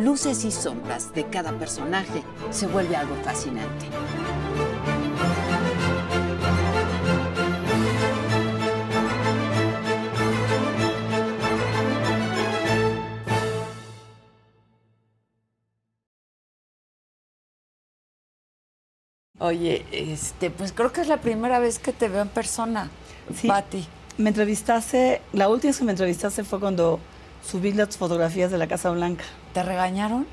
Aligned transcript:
luces 0.00 0.44
y 0.44 0.50
sombras 0.50 1.12
de 1.14 1.24
cada 1.28 1.52
personaje 1.58 2.22
se 2.50 2.66
vuelve 2.66 2.96
algo 2.96 3.14
fascinante. 3.22 3.86
Oye, 19.38 19.84
este, 19.90 20.50
pues 20.50 20.72
creo 20.72 20.92
que 20.92 21.00
es 21.00 21.08
la 21.08 21.20
primera 21.20 21.58
vez 21.58 21.78
que 21.78 21.92
te 21.92 22.08
veo 22.08 22.22
en 22.22 22.28
persona, 22.28 22.90
Sí. 23.34 23.48
Pati. 23.48 23.86
Me 24.18 24.28
entrevistaste, 24.30 25.22
la 25.32 25.48
última 25.48 25.70
vez 25.70 25.78
que 25.78 25.84
me 25.84 25.92
entrevistaste 25.92 26.44
fue 26.44 26.60
cuando 26.60 27.00
subí 27.46 27.72
las 27.72 27.96
fotografías 27.96 28.50
de 28.50 28.58
la 28.58 28.66
Casa 28.66 28.90
Blanca. 28.90 29.24
¿Te 29.52 29.62
regañaron? 29.62 30.26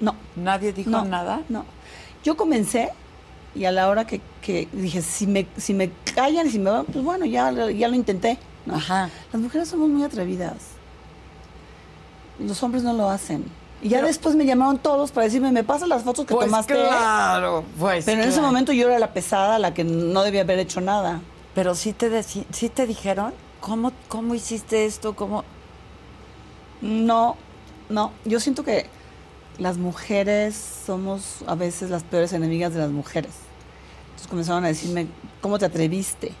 No, 0.00 0.14
¿Nadie 0.36 0.72
dijo 0.72 0.90
no, 0.90 1.04
nada? 1.04 1.42
No. 1.48 1.64
Yo 2.24 2.36
comencé 2.36 2.90
y 3.54 3.64
a 3.66 3.70
la 3.72 3.88
hora 3.88 4.06
que, 4.06 4.20
que 4.40 4.68
dije, 4.72 5.02
si 5.02 5.26
me, 5.26 5.46
si 5.56 5.74
me 5.74 5.90
callan 6.14 6.46
y 6.46 6.50
si 6.50 6.58
me 6.58 6.70
van, 6.70 6.86
pues 6.86 7.04
bueno, 7.04 7.24
ya, 7.26 7.50
ya 7.70 7.88
lo 7.88 7.94
intenté. 7.94 8.38
¿no? 8.66 8.76
Ajá. 8.76 9.10
Las 9.32 9.42
mujeres 9.42 9.68
somos 9.68 9.88
muy 9.88 10.02
atrevidas. 10.04 10.54
Los 12.38 12.62
hombres 12.62 12.82
no 12.82 12.92
lo 12.94 13.08
hacen. 13.10 13.44
Y 13.82 13.88
ya 13.88 14.00
después 14.00 14.36
me 14.36 14.46
llamaron 14.46 14.78
todos 14.78 15.10
para 15.10 15.24
decirme, 15.24 15.50
me 15.50 15.64
pasan 15.64 15.88
las 15.88 16.02
fotos 16.04 16.24
que 16.24 16.34
Pues 16.34 16.46
tomaste. 16.46 16.72
claro, 16.74 17.64
pues 17.78 18.04
Pero 18.04 18.22
en 18.22 18.28
ese 18.28 18.40
momento 18.40 18.72
yo 18.72 18.88
era 18.88 18.98
la 19.00 19.12
pesada, 19.12 19.58
la 19.58 19.74
que 19.74 19.82
no 19.82 20.22
debía 20.22 20.42
haber 20.42 20.60
hecho 20.60 20.80
nada. 20.80 21.20
Pero 21.54 21.74
sí 21.74 21.92
te, 21.92 22.22
sí 22.22 22.68
te 22.72 22.86
dijeron, 22.86 23.34
¿cómo, 23.60 23.92
¿cómo 24.08 24.34
hiciste 24.34 24.86
esto? 24.86 25.14
¿Cómo? 25.16 25.44
No, 26.82 27.36
no. 27.88 28.12
Yo 28.24 28.40
siento 28.40 28.64
que 28.64 28.86
las 29.58 29.78
mujeres 29.78 30.82
somos 30.84 31.44
a 31.46 31.54
veces 31.54 31.90
las 31.90 32.02
peores 32.02 32.32
enemigas 32.32 32.74
de 32.74 32.80
las 32.80 32.90
mujeres. 32.90 33.32
Entonces 34.06 34.26
comenzaron 34.28 34.64
a 34.64 34.68
decirme, 34.68 35.06
¿cómo 35.40 35.58
te 35.58 35.64
atreviste? 35.64 36.32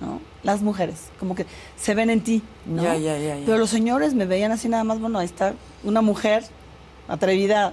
¿No? 0.00 0.20
Las 0.42 0.62
mujeres, 0.62 1.10
como 1.20 1.36
que 1.36 1.46
se 1.76 1.94
ven 1.94 2.10
en 2.10 2.22
ti, 2.22 2.42
¿no? 2.66 2.82
Ya, 2.82 2.96
ya, 2.96 3.16
ya. 3.16 3.36
Pero 3.46 3.58
los 3.58 3.70
señores 3.70 4.14
me 4.14 4.26
veían 4.26 4.50
así 4.50 4.68
nada 4.68 4.82
más, 4.82 4.98
bueno, 4.98 5.20
ahí 5.20 5.26
está 5.26 5.54
una 5.84 6.02
mujer 6.02 6.44
atrevida. 7.06 7.72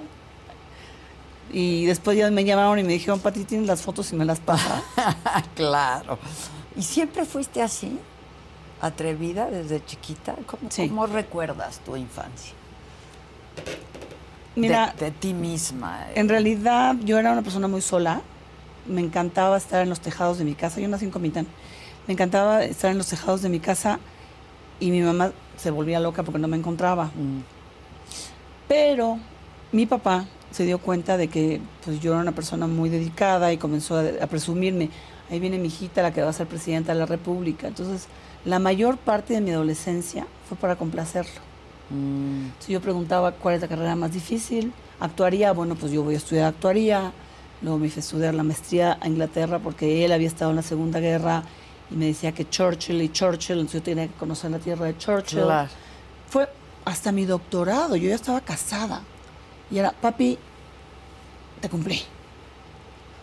Y 1.52 1.86
después 1.86 2.16
ya 2.16 2.30
me 2.30 2.44
llamaron 2.46 2.78
y 2.78 2.84
me 2.84 2.94
dijeron, 2.94 3.20
Pati, 3.20 3.44
¿tienes 3.46 3.66
las 3.66 3.82
fotos 3.82 4.12
y 4.14 4.16
me 4.16 4.26
las 4.26 4.40
pasas? 4.40 4.84
claro. 5.56 6.20
¿Y 6.78 6.84
siempre 6.84 7.26
fuiste 7.26 7.64
así? 7.64 7.98
¿Atrevida 8.82 9.50
desde 9.50 9.84
chiquita? 9.86 10.36
¿Cómo, 10.46 10.70
Sí. 10.72 10.88
cómo 10.88 11.06
recuerdas 11.08 11.80
tu 11.80 11.96
infancia? 11.96 12.54
Mira, 14.56 14.94
de, 14.98 15.06
de 15.06 15.12
ti 15.12 15.34
misma. 15.34 16.06
eh. 16.10 16.14
En 16.16 16.30
realidad 16.30 16.96
yo 17.04 17.18
era 17.18 17.32
una 17.32 17.42
persona 17.42 17.68
muy 17.68 17.82
sola. 17.82 18.22
Me 18.86 19.02
encantaba 19.02 19.58
estar 19.58 19.82
en 19.84 19.90
los 19.90 20.00
tejados 20.00 20.38
de 20.38 20.46
mi 20.46 20.56
casa. 20.56 20.80
Yo 20.80 20.88
nací 20.88 21.06
en 21.06 21.12
Comitán. 21.12 21.48
Me 22.08 22.14
encantaba 22.14 22.64
estar 22.64 22.92
en 22.92 22.98
los 22.98 23.08
tejados 23.08 23.42
de 23.42 23.50
mi 23.50 23.60
casa 23.60 24.00
y 24.80 24.92
mi 24.92 25.02
mamá 25.02 25.32
se 25.58 25.72
volvía 25.72 26.00
loca 26.00 26.24
porque 26.24 26.40
no 26.40 26.48
me 26.48 26.58
encontraba. 26.58 27.06
Mm. 27.06 27.42
Pero 28.68 29.20
mi 29.72 29.86
papá 29.86 30.26
se 30.52 30.66
dio 30.66 30.80
cuenta 30.80 31.18
de 31.18 31.28
que 31.28 31.62
pues, 31.84 32.00
yo 32.00 32.14
era 32.14 32.22
una 32.22 32.32
persona 32.32 32.66
muy 32.66 32.90
dedicada 32.90 33.52
y 33.54 33.58
comenzó 33.58 33.98
a, 33.98 34.04
a 34.24 34.28
presumirme. 34.28 34.90
Ahí 35.30 35.40
viene 35.40 35.60
mi 35.60 35.68
hijita, 35.68 36.02
la 36.02 36.12
que 36.12 36.22
va 36.24 36.30
a 36.30 36.34
ser 36.34 36.48
presidenta 36.48 36.94
de 36.94 37.00
la 37.00 37.06
República. 37.06 37.68
Entonces, 37.68 38.08
la 38.46 38.60
mayor 38.60 38.98
parte 38.98 39.34
de 39.34 39.42
mi 39.42 39.52
adolescencia 39.52 40.28
fue 40.48 40.58
para 40.58 40.76
complacerlo. 40.76 41.42
Mm. 41.90 42.46
Entonces 42.46 42.70
yo 42.70 42.82
preguntaba 42.82 43.32
cuál 43.32 43.56
es 43.56 43.62
la 43.62 43.68
carrera 43.68 43.96
más 43.96 44.14
difícil. 44.14 44.74
Actuaría, 45.00 45.52
bueno, 45.54 45.76
pues 45.76 45.92
yo 45.92 46.04
voy 46.04 46.16
a 46.16 46.18
estudiar 46.18 46.46
actuaría. 46.46 47.12
Luego 47.62 47.78
me 47.78 47.90
fui 47.90 48.00
a 48.00 48.04
estudiar 48.04 48.34
la 48.34 48.44
maestría 48.44 48.98
a 49.02 49.08
Inglaterra 49.08 49.60
porque 49.60 50.06
él 50.06 50.12
había 50.12 50.28
estado 50.28 50.52
en 50.52 50.58
la 50.58 50.62
Segunda 50.62 51.00
Guerra 51.00 51.44
y 51.92 51.96
me 51.96 52.06
decía 52.06 52.32
que 52.32 52.48
Churchill 52.50 53.02
y 53.02 53.10
Churchill, 53.10 53.58
entonces 53.58 53.82
yo 53.82 53.84
tenía 53.84 54.08
que 54.08 54.14
conocer 54.14 54.52
la 54.52 54.60
tierra 54.60 54.86
de 54.86 54.98
Churchill. 54.98 55.44
Claro. 55.44 55.70
Fue 56.30 56.48
hasta 56.86 57.12
mi 57.12 57.26
doctorado, 57.26 57.96
yo 57.96 58.10
ya 58.10 58.16
estaba 58.16 58.42
casada. 58.42 59.02
Y 59.72 59.78
era, 59.78 59.92
papi, 59.92 60.38
te 61.60 61.70
cumplí. 61.70 62.02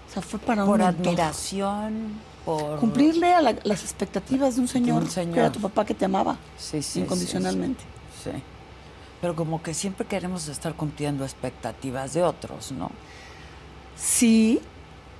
O 0.08 0.12
sea, 0.12 0.22
fue 0.22 0.38
para 0.38 0.64
Por 0.64 0.80
un 0.80 0.82
admiración, 0.82 2.12
por... 2.46 2.78
Cumplirle 2.80 3.34
a 3.34 3.42
la- 3.42 3.56
las 3.64 3.82
expectativas 3.82 4.54
de 4.56 4.62
un 4.62 4.68
señor, 4.68 5.02
un 5.02 5.10
señor. 5.10 5.34
que 5.34 5.40
era 5.40 5.52
tu 5.52 5.60
papá 5.60 5.84
que 5.84 5.92
te 5.92 6.06
amaba 6.06 6.38
Sí, 6.56 6.78
incondicionalmente. 6.98 7.82
Sí, 8.24 8.30
sí. 8.32 8.42
Pero 9.20 9.36
como 9.36 9.62
que 9.62 9.74
siempre 9.74 10.06
queremos 10.06 10.48
estar 10.48 10.74
cumpliendo 10.74 11.24
expectativas 11.24 12.14
de 12.14 12.22
otros, 12.22 12.72
¿no? 12.72 12.90
Sí, 13.96 14.60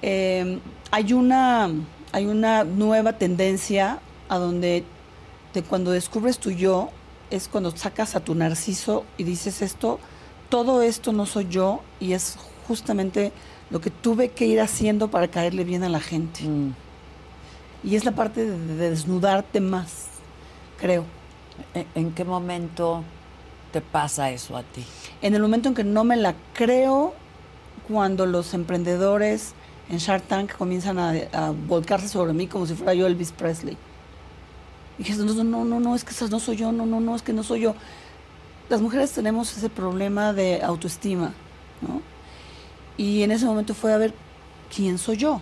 eh, 0.03 0.59
hay, 0.91 1.13
una, 1.13 1.71
hay 2.13 2.27
una 2.27 2.65
nueva 2.65 3.15
tendencia 3.15 4.01
a 4.29 4.37
donde 4.39 4.85
de 5.55 5.63
cuando 5.63 5.91
descubres 5.91 6.39
tu 6.39 6.51
yo 6.51 6.91
es 7.31 7.49
cuando 7.49 7.75
sacas 7.75 8.15
a 8.15 8.21
tu 8.21 8.35
narciso 8.35 9.05
y 9.17 9.25
dices 9.25 9.63
esto, 9.63 9.99
todo 10.51 10.83
esto 10.83 11.13
no 11.13 11.25
soy 11.27 11.49
yo 11.49 11.81
y 11.99 12.13
es 12.13 12.37
justamente 12.69 13.33
lo 13.71 13.81
que 13.81 13.91
tuve 13.91 14.31
que 14.31 14.47
ir 14.47 14.61
haciendo 14.61 15.09
para 15.11 15.29
caerle 15.29 15.65
bien 15.65 15.83
a 15.83 15.89
la 15.89 16.01
gente. 16.01 16.43
Mm. 16.45 16.75
Y 17.87 17.97
es 17.97 18.05
la 18.05 18.13
parte 18.13 18.45
de, 18.45 18.59
de 18.59 18.91
desnudarte 18.91 19.61
más, 19.61 20.07
creo. 20.79 21.05
¿En, 21.73 21.87
en 21.95 22.13
qué 22.13 22.25
momento 22.25 23.03
te 23.73 23.81
pasa 23.81 24.31
eso 24.31 24.57
a 24.57 24.63
ti? 24.63 24.85
En 25.23 25.35
el 25.35 25.41
momento 25.41 25.69
en 25.69 25.75
que 25.75 25.85
no 25.85 26.05
me 26.05 26.17
la 26.17 26.35
creo, 26.53 27.15
cuando 27.89 28.27
los 28.27 28.53
emprendedores 28.55 29.55
en 29.89 29.99
Shark 29.99 30.25
Tank 30.25 30.57
comienzan 30.57 30.99
a, 30.99 31.13
a 31.33 31.51
volcarse 31.53 32.09
sobre 32.09 32.33
mí 32.33 32.49
como 32.49 32.67
si 32.67 32.75
fuera 32.75 32.93
yo 32.93 33.07
Elvis 33.07 33.31
Presley. 33.31 33.79
Y 34.99 35.05
dije, 35.05 35.17
no, 35.17 35.45
no, 35.45 35.65
no, 35.65 35.79
no, 35.79 35.95
es 35.95 36.03
que 36.03 36.11
esa 36.11 36.27
no 36.27 36.41
soy 36.41 36.57
yo, 36.57 36.73
no, 36.73 36.87
no, 36.87 37.01
no, 37.01 37.15
es 37.15 37.23
que 37.23 37.33
no 37.33 37.45
soy 37.45 37.61
yo. 37.61 37.77
Las 38.69 38.81
mujeres 38.81 39.13
tenemos 39.13 39.57
ese 39.57 39.69
problema 39.69 40.33
de 40.33 40.61
autoestima, 40.63 41.33
¿no? 41.81 42.03
Y 42.97 43.23
en 43.23 43.31
ese 43.31 43.45
momento 43.45 43.75
fue 43.75 43.93
a 43.93 43.99
ver 43.99 44.13
quién 44.75 44.99
soy 44.99 45.19
yo. 45.19 45.41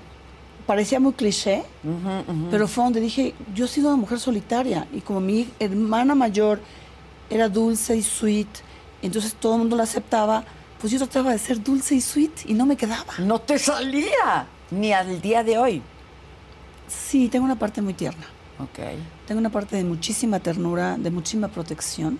Parecía 0.66 0.98
muy 0.98 1.12
cliché, 1.12 1.62
pero 2.50 2.66
fue 2.66 2.84
donde 2.84 3.00
dije, 3.00 3.34
yo 3.54 3.66
he 3.66 3.68
sido 3.68 3.88
una 3.88 3.96
mujer 3.98 4.18
solitaria 4.18 4.86
y 4.94 5.02
como 5.02 5.20
mi 5.20 5.48
hermana 5.58 6.14
mayor 6.14 6.58
era 7.28 7.50
dulce 7.50 7.96
y 7.96 8.02
sweet, 8.02 8.48
entonces 9.02 9.34
todo 9.34 9.54
el 9.54 9.58
mundo 9.60 9.76
la 9.76 9.82
aceptaba, 9.82 10.42
pues 10.80 10.90
yo 10.90 10.98
trataba 10.98 11.32
de 11.32 11.38
ser 11.38 11.62
dulce 11.62 11.94
y 11.94 12.00
sweet 12.00 12.46
y 12.46 12.54
no 12.54 12.64
me 12.64 12.76
quedaba. 12.76 13.12
No 13.18 13.40
te 13.40 13.58
salía, 13.58 14.46
ni 14.70 14.92
al 14.92 15.20
día 15.20 15.44
de 15.44 15.58
hoy. 15.58 15.82
Sí, 16.88 17.28
tengo 17.28 17.44
una 17.44 17.58
parte 17.58 17.82
muy 17.82 17.92
tierna. 17.92 18.26
Ok. 18.58 18.78
Tengo 19.26 19.40
una 19.40 19.50
parte 19.50 19.76
de 19.76 19.84
muchísima 19.84 20.40
ternura, 20.40 20.96
de 20.96 21.10
muchísima 21.10 21.48
protección 21.48 22.18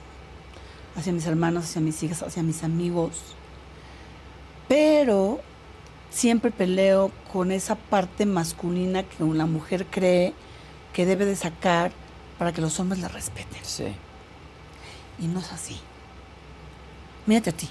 hacia 0.96 1.12
mis 1.12 1.26
hermanos, 1.26 1.64
hacia 1.64 1.80
mis 1.80 2.02
hijas, 2.02 2.22
hacia 2.22 2.42
mis 2.42 2.62
amigos. 2.62 3.34
Pero 4.68 5.40
siempre 6.14 6.50
peleo 6.50 7.10
con 7.32 7.50
esa 7.50 7.74
parte 7.74 8.24
masculina 8.24 9.02
que 9.02 9.24
una 9.24 9.46
mujer 9.46 9.86
cree 9.86 10.32
que 10.92 11.06
debe 11.06 11.24
de 11.24 11.34
sacar 11.34 11.90
para 12.38 12.52
que 12.52 12.60
los 12.60 12.78
hombres 12.78 13.00
la 13.00 13.08
respeten. 13.08 13.58
Sí. 13.62 13.86
Y 15.18 15.26
no 15.26 15.40
es 15.40 15.52
así. 15.52 15.76
Mírate 17.26 17.50
a 17.50 17.52
ti. 17.52 17.68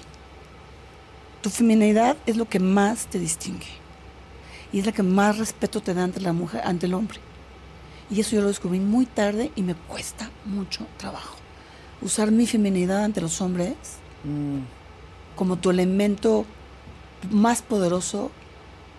Tu 1.40 1.50
feminidad 1.50 2.16
es 2.26 2.36
lo 2.36 2.46
que 2.48 2.58
más 2.60 3.06
te 3.06 3.18
distingue. 3.18 3.66
Y 4.72 4.80
es 4.80 4.86
la 4.86 4.92
que 4.92 5.02
más 5.02 5.38
respeto 5.38 5.80
te 5.80 5.94
da 5.94 6.04
ante 6.04 6.20
la 6.20 6.32
mujer, 6.32 6.62
ante 6.64 6.86
el 6.86 6.94
hombre. 6.94 7.18
Y 8.10 8.20
eso 8.20 8.36
yo 8.36 8.42
lo 8.42 8.48
descubrí 8.48 8.80
muy 8.80 9.06
tarde 9.06 9.52
y 9.56 9.62
me 9.62 9.74
cuesta 9.74 10.30
mucho 10.44 10.86
trabajo. 10.98 11.36
Usar 12.02 12.30
mi 12.30 12.46
feminidad 12.46 13.04
ante 13.04 13.20
los 13.20 13.40
hombres 13.40 13.74
Mm. 14.24 14.60
como 15.36 15.56
tu 15.56 15.68
elemento 15.68 16.46
más 17.30 17.62
poderoso 17.62 18.30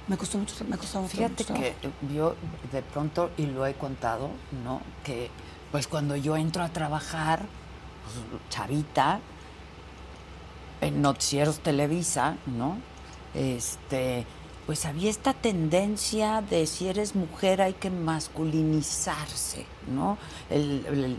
me 0.08 0.18
costó 0.18 0.38
mucho, 0.38 0.54
me 0.68 0.78
costó 0.78 1.02
mucho, 1.02 1.18
Fíjate 1.18 1.44
mucho 1.44 1.54
que 1.56 1.74
yo 2.14 2.36
de 2.72 2.82
pronto, 2.82 3.32
y 3.38 3.48
lo 3.48 3.66
he 3.66 3.74
contado, 3.74 4.30
¿no? 4.64 4.82
Que 5.04 5.30
pues 5.72 5.88
cuando 5.88 6.16
yo 6.16 6.38
entro 6.38 6.64
a 6.64 6.70
trabajar, 6.70 7.40
pues, 8.04 8.42
chavita, 8.50 9.20
en 10.82 11.02
noticieros 11.02 11.60
Televisa, 11.60 12.38
¿no? 12.46 12.78
Este, 13.34 14.26
pues 14.66 14.86
había 14.86 15.10
esta 15.10 15.34
tendencia 15.34 16.42
de 16.42 16.68
si 16.68 16.88
eres 16.88 17.16
mujer 17.16 17.62
hay 17.62 17.74
que 17.74 17.90
masculinizarse, 17.90 19.66
¿no? 19.94 20.18
El, 20.50 21.18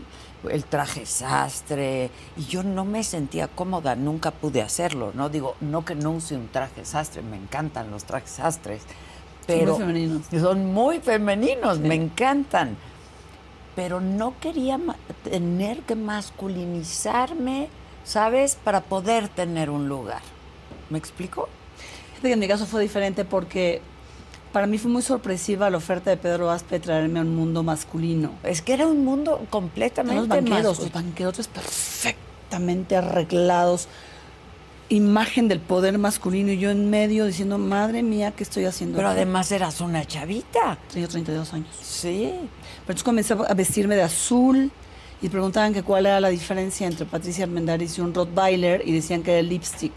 traje 0.69 1.05
sastre, 1.05 2.09
y 2.37 2.45
yo 2.45 2.63
no 2.63 2.85
me 2.85 3.03
sentía 3.03 3.47
cómoda, 3.47 3.95
nunca 3.95 4.31
pude 4.31 4.61
hacerlo, 4.61 5.11
¿no? 5.13 5.29
Digo, 5.29 5.55
no 5.61 5.83
que 5.85 5.95
no 5.95 6.11
use 6.11 6.35
un 6.35 6.47
traje 6.47 6.85
sastre, 6.85 7.21
me 7.21 7.37
encantan 7.37 7.91
los 7.91 8.03
trajes 8.03 8.31
sastres, 8.31 8.83
pero 9.45 9.77
son 9.77 9.85
muy 9.85 9.93
femeninos, 9.93 10.41
son 10.41 10.73
muy 10.73 10.99
femeninos 10.99 11.79
me 11.79 11.95
encantan, 11.95 12.77
pero 13.75 14.01
no 14.01 14.33
quería 14.39 14.79
tener 15.23 15.81
que 15.81 15.95
masculinizarme, 15.95 17.69
¿sabes? 18.03 18.55
Para 18.55 18.81
poder 18.81 19.29
tener 19.29 19.69
un 19.69 19.87
lugar. 19.87 20.21
¿Me 20.89 20.97
explico? 20.97 21.49
en 22.23 22.39
mi 22.39 22.47
caso 22.47 22.65
fue 22.65 22.81
diferente 22.81 23.25
porque 23.25 23.81
para 24.51 24.67
mí 24.67 24.77
fue 24.77 24.91
muy 24.91 25.01
sorpresiva 25.01 25.69
la 25.69 25.77
oferta 25.77 26.09
de 26.09 26.17
Pedro 26.17 26.49
Aspe 26.49 26.75
de 26.75 26.79
traerme 26.79 27.19
a 27.19 27.21
un 27.21 27.35
mundo 27.35 27.63
masculino. 27.63 28.31
Es 28.43 28.61
que 28.61 28.73
era 28.73 28.87
un 28.87 29.03
mundo 29.03 29.45
completamente 29.49 30.19
los 30.19 30.27
banqueros, 30.27 30.79
los 30.79 30.91
banqueros 30.91 31.47
perfectamente 31.47 32.95
arreglados, 32.95 33.87
imagen 34.89 35.47
del 35.47 35.59
poder 35.59 35.97
masculino 35.97 36.51
y 36.51 36.59
yo 36.59 36.69
en 36.69 36.89
medio 36.89 37.25
diciendo, 37.25 37.57
madre 37.57 38.03
mía, 38.03 38.31
¿qué 38.31 38.43
estoy 38.43 38.65
haciendo? 38.65 38.97
Pero 38.97 39.09
además 39.09 39.51
eras 39.51 39.81
una 39.81 40.05
chavita. 40.05 40.77
Tenía 40.91 41.07
32 41.07 41.53
años. 41.53 41.75
Sí. 41.81 42.31
Pero 42.31 42.99
entonces 42.99 43.03
comencé 43.03 43.33
a 43.33 43.53
vestirme 43.53 43.95
de 43.95 44.03
azul 44.03 44.71
y 45.21 45.29
preguntaban 45.29 45.73
que 45.73 45.83
cuál 45.83 46.05
era 46.05 46.19
la 46.19 46.29
diferencia 46.29 46.87
entre 46.87 47.05
Patricia 47.05 47.43
Armendáriz 47.43 47.97
y 47.97 48.01
un 48.01 48.13
Rottweiler 48.13 48.87
y 48.87 48.93
decían 48.93 49.23
que 49.23 49.31
era 49.31 49.39
el 49.39 49.49
lipstick 49.49 49.93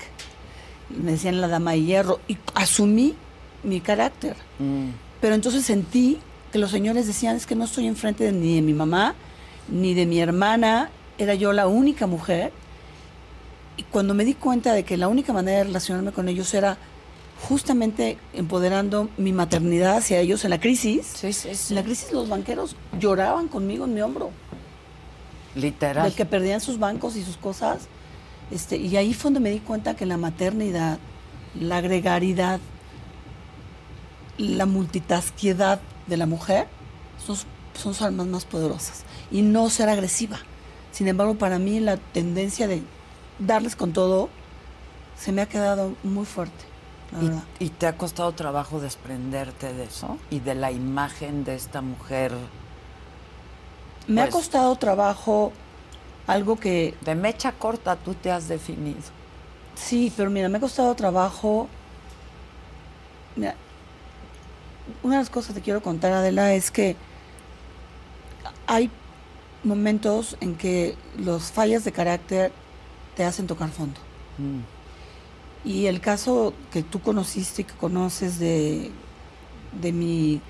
me 0.90 1.12
decían 1.12 1.40
la 1.40 1.48
dama 1.48 1.72
de 1.72 1.82
hierro, 1.82 2.20
y 2.28 2.36
asumí 2.54 3.14
mi 3.62 3.80
carácter. 3.80 4.36
Mm. 4.58 4.90
Pero 5.20 5.34
entonces 5.34 5.64
sentí 5.64 6.18
que 6.52 6.58
los 6.58 6.70
señores 6.70 7.06
decían, 7.06 7.36
es 7.36 7.46
que 7.46 7.54
no 7.54 7.64
estoy 7.64 7.86
enfrente 7.86 8.24
de, 8.24 8.32
ni 8.32 8.56
de 8.56 8.62
mi 8.62 8.72
mamá, 8.72 9.14
ni 9.68 9.94
de 9.94 10.06
mi 10.06 10.20
hermana, 10.20 10.90
era 11.18 11.34
yo 11.34 11.52
la 11.52 11.66
única 11.66 12.06
mujer. 12.06 12.52
Y 13.76 13.84
cuando 13.84 14.14
me 14.14 14.24
di 14.24 14.34
cuenta 14.34 14.72
de 14.72 14.84
que 14.84 14.96
la 14.96 15.08
única 15.08 15.32
manera 15.32 15.58
de 15.58 15.64
relacionarme 15.64 16.12
con 16.12 16.28
ellos 16.28 16.52
era 16.54 16.76
justamente 17.48 18.18
empoderando 18.34 19.08
mi 19.16 19.32
maternidad 19.32 19.96
hacia 19.96 20.18
ellos 20.20 20.44
en 20.44 20.50
la 20.50 20.60
crisis, 20.60 21.24
en 21.24 21.74
la 21.74 21.82
crisis 21.82 22.12
los 22.12 22.28
banqueros 22.28 22.76
lloraban 22.98 23.48
conmigo 23.48 23.86
en 23.86 23.94
mi 23.94 24.02
hombro. 24.02 24.30
Literal. 25.54 26.10
De 26.10 26.14
que 26.14 26.26
perdían 26.26 26.60
sus 26.60 26.78
bancos 26.78 27.16
y 27.16 27.24
sus 27.24 27.36
cosas 27.36 27.88
este, 28.50 28.76
y 28.76 28.96
ahí 28.96 29.14
fue 29.14 29.24
donde 29.30 29.40
me 29.40 29.50
di 29.50 29.60
cuenta 29.60 29.94
que 29.94 30.06
la 30.06 30.16
maternidad, 30.16 30.98
la 31.58 31.80
gregaridad, 31.80 32.60
la 34.38 34.66
multitasquiedad 34.66 35.80
de 36.06 36.16
la 36.16 36.26
mujer 36.26 36.66
son, 37.24 37.36
son 37.36 37.94
sus 37.94 38.02
armas 38.02 38.26
más 38.26 38.44
poderosas. 38.44 39.04
Y 39.30 39.42
no 39.42 39.70
ser 39.70 39.88
agresiva. 39.88 40.38
Sin 40.92 41.08
embargo, 41.08 41.36
para 41.36 41.58
mí 41.58 41.80
la 41.80 41.96
tendencia 41.96 42.66
de 42.66 42.82
darles 43.38 43.76
con 43.76 43.92
todo 43.92 44.28
se 45.16 45.32
me 45.32 45.42
ha 45.42 45.46
quedado 45.46 45.94
muy 46.02 46.24
fuerte. 46.24 46.64
¿Y, 47.58 47.64
¿Y, 47.64 47.68
te 47.70 47.88
ha 47.88 47.96
costado 47.96 48.30
trabajo 48.32 48.78
desprenderte 48.78 49.72
de 49.72 49.84
eso 49.84 50.16
y 50.30 50.38
de 50.38 50.54
la 50.54 50.70
imagen 50.70 51.42
de 51.42 51.56
esta 51.56 51.80
mujer? 51.82 52.32
Me 54.06 54.20
ha 54.20 54.24
pues 54.24 54.34
costado 54.36 54.76
trabajo 54.76 55.52
algo 56.26 56.56
que... 56.56 56.94
De 57.00 57.14
mecha 57.16 57.52
corta 57.52 57.96
tú 57.96 58.14
te 58.14 58.30
has 58.30 58.48
definido. 58.48 59.00
Sí, 59.74 60.12
pero 60.16 60.30
mira, 60.30 60.48
me 60.48 60.58
ha 60.58 60.60
costado 60.60 60.94
trabajo. 60.94 61.68
Mira, 63.34 63.56
una 65.02 65.16
de 65.16 65.20
las 65.20 65.30
cosas 65.30 65.54
que 65.54 65.60
quiero 65.60 65.82
contar, 65.82 66.12
Adela, 66.12 66.54
es 66.54 66.70
que 66.70 66.96
hay 68.66 68.90
momentos 69.64 70.36
en 70.40 70.56
que 70.56 70.96
los 71.18 71.52
fallas 71.52 71.84
de 71.84 71.92
carácter 71.92 72.52
te 73.16 73.24
hacen 73.24 73.46
tocar 73.46 73.70
fondo. 73.70 74.00
Mm. 74.38 75.68
Y 75.68 75.86
el 75.86 76.00
caso 76.00 76.54
que 76.72 76.82
tú 76.82 77.00
conociste 77.00 77.62
y 77.62 77.64
que 77.66 77.74
conoces 77.74 78.38
de, 78.38 78.90
de 79.80 79.92
mi 79.92 80.40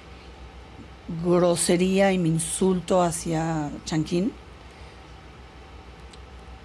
grosería 1.25 2.13
y 2.13 2.19
mi 2.19 2.29
insulto 2.29 3.03
hacia 3.03 3.71
Chanquín, 3.85 4.33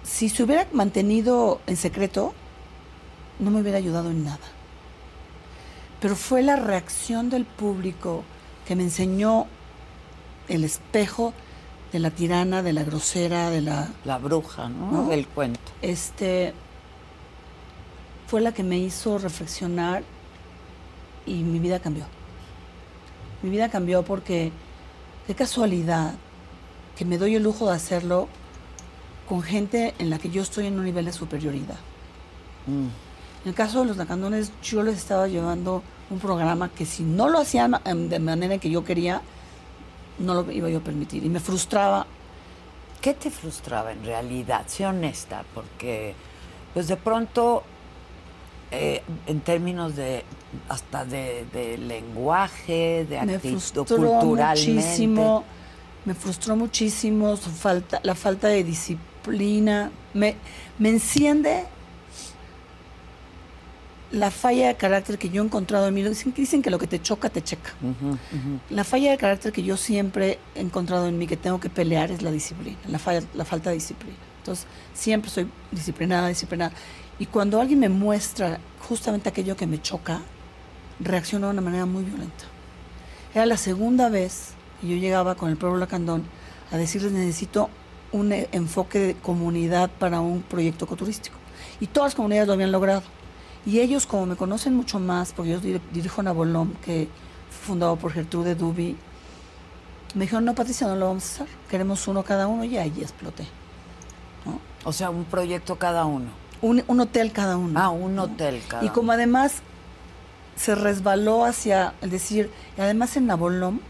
si 0.04 0.28
se 0.28 0.44
hubiera 0.44 0.68
mantenido 0.72 1.60
en 1.66 1.76
secreto, 1.76 2.32
no 3.40 3.50
me 3.50 3.60
hubiera 3.60 3.78
ayudado 3.78 4.10
en 4.10 4.24
nada. 4.24 4.38
Pero 6.00 6.16
fue 6.16 6.42
la 6.42 6.56
reacción 6.56 7.30
del 7.30 7.44
público 7.44 8.22
que 8.66 8.76
me 8.76 8.82
enseñó 8.82 9.46
el 10.48 10.64
espejo 10.64 11.32
de 11.92 11.98
la 11.98 12.10
tirana, 12.10 12.62
de 12.62 12.72
la 12.72 12.84
grosera, 12.84 13.50
de 13.50 13.62
la... 13.62 13.88
La 14.04 14.18
bruja, 14.18 14.68
¿no? 14.68 15.08
Del 15.08 15.26
cuento. 15.26 15.60
Este, 15.82 16.52
fue 18.26 18.40
la 18.40 18.52
que 18.52 18.62
me 18.62 18.78
hizo 18.78 19.18
reflexionar 19.18 20.02
y 21.24 21.34
mi 21.42 21.58
vida 21.58 21.80
cambió. 21.80 22.04
Mi 23.42 23.50
vida 23.50 23.68
cambió 23.68 24.02
porque, 24.04 24.52
qué 25.26 25.34
casualidad, 25.34 26.14
que 26.96 27.04
me 27.04 27.18
doy 27.18 27.36
el 27.36 27.42
lujo 27.42 27.68
de 27.68 27.76
hacerlo 27.76 28.28
con 29.28 29.42
gente 29.42 29.94
en 29.98 30.10
la 30.10 30.18
que 30.18 30.30
yo 30.30 30.42
estoy 30.42 30.66
en 30.66 30.78
un 30.78 30.84
nivel 30.84 31.04
de 31.04 31.12
superioridad. 31.12 31.78
Mm. 32.66 33.05
En 33.46 33.50
el 33.50 33.54
caso 33.54 33.78
de 33.78 33.86
los 33.86 33.96
lacandones, 33.96 34.50
yo 34.60 34.82
les 34.82 34.96
estaba 34.96 35.28
llevando 35.28 35.80
un 36.10 36.18
programa 36.18 36.68
que 36.68 36.84
si 36.84 37.04
no 37.04 37.28
lo 37.28 37.38
hacían 37.38 37.76
em, 37.84 38.08
de 38.08 38.18
manera 38.18 38.58
que 38.58 38.68
yo 38.68 38.84
quería, 38.84 39.22
no 40.18 40.34
lo 40.34 40.50
iba 40.50 40.68
yo 40.68 40.78
a 40.78 40.80
permitir. 40.80 41.24
Y 41.24 41.28
me 41.28 41.38
frustraba. 41.38 42.08
¿Qué 43.00 43.14
te 43.14 43.30
frustraba 43.30 43.92
en 43.92 44.04
realidad? 44.04 44.64
Sé 44.66 44.84
honesta, 44.84 45.44
porque 45.54 46.16
pues 46.74 46.88
de 46.88 46.96
pronto, 46.96 47.62
eh, 48.72 49.04
en 49.28 49.38
términos 49.42 49.94
de 49.94 50.24
hasta 50.68 51.04
de, 51.04 51.78
lenguaje, 51.78 53.06
de 53.08 53.16
actitud 53.16 53.86
culturalmente. 53.86 54.72
Muchísimo, 54.72 55.44
me 56.04 56.14
frustró 56.14 56.56
muchísimo 56.56 57.36
su 57.36 57.50
falta, 57.50 58.00
la 58.02 58.16
falta 58.16 58.48
de 58.48 58.64
disciplina 58.64 59.92
me, 60.14 60.34
me 60.80 60.88
enciende 60.88 61.66
la 64.10 64.30
falla 64.30 64.68
de 64.68 64.76
carácter 64.76 65.18
que 65.18 65.28
yo 65.30 65.42
he 65.42 65.44
encontrado 65.44 65.88
en 65.88 65.94
mí. 65.94 66.02
Dicen, 66.02 66.32
dicen 66.34 66.62
que 66.62 66.70
lo 66.70 66.78
que 66.78 66.86
te 66.86 67.00
choca, 67.00 67.28
te 67.28 67.42
checa. 67.42 67.72
La 68.70 68.84
falla 68.84 69.10
de 69.10 69.16
carácter 69.16 69.52
que 69.52 69.62
yo 69.62 69.76
siempre 69.76 70.38
he 70.54 70.60
encontrado 70.60 71.06
en 71.06 71.18
mí, 71.18 71.26
que 71.26 71.36
tengo 71.36 71.60
que 71.60 71.70
pelear, 71.70 72.10
es 72.10 72.22
la 72.22 72.30
disciplina, 72.30 72.78
la, 72.88 72.98
falla, 72.98 73.26
la 73.34 73.44
falta 73.44 73.70
de 73.70 73.76
disciplina. 73.76 74.16
Entonces, 74.38 74.66
siempre 74.94 75.30
soy 75.30 75.48
disciplinada, 75.72 76.28
disciplinada. 76.28 76.72
Y 77.18 77.26
cuando 77.26 77.60
alguien 77.60 77.80
me 77.80 77.88
muestra 77.88 78.60
justamente 78.88 79.28
aquello 79.28 79.56
que 79.56 79.66
me 79.66 79.80
choca, 79.80 80.20
reacciono 81.00 81.46
de 81.46 81.52
una 81.52 81.62
manera 81.62 81.86
muy 81.86 82.04
violenta. 82.04 82.44
Era 83.34 83.46
la 83.46 83.56
segunda 83.56 84.08
vez 84.08 84.50
que 84.80 84.88
yo 84.88 84.96
llegaba 84.96 85.34
con 85.34 85.50
el 85.50 85.56
pueblo 85.56 85.78
Lacandón 85.78 86.24
a 86.70 86.76
decirles 86.76 87.12
necesito 87.12 87.70
un 88.12 88.32
enfoque 88.32 88.98
de 88.98 89.14
comunidad 89.14 89.90
para 89.98 90.20
un 90.20 90.42
proyecto 90.42 90.84
ecoturístico. 90.84 91.36
Y 91.80 91.88
todas 91.88 92.08
las 92.08 92.14
comunidades 92.14 92.46
lo 92.46 92.54
habían 92.54 92.72
logrado. 92.72 93.02
Y 93.66 93.80
ellos, 93.80 94.06
como 94.06 94.26
me 94.26 94.36
conocen 94.36 94.74
mucho 94.74 95.00
más, 95.00 95.32
porque 95.32 95.50
yo 95.50 95.60
dirijo 95.92 96.22
Nabolom, 96.22 96.72
que 96.84 97.08
fue 97.50 97.66
fundado 97.66 97.96
por 97.96 98.12
Gertrude 98.12 98.54
Duby, 98.54 98.96
me 100.14 100.22
dijeron, 100.22 100.44
no, 100.44 100.54
Patricia, 100.54 100.86
no 100.86 100.94
lo 100.94 101.08
vamos 101.08 101.24
a 101.24 101.34
hacer. 101.44 101.48
Queremos 101.68 102.06
uno 102.06 102.22
cada 102.22 102.46
uno 102.46 102.64
y 102.64 102.78
ahí 102.78 102.94
exploté. 103.02 103.46
O 104.84 104.92
sea, 104.92 105.10
un 105.10 105.24
proyecto 105.24 105.76
cada 105.76 106.04
uno. 106.04 106.30
Un, 106.62 107.00
hotel 107.00 107.32
cada 107.32 107.56
uno. 107.56 107.78
Ah, 107.78 107.90
un 107.90 108.16
hotel 108.18 108.62
cada 108.68 108.82
uno. 108.82 108.90
Y 108.90 108.94
como 108.94 109.10
además 109.10 109.56
se 110.54 110.76
resbaló 110.76 111.44
hacia 111.44 111.92
el 112.00 112.10
decir, 112.10 112.50
y 112.78 112.80
además 112.80 113.16
en 113.16 113.26
Nabolom, 113.26 113.80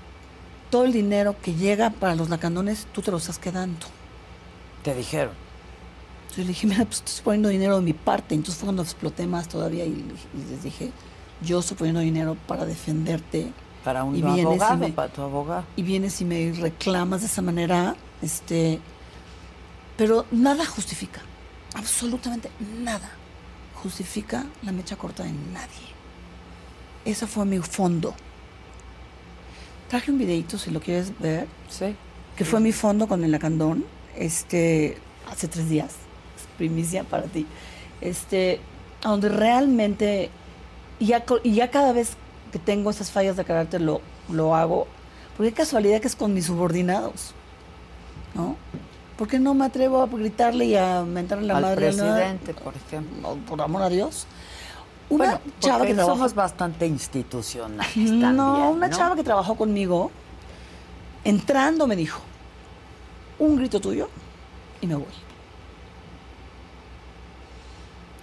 todo 0.70 0.84
el 0.84 0.92
dinero 0.92 1.36
que 1.40 1.54
llega 1.54 1.90
para 1.90 2.14
los 2.16 2.30
lacandones, 2.30 2.86
tú 2.92 3.02
te 3.02 3.10
lo 3.10 3.18
estás 3.18 3.38
quedando. 3.38 3.86
Te 4.82 4.94
dijeron. 4.94 5.45
Yo 6.36 6.42
le 6.42 6.48
dije, 6.48 6.66
mira, 6.66 6.84
pues 6.84 7.02
estoy 7.04 7.24
poniendo 7.24 7.48
dinero 7.48 7.76
de 7.76 7.82
mi 7.82 7.94
parte. 7.94 8.34
Entonces 8.34 8.56
fue 8.56 8.66
cuando 8.66 8.82
exploté 8.82 9.26
más 9.26 9.48
todavía 9.48 9.86
y, 9.86 10.04
les 10.50 10.62
dije, 10.62 10.92
yo 11.40 11.60
estoy 11.60 11.76
poniendo 11.76 12.00
dinero 12.00 12.36
para 12.46 12.66
defenderte. 12.66 13.52
Para 13.82 14.04
un 14.04 14.22
abogado, 14.22 14.88
para 14.90 15.12
tu 15.12 15.22
abogado. 15.22 15.64
Y 15.76 15.82
vienes 15.82 16.20
y 16.20 16.24
me 16.24 16.52
reclamas 16.52 17.20
de 17.20 17.28
esa 17.28 17.40
manera, 17.40 17.96
este, 18.20 18.80
pero 19.96 20.26
nada 20.32 20.66
justifica, 20.66 21.22
absolutamente 21.74 22.50
nada 22.80 23.08
justifica 23.76 24.44
la 24.62 24.72
mecha 24.72 24.96
corta 24.96 25.22
de 25.22 25.30
nadie. 25.30 25.86
Ese 27.04 27.28
fue 27.28 27.44
mi 27.44 27.58
fondo. 27.58 28.14
Traje 29.88 30.10
un 30.10 30.18
videito 30.18 30.58
si 30.58 30.72
lo 30.72 30.80
quieres 30.80 31.16
ver. 31.20 31.46
Sí. 31.68 31.94
Que 32.36 32.44
fue 32.44 32.58
mi 32.58 32.72
fondo 32.72 33.06
con 33.06 33.22
el 33.22 33.30
lacandón 33.30 33.84
este, 34.16 34.98
hace 35.30 35.46
tres 35.46 35.68
días. 35.68 36.05
Primicia 36.58 37.04
para 37.04 37.24
ti. 37.24 37.46
Este, 38.00 38.60
a 39.04 39.10
donde 39.10 39.28
realmente, 39.28 40.30
y 40.98 41.06
ya, 41.06 41.24
y 41.42 41.52
ya 41.54 41.70
cada 41.70 41.92
vez 41.92 42.16
que 42.52 42.58
tengo 42.58 42.90
esas 42.90 43.10
fallas 43.10 43.36
de 43.36 43.44
carácter 43.44 43.80
lo, 43.80 44.00
lo 44.30 44.54
hago, 44.54 44.86
porque 45.36 45.50
qué 45.50 45.56
casualidad 45.56 46.00
que 46.00 46.06
es 46.08 46.16
con 46.16 46.32
mis 46.34 46.46
subordinados, 46.46 47.32
¿no? 48.34 48.56
¿Por 49.18 49.28
qué 49.28 49.38
no 49.38 49.54
me 49.54 49.64
atrevo 49.64 50.02
a 50.02 50.06
gritarle 50.06 50.66
y 50.66 50.76
a 50.76 51.02
mentarle 51.02 51.46
la 51.46 51.56
Al 51.56 51.62
madre? 51.62 51.88
al- 51.88 51.94
presidente, 51.94 52.52
por 52.54 52.74
ejemplo. 52.76 53.16
No, 53.34 53.36
por 53.46 53.60
amor 53.62 53.82
a 53.82 53.88
Dios. 53.88 54.26
Una 55.08 55.24
Bueno, 55.24 55.40
chava 55.60 55.86
que 55.86 55.94
trabaja 55.94 56.14
somos 56.16 56.34
bastante 56.34 56.86
institucionales 56.86 57.94
también, 57.94 58.36
no, 58.36 58.70
una 58.72 58.88
¿no? 58.88 58.96
chava 58.96 59.14
que 59.16 59.22
trabajó 59.22 59.54
conmigo, 59.54 60.10
entrando 61.24 61.86
me 61.86 61.96
dijo, 61.96 62.20
un 63.38 63.56
grito 63.56 63.80
tuyo 63.80 64.08
y 64.80 64.86
me 64.86 64.96
voy. 64.96 65.06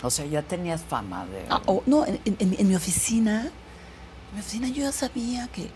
O 0.04 0.10
sea, 0.10 0.26
ya 0.26 0.42
tenías 0.42 0.84
fama 0.84 1.26
de... 1.26 1.46
Ah, 1.50 1.62
oh, 1.66 1.82
no, 1.86 2.06
en, 2.06 2.68
mi 2.68 2.76
oficina, 2.76 3.46
en 3.46 4.36
mi 4.36 4.40
oficina 4.42 4.68
yo 4.68 4.84
ya 4.84 4.92
sabía 4.92 5.48
que, 5.48 5.70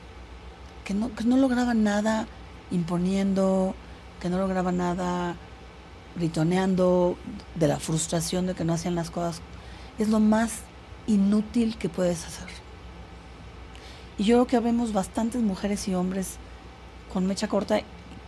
que, 0.83 0.93
no, 0.93 1.15
que 1.15 1.23
lograba 1.23 1.73
nada 1.73 2.27
imponiendo, 2.69 3.73
que 4.19 4.29
no 4.29 4.37
lograba 4.37 4.73
nada 4.73 5.37
gritoneando 6.17 7.17
de 7.55 7.67
la 7.69 7.79
frustración 7.79 8.47
de 8.47 8.53
que 8.53 8.65
no 8.65 8.73
hacían 8.73 8.95
las 8.95 9.11
cosas. 9.11 9.41
Es 9.97 10.09
lo 10.09 10.19
más 10.19 10.59
inútil 11.07 11.77
que 11.77 11.87
puedes 11.87 12.25
hacer. 12.25 12.49
Y 14.17 14.25
yo 14.25 14.35
creo 14.35 14.47
que 14.47 14.57
habemos 14.57 14.91
bastantes 14.91 15.41
mujeres 15.41 15.87
y 15.87 15.95
hombres 15.95 16.37
con 17.13 17.25
mecha 17.25 17.47
corta 17.47 17.79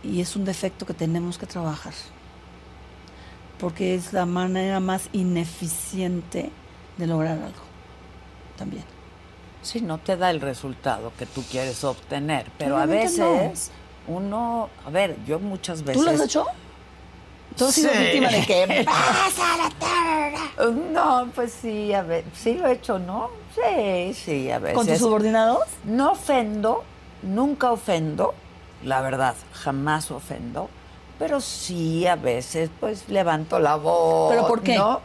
y 0.02 0.20
es 0.20 0.34
un 0.34 0.46
defecto 0.46 0.86
que 0.86 0.94
tenemos 0.94 1.36
que 1.36 1.46
trabajar. 1.46 1.92
Porque 3.60 3.94
es 3.94 4.12
la 4.12 4.26
manera 4.26 4.80
más 4.80 5.08
ineficiente 5.12 6.50
de 6.96 7.06
lograr 7.06 7.38
algo. 7.38 7.62
También. 8.56 8.84
Sí, 9.62 9.80
no 9.80 9.98
te 9.98 10.16
da 10.16 10.30
el 10.30 10.40
resultado 10.40 11.12
que 11.18 11.26
tú 11.26 11.42
quieres 11.50 11.84
obtener, 11.84 12.46
pero 12.56 12.78
a 12.78 12.86
no. 12.86 12.92
veces 12.92 13.70
uno, 14.06 14.70
a 14.86 14.90
ver, 14.90 15.16
yo 15.26 15.38
muchas 15.38 15.82
veces... 15.82 16.02
¿Tú 16.02 16.08
lo 16.08 16.10
has 16.10 16.20
hecho? 16.20 16.46
¿Tú 17.56 17.66
has 17.66 17.74
sido 17.74 17.90
víctima 17.92 18.28
de 18.28 18.46
que 18.46 18.86
No, 20.92 21.28
pues 21.34 21.52
sí, 21.52 21.92
a 21.92 22.02
ver, 22.02 22.24
sí 22.34 22.54
lo 22.54 22.68
he 22.68 22.72
hecho, 22.72 22.98
¿no? 22.98 23.30
Sí, 23.54 24.14
sí, 24.14 24.50
a 24.50 24.58
veces. 24.58 24.76
con 24.76 24.86
tus 24.86 24.98
subordinados? 24.98 25.64
No 25.84 26.12
ofendo, 26.12 26.84
nunca 27.22 27.72
ofendo, 27.72 28.34
la 28.82 29.02
verdad, 29.02 29.34
jamás 29.52 30.10
ofendo, 30.10 30.70
pero 31.20 31.38
sí 31.38 32.06
a 32.06 32.16
veces 32.16 32.70
pues 32.80 33.06
levanto 33.10 33.58
la 33.58 33.76
voz. 33.76 34.32
¿Pero 34.32 34.48
por 34.48 34.62
qué? 34.62 34.78
¿no? 34.78 35.00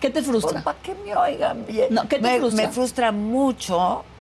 ¿Qué 0.00 0.10
te 0.10 0.20
frustra? 0.20 0.50
Pues, 0.50 0.64
para 0.64 0.78
que 0.80 0.96
me 0.96 1.14
oigan 1.14 1.64
bien. 1.64 1.94
No, 1.94 2.08
¿qué 2.08 2.16
te 2.16 2.22
me, 2.22 2.38
frustra? 2.38 2.66
me 2.66 2.72
frustra 2.72 3.12
mucho. 3.12 4.04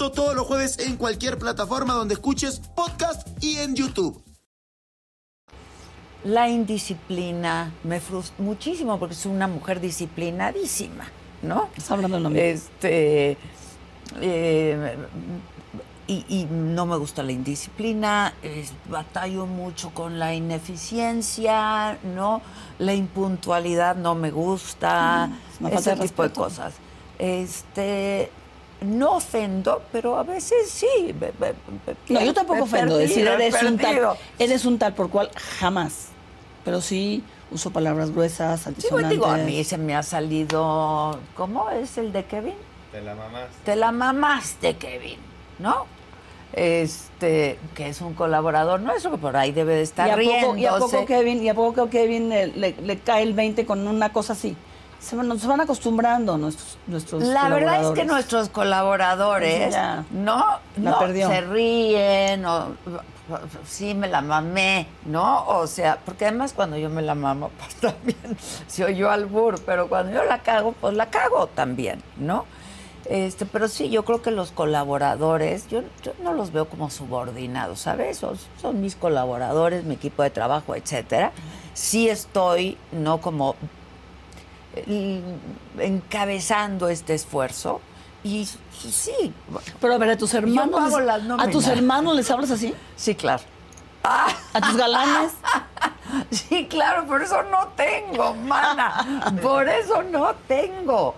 Esto 0.00 0.12
todos 0.12 0.34
los 0.34 0.46
jueves 0.46 0.78
en 0.78 0.96
cualquier 0.96 1.36
plataforma 1.38 1.92
donde 1.92 2.14
escuches 2.14 2.58
podcast 2.74 3.28
y 3.44 3.58
en 3.58 3.74
YouTube. 3.74 4.18
La 6.24 6.48
indisciplina 6.48 7.70
me 7.84 8.00
frustra 8.00 8.42
muchísimo 8.42 8.98
porque 8.98 9.14
soy 9.14 9.32
una 9.32 9.46
mujer 9.46 9.78
disciplinadísima, 9.78 11.04
¿no? 11.42 11.68
Estás 11.76 11.90
hablando 11.90 12.16
de 12.16 12.22
lo 12.22 12.30
mismo. 12.30 12.40
Este. 12.42 13.36
eh, 14.22 14.96
y, 16.06 16.24
y 16.30 16.46
no 16.50 16.86
me 16.86 16.96
gusta 16.96 17.22
la 17.22 17.32
indisciplina, 17.32 18.32
es- 18.42 18.72
batallo 18.88 19.44
mucho 19.44 19.90
con 19.90 20.18
la 20.18 20.34
ineficiencia, 20.34 21.98
¿no? 22.16 22.40
La 22.78 22.94
impuntualidad 22.94 23.96
no 23.96 24.14
me 24.14 24.30
gusta, 24.30 25.28
Mm, 25.60 25.66
ese 25.66 25.94
tipo 25.96 26.22
de 26.22 26.32
cosas. 26.32 26.72
Este. 27.18 28.30
No 28.80 29.16
ofendo, 29.16 29.82
pero 29.92 30.16
a 30.16 30.22
veces 30.22 30.70
sí. 30.70 30.86
me- 31.20 31.32
me- 31.38 31.52
me 31.86 31.94
No, 32.08 32.20
yo 32.24 32.32
tampoco 32.32 32.64
ofendo. 32.64 32.96
Decir 32.96 33.24
perdido, 33.26 33.34
eres 33.34 33.62
un 33.62 33.76
tal, 33.78 34.16
eres 34.38 34.64
un 34.64 34.78
tal 34.78 34.94
por 34.94 35.10
cual 35.10 35.30
jamás. 35.58 36.08
Pero 36.64 36.80
sí 36.80 37.22
uso 37.50 37.70
palabras 37.70 38.10
gruesas, 38.10 38.60
Sí, 38.60 38.64
pues 38.64 38.76
altisonantes. 38.76 39.10
digo, 39.10 39.26
a 39.26 39.36
mí 39.36 39.64
se 39.64 39.76
me 39.76 39.94
ha 39.94 40.02
salido. 40.02 41.18
¿Cómo 41.36 41.68
es 41.70 41.98
el 41.98 42.12
de 42.12 42.24
Kevin? 42.24 42.54
Te 42.92 43.00
la 43.02 43.14
mamás. 43.14 43.48
Te 43.64 43.76
la 43.76 43.92
mamaste, 43.92 44.76
Kevin, 44.76 45.18
¿no? 45.58 45.84
Este, 46.52 47.58
que 47.74 47.88
es 47.88 48.00
un 48.00 48.14
colaborador 48.14 48.80
nuestro, 48.80 49.10
que 49.12 49.18
por 49.18 49.36
ahí 49.36 49.52
debe 49.52 49.74
de 49.74 49.82
estar 49.82 50.08
¿Y 50.08 50.10
a 50.10 50.14
poco, 50.16 50.54
riéndose. 50.54 50.60
y 50.60 50.66
a 50.66 50.76
poco 50.78 51.06
Kevin, 51.06 51.42
y 51.44 51.48
a 51.48 51.54
poco 51.54 51.88
Kevin 51.90 52.28
le, 52.28 52.46
le- 52.48 52.76
le 52.82 52.98
cae 52.98 53.22
el 53.22 53.34
20 53.34 53.64
con 53.66 53.86
una 53.86 54.12
cosa 54.12 54.32
así. 54.32 54.56
Se 55.00 55.16
van, 55.16 55.28
nos 55.28 55.46
van 55.46 55.60
acostumbrando 55.60 56.36
nuestros, 56.36 56.78
nuestros 56.86 57.22
La 57.22 57.48
verdad 57.48 57.82
es 57.82 57.90
que 57.92 58.04
nuestros 58.04 58.50
colaboradores 58.50 59.72
ya 59.72 60.04
no, 60.10 60.44
la 60.76 60.90
no 60.90 60.98
perdió. 60.98 61.28
se 61.28 61.40
ríen 61.40 62.44
o 62.44 62.68
sí 63.66 63.94
me 63.94 64.08
la 64.08 64.20
mamé, 64.20 64.86
¿no? 65.04 65.46
O 65.46 65.66
sea, 65.66 65.98
porque 66.04 66.26
además 66.26 66.52
cuando 66.52 66.76
yo 66.76 66.90
me 66.90 67.02
la 67.02 67.14
mamo, 67.14 67.50
pues 67.58 67.74
también 67.76 68.36
se 68.66 68.84
oyó 68.84 69.10
albur, 69.10 69.60
pero 69.64 69.88
cuando 69.88 70.12
yo 70.12 70.24
la 70.24 70.38
cago, 70.38 70.72
pues 70.72 70.94
la 70.94 71.06
cago 71.06 71.46
también, 71.46 72.02
¿no? 72.16 72.44
Este, 73.06 73.44
pero 73.44 73.66
sí, 73.66 73.90
yo 73.90 74.04
creo 74.04 74.22
que 74.22 74.30
los 74.30 74.52
colaboradores, 74.52 75.66
yo, 75.68 75.82
yo 76.02 76.12
no 76.22 76.32
los 76.32 76.52
veo 76.52 76.68
como 76.68 76.90
subordinados, 76.90 77.80
¿sabes? 77.80 78.18
Son, 78.18 78.36
son 78.60 78.80
mis 78.80 78.94
colaboradores, 78.94 79.84
mi 79.84 79.94
equipo 79.94 80.22
de 80.22 80.30
trabajo, 80.30 80.76
etcétera. 80.76 81.32
Sí 81.72 82.08
estoy, 82.08 82.76
no 82.92 83.20
como 83.20 83.56
encabezando 85.78 86.88
este 86.88 87.14
esfuerzo. 87.14 87.80
Y, 88.22 88.40
y 88.40 88.92
sí, 88.92 89.32
Pero 89.80 89.94
a 89.94 89.98
ver, 89.98 90.10
a 90.10 90.16
tus 90.18 90.34
hermanos. 90.34 90.92
a 91.38 91.48
tus 91.50 91.66
hermanos 91.66 92.14
les 92.16 92.30
hablas 92.30 92.50
así. 92.50 92.74
sí, 92.96 93.14
claro. 93.14 93.42
A 94.02 94.60
tus 94.60 94.76
galanes. 94.76 95.32
Sí, 96.32 96.66
claro, 96.68 97.06
por 97.06 97.22
eso 97.22 97.40
no 97.44 97.68
tengo, 97.76 98.34
mana. 98.34 99.30
Por 99.40 99.68
eso 99.68 100.02
no 100.02 100.34
tengo. 100.48 101.14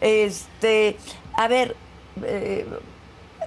Este, 0.00 0.96
a 1.34 1.46
ver, 1.46 1.76
eh, 2.24 2.66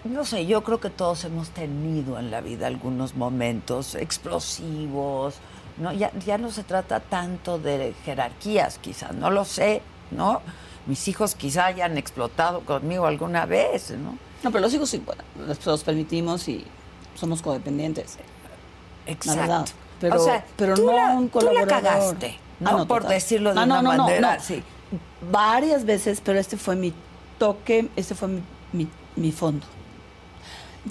no 0.03 0.23
sé, 0.23 0.45
yo 0.45 0.63
creo 0.63 0.79
que 0.79 0.91
todos 0.91 1.23
hemos 1.25 1.49
tenido 1.49 2.19
en 2.19 2.29
la 2.29 2.41
vida 2.41 2.67
algunos 2.67 3.15
momentos 3.15 3.95
explosivos. 3.95 5.35
No, 5.77 5.91
ya, 5.91 6.11
ya 6.25 6.37
no 6.37 6.51
se 6.51 6.63
trata 6.63 6.99
tanto 6.99 7.57
de 7.59 7.93
jerarquías, 8.05 8.77
quizás, 8.77 9.13
no 9.13 9.31
lo 9.31 9.43
sé, 9.45 9.81
¿no? 10.11 10.41
Mis 10.85 11.07
hijos 11.07 11.33
quizá 11.35 11.65
hayan 11.67 11.97
explotado 11.97 12.61
conmigo 12.61 13.05
alguna 13.07 13.45
vez, 13.45 13.91
¿no? 13.91 14.17
No, 14.43 14.51
pero 14.51 14.59
los 14.61 14.73
hijos 14.73 14.89
sí, 14.89 15.01
bueno, 15.05 15.23
los, 15.65 15.83
permitimos 15.83 16.47
y 16.47 16.65
somos 17.15 17.41
codependientes. 17.41 18.17
Exacto. 19.05 19.41
verdad. 19.41 19.65
Pero- 19.99 20.21
o 20.21 20.23
sea, 20.25 20.45
pero 20.57 20.75
tú 20.75 20.85
no 20.85 20.91
la, 20.93 21.11
un 21.13 21.29
tú 21.29 21.39
la 21.39 21.45
colaborador. 21.47 21.67
cagaste, 21.83 22.37
Ah, 22.59 22.71
¿no? 22.71 22.77
no, 22.79 22.87
Por 22.87 23.01
total. 23.03 23.15
decirlo 23.15 23.53
de 23.53 23.59
Ah, 23.61 23.65
no, 23.65 23.79
una 23.79 23.81
no, 23.83 23.97
no, 23.97 24.03
manera, 24.03 24.35
no. 24.35 24.41
sí. 24.43 24.61
Varias 25.31 25.85
veces, 25.85 26.21
pero 26.23 26.39
este 26.39 26.57
fue 26.57 26.75
mi 26.75 26.93
toque, 27.39 27.89
este 27.95 28.13
fue 28.15 28.27
mi, 28.27 28.43
mi- 28.73 28.87
mi 29.15 29.31
fondo. 29.31 29.65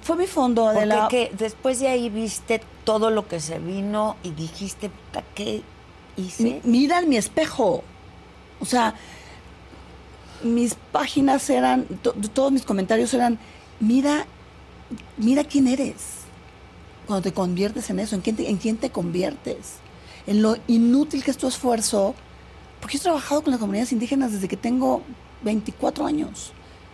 Fue 0.03 0.17
mi 0.17 0.27
fondo, 0.27 0.65
Porque 0.65 0.79
Adela. 0.79 1.09
que 1.09 1.31
después 1.37 1.79
de 1.81 1.89
ahí 1.89 2.09
viste 2.09 2.63
todo 2.85 3.11
lo 3.11 3.29
que 3.29 3.41
se 3.41 3.59
vino 3.59 4.17
y 4.23 4.31
dijiste, 4.31 4.89
puta, 4.89 5.23
¿qué 5.35 5.63
hice? 6.17 6.43
Mi- 6.43 6.61
mira 6.65 7.01
en 7.01 7.09
mi 7.11 7.17
espejo. 7.19 7.85
O 8.61 8.65
sea, 8.65 8.95
mis 10.43 10.75
páginas 10.93 11.49
eran, 11.51 11.85
to- 12.03 12.15
todos 12.35 12.51
mis 12.53 12.65
comentarios 12.65 13.13
eran, 13.15 13.39
mira, 13.81 14.27
mira 15.19 15.45
quién 15.45 15.69
eres. 15.69 16.23
Cuando 17.07 17.23
te 17.23 17.33
conviertes 17.35 17.91
en 17.91 17.99
eso, 18.01 18.15
¿en 18.15 18.23
quién 18.23 18.37
te, 18.37 18.49
en 18.49 18.57
quién 18.57 18.77
te 18.79 18.91
conviertes? 18.91 19.75
En 20.27 20.41
lo 20.43 20.57
inútil 20.69 21.23
que 21.23 21.31
es 21.33 21.37
tu 21.37 21.49
esfuerzo. 21.49 22.15
Porque 22.81 22.97
yo 22.97 23.01
he 23.01 23.05
trabajado 23.05 23.43
con 23.43 23.51
las 23.53 23.61
comunidades 23.61 23.93
indígenas 23.93 24.33
desde 24.33 24.49
que 24.49 24.57
tengo 24.57 25.03
24 25.43 26.07
años. 26.07 26.53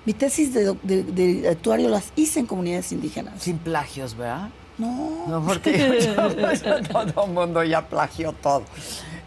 Mi 0.08 0.14
tesis 0.14 0.54
de, 0.54 0.64
doc- 0.64 0.80
de- 0.84 1.02
de 1.02 1.50
actuario 1.50 1.90
las 1.90 2.14
hice 2.16 2.40
en 2.40 2.46
comunidades 2.46 2.92
indígenas. 2.92 3.42
Sin 3.42 3.58
plagios, 3.58 4.16
¿verdad? 4.16 4.48
No. 4.78 5.26
No, 5.28 5.44
porque 5.44 6.14
todo 7.12 7.26
el 7.26 7.30
mundo 7.30 7.62
ya 7.62 7.86
plagió 7.86 8.32
todo. 8.32 8.62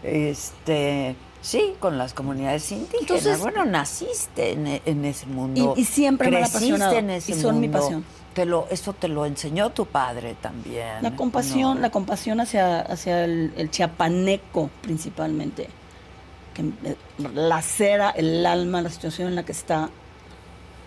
Este, 0.02 1.14
Sí, 1.40 1.74
con 1.78 1.98
las 1.98 2.14
comunidades 2.14 2.72
indígenas. 2.72 3.38
bueno, 3.38 3.64
naciste 3.64 4.54
en, 4.54 5.04
ese 5.04 5.26
mundo. 5.26 5.74
Y, 5.76 5.84
siempre 5.84 6.32
me 6.32 6.38
ha. 6.38 6.98
En 6.98 7.10
ese 7.10 7.30
y 7.30 7.34
son 7.36 7.60
mi 7.60 7.68
pasión. 7.68 8.04
Te 8.34 8.44
lo, 8.44 8.66
eso 8.68 8.92
te 8.92 9.06
lo 9.06 9.24
enseñó 9.24 9.70
tu 9.70 9.86
padre 9.86 10.34
también. 10.40 11.00
La 11.00 11.14
compasión, 11.14 11.80
la 11.80 11.90
compasión 11.90 12.40
hacia, 12.40 12.80
hacia 12.80 13.22
el, 13.24 13.70
chiapaneco 13.70 14.68
principalmente. 14.80 15.68
Que 16.54 16.72
lacera 17.34 18.10
el 18.10 18.44
alma, 18.44 18.82
la 18.82 18.90
situación 18.90 19.28
en 19.28 19.36
la 19.36 19.44
que 19.44 19.52
está. 19.52 19.88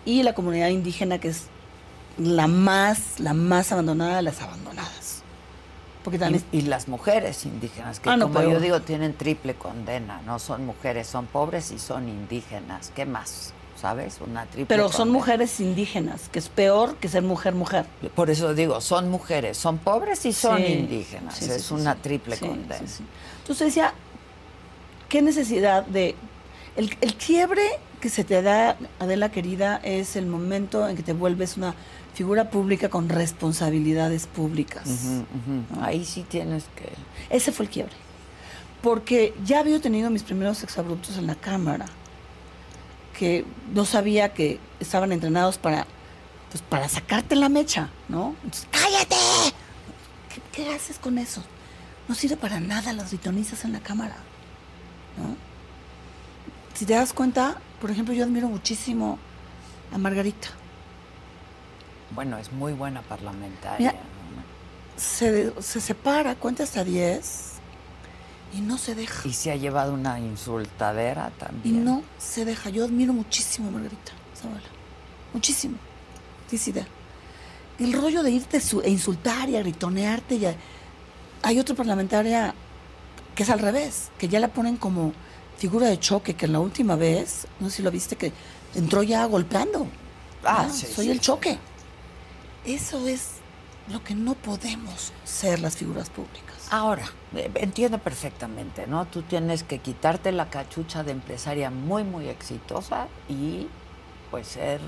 Y 0.06 0.22
la 0.22 0.34
comunidad 0.34 0.68
indígena 0.68 1.18
que 1.18 1.28
es 1.28 1.48
la 2.18 2.46
más, 2.46 3.20
la 3.20 3.34
más 3.34 3.72
abandonada 3.72 4.16
de 4.16 4.22
las 4.22 4.40
abandonadas. 4.40 5.22
Porque 6.02 6.18
también... 6.18 6.44
y, 6.52 6.62
las 6.62 6.86
mujeres 6.86 7.44
indígenas, 7.44 7.98
que 7.98 8.08
ah, 8.08 8.16
como 8.20 8.40
yo 8.40 8.60
digo, 8.60 8.80
tienen 8.80 9.14
triple 9.14 9.54
condena, 9.54 10.22
no 10.24 10.38
son 10.38 10.64
mujeres, 10.64 11.08
son 11.08 11.26
pobres 11.26 11.72
y 11.72 11.80
son 11.80 12.08
indígenas. 12.08 12.92
¿Qué 12.94 13.04
más? 13.04 13.52
¿Sabes? 13.74 14.20
Una 14.24 14.46
triple 14.46 14.66
Pero 14.66 14.90
son 14.90 15.10
mujeres 15.10 15.58
indígenas, 15.58 16.28
que 16.28 16.38
es 16.38 16.48
peor 16.48 16.94
que 16.96 17.08
ser 17.08 17.24
mujer, 17.24 17.54
mujer. 17.54 17.86
Por 18.14 18.30
eso 18.30 18.54
digo, 18.54 18.80
son 18.80 19.10
mujeres, 19.10 19.58
son 19.58 19.78
pobres 19.78 20.24
y 20.24 20.32
son 20.32 20.64
indígenas. 20.64 21.42
es 21.42 21.70
una 21.72 21.96
triple 21.96 22.38
condena. 22.38 22.76
Entonces 23.40 23.66
decía, 23.66 23.92
¿qué 25.08 25.22
necesidad 25.22 25.84
de... 25.84 26.14
El, 26.76 26.96
el 27.00 27.14
quiebre 27.14 27.62
que 28.00 28.08
se 28.08 28.24
te 28.24 28.42
da, 28.42 28.76
Adela 28.98 29.30
querida, 29.30 29.80
es 29.82 30.16
el 30.16 30.26
momento 30.26 30.88
en 30.88 30.96
que 30.96 31.02
te 31.02 31.12
vuelves 31.12 31.56
una 31.56 31.74
figura 32.14 32.50
pública 32.50 32.88
con 32.88 33.08
responsabilidades 33.08 34.26
públicas. 34.26 34.88
Ahí 35.80 36.04
sí 36.04 36.24
tienes 36.26 36.64
que... 36.74 36.90
Ese 37.28 37.52
fue 37.52 37.66
el 37.66 37.70
quiebre. 37.70 37.92
Porque 38.82 39.34
ya 39.44 39.60
había 39.60 39.80
tenido 39.80 40.10
mis 40.10 40.22
primeros 40.22 40.62
exabruptos 40.62 41.18
en 41.18 41.26
la 41.26 41.34
cámara, 41.34 41.86
que 43.18 43.44
no 43.74 43.84
sabía 43.84 44.32
que 44.32 44.60
estaban 44.80 45.12
entrenados 45.12 45.58
para, 45.58 45.86
pues, 46.50 46.62
para 46.62 46.88
sacarte 46.88 47.34
la 47.36 47.48
mecha, 47.48 47.90
¿no? 48.08 48.34
Entonces, 48.44 48.68
¡cállate! 48.70 49.16
¿Qué, 50.52 50.72
haces 50.74 50.98
con 50.98 51.18
eso? 51.18 51.42
No 52.08 52.14
sirve 52.14 52.36
para 52.36 52.60
nada 52.60 52.92
las 52.92 53.10
ritonizas 53.10 53.64
en 53.64 53.72
la 53.72 53.80
cámara, 53.80 54.16
¿no? 55.18 55.36
Si 56.74 56.86
te 56.86 56.94
das 56.94 57.12
cuenta, 57.12 57.60
por 57.80 57.90
ejemplo, 57.90 58.14
yo 58.14 58.24
admiro 58.24 58.48
muchísimo 58.48 59.18
a 59.92 59.98
Margarita 59.98 60.48
bueno, 62.10 62.38
es 62.38 62.52
muy 62.52 62.72
buena 62.72 63.02
parlamentaria. 63.02 63.94
se, 64.96 65.52
se, 65.60 65.80
separa, 65.80 66.34
cuenta 66.34 66.62
hasta 66.62 66.84
10 66.84 67.52
y 68.54 68.60
no 68.60 68.78
se 68.78 68.94
deja. 68.94 69.28
Y 69.28 69.32
se 69.32 69.50
ha 69.50 69.56
llevado 69.56 69.92
una 69.92 70.18
insultadera 70.20 71.30
también. 71.38 71.74
Y 71.74 71.78
no 71.78 72.02
se 72.18 72.44
deja. 72.44 72.70
Yo 72.70 72.84
admiro 72.84 73.12
muchísimo 73.12 73.68
a 73.68 73.72
Margarita 73.72 74.12
Zavala. 74.34 74.62
Muchísimo. 75.32 75.76
Idea. 76.50 76.86
El 77.80 77.92
rollo 77.92 78.22
de 78.22 78.30
irte 78.30 78.62
e 78.84 78.88
insultar 78.88 79.48
y 79.48 79.56
a 79.56 79.60
gritonearte. 79.60 80.36
Y 80.36 80.46
Hay 81.42 81.58
otra 81.58 81.74
parlamentaria 81.74 82.54
que 83.34 83.42
es 83.42 83.50
al 83.50 83.58
revés, 83.58 84.10
que 84.16 84.28
ya 84.28 84.40
la 84.40 84.48
ponen 84.48 84.76
como 84.76 85.12
figura 85.56 85.88
de 85.88 85.98
choque, 85.98 86.34
que 86.34 86.46
en 86.46 86.52
la 86.52 86.60
última 86.60 86.96
vez, 86.96 87.46
no 87.60 87.70
sé 87.70 87.76
si 87.76 87.82
lo 87.82 87.90
viste, 87.90 88.16
que 88.16 88.32
entró 88.74 89.02
ya 89.02 89.24
golpeando. 89.26 89.86
Ah, 90.44 90.68
sí, 90.70 90.86
soy 90.86 91.10
el 91.10 91.20
choque. 91.20 91.58
Eso 92.64 93.06
es 93.06 93.36
lo 93.88 94.02
que 94.02 94.14
no 94.14 94.34
podemos 94.34 95.12
ser 95.24 95.60
las 95.60 95.76
figuras 95.76 96.10
públicas. 96.10 96.56
Ahora, 96.70 97.04
eh, 97.34 97.50
entiendo 97.54 97.98
perfectamente, 97.98 98.86
¿no? 98.86 99.06
Tú 99.06 99.22
tienes 99.22 99.62
que 99.62 99.78
quitarte 99.78 100.32
la 100.32 100.50
cachucha 100.50 101.04
de 101.04 101.12
empresaria 101.12 101.70
muy, 101.70 102.02
muy 102.02 102.28
exitosa 102.28 103.06
y 103.28 103.68
pues 104.30 104.48
ser 104.48 104.80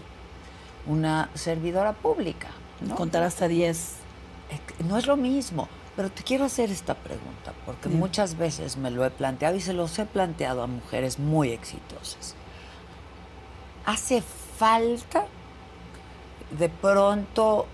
una 0.86 1.30
servidora 1.34 1.92
pública. 1.92 2.48
¿no? 2.80 2.96
Contar 2.96 3.22
hasta 3.22 3.46
10. 3.46 3.94
No 4.88 4.98
es 4.98 5.06
lo 5.06 5.16
mismo, 5.16 5.68
pero 5.98 6.10
te 6.12 6.22
quiero 6.22 6.44
hacer 6.44 6.70
esta 6.70 6.94
pregunta, 6.94 7.52
porque 7.66 7.88
muchas 7.88 8.38
veces 8.38 8.76
me 8.76 8.88
lo 8.88 9.04
he 9.04 9.10
planteado 9.10 9.56
y 9.56 9.60
se 9.60 9.72
los 9.72 9.98
he 9.98 10.06
planteado 10.06 10.62
a 10.62 10.68
mujeres 10.68 11.18
muy 11.18 11.50
exitosas. 11.50 12.36
¿Hace 13.84 14.22
falta 14.22 15.26
de 16.56 16.68
pronto 16.68 17.66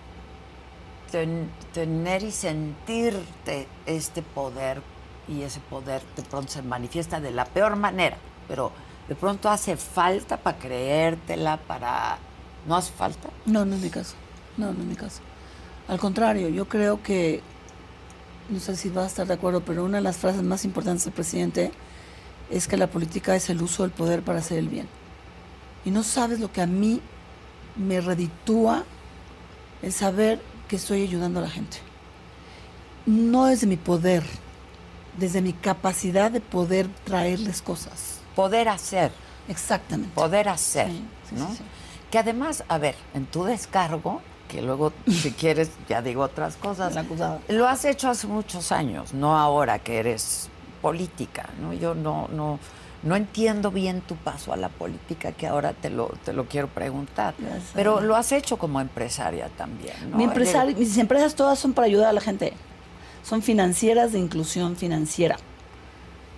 tener 1.75 2.23
y 2.23 2.31
sentirte 2.31 3.69
este 3.85 4.23
poder 4.23 4.81
y 5.29 5.43
ese 5.43 5.61
poder 5.61 6.01
de 6.17 6.23
pronto 6.23 6.51
se 6.51 6.63
manifiesta 6.63 7.21
de 7.21 7.31
la 7.31 7.45
peor 7.45 7.77
manera, 7.77 8.17
pero 8.49 8.73
de 9.07 9.17
pronto 9.17 9.51
hace 9.51 9.77
falta 9.77 10.39
para 10.39 10.57
creértela, 10.57 11.59
para... 11.59 12.17
¿No 12.67 12.75
hace 12.75 12.91
falta? 12.91 13.29
No, 13.45 13.67
no 13.67 13.75
es 13.75 13.83
mi 13.83 13.91
caso. 13.91 14.15
No, 14.57 14.73
no 14.73 14.81
es 14.81 14.87
mi 14.87 14.97
caso. 14.97 15.21
Al 15.89 15.99
contrario, 15.99 16.49
yo 16.49 16.67
creo 16.67 17.03
que, 17.03 17.43
no 18.49 18.61
sé 18.61 18.77
si 18.77 18.89
vas 18.91 19.05
a 19.05 19.09
estar 19.09 19.27
de 19.27 19.35
acuerdo, 19.35 19.61
pero 19.65 19.85
una 19.85 19.99
de 19.99 20.03
las 20.05 20.17
frases 20.17 20.43
más 20.43 20.65
importantes 20.65 21.05
del 21.05 21.15
presidente 21.15 21.73
es 22.51 22.69
que 22.69 22.77
la 22.77 22.89
política 22.89 23.35
es 23.35 23.49
el 23.51 23.63
uso 23.63 23.83
del 23.83 23.93
poder 23.93 24.23
para 24.23 24.41
hacer 24.41 24.59
el 24.59 24.69
bien. 24.69 24.89
Y 25.85 25.91
no 25.91 26.03
sabes 26.03 26.41
lo 26.41 26.53
que 26.53 26.63
a 26.63 26.67
mí 26.67 27.01
me 27.77 28.01
reditúa 28.01 28.85
el 29.83 29.93
saber 29.93 30.41
que 30.69 30.77
estoy 30.77 31.03
ayudando 31.03 31.41
a 31.41 31.43
la 31.43 31.51
gente. 31.51 31.79
No 33.07 33.47
desde 33.47 33.67
mi 33.67 33.77
poder, 33.77 34.25
desde 35.19 35.43
mi 35.43 35.53
capacidad 35.53 36.31
de 36.31 36.41
poder 36.41 36.89
traerles 37.05 37.61
cosas. 37.61 38.21
Poder 38.35 38.69
hacer. 38.69 39.13
Exactamente. 39.49 40.15
Poder 40.15 40.49
hacer, 40.49 40.91
¿no? 41.33 41.55
que 42.11 42.19
además, 42.19 42.63
a 42.69 42.79
ver, 42.79 42.95
en 43.13 43.27
tu 43.27 43.45
descargo, 43.45 44.23
que 44.49 44.63
luego 44.63 44.93
si 45.07 45.33
quieres 45.39 45.71
ya 45.89 46.03
digo 46.03 46.23
otras 46.23 46.57
cosas, 46.57 46.95
lo 47.49 47.69
has 47.69 47.85
hecho 47.85 48.09
hace 48.09 48.27
muchos 48.27 48.73
años, 48.73 49.15
no 49.15 49.37
ahora 49.37 49.79
que 49.79 49.99
eres 49.99 50.49
política, 50.81 51.49
¿no? 51.61 51.73
Yo 51.73 51.95
no 51.95 52.29
no 52.29 52.59
no 53.05 53.17
entiendo 53.17 53.71
bien 53.71 54.01
tu 54.01 54.17
paso 54.17 54.53
a 54.53 54.57
la 54.57 54.71
política, 54.71 55.33
que 55.33 55.47
ahora 55.47 55.75
te 55.75 55.91
lo, 55.91 56.09
te 56.25 56.33
lo 56.33 56.47
quiero 56.47 56.69
preguntar. 56.69 57.35
Pero 57.75 58.01
lo 58.01 58.17
has 58.17 58.33
hecho 58.33 58.57
como 58.57 58.81
empresaria 58.81 59.51
también, 59.51 59.95
¿no? 60.11 60.17
Mi 60.17 60.27
mis 60.27 60.97
empresas 60.97 61.35
todas 61.35 61.59
son 61.59 61.75
para 61.75 61.87
ayudar 61.87 62.09
a 62.09 62.13
la 62.15 62.23
gente. 62.23 62.55
Son 63.23 63.43
financieras 63.43 64.13
de 64.13 64.19
inclusión 64.19 64.77
financiera. 64.77 65.37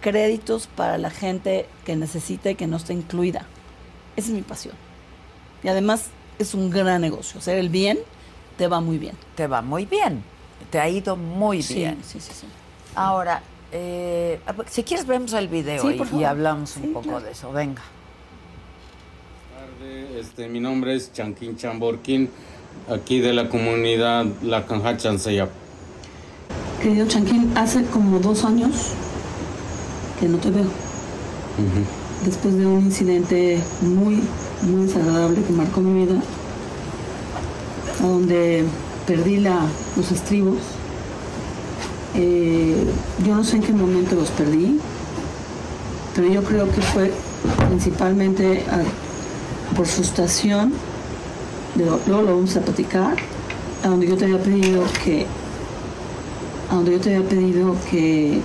Créditos 0.01 0.67
para 0.67 0.99
la 0.99 1.11
gente 1.11 1.69
que 1.85 1.95
necesita 1.95 2.51
y 2.51 2.57
que 2.57 2.67
no 2.67 2.77
está 2.77 2.93
incluida. 2.93 3.47
Esa 4.17 4.29
es 4.29 4.35
mi 4.35 4.43
pasión. 4.43 4.75
Y 5.63 5.69
además 5.69 6.11
es 6.39 6.55
un 6.55 6.71
gran 6.71 7.01
negocio. 7.01 7.39
Hacer 7.39 7.59
el 7.59 7.69
bien 7.69 7.99
te 8.57 8.69
va 8.69 8.81
muy 8.81 8.99
bien. 8.99 9.17
Te 9.35 9.47
va 9.47 9.63
muy 9.63 9.87
bien. 9.87 10.23
Te 10.71 10.79
ha 10.79 10.89
ido 10.89 11.17
muy 11.17 11.59
bien. 11.59 11.99
Sí, 12.03 12.21
sí, 12.21 12.33
sí. 12.33 12.47
Ahora, 12.95 13.43
eh, 13.73 14.41
si 14.71 14.83
quieres 14.83 15.07
vemos 15.07 15.33
el 15.35 15.49
video 15.49 15.91
y, 15.91 16.25
hablamos 16.25 16.77
un 16.77 16.93
poco 16.93 17.21
de 17.21 17.33
eso. 17.33 17.53
Venga. 17.53 17.83
Este, 20.19 20.49
mi 20.49 20.61
nombre 20.61 20.95
es 20.95 21.13
Chanquín 21.13 21.57
Chamborquín, 21.57 22.31
aquí 22.89 23.21
de 23.21 23.35
la 23.35 23.49
comunidad 23.49 24.25
La 24.43 24.65
Canja 24.65 24.97
Chanseyap. 24.97 25.51
Querido 26.83 27.07
Chanquín, 27.07 27.53
hace 27.55 27.85
como 27.85 28.19
dos 28.19 28.45
años 28.45 28.93
que 30.19 30.27
no 30.27 30.39
te 30.39 30.51
veo. 30.51 30.71
Después 32.25 32.57
de 32.57 32.67
un 32.67 32.87
incidente 32.87 33.61
muy, 33.83 34.23
muy 34.63 34.87
desagradable 34.87 35.43
que 35.43 35.53
marcó 35.53 35.81
mi 35.81 36.05
vida, 36.05 36.21
donde 38.01 38.65
perdí 39.07 39.39
los 39.39 40.11
estribos. 40.11 40.59
Eh, 42.15 42.85
yo 43.25 43.35
no 43.35 43.45
sé 43.45 43.57
en 43.57 43.63
qué 43.63 43.73
momento 43.73 44.17
los 44.17 44.31
perdí, 44.31 44.81
pero 46.15 46.29
yo 46.29 46.43
creo 46.43 46.71
que 46.71 46.81
fue 46.81 47.13
principalmente 47.69 48.65
por 49.77 49.87
frustración, 49.87 50.73
luego 51.77 52.23
lo 52.23 52.37
vamos 52.37 52.57
a 52.57 52.61
platicar, 52.61 53.17
a 53.85 53.89
donde 53.89 54.09
yo 54.09 54.17
te 54.17 54.25
había 54.25 54.43
pedido 54.43 54.83
que, 55.05 55.27
a 56.71 56.75
donde 56.75 56.93
yo 56.93 57.01
te 57.01 57.15
había 57.15 57.29
pedido 57.29 57.77
que, 57.91 58.41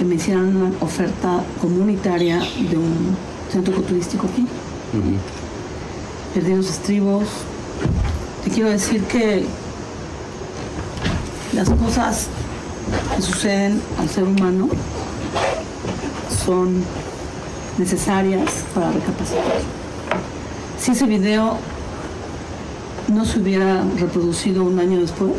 que 0.00 0.06
me 0.06 0.14
hicieran 0.14 0.56
una 0.56 0.72
oferta 0.80 1.44
comunitaria 1.60 2.38
de 2.38 2.78
un 2.78 3.14
centro 3.52 3.74
ecoturístico 3.74 4.26
aquí. 4.28 4.46
Perdí 6.32 6.54
los 6.54 6.70
estribos. 6.70 7.24
Te 8.42 8.48
quiero 8.48 8.70
decir 8.70 9.04
que 9.04 9.44
las 11.52 11.68
cosas 11.68 12.28
que 13.14 13.20
suceden 13.20 13.82
al 13.98 14.08
ser 14.08 14.24
humano 14.24 14.70
son 16.46 16.82
necesarias 17.76 18.50
para 18.74 18.92
recapacitar. 18.92 19.60
Si 20.80 20.92
ese 20.92 21.04
video 21.04 21.58
no 23.08 23.26
se 23.26 23.38
hubiera 23.38 23.84
reproducido 23.98 24.64
un 24.64 24.78
año 24.78 24.98
después, 24.98 25.34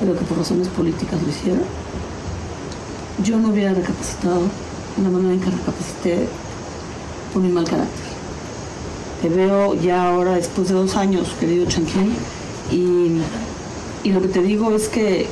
pero 0.00 0.18
que 0.18 0.24
por 0.24 0.38
razones 0.38 0.68
políticas 0.68 1.20
lo 1.22 1.28
hicieron, 1.28 1.79
yo 3.22 3.38
no 3.38 3.48
hubiera 3.48 3.74
recapacitado 3.74 4.42
en 4.96 5.04
la 5.04 5.10
manera 5.10 5.34
en 5.34 5.40
que 5.40 5.50
recapacité 5.50 6.28
por 7.32 7.42
mi 7.42 7.48
mal 7.48 7.64
carácter. 7.64 8.10
Te 9.22 9.28
veo 9.28 9.74
ya 9.74 10.08
ahora 10.08 10.32
después 10.32 10.68
de 10.68 10.74
dos 10.74 10.96
años, 10.96 11.28
querido 11.38 11.66
Chanquín, 11.66 12.14
y, 12.70 13.20
y 14.02 14.12
lo 14.12 14.22
que 14.22 14.28
te 14.28 14.42
digo 14.42 14.74
es 14.74 14.88
que 14.88 15.26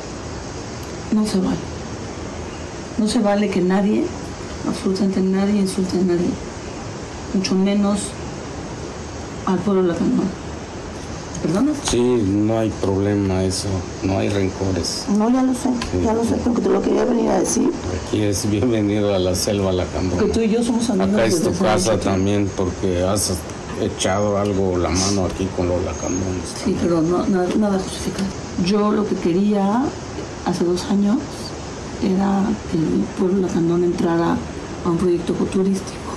no 1.12 1.26
se 1.26 1.38
vale. 1.38 1.56
No 2.98 3.08
se 3.08 3.20
vale 3.20 3.48
que 3.48 3.60
nadie, 3.60 4.04
absolutamente 4.68 5.20
nadie, 5.20 5.60
insulte 5.60 5.98
a 5.98 6.02
nadie. 6.02 6.28
Mucho 7.32 7.54
menos 7.54 8.00
al 9.46 9.58
pueblo 9.58 9.82
latino. 9.82 10.47
¿Perdonas? 11.42 11.76
Sí, 11.84 12.00
no 12.00 12.58
hay 12.58 12.70
problema 12.80 13.44
eso, 13.44 13.68
no 14.02 14.18
hay 14.18 14.28
rencores. 14.28 15.04
No, 15.16 15.30
ya 15.30 15.42
lo 15.42 15.54
sé, 15.54 15.70
ya 16.04 16.12
lo 16.12 16.24
sé, 16.24 16.34
porque 16.42 16.62
te 16.62 16.68
lo 16.68 16.82
quería 16.82 17.04
venir 17.04 17.30
a 17.30 17.38
decir. 17.40 17.70
Aquí 18.06 18.22
es 18.22 18.48
bienvenido 18.50 19.14
a 19.14 19.18
la 19.18 19.34
selva 19.34 19.70
la 19.72 19.84
Porque 19.84 20.32
tú 20.32 20.40
y 20.40 20.48
yo 20.50 20.62
somos 20.62 20.90
amigos 20.90 21.14
Acá 21.14 21.24
es 21.26 21.42
tu 21.42 21.52
casa 21.52 21.90
tiempo. 21.90 22.04
también 22.04 22.50
porque 22.56 23.04
has 23.04 23.34
echado 23.80 24.38
algo 24.38 24.76
la 24.78 24.88
mano 24.88 25.26
aquí 25.26 25.46
con 25.56 25.68
los 25.68 25.82
lacandones. 25.84 26.54
Sí, 26.64 26.76
pero 26.80 27.00
no, 27.02 27.24
nada, 27.26 27.48
nada 27.56 27.78
justificado. 27.78 28.26
Yo 28.64 28.90
lo 28.90 29.06
que 29.06 29.14
quería 29.14 29.84
hace 30.44 30.64
dos 30.64 30.84
años 30.86 31.18
era 32.02 32.42
que 32.70 32.78
el 32.78 33.04
pueblo 33.18 33.46
lacandón 33.46 33.84
entrara 33.84 34.36
a 34.84 34.88
un 34.90 34.96
proyecto 34.96 35.34
ecoturístico 35.34 36.07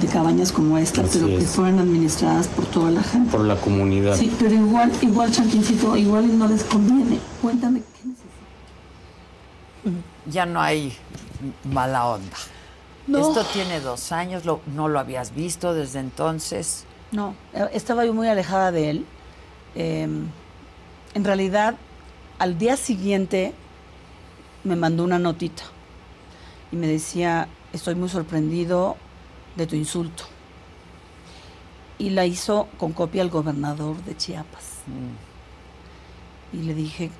de 0.00 0.06
cabañas 0.06 0.52
como 0.52 0.78
esta, 0.78 1.00
Así 1.02 1.18
pero 1.18 1.38
que 1.38 1.44
fueran 1.44 1.78
administradas 1.80 2.46
por 2.48 2.66
toda 2.66 2.90
la 2.90 3.02
gente. 3.02 3.30
Por 3.30 3.44
la 3.44 3.56
comunidad. 3.56 4.16
Sí, 4.16 4.32
pero 4.38 4.54
igual, 4.54 4.92
igual, 5.02 5.30
Chanquincito, 5.32 5.96
igual 5.96 6.38
no 6.38 6.46
les 6.48 6.62
conviene. 6.64 7.18
Cuéntame, 7.42 7.80
¿qué 7.80 8.08
necesitas? 8.08 8.28
Ya 10.26 10.46
no 10.46 10.60
hay 10.60 10.92
mala 11.72 12.06
onda. 12.06 12.36
No. 13.06 13.18
Esto 13.20 13.44
tiene 13.52 13.80
dos 13.80 14.12
años, 14.12 14.44
lo- 14.44 14.60
no 14.74 14.88
lo 14.88 14.98
habías 14.98 15.34
visto 15.34 15.72
desde 15.74 16.00
entonces. 16.00 16.84
No, 17.10 17.34
eh, 17.54 17.66
estaba 17.72 18.04
yo 18.04 18.12
muy 18.12 18.28
alejada 18.28 18.70
de 18.70 18.90
él. 18.90 19.06
Eh, 19.74 20.06
en 21.14 21.24
realidad, 21.24 21.74
al 22.38 22.58
día 22.58 22.76
siguiente 22.76 23.54
me 24.64 24.76
mandó 24.76 25.04
una 25.04 25.18
notita 25.18 25.62
y 26.70 26.76
me 26.76 26.86
decía, 26.86 27.48
estoy 27.72 27.94
muy 27.94 28.10
sorprendido 28.10 28.96
de 29.58 29.66
tu 29.66 29.76
insulto. 29.76 30.24
Y 31.98 32.10
la 32.10 32.24
hizo 32.24 32.68
con 32.78 32.92
copia 32.92 33.22
al 33.22 33.28
gobernador 33.28 33.96
de 34.04 34.16
Chiapas. 34.16 34.78
Y 36.52 36.58
le 36.62 36.74
dije, 36.74 37.10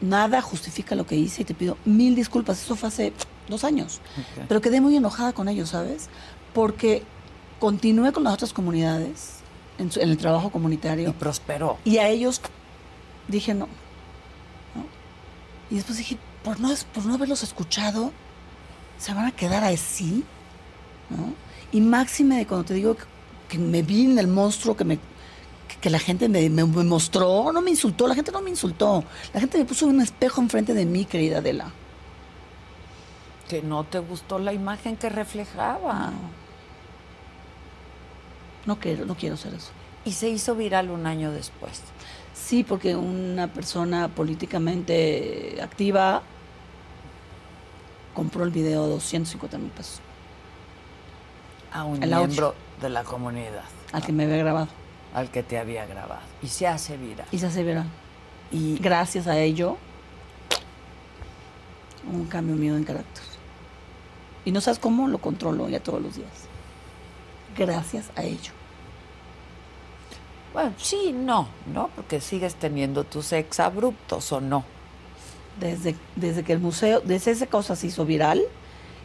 nada 0.00 0.42
justifica 0.42 0.94
lo 0.94 1.06
que 1.06 1.16
hice 1.16 1.42
y 1.42 1.44
te 1.44 1.54
pido 1.54 1.76
mil 1.84 2.14
disculpas. 2.14 2.62
Eso 2.62 2.76
fue 2.76 2.88
hace 2.88 3.12
dos 3.48 3.64
años. 3.64 4.00
Pero 4.48 4.60
quedé 4.60 4.80
muy 4.80 4.96
enojada 4.96 5.32
con 5.32 5.48
ellos, 5.48 5.70
¿sabes? 5.70 6.08
Porque 6.52 7.02
continué 7.58 8.12
con 8.12 8.24
las 8.24 8.34
otras 8.34 8.52
comunidades 8.52 9.38
en, 9.78 9.90
su- 9.90 10.00
en 10.00 10.10
el 10.10 10.18
trabajo 10.18 10.48
Y 10.48 10.50
comunitario 10.50 11.12
prosperó. 11.14 11.78
y 11.84 11.96
a 11.98 12.08
ellos 12.08 12.40
dije 13.26 13.54
no. 13.54 13.66
¿no? 14.74 14.84
Y 15.70 15.76
después 15.76 15.96
dije, 15.96 16.18
por 16.44 16.60
no, 16.60 16.68
por 16.92 17.06
no 17.06 17.14
haberlos 17.14 17.42
escuchado, 17.42 18.12
se 18.98 19.14
van 19.14 19.24
a 19.26 19.32
quedar 19.32 19.64
así. 19.64 20.24
¿no? 21.08 21.32
Y 21.74 21.80
máxime 21.80 22.36
de 22.38 22.46
cuando 22.46 22.64
te 22.64 22.74
digo 22.74 22.94
que, 22.96 23.04
que 23.48 23.58
me 23.58 23.82
vi 23.82 24.04
en 24.04 24.18
el 24.18 24.28
monstruo 24.28 24.76
que 24.76 24.84
me 24.84 24.98
que, 25.80 25.90
la 25.90 25.98
gente 25.98 26.28
me, 26.28 26.48
me- 26.48 26.64
me 26.64 26.84
mostró, 26.84 27.52
no 27.52 27.60
me 27.60 27.70
insultó, 27.70 28.06
la 28.06 28.14
gente 28.14 28.32
no 28.32 28.40
me 28.40 28.48
insultó. 28.50 29.04
La 29.34 29.40
gente 29.40 29.58
me 29.58 29.64
puso 29.66 29.86
un 29.86 30.00
espejo 30.00 30.40
enfrente 30.40 30.72
de 30.72 30.86
mí, 30.86 31.04
querida 31.04 31.38
Adela. 31.38 31.72
Que 33.48 33.60
no 33.62 33.84
te 33.84 33.98
gustó 33.98 34.38
la 34.38 34.52
imagen 34.54 34.96
que 34.96 35.10
reflejaba. 35.10 36.12
No 38.66 38.78
quiero, 38.78 39.04
no 39.04 39.14
quiero 39.14 39.34
hacer 39.34 39.52
eso. 39.54 39.70
Y 40.06 40.12
se 40.12 40.28
hizo 40.30 40.54
viral 40.54 40.90
un 40.90 41.06
año 41.06 41.32
después. 41.32 41.82
Sí, 42.32 42.64
porque 42.64 42.96
una 42.96 43.48
persona 43.52 44.08
políticamente 44.08 45.58
activa 45.62 46.22
compró 48.14 48.44
el 48.44 48.50
video 48.50 48.84
a 48.84 48.86
250 48.86 49.58
mil 49.58 49.70
pesos 49.70 50.00
A 51.74 51.84
un 51.84 52.02
El 52.02 52.12
audio. 52.14 52.26
miembro 52.28 52.54
de 52.80 52.88
la 52.88 53.04
comunidad. 53.04 53.64
al 53.92 54.02
que 54.02 54.12
me 54.12 54.24
había 54.24 54.36
grabado. 54.38 54.68
Al 55.12 55.30
que 55.30 55.42
te 55.42 55.58
había 55.58 55.84
grabado. 55.86 56.22
Y 56.42 56.48
se 56.48 56.66
hace 56.66 56.96
viral. 56.96 57.26
Y 57.30 57.38
se 57.38 57.46
hace 57.46 57.62
viral. 57.62 57.86
Y 58.50 58.78
Gracias 58.78 59.26
a 59.26 59.38
ello, 59.38 59.76
un 62.10 62.24
cambio 62.26 62.56
mío 62.56 62.76
en 62.76 62.84
carácter. 62.84 63.22
Y 64.44 64.52
no 64.52 64.60
sabes 64.60 64.78
cómo 64.78 65.08
lo 65.08 65.18
controlo 65.18 65.68
ya 65.68 65.80
todos 65.80 66.00
los 66.02 66.16
días. 66.16 66.28
Gracias 67.56 68.06
a 68.16 68.22
ello. 68.22 68.52
bueno, 70.52 70.72
sí, 70.76 71.12
no, 71.12 71.48
¿no? 71.72 71.90
Porque 71.96 72.20
sigues 72.20 72.54
teniendo 72.56 73.04
tus 73.04 73.32
ex 73.32 73.58
abruptos 73.60 74.30
o 74.32 74.40
no. 74.40 74.64
Desde, 75.58 75.94
desde 76.16 76.42
que 76.42 76.52
el 76.52 76.58
museo, 76.60 77.00
desde 77.00 77.30
esa 77.30 77.46
cosa 77.46 77.76
se 77.76 77.86
hizo 77.88 78.04
viral 78.04 78.42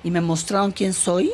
y 0.03 0.09
me 0.11 0.19
mostraron 0.21 0.71
quién 0.71 0.93
soy, 0.93 1.31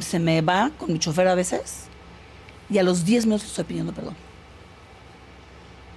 se 0.00 0.18
me 0.18 0.40
va 0.42 0.70
con 0.78 0.92
mi 0.92 0.98
chofer 0.98 1.28
a 1.28 1.34
veces 1.34 1.84
y 2.70 2.78
a 2.78 2.82
los 2.82 3.04
10 3.04 3.26
minutos 3.26 3.48
estoy 3.48 3.64
pidiendo 3.64 3.92
perdón. 3.92 4.14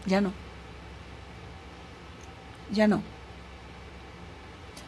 Ya 0.05 0.21
no. 0.21 0.31
Ya 2.71 2.87
no. 2.87 3.01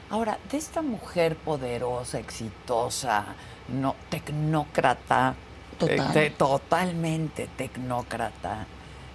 Ahora, 0.09 0.37
de 0.51 0.57
esta 0.57 0.81
mujer 0.81 1.35
poderosa, 1.35 2.19
exitosa, 2.19 3.25
no, 3.67 3.95
tecnócrata, 4.09 5.33
Total. 5.79 5.99
eh, 5.99 6.09
te- 6.13 6.29
totalmente 6.31 7.47
tecnócrata, 7.57 8.65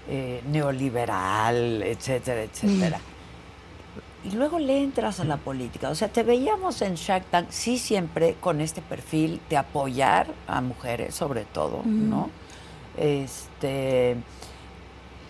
eh, 0.08 0.42
neoliberal, 0.48 1.82
etcétera, 1.84 2.42
etcétera. 2.42 3.00
Y 4.28 4.32
luego 4.32 4.58
le 4.58 4.82
entras 4.82 5.20
a 5.20 5.24
la 5.24 5.38
política. 5.38 5.88
O 5.88 5.94
sea, 5.94 6.08
te 6.08 6.22
veíamos 6.22 6.82
en 6.82 6.96
Shark 6.96 7.24
Tank, 7.30 7.46
sí 7.50 7.78
siempre 7.78 8.34
con 8.40 8.60
este 8.60 8.82
perfil 8.82 9.40
de 9.48 9.56
apoyar 9.56 10.26
a 10.46 10.60
mujeres, 10.60 11.14
sobre 11.14 11.44
todo, 11.44 11.82
¿no? 11.84 12.28
Este 12.96 14.16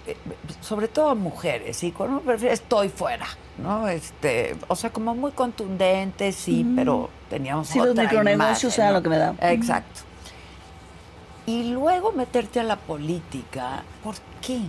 eh, 0.06 0.16
sobre 0.62 0.88
todo 0.88 1.10
a 1.10 1.14
mujeres, 1.14 1.84
y 1.84 1.92
con 1.92 2.12
un 2.14 2.20
perfil 2.20 2.48
estoy 2.48 2.88
fuera, 2.88 3.26
¿no? 3.58 3.86
Este, 3.88 4.56
o 4.66 4.74
sea, 4.74 4.90
como 4.90 5.14
muy 5.14 5.32
contundente, 5.32 6.32
sí, 6.32 6.66
pero 6.74 7.10
teníamos 7.28 7.68
Sí, 7.68 7.78
los 7.78 7.88
otra 7.88 8.04
micronegocios 8.04 8.78
imagen, 8.78 8.82
era 8.82 8.90
¿no? 8.90 8.96
lo 8.98 9.02
que 9.02 9.08
me 9.10 9.18
daba. 9.18 9.52
Exacto. 9.52 10.00
Y 11.46 11.70
luego 11.70 12.12
meterte 12.12 12.58
a 12.58 12.62
la 12.62 12.76
política, 12.76 13.82
¿por 14.02 14.14
qué, 14.40 14.60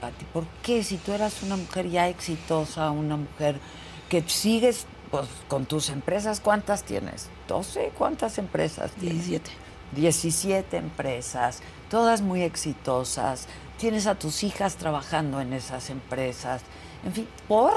Pati? 0.00 0.24
¿Por 0.32 0.46
qué 0.62 0.82
si 0.82 0.96
tú 0.96 1.12
eras 1.12 1.42
una 1.42 1.56
mujer 1.56 1.88
ya 1.90 2.08
exitosa, 2.08 2.90
una 2.90 3.16
mujer 3.16 3.60
que 4.08 4.22
sigues 4.26 4.86
pues, 5.10 5.26
con 5.48 5.66
tus 5.66 5.90
empresas, 5.90 6.40
¿cuántas 6.40 6.82
tienes? 6.82 7.28
¿12? 7.48 7.90
¿Cuántas 7.96 8.38
empresas 8.38 8.90
tienes? 8.92 9.26
17. 9.26 9.50
17 9.92 10.76
empresas, 10.76 11.60
todas 11.90 12.20
muy 12.20 12.42
exitosas. 12.42 13.46
Tienes 13.78 14.06
a 14.06 14.16
tus 14.16 14.42
hijas 14.42 14.76
trabajando 14.76 15.40
en 15.40 15.52
esas 15.52 15.88
empresas. 15.90 16.62
En 17.04 17.12
fin, 17.12 17.28
¿por? 17.46 17.72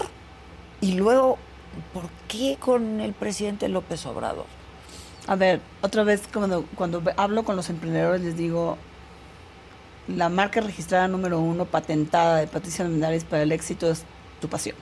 Y 0.81 0.93
luego, 0.93 1.37
¿por 1.93 2.09
qué 2.27 2.57
con 2.59 2.99
el 2.99 3.13
presidente 3.13 3.69
López 3.69 4.05
Obrador? 4.05 4.45
A 5.27 5.35
ver, 5.35 5.61
otra 5.81 6.03
vez 6.03 6.23
cuando, 6.33 6.65
cuando 6.75 7.03
hablo 7.15 7.43
con 7.43 7.55
los 7.55 7.69
emprendedores 7.69 8.21
les 8.21 8.35
digo, 8.35 8.77
la 10.07 10.29
marca 10.29 10.61
registrada 10.61 11.07
número 11.07 11.39
uno 11.39 11.65
patentada 11.65 12.37
de 12.37 12.47
Patricia 12.47 12.83
Armendáriz 12.83 13.23
para 13.23 13.43
el 13.43 13.51
éxito 13.51 13.89
es 13.89 14.03
tu 14.41 14.49
pasión. 14.49 14.75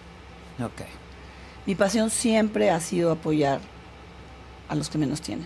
Ok. 0.64 0.99
Mi 1.70 1.76
pasión 1.76 2.10
siempre 2.10 2.72
ha 2.72 2.80
sido 2.80 3.12
apoyar 3.12 3.62
a 4.70 4.74
los 4.74 4.90
que 4.90 4.98
menos 4.98 5.22
tienen. 5.22 5.46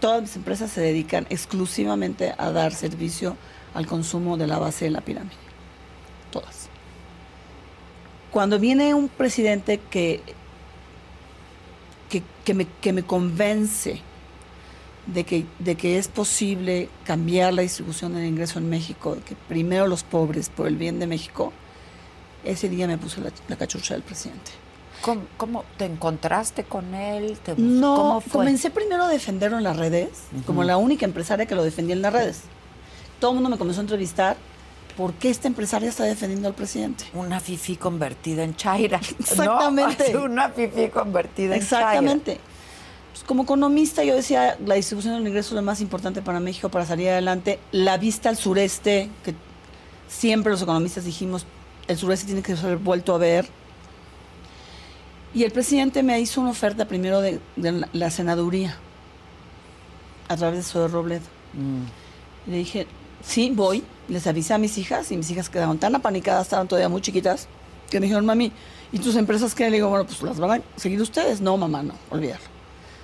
Todas 0.00 0.22
mis 0.22 0.34
empresas 0.34 0.70
se 0.70 0.80
dedican 0.80 1.26
exclusivamente 1.28 2.32
a 2.38 2.50
dar 2.50 2.72
servicio 2.72 3.36
al 3.74 3.86
consumo 3.86 4.38
de 4.38 4.46
la 4.46 4.58
base 4.58 4.86
de 4.86 4.92
la 4.92 5.02
pirámide. 5.02 5.36
Todas. 6.30 6.70
Cuando 8.30 8.58
viene 8.58 8.94
un 8.94 9.10
presidente 9.10 9.78
que, 9.90 10.22
que, 12.42 12.54
me, 12.54 12.66
que 12.80 12.94
me 12.94 13.02
convence 13.02 14.00
de 15.04 15.24
que, 15.24 15.44
de 15.58 15.74
que 15.74 15.98
es 15.98 16.08
posible 16.08 16.88
cambiar 17.04 17.52
la 17.52 17.60
distribución 17.60 18.14
del 18.14 18.24
ingreso 18.24 18.58
en 18.58 18.70
México, 18.70 19.16
de 19.16 19.20
que 19.20 19.34
primero 19.34 19.86
los 19.86 20.02
pobres 20.02 20.48
por 20.48 20.66
el 20.66 20.78
bien 20.78 20.98
de 20.98 21.06
México, 21.06 21.52
ese 22.42 22.70
día 22.70 22.86
me 22.86 22.96
puse 22.96 23.20
la 23.20 23.56
cachucha 23.56 23.92
del 23.92 24.02
presidente. 24.02 24.63
¿Cómo, 25.04 25.22
cómo 25.36 25.64
te 25.76 25.84
encontraste 25.84 26.64
con 26.64 26.94
él? 26.94 27.38
¿Te 27.44 27.54
No, 27.58 27.94
¿Cómo 27.94 28.20
fue? 28.22 28.32
comencé 28.32 28.70
primero 28.70 29.04
a 29.04 29.08
defenderlo 29.08 29.58
en 29.58 29.64
las 29.64 29.76
redes, 29.76 30.08
como 30.46 30.64
la 30.64 30.78
única 30.78 31.04
empresaria 31.04 31.44
que 31.44 31.54
lo 31.54 31.62
defendía 31.62 31.94
en 31.94 32.00
las 32.00 32.12
redes. 32.12 32.40
Todo 33.20 33.32
el 33.32 33.34
mundo 33.34 33.50
me 33.50 33.58
comenzó 33.58 33.80
a 33.80 33.82
entrevistar, 33.82 34.36
¿por 34.96 35.12
qué 35.14 35.28
esta 35.28 35.46
empresaria 35.46 35.90
está 35.90 36.04
defendiendo 36.04 36.48
al 36.48 36.54
presidente? 36.54 37.04
Una 37.12 37.38
fifí 37.40 37.76
convertida 37.76 38.44
en 38.44 38.56
chaira. 38.56 38.98
¿no? 38.98 39.16
Exactamente. 39.20 40.16
Una 40.16 40.48
fifí 40.48 40.88
convertida 40.88 41.56
en 41.56 41.66
chaira. 41.66 41.90
Exactamente. 41.90 42.40
Pues 43.12 43.24
como 43.24 43.42
economista 43.42 44.02
yo 44.04 44.16
decía, 44.16 44.56
la 44.64 44.74
distribución 44.74 45.14
del 45.14 45.26
ingreso 45.26 45.50
es 45.50 45.54
lo 45.54 45.62
más 45.62 45.80
importante 45.80 46.22
para 46.22 46.40
México 46.40 46.68
para 46.70 46.86
salir 46.86 47.10
adelante. 47.10 47.58
La 47.72 47.98
vista 47.98 48.30
al 48.30 48.36
sureste, 48.36 49.10
que 49.22 49.34
siempre 50.08 50.50
los 50.50 50.62
economistas 50.62 51.04
dijimos, 51.04 51.46
el 51.88 51.96
sureste 51.98 52.26
tiene 52.26 52.42
que 52.42 52.56
ser 52.56 52.78
vuelto 52.78 53.14
a 53.14 53.18
ver. 53.18 53.46
Y 55.34 55.42
el 55.44 55.50
presidente 55.52 56.02
me 56.02 56.20
hizo 56.20 56.40
una 56.40 56.50
oferta 56.50 56.86
primero 56.86 57.20
de, 57.20 57.40
de 57.56 57.84
la- 57.92 58.10
senaduría, 58.10 58.76
a 60.28 60.36
través 60.36 60.58
de 60.58 60.62
Zoe 60.62 60.88
Robledo. 60.88 61.24
Mm. 61.54 62.50
Le 62.50 62.56
dije, 62.58 62.86
sí, 63.24 63.50
voy. 63.54 63.82
Les 64.08 64.26
avisé 64.26 64.54
a 64.54 64.58
mis 64.58 64.76
hijas 64.78 65.10
y 65.12 65.16
mis 65.16 65.30
hijas 65.30 65.48
quedaron 65.48 65.78
tan 65.78 65.94
apanicadas, 65.94 66.42
estaban 66.42 66.68
todavía 66.68 66.88
muy 66.90 67.00
chiquitas, 67.00 67.48
que 67.90 67.98
me 67.98 68.04
dijeron, 68.06 68.26
mami, 68.26 68.52
¿y 68.92 68.98
tus 68.98 69.16
empresas 69.16 69.54
qué? 69.54 69.64
Le 69.70 69.76
digo, 69.76 69.88
bueno, 69.88 70.04
pues 70.04 70.20
las 70.22 70.38
van 70.38 70.60
a 70.60 70.78
seguir 70.78 71.00
ustedes. 71.00 71.40
No, 71.40 71.56
mamá, 71.56 71.82
no, 71.82 71.94
olvídalo. 72.10 72.42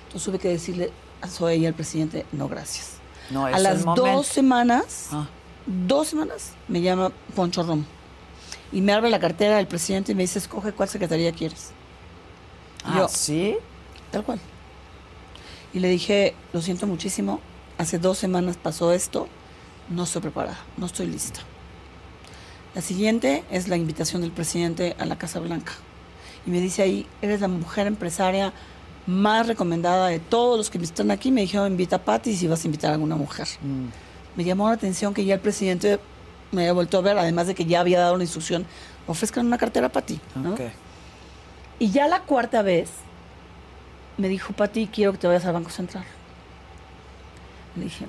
Entonces 0.05 0.25
tuve 0.25 0.39
que 0.39 0.49
decirle 0.49 0.91
a 1.21 1.27
Zoe 1.27 1.57
y 1.57 1.65
al 1.65 1.73
presidente, 1.73 2.25
no, 2.31 2.47
gracias. 2.47 2.91
No 3.31 3.45
a 3.45 3.57
las 3.59 3.83
dos 3.83 4.27
semanas, 4.27 5.07
Ah. 5.11 5.27
dos 5.65 6.07
semanas, 6.09 6.51
me 6.67 6.81
llama 6.81 7.11
Poncho 7.35 7.63
Romo. 7.63 7.83
Y 8.71 8.81
me 8.81 8.93
abre 8.93 9.09
la 9.09 9.19
cartera 9.19 9.57
del 9.57 9.67
presidente 9.67 10.11
y 10.11 10.15
me 10.15 10.23
dice, 10.23 10.37
escoge 10.39 10.71
cuál 10.71 10.87
secretaría 10.87 11.31
quieres. 11.31 11.71
Ah, 12.83 12.95
Yo- 12.99 13.07
¿sí? 13.07 13.55
Tal 14.11 14.23
cual. 14.23 14.39
Y 15.73 15.79
le 15.79 15.87
dije, 15.89 16.35
lo 16.53 16.61
siento 16.61 16.87
muchísimo, 16.87 17.39
hace 17.77 17.97
dos 17.97 18.17
semanas 18.17 18.57
pasó 18.57 18.91
esto, 18.91 19.27
no 19.89 20.03
estoy 20.03 20.21
preparada, 20.21 20.57
no 20.77 20.85
estoy 20.85 21.07
lista. 21.07 21.39
La 22.75 22.81
siguiente 22.81 23.43
es 23.51 23.67
la 23.67 23.77
invitación 23.77 24.21
del 24.21 24.31
presidente 24.31 24.95
a 24.99 25.05
la 25.05 25.17
Casa 25.17 25.39
Blanca. 25.39 25.73
Y 26.45 26.49
me 26.49 26.59
dice 26.59 26.81
ahí, 26.81 27.05
eres 27.21 27.41
la 27.41 27.47
mujer 27.47 27.87
empresaria 27.87 28.53
más 29.07 29.47
recomendada 29.47 30.07
de 30.07 30.19
todos 30.19 30.57
los 30.57 30.69
que 30.69 30.77
están 30.79 31.11
aquí. 31.11 31.31
Me 31.31 31.41
dijeron, 31.41 31.67
invita 31.71 31.97
a 31.97 31.99
Patti 32.03 32.35
si 32.35 32.47
vas 32.47 32.63
a 32.63 32.67
invitar 32.67 32.91
a 32.91 32.93
alguna 32.93 33.15
mujer. 33.15 33.47
Mm. 33.61 33.87
Me 34.37 34.43
llamó 34.43 34.67
la 34.69 34.75
atención 34.75 35.13
que 35.13 35.25
ya 35.25 35.35
el 35.35 35.39
presidente 35.41 35.99
me 36.51 36.61
había 36.61 36.73
vuelto 36.73 36.97
a 36.97 37.01
ver, 37.01 37.17
además 37.17 37.47
de 37.47 37.55
que 37.55 37.65
ya 37.65 37.81
había 37.81 37.99
dado 37.99 38.17
la 38.17 38.23
instrucción, 38.23 38.65
ofrezcan 39.07 39.45
una 39.45 39.57
cartera 39.57 39.89
para 39.89 40.05
ti. 40.05 40.19
¿no? 40.35 40.53
Ok. 40.53 40.61
Y 41.81 41.89
ya 41.89 42.07
la 42.07 42.19
cuarta 42.21 42.61
vez 42.61 42.91
me 44.17 44.27
dijo, 44.27 44.53
Pati, 44.53 44.85
quiero 44.85 45.13
que 45.13 45.17
te 45.17 45.25
vayas 45.25 45.45
al 45.45 45.53
Banco 45.53 45.71
Central. 45.71 46.03
Le 47.75 47.85
dije, 47.85 48.05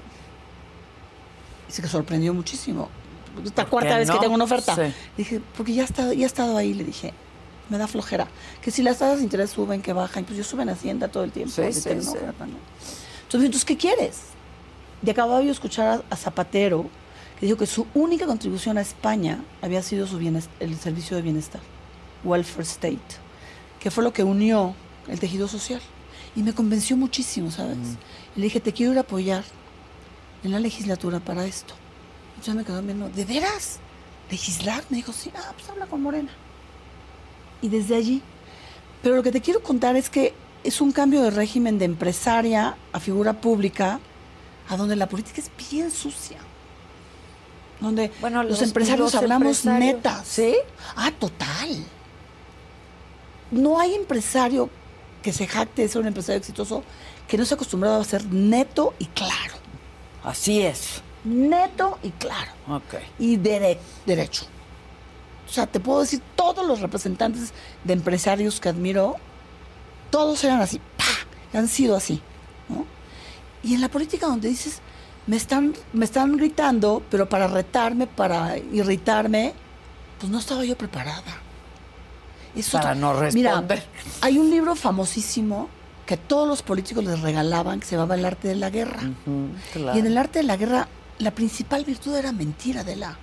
y 1.70 1.72
se 1.72 1.88
sorprendió 1.88 2.34
muchísimo. 2.34 2.90
Esta 3.42 3.62
¿Por 3.62 3.70
cuarta 3.70 3.96
vez 3.96 4.10
que 4.10 4.16
no? 4.16 4.20
tengo 4.20 4.34
una 4.34 4.44
oferta. 4.44 4.74
Sí. 4.74 4.82
Le 4.82 4.94
dije, 5.16 5.40
porque 5.56 5.72
ya 5.72 5.84
estado, 5.84 6.12
ya 6.12 6.24
he 6.24 6.26
estado 6.26 6.58
ahí, 6.58 6.74
le 6.74 6.84
dije, 6.84 7.14
me 7.70 7.78
da 7.78 7.86
flojera. 7.86 8.28
Que 8.60 8.70
si 8.70 8.82
las 8.82 8.98
tasas 8.98 9.20
de 9.20 9.24
interés 9.24 9.48
suben, 9.52 9.80
que 9.80 9.94
bajan, 9.94 10.24
pues 10.26 10.36
yo 10.36 10.44
suben 10.44 10.68
Hacienda 10.68 11.08
todo 11.08 11.24
el 11.24 11.32
tiempo. 11.32 11.54
Sí, 11.54 11.72
sí, 11.72 11.80
sí. 11.80 12.08
oferta, 12.08 12.44
¿no? 12.44 12.56
Entonces, 13.22 13.46
entonces, 13.46 13.64
¿qué 13.64 13.78
quieres? 13.78 14.20
Y 15.02 15.08
acababa 15.08 15.40
yo 15.40 15.46
de 15.46 15.52
escuchar 15.52 15.86
a, 16.10 16.14
a 16.14 16.16
Zapatero, 16.18 16.90
que 17.40 17.46
dijo 17.46 17.56
que 17.56 17.66
su 17.66 17.86
única 17.94 18.26
contribución 18.26 18.76
a 18.76 18.82
España 18.82 19.42
había 19.62 19.80
sido 19.80 20.06
su 20.06 20.18
el 20.18 20.78
servicio 20.78 21.16
de 21.16 21.22
bienestar, 21.22 21.62
welfare 22.22 22.64
state, 22.64 23.21
que 23.82 23.90
fue 23.90 24.04
lo 24.04 24.12
que 24.12 24.22
unió 24.24 24.74
el 25.08 25.18
tejido 25.18 25.48
social. 25.48 25.80
Y 26.36 26.42
me 26.42 26.54
convenció 26.54 26.96
muchísimo, 26.96 27.50
¿sabes? 27.50 27.76
Y 28.36 28.40
le 28.40 28.44
dije, 28.44 28.60
te 28.60 28.72
quiero 28.72 28.92
ir 28.92 28.98
a 28.98 29.02
apoyar 29.02 29.44
en 30.44 30.52
la 30.52 30.60
legislatura 30.60 31.20
para 31.20 31.44
esto. 31.44 31.74
Entonces 32.30 32.46
ya 32.46 32.54
me 32.54 32.64
quedó 32.64 32.80
viendo, 32.82 33.08
¿de 33.10 33.24
veras? 33.24 33.78
¿Legislar? 34.30 34.82
Me 34.88 34.96
dijo, 34.98 35.12
sí, 35.12 35.30
ah, 35.36 35.52
pues 35.54 35.68
habla 35.68 35.86
con 35.86 36.00
Morena. 36.02 36.30
Y 37.60 37.68
desde 37.68 37.96
allí. 37.96 38.22
Pero 39.02 39.16
lo 39.16 39.22
que 39.22 39.30
te 39.32 39.40
quiero 39.42 39.62
contar 39.62 39.96
es 39.96 40.08
que 40.08 40.32
es 40.64 40.80
un 40.80 40.92
cambio 40.92 41.22
de 41.22 41.30
régimen 41.30 41.78
de 41.78 41.84
empresaria 41.84 42.76
a 42.92 43.00
figura 43.00 43.34
pública, 43.40 44.00
a 44.68 44.76
donde 44.76 44.96
la 44.96 45.08
política 45.08 45.40
es 45.40 45.50
bien 45.70 45.90
sucia. 45.90 46.38
Donde 47.80 48.10
Bueno, 48.20 48.42
los, 48.42 48.52
los- 48.52 48.62
empresarios 48.62 49.12
los 49.12 49.14
hablamos 49.16 49.58
empresarios, 49.66 49.96
netas. 49.96 50.26
¿sí? 50.26 50.54
Ah, 50.96 51.10
total. 51.18 51.84
No 53.52 53.78
hay 53.78 53.94
empresario 53.94 54.68
que 55.22 55.32
se 55.32 55.46
jacte 55.46 55.82
de 55.82 55.88
ser 55.88 56.00
un 56.00 56.08
empresario 56.08 56.38
exitoso 56.38 56.82
que 57.28 57.38
no 57.38 57.44
se 57.44 57.54
ha 57.54 57.56
acostumbrado 57.56 58.00
a 58.00 58.04
ser 58.04 58.24
neto 58.26 58.94
y 58.98 59.06
claro. 59.06 59.54
Así 60.24 60.60
es. 60.62 61.00
Neto 61.24 61.98
y 62.02 62.10
claro. 62.10 62.50
Ok. 62.68 62.94
Y 63.20 63.36
dere- 63.36 63.78
derecho. 64.04 64.46
O 65.48 65.52
sea, 65.52 65.66
te 65.66 65.78
puedo 65.80 66.00
decir, 66.00 66.20
todos 66.34 66.66
los 66.66 66.80
representantes 66.80 67.52
de 67.84 67.92
empresarios 67.92 68.58
que 68.60 68.68
admiro, 68.70 69.16
todos 70.10 70.42
eran 70.44 70.60
así, 70.60 70.80
¡pah! 70.96 71.58
han 71.58 71.68
sido 71.68 71.94
así. 71.96 72.20
¿no? 72.68 72.84
Y 73.62 73.74
en 73.74 73.80
la 73.80 73.88
política 73.88 74.26
donde 74.26 74.48
dices, 74.48 74.80
me 75.26 75.36
están, 75.36 75.74
me 75.92 76.04
están 76.04 76.36
gritando, 76.36 77.02
pero 77.10 77.28
para 77.28 77.46
retarme, 77.46 78.06
para 78.06 78.56
irritarme, 78.58 79.52
pues 80.18 80.32
no 80.32 80.38
estaba 80.38 80.64
yo 80.64 80.76
preparada. 80.76 81.22
Para 82.72 82.94
no 82.94 83.14
Mira, 83.32 83.50
responder. 83.52 83.82
hay 84.20 84.38
un 84.38 84.50
libro 84.50 84.74
famosísimo 84.74 85.68
que 86.06 86.16
todos 86.16 86.46
los 86.46 86.62
políticos 86.62 87.04
les 87.04 87.20
regalaban 87.20 87.80
que 87.80 87.86
se 87.86 87.96
llamaba 87.96 88.14
El 88.16 88.24
arte 88.24 88.48
de 88.48 88.56
la 88.56 88.70
guerra. 88.70 89.00
Claro. 89.72 89.96
Y 89.96 90.00
en 90.00 90.06
el 90.06 90.18
arte 90.18 90.40
de 90.40 90.44
la 90.44 90.56
guerra, 90.56 90.88
la 91.18 91.30
principal 91.30 91.84
virtud 91.84 92.14
era 92.14 92.32
mentir, 92.32 92.78
Adela. 92.78 93.16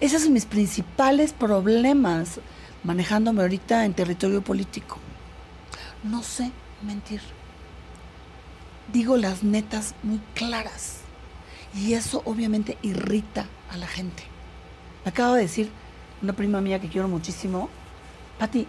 Esos 0.00 0.22
son 0.22 0.32
mis 0.32 0.44
principales 0.46 1.32
problemas 1.32 2.40
manejándome 2.84 3.42
ahorita 3.42 3.84
en 3.84 3.94
territorio 3.94 4.42
político. 4.42 4.98
No 6.02 6.22
sé 6.22 6.50
mentir. 6.82 7.20
Digo 8.92 9.16
las 9.16 9.44
netas 9.44 9.94
muy 10.02 10.20
claras. 10.34 10.98
Y 11.74 11.94
eso 11.94 12.20
obviamente 12.26 12.76
irrita 12.82 13.46
a 13.70 13.76
la 13.76 13.86
gente. 13.86 14.24
Me 15.04 15.10
acaba 15.10 15.36
de 15.36 15.42
decir 15.42 15.70
una 16.22 16.32
prima 16.32 16.60
mía 16.60 16.78
que 16.80 16.88
quiero 16.88 17.08
muchísimo, 17.08 17.68
Pati, 18.38 18.66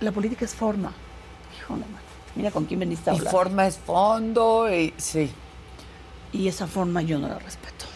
la 0.00 0.12
política 0.12 0.44
es 0.44 0.54
forma. 0.54 0.92
Híjole, 1.58 1.82
mira 2.36 2.50
con 2.50 2.64
quién 2.64 2.80
veniste 2.80 3.10
a 3.10 3.14
Y 3.14 3.18
hablar. 3.18 3.32
forma 3.32 3.66
es 3.66 3.76
fondo 3.78 4.72
y 4.72 4.94
sí. 4.96 5.30
Y 6.32 6.48
esa 6.48 6.66
forma 6.66 7.02
yo 7.02 7.18
no 7.18 7.28
la 7.28 7.38
respeto. 7.38 7.86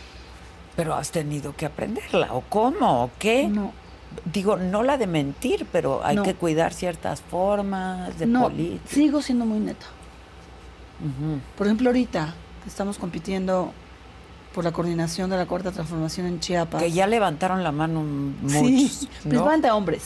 Pero 0.77 0.95
has 0.95 1.11
tenido 1.13 1.55
que 1.55 1.67
aprenderla. 1.67 2.33
¿O 2.35 2.41
cómo? 2.43 3.05
¿O 3.05 3.11
qué? 3.19 3.47
No. 3.49 3.73
Digo, 4.25 4.57
no 4.57 4.83
la 4.83 4.97
de 4.97 5.07
mentir, 5.07 5.67
pero 5.71 6.05
hay 6.05 6.17
No. 6.17 6.23
que 6.23 6.35
cuidar 6.35 6.73
ciertas 6.73 7.21
formas 7.21 8.19
de 8.19 8.27
no, 8.27 8.43
política. 8.43 8.83
sigo 8.89 9.23
siendo 9.23 9.45
muy 9.47 9.59
neta. 9.61 9.87
Por 11.57 11.67
ejemplo, 11.67 11.91
ahorita 11.91 12.35
que 12.63 12.69
estamos 12.69 12.99
compitiendo 12.99 13.73
por 14.55 14.65
la 14.65 14.73
coordinación 14.73 15.29
de 15.31 15.37
la 15.37 15.47
cuarta 15.47 15.73
transformación 15.73 16.27
en 16.27 16.41
Chiapas. 16.41 16.81
Que 16.83 16.93
ya 16.93 17.07
levantaron 17.07 17.63
la 17.65 17.73
mano 17.73 18.03
muchos. 18.03 18.61
sí, 18.61 19.09
¿no? 19.25 19.31
principalmente 19.31 19.71
hombres. 19.71 20.03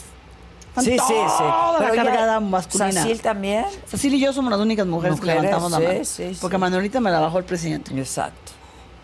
Sí, 0.78 0.84
sí, 0.84 0.98
sí. 0.98 1.04
toda 1.08 1.72
la 1.72 1.78
Pero 1.78 1.94
ya- 1.94 2.04
cargada 2.04 2.40
masculina. 2.40 2.92
Sacil 2.92 3.20
también. 3.20 3.64
Cecil 3.86 4.14
y 4.14 4.20
yo 4.20 4.32
somos 4.32 4.50
las 4.50 4.60
únicas 4.60 4.86
mujeres, 4.86 5.20
que 5.20 5.26
levantamos 5.26 5.70
la 5.72 5.80
mano. 5.80 6.04
sí, 6.04 6.34
sí. 6.34 6.38
Porque 6.40 6.56
Manuelita 6.56 7.00
me 7.00 7.10
la 7.10 7.18
bajó 7.20 7.38
el 7.38 7.44
presidente. 7.44 7.92
Exacto. 7.98 8.52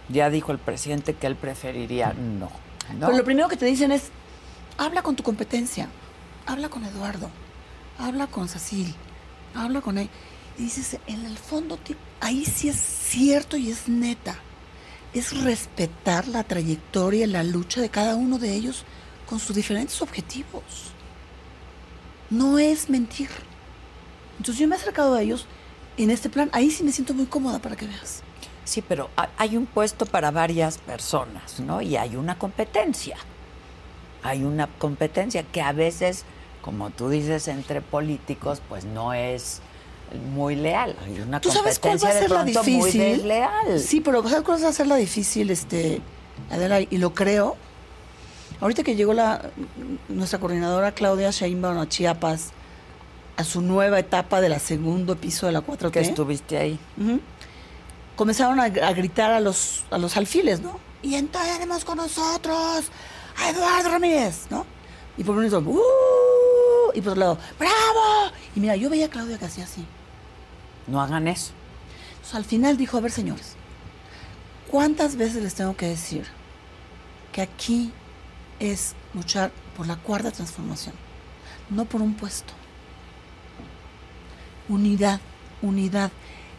Ya 0.08 0.30
dijo 0.30 0.52
el 0.52 0.58
presidente 0.58 1.14
que 1.14 1.26
él 1.26 1.34
preferiría 1.36 2.12
no. 2.12 2.50
¿no? 2.94 3.06
Pero 3.06 3.16
lo 3.18 3.24
primero 3.24 3.48
que 3.48 3.56
te 3.56 3.66
dicen 3.66 3.90
es, 3.90 4.10
habla 4.78 5.02
con 5.02 5.16
tu 5.16 5.22
competencia, 5.22 5.88
habla 6.46 6.68
con 6.68 6.84
Eduardo, 6.84 7.28
habla 7.98 8.26
con 8.28 8.48
Cecil, 8.48 8.94
habla 9.54 9.80
con 9.80 9.98
él. 9.98 10.08
Y 10.58 10.64
dices, 10.64 10.98
en 11.08 11.24
el 11.26 11.36
fondo, 11.38 11.78
ahí 12.20 12.44
sí 12.44 12.68
es 12.68 12.76
cierto 12.76 13.56
y 13.56 13.70
es 13.70 13.88
neta. 13.88 14.36
Es 15.14 15.42
respetar 15.42 16.26
la 16.28 16.42
trayectoria 16.44 17.26
la 17.26 17.44
lucha 17.44 17.80
de 17.80 17.88
cada 17.88 18.16
uno 18.16 18.38
de 18.38 18.52
ellos 18.54 18.84
con 19.26 19.38
sus 19.38 19.54
diferentes 19.54 20.02
objetivos. 20.02 20.62
No 22.30 22.58
es 22.58 22.90
mentir. 22.90 23.28
Entonces 24.38 24.58
yo 24.58 24.66
me 24.66 24.74
he 24.74 24.78
acercado 24.78 25.14
a 25.14 25.22
ellos 25.22 25.46
en 25.96 26.10
este 26.10 26.28
plan. 26.30 26.50
Ahí 26.52 26.70
sí 26.70 26.82
me 26.82 26.90
siento 26.92 27.14
muy 27.14 27.26
cómoda 27.26 27.60
para 27.60 27.76
que 27.76 27.86
veas. 27.86 28.22
Sí, 28.64 28.82
pero 28.82 29.10
ha- 29.16 29.28
hay 29.36 29.56
un 29.56 29.66
puesto 29.66 30.06
para 30.06 30.30
varias 30.30 30.78
personas, 30.78 31.60
¿no? 31.60 31.80
Y 31.80 31.96
hay 31.96 32.16
una 32.16 32.36
competencia. 32.38 33.16
Hay 34.22 34.42
una 34.42 34.66
competencia 34.66 35.42
que 35.44 35.60
a 35.60 35.72
veces, 35.72 36.24
como 36.62 36.90
tú 36.90 37.08
dices, 37.10 37.46
entre 37.46 37.82
políticos, 37.82 38.62
pues 38.68 38.84
no 38.84 39.12
es 39.12 39.60
muy 40.34 40.54
leal. 40.56 40.96
Hay 41.04 41.20
una 41.20 41.40
¿Tú 41.40 41.50
sabes 41.50 41.78
cuál 41.78 42.02
va 42.02 42.08
a 42.08 42.12
ser 42.12 42.30
la 42.30 42.42
pronto 42.44 42.62
muy 42.64 42.72
difícil? 42.72 43.00
desleal. 43.00 43.80
Sí, 43.80 44.00
pero 44.00 44.22
¿sabes 44.28 44.44
cuál 44.44 44.62
va 44.62 44.68
a 44.68 44.72
ser 44.72 44.86
la 44.86 44.96
difícil, 44.96 45.50
este, 45.50 46.00
Adela? 46.50 46.80
Y 46.80 46.98
lo 46.98 47.14
creo. 47.14 47.56
Ahorita 48.60 48.82
que 48.82 48.94
llegó 48.94 49.12
la 49.14 49.50
nuestra 50.08 50.38
coordinadora 50.38 50.92
Claudia 50.92 51.30
Sheinbaum 51.30 51.78
a 51.78 51.88
Chiapas 51.88 52.50
a 53.36 53.42
su 53.44 53.60
nueva 53.60 53.98
etapa 53.98 54.40
de 54.40 54.48
la 54.48 54.58
segundo 54.60 55.16
piso 55.16 55.46
de 55.46 55.52
la 55.52 55.60
4T. 55.60 55.90
que 55.90 56.00
estuviste 56.00 56.56
ahí. 56.56 56.78
Ujú. 56.96 57.20
Comenzaron 58.16 58.60
a, 58.60 58.64
a 58.64 58.92
gritar 58.92 59.32
a 59.32 59.40
los, 59.40 59.84
a 59.90 59.98
los 59.98 60.16
alfiles, 60.16 60.60
¿no? 60.60 60.78
Y 61.02 61.16
entonces 61.16 61.52
tenemos 61.54 61.84
con 61.84 61.96
nosotros 61.96 62.84
a 63.36 63.50
Eduardo 63.50 63.88
Ramírez, 63.90 64.46
¿no? 64.50 64.64
Y 65.18 65.24
por 65.24 65.36
un 65.36 65.44
lado, 65.44 65.58
¡uh! 65.58 65.80
Y 66.94 67.00
por 67.00 67.12
otro 67.12 67.20
lado, 67.20 67.38
¡bravo! 67.58 68.32
Y 68.54 68.60
mira, 68.60 68.76
yo 68.76 68.88
veía 68.88 69.06
a 69.06 69.10
Claudia 69.10 69.38
que 69.38 69.46
hacía 69.46 69.64
así. 69.64 69.84
No 70.86 71.00
hagan 71.00 71.28
eso. 71.28 71.52
Entonces, 72.12 72.34
al 72.34 72.44
final 72.44 72.76
dijo, 72.76 72.96
a 72.96 73.00
ver, 73.00 73.10
señores, 73.10 73.56
¿cuántas 74.70 75.16
veces 75.16 75.42
les 75.42 75.54
tengo 75.54 75.76
que 75.76 75.86
decir 75.86 76.26
que 77.32 77.42
aquí 77.42 77.92
es 78.60 78.94
luchar 79.12 79.50
por 79.76 79.86
la 79.86 79.96
cuarta 79.96 80.30
transformación, 80.30 80.94
no 81.68 81.84
por 81.84 82.00
un 82.00 82.14
puesto? 82.14 82.54
Unidad, 84.68 85.20
unidad. 85.62 86.12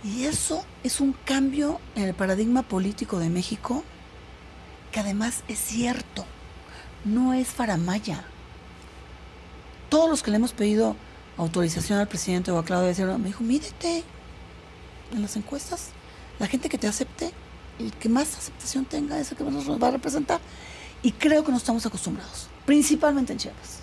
Y 0.04 0.26
eso 0.26 0.66
es 0.84 1.00
un 1.00 1.14
cambio 1.14 1.80
en 1.96 2.04
el 2.04 2.14
paradigma 2.14 2.62
político 2.62 3.20
de 3.20 3.30
México 3.30 3.84
que 4.92 5.00
además 5.00 5.44
es 5.48 5.60
cierto, 5.60 6.26
no 7.04 7.34
es 7.34 7.50
faramaya. 7.50 8.24
Todos 9.96 10.10
los 10.10 10.24
que 10.24 10.30
le 10.30 10.36
hemos 10.36 10.52
pedido 10.52 10.94
autorización 11.38 12.00
al 12.00 12.08
presidente 12.10 12.52
o 12.52 12.58
a 12.60 12.66
Claudia 12.66 12.92
Sheinbaum, 12.92 13.22
me 13.22 13.28
dijo, 13.28 13.46
mídete 13.46 14.04
en 15.14 15.22
las 15.22 15.38
encuestas, 15.38 15.92
la 16.38 16.48
gente 16.48 16.68
que 16.68 16.78
te 16.78 16.86
acepte, 16.86 17.32
el 17.80 17.94
que 17.94 18.10
más 18.10 18.36
aceptación 18.38 18.84
tenga 18.84 19.18
es 19.18 19.32
el 19.32 19.38
que 19.38 19.46
más 19.46 19.54
nos 19.54 19.82
va 19.82 19.88
a 19.88 19.92
representar. 19.92 20.42
Y 21.02 21.14
creo 21.14 21.46
que 21.46 21.52
no 21.52 21.56
estamos 21.58 21.86
acostumbrados, 21.86 22.50
principalmente 22.66 23.32
en 23.32 23.40
Chiapas. 23.40 23.80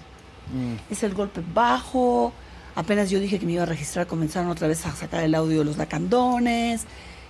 Es 0.91 1.03
el 1.03 1.15
golpe 1.15 1.43
bajo, 1.55 2.35
apenas 2.75 3.09
yo 3.09 3.19
dije 3.19 3.39
que 3.39 3.47
me 3.47 3.53
iba 3.53 3.63
a 3.63 3.67
registrar, 3.67 4.07
comenzaron 4.07 4.51
otra 4.51 4.69
vez 4.69 4.85
a 4.85 4.95
sacar 4.95 5.25
el 5.25 5.35
audio 5.35 5.61
de 5.61 5.65
los 5.65 5.79
lacandones, 5.79 6.83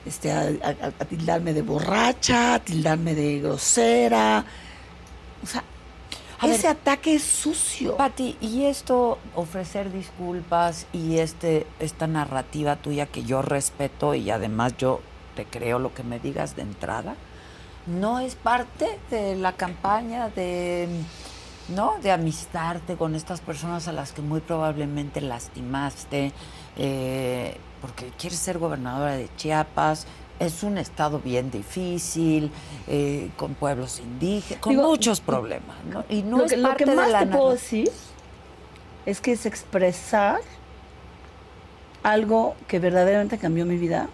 este, 0.05 0.33
a, 0.33 0.41
a- 0.41 0.87
a 0.99 1.05
tildarme 1.05 1.53
de 1.55 1.63
borracha, 1.63 2.55
a 2.55 2.59
tildarme 2.59 3.15
de 3.15 3.39
grosera. 3.39 4.45
O 5.41 5.47
sea, 5.47 5.63
A 6.43 6.49
ese 6.49 6.67
ver. 6.67 6.77
ataque 6.77 7.15
es 7.15 7.23
sucio. 7.23 7.97
Pati, 7.97 8.37
y 8.41 8.65
esto, 8.65 9.19
ofrecer 9.35 9.93
disculpas 9.93 10.87
y 10.93 11.19
este, 11.19 11.67
esta 11.79 12.07
narrativa 12.07 12.77
tuya 12.77 13.07
que 13.07 13.23
yo 13.23 13.43
respeto 13.43 14.15
y 14.15 14.31
además 14.31 14.77
yo 14.77 15.01
te 15.37 15.45
creo 15.45 15.79
lo 15.79 15.95
que 15.95 16.03
me 16.03 16.19
digas 16.19 16.57
de 16.57 16.63
entrada, 16.63 17.15
no 17.87 18.21
es 18.21 18.35
parte 18.35 18.99
de 19.11 19.37
la 19.37 19.53
campaña 19.53 20.29
de, 20.29 20.89
¿no? 21.69 21.95
De 22.03 22.13
amistarte 22.13 22.97
con 22.97 23.15
estas 23.15 23.41
personas 23.41 23.89
a 23.89 23.93
las 23.93 24.13
que 24.13 24.23
muy 24.23 24.41
probablemente 24.41 25.21
lastimaste, 25.21 26.33
eh, 26.77 27.57
porque 27.81 28.11
quieres 28.19 28.39
ser 28.39 28.59
gobernadora 28.59 29.17
de 29.17 29.29
Chiapas. 29.37 30.07
Es 30.39 30.63
un 30.65 30.77
estado 30.79 31.21
bien 31.21 31.51
difícil, 31.51 32.51
eh, 32.89 33.31
con 33.37 33.55
pueblos 33.55 34.01
indígenas, 34.01 34.61
con 34.61 34.73
Digo, 34.73 34.89
muchos 34.89 35.21
problemas, 35.21 35.77
¿no? 35.85 36.05
Y 36.09 36.23
no 36.23 36.39
lo, 36.39 36.45
es 36.47 36.51
que, 36.53 36.57
lo 36.57 36.69
parte 36.69 36.85
que 36.85 36.91
de 36.91 36.97
más 36.97 37.11
la 37.11 37.21
te 37.21 37.27
puedo 37.27 37.51
decir 37.53 37.91
es 39.07 39.21
que 39.21 39.33
es 39.33 39.47
expresar 39.47 40.41
algo 42.03 42.57
que 42.67 42.79
verdaderamente 42.81 43.39
cambió 43.39 43.65
mi 43.65 43.77
vida, 43.77 44.09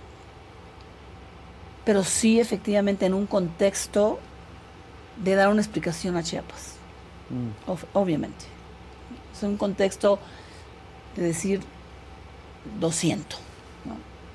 pero 1.84 2.04
sí 2.04 2.38
efectivamente 2.40 3.06
en 3.06 3.14
un 3.14 3.26
contexto 3.26 4.18
de 5.22 5.34
dar 5.34 5.48
una 5.48 5.62
explicación 5.62 6.16
a 6.16 6.22
Chiapas, 6.22 6.74
Mm. 7.30 7.70
ob- 7.70 7.86
obviamente. 7.94 8.44
Es 9.34 9.42
un 9.42 9.56
contexto 9.56 10.18
de 11.16 11.22
decir, 11.22 11.60
lo 12.80 12.92
siento. 12.92 13.36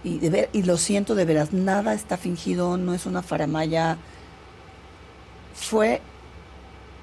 Y, 0.04 0.20
de 0.20 0.30
ver, 0.30 0.50
y 0.54 0.64
lo 0.64 0.78
siento 0.78 1.16
de 1.16 1.24
veras, 1.26 1.54
nada 1.54 1.94
está 1.94 2.18
fingido, 2.18 2.78
no 2.78 2.94
es 2.94 3.06
una 3.06 3.22
faramaya. 3.22 3.98
Fue 5.56 6.02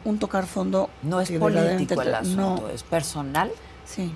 un 0.04 0.18
tocar 0.18 0.46
fondo. 0.46 0.90
No 1.02 1.20
es 1.20 1.30
político 1.30 2.02
el 2.02 2.10
to- 2.10 2.16
asunto, 2.16 2.36
No, 2.62 2.68
es 2.68 2.82
personal. 2.82 3.50
sí. 3.84 4.12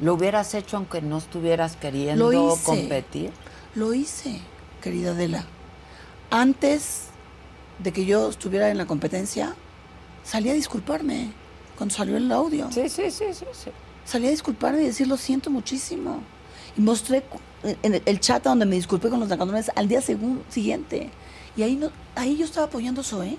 Lo 0.00 0.14
hubieras 0.14 0.54
hecho 0.54 0.76
aunque 0.76 1.02
no 1.02 1.18
estuvieras 1.18 1.74
queriendo 1.74 2.30
Lo 2.30 2.52
hice. 2.54 2.62
competir. 2.64 3.32
Lo 3.74 3.92
hice, 3.94 4.40
querida 4.80 5.10
Adela. 5.10 5.44
Antes 6.30 7.06
de 7.80 7.92
que 7.92 8.06
yo 8.06 8.28
estuviera 8.30 8.70
en 8.70 8.78
la 8.78 8.86
competencia, 8.86 9.56
salí 10.22 10.50
a 10.50 10.54
disculparme 10.54 11.32
cuando 11.76 11.92
salió 11.96 12.16
el 12.16 12.30
audio. 12.30 12.70
Sí, 12.70 12.88
sí, 12.88 13.10
sí, 13.10 13.24
sí, 13.34 13.44
sí. 13.52 13.70
Salí 14.04 14.28
a 14.28 14.30
disculparme 14.30 14.82
y 14.82 14.86
decir 14.86 15.08
lo 15.08 15.16
siento 15.16 15.50
muchísimo. 15.50 16.20
Mostré 16.78 17.22
en 17.82 18.00
el- 18.06 18.20
chat 18.20 18.42
donde 18.44 18.64
me 18.66 18.76
disculpé 18.76 19.10
con 19.10 19.20
los 19.20 19.28
lacandones 19.28 19.70
al 19.74 19.88
día 19.88 20.00
siguiente. 20.00 21.10
Y 21.56 21.62
ahí 21.62 21.76
no, 21.76 21.90
ahí 22.14 22.36
yo 22.36 22.44
estaba 22.44 22.66
apoyando 22.66 23.00
a 23.00 23.04
Zoe. 23.04 23.36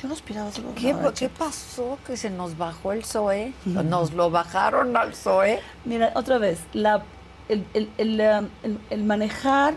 Yo 0.00 0.08
no 0.08 0.14
aspiraba 0.14 0.48
a 0.48 0.52
ser 0.52 0.64
¿Qué, 0.76 0.94
¿Qué 1.14 1.28
pasó? 1.28 1.98
Que 2.06 2.16
se 2.16 2.30
nos 2.30 2.56
bajó 2.56 2.92
el 2.92 3.00
PSOE. 3.00 3.52
Nos 3.66 4.12
lo 4.14 4.30
bajaron 4.30 4.96
al 4.96 5.10
PSOE. 5.10 5.60
Mira, 5.84 6.12
otra 6.14 6.38
vez, 6.38 6.60
la, 6.72 7.02
el, 7.50 7.66
el- 7.74 7.90
el, 7.98 8.20
el- 8.20 8.78
el 8.88 9.04
manejar 9.04 9.74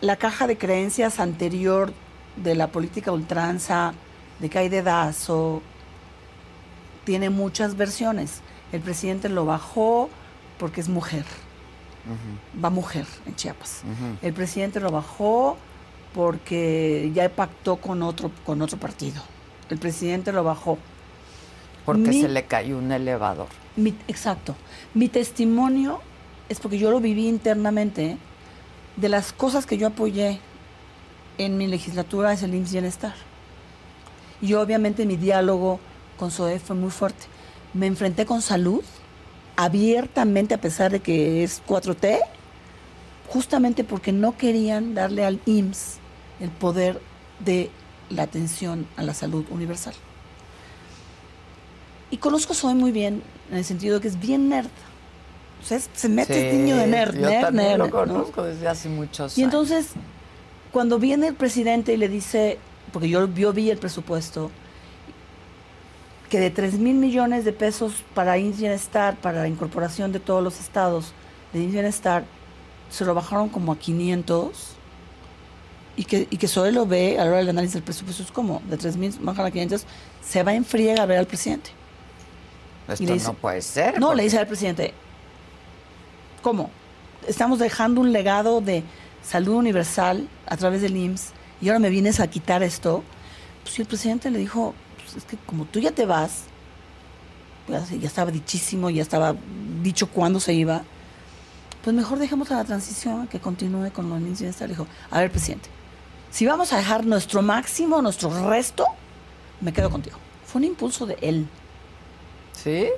la 0.00 0.16
caja 0.16 0.46
de 0.46 0.56
creencias 0.58 1.18
anterior 1.18 1.92
de 2.36 2.54
la 2.54 2.68
política 2.68 3.10
ultranza, 3.10 3.94
de 4.38 4.50
que 4.50 4.58
hay 4.58 4.68
dedazo, 4.68 5.62
tiene 7.04 7.30
muchas 7.30 7.76
versiones. 7.76 8.40
El 8.72 8.82
presidente 8.82 9.28
lo 9.28 9.46
bajó 9.46 10.10
porque 10.58 10.80
es 10.80 10.88
mujer, 10.88 11.24
va 12.62 12.70
mujer 12.70 13.06
en 13.26 13.34
Chiapas. 13.36 13.82
El 14.22 14.32
presidente 14.32 14.80
lo 14.80 14.90
bajó 14.90 15.56
porque 16.14 17.10
ya 17.14 17.28
pactó 17.28 17.76
con 17.76 18.02
otro, 18.02 18.30
con 18.44 18.62
otro 18.62 18.78
partido. 18.78 19.22
El 19.68 19.78
presidente 19.78 20.32
lo 20.32 20.44
bajó 20.44 20.78
Porque 21.84 22.08
Mi- 22.08 22.20
se 22.20 22.28
le 22.28 22.44
cayó 22.46 22.78
un 22.78 22.90
elevador. 22.90 23.46
Mi- 23.76 23.94
exacto. 24.08 24.56
Mi 24.94 25.08
testimonio 25.08 26.00
es 26.48 26.58
porque 26.58 26.78
yo 26.78 26.90
lo 26.90 26.98
viví 27.00 27.28
internamente. 27.28 28.16
De 28.96 29.08
las 29.08 29.32
cosas 29.32 29.66
que 29.66 29.76
yo 29.78 29.86
apoyé 29.88 30.40
en 31.38 31.56
mi 31.58 31.66
legislatura 31.68 32.32
es 32.32 32.42
el 32.42 32.54
IMSS 32.54 32.72
Bienestar. 32.72 33.14
Y 34.40 34.54
obviamente 34.54 35.06
mi 35.06 35.16
diálogo 35.16 35.78
con 36.18 36.30
SOE 36.32 36.58
fue 36.58 36.74
muy 36.74 36.90
fuerte. 36.90 37.26
Me 37.74 37.86
enfrenté 37.86 38.26
con 38.26 38.42
salud 38.42 38.82
abiertamente, 39.56 40.54
a 40.54 40.60
pesar 40.60 40.90
de 40.92 41.00
que 41.00 41.42
es 41.42 41.62
4T, 41.66 42.18
justamente 43.28 43.84
porque 43.84 44.12
no 44.12 44.36
querían 44.36 44.94
darle 44.94 45.24
al 45.24 45.40
IMSS 45.46 45.98
el 46.40 46.50
poder 46.50 47.00
de 47.40 47.70
la 48.10 48.22
atención 48.22 48.86
a 48.96 49.02
la 49.02 49.14
salud 49.14 49.44
universal. 49.50 49.94
Y 52.10 52.18
conozco 52.18 52.52
a 52.52 52.56
Zoe 52.56 52.74
muy 52.74 52.92
bien, 52.92 53.22
en 53.50 53.56
el 53.56 53.64
sentido 53.64 53.96
de 53.96 54.00
que 54.02 54.08
es 54.08 54.20
bien 54.20 54.48
nerd. 54.48 54.68
O 55.62 55.66
sea, 55.66 55.78
es- 55.78 55.90
se 55.94 56.08
mete 56.08 56.38
este 56.38 56.58
niño 56.58 56.76
de 56.76 56.86
nerd, 56.86 57.14
Yo 57.16 57.28
nerd, 57.28 57.52
nerd, 57.54 57.78
lo 57.78 57.84
¿no? 57.86 57.90
conozco 57.90 58.42
desde 58.44 58.68
hace 58.68 58.88
muchos 58.88 59.36
Y 59.36 59.42
años. 59.42 59.52
entonces, 59.52 59.86
cuando 60.70 60.98
viene 60.98 61.28
el 61.28 61.34
presidente 61.34 61.94
y 61.94 61.96
le 61.96 62.08
dice, 62.08 62.58
porque 62.92 63.08
yo, 63.08 63.26
yo 63.34 63.52
vi 63.52 63.70
el 63.70 63.78
presupuesto, 63.78 64.50
que 66.30 66.40
de 66.40 66.50
3 66.50 66.74
mil 66.78 66.96
millones 66.96 67.44
de 67.44 67.52
pesos 67.52 67.92
para 68.14 68.34
Bienestar, 68.36 69.16
para 69.16 69.42
la 69.42 69.48
incorporación 69.48 70.12
de 70.12 70.20
todos 70.20 70.42
los 70.42 70.58
estados 70.60 71.12
de 71.52 71.66
Bienestar, 71.66 72.24
se 72.90 73.04
lo 73.04 73.14
bajaron 73.14 73.48
como 73.48 73.72
a 73.72 73.78
500, 73.78 74.72
y 75.96 76.04
que, 76.04 76.26
y 76.30 76.36
que 76.36 76.46
Zoe 76.48 76.72
lo 76.72 76.84
ve 76.86 77.18
a 77.18 77.24
la 77.24 77.30
hora 77.30 77.38
del 77.38 77.48
análisis 77.50 77.74
del 77.74 77.82
presupuesto, 77.82 78.22
es 78.22 78.30
como, 78.32 78.60
de 78.68 78.76
3 78.76 78.96
mil 78.96 79.14
bajan 79.20 79.46
a 79.46 79.50
500, 79.50 79.84
se 80.22 80.42
va 80.42 80.52
en 80.54 80.64
friega 80.64 81.02
a 81.02 81.06
ver 81.06 81.18
al 81.18 81.26
presidente. 81.26 81.70
Esto 82.88 83.02
y 83.02 83.06
le 83.06 83.12
dice- 83.14 83.26
no 83.26 83.34
puede 83.34 83.62
ser. 83.62 83.98
No, 83.98 84.08
porque- 84.08 84.16
le 84.18 84.22
dice 84.24 84.38
al 84.38 84.46
presidente, 84.46 84.92
¿cómo? 86.42 86.70
Estamos 87.26 87.58
dejando 87.58 88.00
un 88.00 88.12
legado 88.12 88.60
de 88.60 88.84
salud 89.22 89.54
universal 89.54 90.28
a 90.46 90.56
través 90.56 90.82
del 90.82 90.96
IMSS 90.96 91.32
y 91.60 91.68
ahora 91.68 91.78
me 91.80 91.90
vienes 91.90 92.20
a 92.20 92.28
quitar 92.28 92.62
esto. 92.62 93.02
Pues 93.62 93.74
sí, 93.74 93.82
el 93.82 93.88
presidente 93.88 94.30
le 94.30 94.38
dijo, 94.38 94.74
es 95.16 95.24
que 95.24 95.36
como 95.38 95.64
tú 95.64 95.80
ya 95.80 95.90
te 95.92 96.06
vas, 96.06 96.44
ya, 97.68 97.84
estaba 98.02 98.30
dichísimo, 98.30 98.90
ya 98.90 99.02
estaba 99.02 99.34
dicho 99.82 100.08
cuándo 100.08 100.40
se 100.40 100.54
iba, 100.54 100.82
pues 101.82 101.94
mejor 101.94 102.18
dejemos 102.18 102.50
a 102.50 102.56
la 102.56 102.64
transición 102.64 103.26
que 103.28 103.40
continúe 103.40 103.90
con 103.92 104.08
los 104.08 104.20
IMSS 104.20 104.38
bienestar. 104.38 104.68
Le 104.68 104.74
dijo, 104.74 104.86
a 105.10 105.20
ver, 105.20 105.30
presidente, 105.30 105.68
si 106.30 106.46
vamos 106.46 106.72
a 106.72 106.78
dejar 106.78 107.06
nuestro 107.06 107.42
máximo, 107.42 108.02
nuestro 108.02 108.48
resto, 108.48 108.86
me 109.60 109.72
quedo 109.72 109.90
contigo. 109.90 110.18
Fue 110.44 110.60
un 110.60 110.64
impulso 110.64 111.06
de 111.06 111.16
él. 111.20 111.48
¿Sí? 112.52 112.88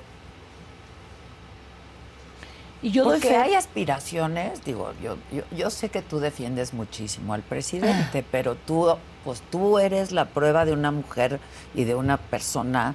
Y 2.80 2.90
yo 2.92 3.04
Porque 3.04 3.36
hay 3.36 3.54
aspiraciones, 3.54 4.64
digo, 4.64 4.92
yo, 5.02 5.16
yo, 5.32 5.42
yo 5.50 5.68
sé 5.70 5.88
que 5.88 6.00
tú 6.00 6.20
defiendes 6.20 6.72
muchísimo 6.72 7.34
al 7.34 7.42
presidente, 7.42 8.24
pero 8.30 8.54
tú, 8.54 8.96
pues 9.24 9.42
tú 9.50 9.78
eres 9.78 10.12
la 10.12 10.26
prueba 10.26 10.64
de 10.64 10.72
una 10.72 10.90
mujer 10.90 11.40
y 11.74 11.84
de 11.84 11.94
una 11.94 12.16
persona 12.16 12.94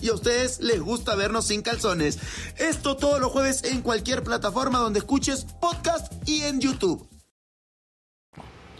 y 0.00 0.08
a 0.08 0.14
ustedes 0.14 0.60
les 0.60 0.80
gusta 0.80 1.14
vernos 1.14 1.46
sin 1.46 1.62
calzones. 1.62 2.18
Esto 2.56 2.96
todos 2.96 3.20
los 3.20 3.32
jueves 3.32 3.64
en 3.64 3.82
cualquier 3.82 4.22
plataforma 4.22 4.78
donde 4.78 4.98
escuches 5.00 5.44
podcast 5.60 6.12
y 6.28 6.42
en 6.42 6.60
YouTube. 6.60 7.06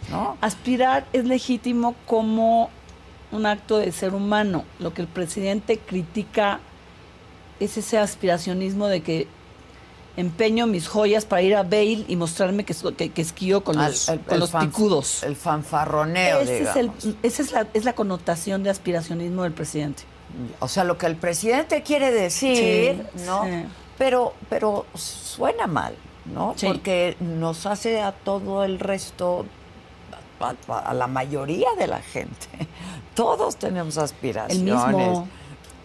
¿No? 0.09 0.37
Aspirar 0.41 1.05
es 1.13 1.25
legítimo 1.25 1.95
como 2.07 2.69
un 3.31 3.45
acto 3.45 3.77
de 3.77 3.91
ser 3.91 4.13
humano. 4.15 4.65
Lo 4.79 4.93
que 4.93 5.01
el 5.03 5.07
presidente 5.07 5.77
critica 5.77 6.59
es 7.59 7.77
ese 7.77 7.97
aspiracionismo 7.99 8.87
de 8.87 9.01
que 9.01 9.27
empeño 10.17 10.65
mis 10.65 10.87
joyas 10.87 11.25
para 11.25 11.41
ir 11.43 11.55
a 11.55 11.63
Bale 11.63 12.05
y 12.07 12.15
mostrarme 12.15 12.65
que, 12.65 12.73
que, 12.97 13.09
que 13.11 13.21
esquío 13.21 13.63
con 13.63 13.77
los, 13.77 14.09
Al- 14.09 14.17
el- 14.19 14.25
con 14.25 14.33
el 14.33 14.39
los 14.39 14.49
fan- 14.51 14.67
picudos. 14.67 15.23
El 15.23 15.35
fanfarroneo, 15.35 16.39
Ese 16.39 16.63
es 16.63 16.75
el- 16.75 16.91
digamos. 16.91 17.15
esa 17.23 17.41
es 17.43 17.51
la, 17.51 17.67
es 17.73 17.85
la 17.85 17.93
connotación 17.93 18.63
de 18.63 18.71
aspiracionismo 18.71 19.43
del 19.43 19.53
presidente. 19.53 20.03
O 20.59 20.67
sea, 20.67 20.83
lo 20.83 20.97
que 20.97 21.05
el 21.07 21.15
presidente 21.15 21.81
quiere 21.83 22.11
decir, 22.11 23.05
Sí, 23.15 23.21
¿no? 23.25 23.43
sí. 23.45 23.65
Pero, 23.97 24.33
pero 24.49 24.85
suena 24.95 25.67
mal, 25.67 25.95
¿no? 26.25 26.53
Sí. 26.55 26.67
Porque 26.67 27.17
nos 27.19 27.65
hace 27.65 28.01
a 28.01 28.11
todo 28.13 28.63
el 28.63 28.79
resto, 28.79 29.45
a, 30.39 30.93
la 30.93 31.07
mayoría 31.07 31.67
de 31.77 31.87
la 31.87 31.99
gente. 32.01 32.47
Todos 33.15 33.57
tenemos 33.57 33.97
aspiraciones. 33.97 34.57
El 34.57 34.63
mismo. 34.95 35.27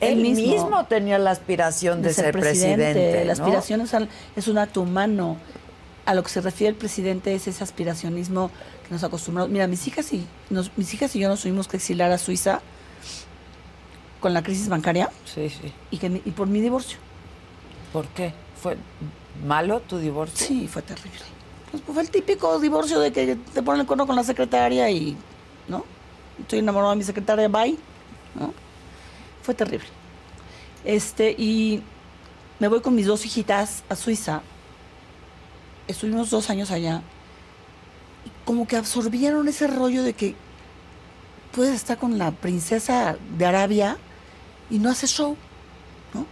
Él 0.01 0.17
mismo. 0.17 0.47
mismo. 0.53 0.85
tenía 0.87 1.19
la 1.19 1.31
aspiración 1.31 2.03
de, 2.03 2.13
ser 2.13 2.33
presidente. 2.33 3.25
La 3.25 3.35
¿no? 3.35 3.43
aspiración 3.43 3.81
es, 3.81 3.95
al- 3.95 4.09
es 4.37 4.47
un 4.49 4.59
acto 4.59 4.83
humano. 4.83 5.37
A 6.07 6.13
lo 6.15 6.23
que 6.23 6.29
se 6.29 6.43
refiere 6.43 6.69
el 6.71 6.77
presidente 6.77 7.35
es 7.35 7.49
ese 7.49 7.65
aspiracionismo 7.65 8.51
que 8.87 8.93
nos 8.93 9.03
acostumbramos. 9.03 9.51
Mira, 9.51 9.67
mis 9.67 9.87
hijas 9.89 10.13
y 10.13 10.27
nos- 10.51 10.71
mis 10.77 10.93
hijas 10.93 11.17
y 11.17 11.21
yo 11.21 11.29
nos 11.29 11.41
tuvimos 11.41 11.67
que 11.67 11.79
exilar 11.79 12.13
a 12.13 12.19
Suiza 12.19 12.61
con 14.25 14.33
la 14.33 14.43
crisis 14.43 14.71
bancaria 14.71 15.11
Sí, 15.27 15.51
sí. 15.51 15.71
y, 15.91 15.99
que 15.99 16.07
y 16.07 16.31
por 16.31 16.47
mi 16.47 16.63
divorcio. 16.63 16.97
¿Por 17.93 18.07
qué? 18.07 18.33
¿Fue 18.59 18.79
malo 19.47 19.81
tu 19.81 19.99
divorcio? 19.99 20.47
Sí, 20.47 20.67
fue 20.67 20.81
terrible. 20.81 21.21
Pues, 21.71 21.83
fue 21.83 22.03
el 22.03 22.09
típico 22.09 22.59
divorcio 22.59 23.01
de 23.01 23.13
que 23.13 23.37
te 23.37 23.63
ponen 23.63 23.83
el 23.83 23.87
cuerno 23.87 24.07
con 24.07 24.17
la 24.17 24.25
secretaria 24.25 24.89
y, 24.89 25.15
¿no? 25.69 25.85
Estoy 26.41 26.61
enamorado 26.61 26.93
de 26.93 26.97
mi 26.97 27.05
secretaria, 27.05 27.49
bye, 27.49 27.77
¿no? 28.35 28.55
Fue 29.43 29.53
terrible. 29.53 29.89
Este, 30.87 31.33
y 31.33 31.83
me 32.61 32.69
voy 32.69 32.81
con 32.81 32.95
mis 32.95 33.05
dos 33.05 33.27
hijitas 33.27 33.85
a 33.91 33.95
Suiza. 33.95 34.41
Estuvimos 35.87 36.31
dos 36.31 36.49
años 36.49 36.71
allá. 36.71 37.03
Y 38.25 38.31
como 38.47 38.67
que 38.67 38.77
absorbieron 38.79 39.47
ese 39.49 39.67
rollo 39.67 40.03
de 40.03 40.15
que 40.15 40.35
puedes 41.55 41.75
estar 41.75 41.99
con 41.99 42.17
la 42.17 42.31
princesa 42.31 43.19
de 43.37 43.45
Arabia 43.45 43.99
y 44.71 44.79
no 44.79 44.91
haces 44.91 45.11
show, 45.11 45.37
¿no? 46.13 46.27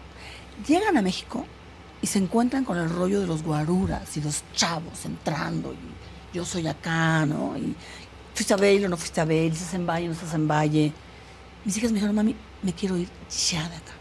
Llegan 0.67 0.97
a 0.97 1.03
México 1.03 1.47
y 2.01 2.07
se 2.07 2.19
encuentran 2.19 2.65
con 2.65 2.79
el 2.79 2.91
rollo 2.91 3.21
de 3.21 3.27
los 3.27 3.43
guaruras 3.43 4.17
y 4.17 4.21
los 4.21 4.43
chavos 4.55 5.05
entrando 5.05 5.73
y 5.73 6.37
yo 6.37 6.45
soy 6.45 6.67
acá, 6.67 7.27
¿no? 7.27 7.57
Y 7.57 7.75
fuiste 8.35 8.55
a 8.55 8.57
Baile 8.57 8.87
o 8.87 8.89
no 8.89 8.97
fuiste 8.97 9.21
a 9.21 9.25
Baile, 9.25 9.49
estás 9.49 9.75
en 9.75 9.87
Valle 9.87 10.07
o 10.07 10.09
no 10.09 10.15
estás 10.15 10.35
en 10.35 10.49
Valle. 10.49 10.93
Mis 11.65 11.77
hijas 11.77 11.93
me 11.93 11.97
dijeron, 11.97 12.17
mami, 12.17 12.35
me 12.63 12.73
quiero 12.73 12.97
ir 12.97 13.09
ya 13.51 13.69
de 13.69 13.77
acá. 13.77 13.93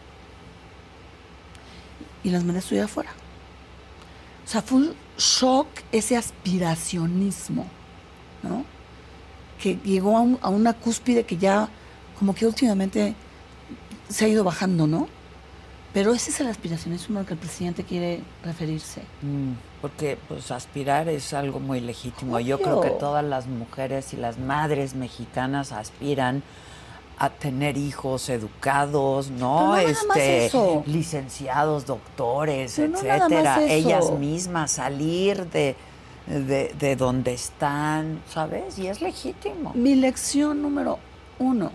Y 2.23 2.29
las 2.29 2.43
mandé 2.43 2.59
a 2.59 2.61
estudiar 2.61 2.85
afuera. 2.85 3.11
O 4.45 4.47
sea, 4.47 4.61
fue 4.61 4.79
un 4.79 4.93
shock 5.17 5.67
ese 5.91 6.17
aspiracionismo, 6.17 7.67
¿no? 8.43 8.65
Que 9.61 9.75
llegó 9.83 10.17
a, 10.17 10.47
a 10.47 10.49
una 10.49 10.73
cúspide 10.73 11.25
que 11.25 11.37
ya, 11.37 11.69
como 12.17 12.33
que 12.33 12.47
últimamente 12.47 13.15
se 14.11 14.25
ha 14.25 14.27
ido 14.27 14.43
bajando, 14.43 14.87
¿no? 14.87 15.07
Pero 15.93 16.13
ese 16.13 16.31
es 16.31 16.39
el 16.39 16.47
aspiracionismo 16.47 17.19
al 17.19 17.25
que 17.25 17.33
el 17.33 17.39
presidente 17.39 17.83
quiere 17.83 18.21
referirse. 18.45 19.01
Mm, 19.21 19.53
Porque 19.81 20.17
pues 20.27 20.49
aspirar 20.51 21.09
es 21.09 21.33
algo 21.33 21.59
muy 21.59 21.81
legítimo. 21.81 22.39
Yo 22.39 22.61
creo 22.61 22.79
que 22.79 22.91
todas 22.91 23.25
las 23.25 23.47
mujeres 23.47 24.13
y 24.13 24.17
las 24.17 24.37
madres 24.37 24.95
mexicanas 24.95 25.73
aspiran 25.73 26.43
a 27.17 27.29
tener 27.29 27.77
hijos 27.77 28.29
educados, 28.29 29.29
¿no? 29.29 29.67
No 29.67 29.75
nada 29.75 29.83
más 30.07 30.17
este 30.17 30.45
eso. 30.45 30.83
licenciados, 30.87 31.85
doctores, 31.85 32.73
Pero 32.77 32.93
etcétera. 32.97 33.61
Ellas 33.67 34.11
mismas 34.11 34.71
salir 34.71 35.45
de, 35.47 35.75
de, 36.25 36.73
de 36.79 36.95
donde 36.95 37.33
están, 37.33 38.21
¿sabes? 38.33 38.79
Y 38.79 38.87
es 38.87 39.01
legítimo. 39.01 39.73
Mi 39.75 39.95
lección 39.95 40.61
número 40.61 40.99
uno 41.37 41.69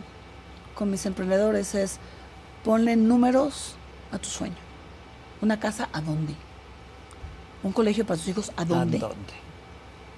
con 0.75 0.91
mis 0.91 1.05
emprendedores 1.07 1.75
es 1.75 1.99
ponle 2.67 2.97
números 2.97 3.77
a 4.11 4.19
tu 4.19 4.29
sueño. 4.29 4.57
Una 5.41 5.61
casa 5.61 5.89
a 5.93 6.01
dónde. 6.01 6.35
Un 7.63 7.71
colegio 7.71 8.05
para 8.05 8.19
tus 8.19 8.27
hijos 8.27 8.51
a 8.57 8.65
dónde. 8.65 8.97
¿A 8.97 9.01
dónde? 9.03 9.35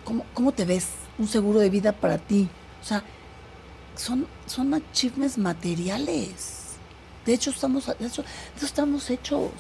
¿Cómo, 0.03 0.25
cómo 0.33 0.53
te 0.53 0.65
ves? 0.65 0.89
Un 1.19 1.29
seguro 1.29 1.61
de 1.61 1.69
vida 1.69 1.93
para 1.93 2.17
ti. 2.17 2.49
O 2.81 2.85
sea, 2.85 3.05
son, 3.97 4.27
son 4.47 4.73
achievements 4.73 5.37
materiales. 5.37 6.77
De 7.27 7.35
hecho, 7.35 7.51
estamos, 7.51 7.87
de 7.87 8.07
hecho, 8.07 8.25
estamos 8.63 9.11
hechos. 9.11 9.51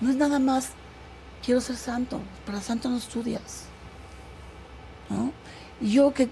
No 0.00 0.08
es 0.08 0.16
nada 0.16 0.38
más, 0.38 0.70
quiero 1.44 1.60
ser 1.60 1.76
santo. 1.76 2.18
Para 2.46 2.62
santo 2.62 2.88
no 2.88 2.96
estudias. 2.96 3.64
¿no? 5.10 5.32
Y 5.82 5.92
yo 5.92 6.14
que 6.14 6.30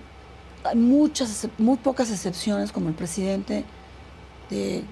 hay 0.64 0.76
muchas, 0.76 1.46
muy 1.58 1.76
pocas 1.76 2.10
excepciones, 2.10 2.72
como 2.72 2.88
el 2.88 2.94
presidente, 2.94 3.66
de, 4.48 4.82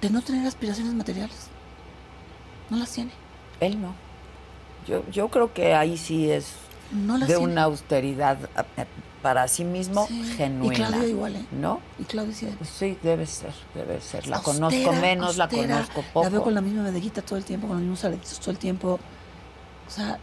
de 0.00 0.10
no 0.10 0.22
tener 0.22 0.46
aspiraciones 0.46 0.94
materiales. 0.94 1.48
No 2.70 2.76
las 2.76 2.90
tiene. 2.92 3.10
Él 3.60 3.80
no. 3.80 3.94
Yo, 4.86 5.02
yo 5.10 5.28
creo 5.28 5.52
que 5.52 5.74
ahí 5.74 5.96
sí 5.98 6.30
es 6.30 6.52
No 6.92 7.18
de 7.18 7.26
tiene. 7.26 7.40
una 7.42 7.64
austeridad 7.64 8.38
eh, 8.76 8.86
para 9.22 9.48
sí 9.48 9.64
mismo 9.64 10.06
Sí. 10.06 10.22
genuina. 10.36 10.72
Y 10.72 10.76
Claudia 10.76 11.08
igual, 11.08 11.36
¿eh? 11.36 11.46
¿No? 11.50 11.80
Y 11.98 12.04
Claudia 12.04 12.34
sí. 12.34 12.46
Pues 12.56 12.70
sí, 12.70 12.96
debe 13.02 13.26
ser, 13.26 13.52
debe 13.74 14.00
ser. 14.00 14.26
La 14.28 14.36
Austera, 14.36 14.56
conozco 14.58 14.92
menos, 15.00 15.36
la 15.36 15.48
conozco 15.48 16.02
poco. 16.12 16.24
La 16.24 16.30
veo 16.30 16.42
con 16.42 16.54
la 16.54 16.60
misma 16.60 16.82
medeguita 16.84 17.20
todo 17.22 17.36
el 17.38 17.44
tiempo, 17.44 17.66
con 17.66 17.76
los 17.76 17.82
mismos 17.82 18.04
aretitos 18.04 18.38
todo 18.38 18.50
el 18.52 18.58
tiempo. 18.58 19.00
O 19.86 19.90
sea, 19.90 20.18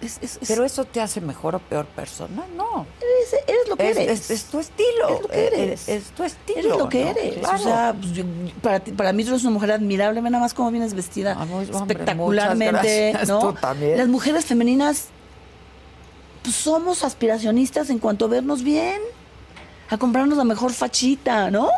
es, 0.00 0.18
es, 0.22 0.38
es- 0.40 0.48
Pero 0.48 0.64
eso 0.64 0.84
te 0.84 1.00
hace 1.00 1.20
mejor 1.20 1.54
o 1.54 1.58
peor 1.58 1.86
persona, 1.86 2.44
no. 2.56 2.86
eres, 3.00 3.42
eres 3.46 3.68
lo 3.68 3.76
que 3.76 3.90
Es, 3.90 3.96
eres. 3.98 4.20
es- 4.20 4.30
es 4.30 4.44
tu 4.44 4.58
estilo. 4.58 5.08
Eres 5.08 5.22
lo 5.22 5.28
que 5.28 5.38
eh, 5.42 5.46
eres. 5.52 5.88
Es, 5.88 5.88
es 5.88 6.10
tu 6.12 6.24
estilo. 6.24 6.58
Eres 6.60 6.76
lo 6.78 6.88
que 6.88 7.04
¿no? 7.04 7.10
eres. 7.10 7.38
Claro. 7.38 7.54
O 7.56 7.58
sea, 7.62 7.94
pues, 8.00 8.12
yo- 8.12 8.24
para, 8.62 8.80
ti- 8.80 8.92
para 8.92 9.12
mí 9.12 9.24
tú 9.24 9.30
eres 9.30 9.42
una 9.42 9.52
mujer 9.52 9.72
admirable. 9.72 10.20
Nada 10.22 10.38
más 10.40 10.54
cómo 10.54 10.70
vienes 10.70 10.94
vestida 10.94 11.36
Ah, 11.38 11.44
muy- 11.44 11.64
espectacularmente. 11.64 13.14
¿no? 13.26 13.54
Las 13.96 14.08
mujeres 14.08 14.44
femeninas 14.46 15.06
pues, 16.42 16.54
somos 16.56 17.04
aspiracionistas 17.04 17.90
en 17.90 17.98
cuanto 17.98 18.24
a 18.24 18.28
vernos 18.28 18.62
bien, 18.62 19.00
a 19.90 19.98
comprarnos 19.98 20.38
la 20.38 20.44
mejor 20.44 20.72
fachita, 20.72 21.50
¿no? 21.50 21.68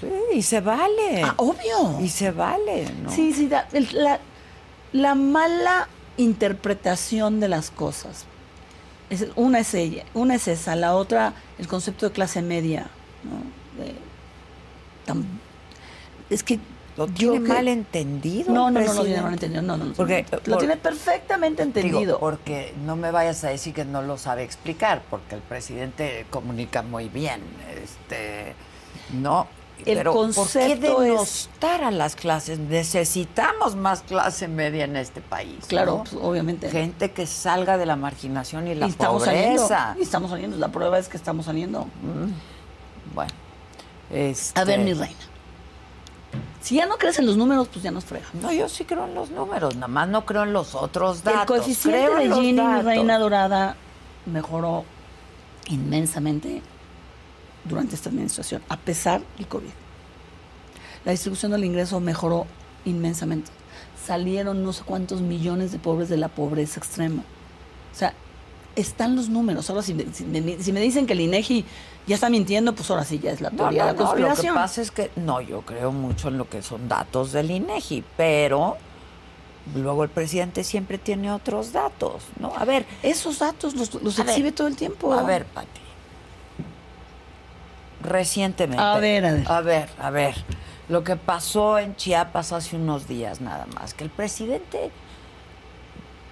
Sí, 0.00 0.08
y 0.34 0.42
se 0.42 0.60
vale. 0.60 1.22
Ah, 1.24 1.34
obvio. 1.36 2.00
Y 2.00 2.08
se 2.08 2.30
vale, 2.30 2.86
¿no? 3.02 3.10
Sí, 3.12 3.32
sí, 3.34 3.48
la, 3.92 4.18
la 4.92 5.14
mala 5.14 5.88
interpretación 6.16 7.40
de 7.40 7.48
las 7.48 7.70
cosas. 7.70 8.24
Es- 9.10 9.26
una 9.36 9.60
es 9.60 9.74
ella, 9.74 10.04
una 10.14 10.36
es 10.36 10.46
esa, 10.48 10.76
la 10.76 10.94
otra 10.94 11.34
el 11.58 11.66
concepto 11.68 12.06
de 12.06 12.12
clase 12.12 12.42
media, 12.42 12.86
¿no? 13.24 13.82
De- 13.82 13.94
tam- 15.06 15.24
es 16.28 16.42
que 16.44 16.60
Lo 16.96 17.06
yo 17.08 17.32
tiene 17.32 17.46
que- 17.46 17.52
mal 17.54 17.68
entendido. 17.68 18.52
No, 18.52 18.70
no, 18.70 18.78
no, 18.80 18.80
no 18.80 18.84
tiene 18.84 18.94
presidente. 18.94 19.22
mal 19.22 19.32
entendido, 19.32 19.62
no, 19.62 19.76
no, 19.76 19.84
no. 19.86 19.92
Porque, 19.94 20.26
lo 20.30 20.40
por- 20.52 20.58
tiene 20.58 20.76
perfectamente 20.76 21.64
Digo, 21.64 21.78
entendido. 21.80 22.18
porque 22.20 22.72
no 22.84 22.94
me 22.96 23.10
vayas 23.10 23.42
a 23.44 23.48
decir 23.48 23.74
que 23.74 23.84
no 23.84 24.02
lo 24.02 24.16
sabe 24.18 24.44
explicar, 24.44 25.02
porque 25.10 25.34
el 25.34 25.40
presidente 25.40 26.26
comunica 26.30 26.82
muy 26.82 27.08
bien. 27.08 27.40
Este, 27.82 28.54
no. 29.20 29.48
El 29.86 29.96
pero 29.98 30.12
¿por 30.12 30.28
qué 30.28 30.34
concepto 30.34 31.02
es- 31.02 31.08
denostar 31.10 31.84
a 31.84 31.90
las 31.90 32.16
clases? 32.16 32.58
Necesitamos 32.58 33.76
más 33.76 34.02
clase 34.02 34.48
media 34.48 34.84
en 34.84 34.96
este 34.96 35.20
país. 35.20 35.64
claro, 35.68 35.98
¿no? 35.98 36.04
pues, 36.04 36.16
obviamente. 36.22 36.70
Gente 36.70 37.10
que 37.12 37.26
salga 37.26 37.76
de 37.78 37.86
la 37.86 37.96
marginación 37.96 38.68
y 38.68 38.74
la 38.74 38.86
y 38.86 38.90
estamos 38.90 39.24
saliendo. 39.24 39.62
pobreza. 39.62 39.96
Y 39.98 40.02
estamos 40.02 40.30
saliendo. 40.30 40.56
La 40.56 40.68
prueba 40.68 40.98
es 40.98 41.08
que 41.08 41.16
estamos 41.16 41.46
saliendo. 41.46 41.86
Bueno. 43.14 43.32
este, 44.10 44.60
A 44.60 44.64
ver, 44.64 44.80
mi 44.80 44.92
reina. 44.92 45.16
Si 46.60 46.76
ya 46.76 46.86
no 46.86 46.96
crees 46.98 47.18
en 47.18 47.26
los 47.26 47.36
números, 47.36 47.68
pues 47.68 47.82
ya 47.82 47.90
nos 47.90 48.04
frega. 48.04 48.26
No, 48.34 48.52
yo 48.52 48.68
sí 48.68 48.84
creo 48.84 49.06
en 49.06 49.14
los 49.14 49.30
números, 49.30 49.74
nada 49.76 49.88
más 49.88 50.08
no 50.08 50.26
creo 50.26 50.42
en 50.44 50.52
los 50.52 50.74
otros 50.74 51.24
datos. 51.24 51.40
El 51.40 51.46
coeficiente 51.46 52.04
Creo 52.06 52.16
de 52.16 52.34
Ginny, 52.40 52.62
mi 52.62 52.82
reina 52.82 53.18
dorada, 53.18 53.76
mejoró 54.26 54.84
inmensamente 55.68 56.62
durante 57.64 57.94
esta 57.94 58.08
administración, 58.08 58.62
a 58.68 58.76
pesar 58.76 59.20
del 59.36 59.46
COVID. 59.46 59.68
La 61.04 61.12
distribución 61.12 61.52
del 61.52 61.64
ingreso 61.64 62.00
mejoró 62.00 62.46
inmensamente. 62.84 63.50
Salieron 64.06 64.62
no 64.64 64.72
sé 64.72 64.82
cuántos 64.84 65.20
millones 65.20 65.72
de 65.72 65.78
pobres 65.78 66.08
de 66.08 66.16
la 66.16 66.28
pobreza 66.28 66.80
extrema. 66.80 67.22
O 67.92 67.96
sea, 67.98 68.14
están 68.76 69.16
los 69.16 69.28
números. 69.28 69.68
Ahora, 69.70 69.82
si, 69.82 69.94
me- 69.94 70.06
si 70.12 70.24
me, 70.24 70.58
si 70.62 70.72
me 70.72 70.80
dicen 70.80 71.06
que 71.06 71.12
el 71.12 71.20
INEGI 71.20 71.64
ya 72.06 72.14
está 72.14 72.30
mintiendo, 72.30 72.74
pues 72.74 72.90
ahora 72.90 73.04
sí 73.04 73.18
ya 73.18 73.30
es 73.32 73.40
la 73.40 73.50
teoría 73.50 73.84
no, 73.86 73.92
de 73.92 73.92
la 73.92 73.92
no, 73.92 73.92
lo 73.92 74.14
que 74.14 74.22
conspiración. 74.22 74.54
pasa 74.54 74.82
es 74.82 74.90
que 74.90 75.10
no, 75.16 75.40
yo 75.40 75.60
creo 75.62 75.92
mucho 75.92 76.28
en 76.28 76.38
lo 76.38 76.48
que 76.48 76.62
son 76.62 76.88
datos 76.88 77.32
del 77.32 77.50
INEGI, 77.50 78.04
pero 78.16 78.76
luego 79.74 80.02
el 80.04 80.10
presidente 80.10 80.64
siempre 80.64 80.98
tiene 80.98 81.30
otros 81.30 81.72
datos, 81.72 82.22
¿no? 82.38 82.52
A 82.56 82.64
ver, 82.64 82.86
Esos 83.02 83.38
datos 83.38 83.74
los, 83.74 83.94
los 84.02 84.18
A 84.18 84.22
ver, 84.24 84.30
exhibe 84.30 84.52
todo 84.52 84.66
el 84.66 84.76
tiempo. 84.76 85.12
a 85.12 85.22
ver, 85.22 85.44
Pati. 85.46 85.80
Recientemente. 88.02 88.82
A 88.82 88.98
ver, 88.98 89.24
a 89.26 89.32
ver. 89.32 89.48
A 89.48 89.60
ver, 89.60 89.88
a 89.98 90.10
ver. 90.10 90.34
Lo 90.88 91.04
que 91.04 91.16
pasó 91.16 91.78
en 91.78 91.94
Chiapas 91.96 92.52
hace 92.52 92.76
unos 92.76 93.06
días 93.06 93.40
nada 93.40 93.66
más, 93.74 93.94
que 93.94 94.02
el 94.04 94.10
presidente 94.10 94.90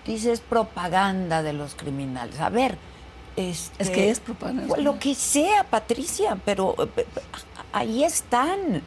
dice 0.05 0.33
es 0.33 0.41
propaganda 0.41 1.43
de 1.43 1.53
los 1.53 1.75
criminales. 1.75 2.41
A 2.41 2.49
ver, 2.49 2.77
este, 3.37 3.83
Es 3.83 3.91
que 3.91 4.11
es 4.11 4.19
propaganda. 4.21 4.67
pues 4.67 4.83
lo 4.83 4.99
que 4.99 5.15
sea, 5.15 5.65
Patricia, 5.65 6.39
pero 6.45 6.75
eh, 6.97 7.07
ahí 7.73 8.03
están. 8.03 8.83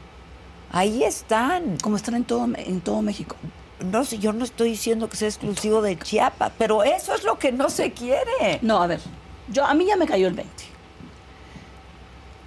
Ahí 0.73 1.03
están. 1.03 1.77
Como 1.81 1.95
están 1.95 2.15
en 2.15 2.23
todo, 2.25 2.47
en 2.55 2.81
todo 2.81 3.01
México. 3.01 3.35
No 3.79 4.03
sé, 4.03 4.19
yo 4.19 4.33
no 4.33 4.43
estoy 4.43 4.71
diciendo 4.71 5.09
que 5.09 5.15
sea 5.17 5.27
exclusivo 5.27 5.81
de 5.81 5.97
Chiapas, 5.97 6.51
pero 6.57 6.83
eso 6.83 7.15
es 7.15 7.23
lo 7.23 7.39
que 7.39 7.51
no 7.51 7.69
se 7.69 7.91
quiere. 7.93 8.59
No, 8.61 8.81
a 8.81 8.87
ver, 8.87 8.99
yo 9.47 9.65
a 9.65 9.73
mí 9.73 9.85
ya 9.85 9.95
me 9.95 10.05
cayó 10.05 10.27
el 10.27 10.33
20. 10.33 10.70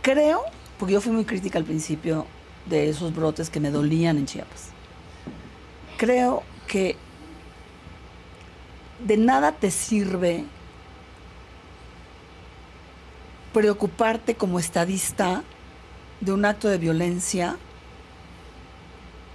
Creo, 0.05 0.43
porque 0.79 0.93
yo 0.93 1.01
fui 1.01 1.13
muy 1.13 1.25
crítica 1.25 1.59
al 1.59 1.65
principio 1.65 2.27
de 2.67 2.91
esos 2.91 3.15
brotes 3.15 3.49
que 3.49 3.59
me 3.59 3.71
dolían 3.71 4.19
en 4.19 4.27
Chiapas. 4.27 4.69
Creo 5.97 6.43
que 6.67 6.95
de 9.03 9.17
nada 9.17 9.53
te 9.53 9.71
sirve 9.71 10.45
preocuparte 13.55 14.35
como 14.35 14.59
estadista 14.59 15.43
de 16.21 16.33
un 16.33 16.45
acto 16.45 16.69
de 16.69 16.77
violencia 16.77 17.57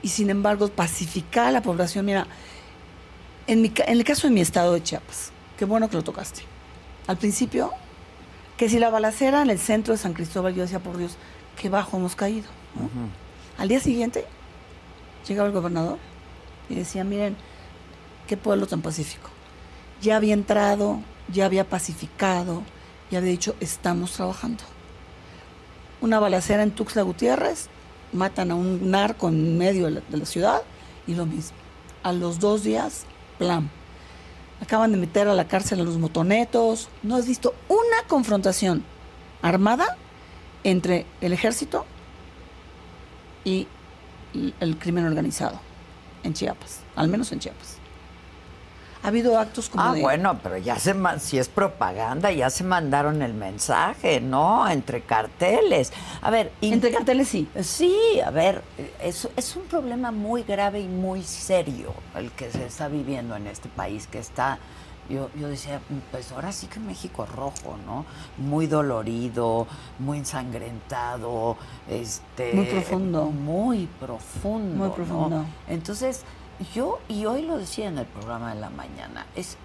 y 0.03 0.09
sin 0.09 0.29
embargo 0.29 0.67
pacificar 0.67 1.47
a 1.47 1.51
la 1.51 1.63
población. 1.63 2.05
Mira, 2.05 2.27
en, 3.47 3.73
el 3.87 4.03
caso 4.03 4.27
de 4.27 4.33
mi 4.35 4.41
estado 4.41 4.73
de 4.73 4.83
Chiapas, 4.83 5.31
qué 5.57 5.65
bueno 5.65 5.89
que 5.89 5.97
lo 5.97 6.03
tocaste. 6.03 6.43
Al 7.07 7.17
principio, 7.17 7.73
que 8.59 8.67
si 8.67 8.77
la 8.77 8.89
balacera 8.89 9.41
en 9.41 9.49
el 9.49 9.57
centro 9.57 9.93
de 9.93 9.97
San 9.97 10.11
Cristóbal, 10.11 10.53
yo 10.53 10.63
decía, 10.63 10.79
por 10.79 10.97
Dios, 10.97 11.15
qué 11.55 11.69
bajo 11.69 11.95
hemos 11.95 12.17
caído. 12.17 12.49
¿no? 12.75 12.89
Al 13.57 13.69
día 13.69 13.79
siguiente, 13.79 14.25
llegaba 15.25 15.47
el 15.47 15.53
gobernador 15.53 15.97
y 16.67 16.75
decía, 16.75 17.05
miren, 17.05 17.37
qué 18.27 18.35
pueblo 18.35 18.67
tan 18.67 18.81
pacífico. 18.81 19.29
Ya 20.01 20.17
había 20.17 20.33
entrado, 20.33 20.99
ya 21.31 21.45
había 21.45 21.69
pacificado, 21.69 22.63
ya 23.09 23.19
había 23.19 23.31
dicho, 23.31 23.55
estamos 23.61 24.11
trabajando. 24.11 24.65
Una 26.01 26.19
balacera 26.19 26.61
en 26.61 26.71
Tuxtla 26.71 27.03
Gutiérrez, 27.03 27.69
matan 28.11 28.51
a 28.51 28.55
un 28.55 28.91
narco 28.91 29.29
en 29.29 29.57
medio 29.57 29.85
de 29.85 29.91
la, 29.91 30.01
de 30.01 30.17
la 30.17 30.25
ciudad 30.25 30.63
y 31.07 31.15
lo 31.15 31.25
mismo. 31.25 31.55
A 32.03 32.11
los 32.11 32.39
dos 32.39 32.63
días, 32.63 33.05
plan. 33.37 33.71
Acaban 34.61 34.91
de 34.91 34.97
meter 34.97 35.27
a 35.27 35.33
la 35.33 35.47
cárcel 35.47 35.79
a 35.79 35.83
los 35.83 35.97
motonetos. 35.97 36.89
No 37.01 37.15
has 37.15 37.25
visto 37.27 37.53
una 37.67 38.07
confrontación 38.07 38.83
armada 39.41 39.97
entre 40.63 41.05
el 41.21 41.33
ejército 41.33 41.85
y 43.43 43.67
el 44.59 44.77
crimen 44.77 45.05
organizado 45.05 45.59
en 46.23 46.33
Chiapas, 46.33 46.81
al 46.95 47.07
menos 47.07 47.31
en 47.31 47.39
Chiapas. 47.39 47.78
Ha 49.01 49.07
habido 49.07 49.39
actos 49.39 49.69
como 49.69 49.83
Ah, 49.83 49.93
de- 49.93 50.01
bueno, 50.01 50.37
pero 50.43 50.57
ya 50.57 50.77
se 50.77 50.93
si 51.19 51.37
es 51.37 51.47
propaganda, 51.47 52.31
ya 52.31 52.49
se 52.49 52.65
mandaron 52.65 53.21
el 53.21 53.33
mensaje, 53.33 54.19
¿no? 54.19 54.67
Entre 54.69 55.01
carteles. 55.01 55.93
A 56.21 56.29
ver, 56.29 56.51
y- 56.59 56.73
entre 56.73 56.91
carteles 56.91 57.29
sí. 57.29 57.47
Sí, 57.61 57.95
a 58.25 58.29
ver, 58.29 58.61
es, 59.01 59.27
es 59.37 59.55
un 59.55 59.63
problema 59.63 60.11
muy 60.11 60.43
grave 60.43 60.81
y 60.81 60.87
muy 60.87 61.23
serio 61.23 61.93
el 62.15 62.31
que 62.31 62.51
se 62.51 62.65
está 62.65 62.89
viviendo 62.89 63.35
en 63.37 63.47
este 63.47 63.69
país, 63.69 64.05
que 64.07 64.19
está, 64.19 64.59
yo, 65.09 65.29
yo 65.39 65.47
decía, 65.47 65.79
pues 66.11 66.31
ahora 66.33 66.51
sí 66.51 66.67
que 66.67 66.81
México 66.81 67.25
rojo, 67.25 67.77
¿no? 67.85 68.05
Muy 68.37 68.67
dolorido, 68.67 69.65
muy 69.97 70.17
ensangrentado, 70.17 71.55
este... 71.89 72.53
Muy 72.53 72.65
profundo. 72.65 73.25
Muy 73.25 73.87
profundo. 73.99 74.75
Muy 74.75 74.87
¿no? 74.89 74.93
profundo. 74.93 75.45
Entonces, 75.69 76.23
yo, 76.73 76.99
y 77.07 77.25
hoy 77.25 77.41
lo 77.43 77.57
decía 77.57 77.87
en 77.87 77.97
el 77.97 78.05
programa 78.05 78.53
de 78.53 78.59
la 78.59 78.69
mañana, 78.69 79.25
es 79.35 79.57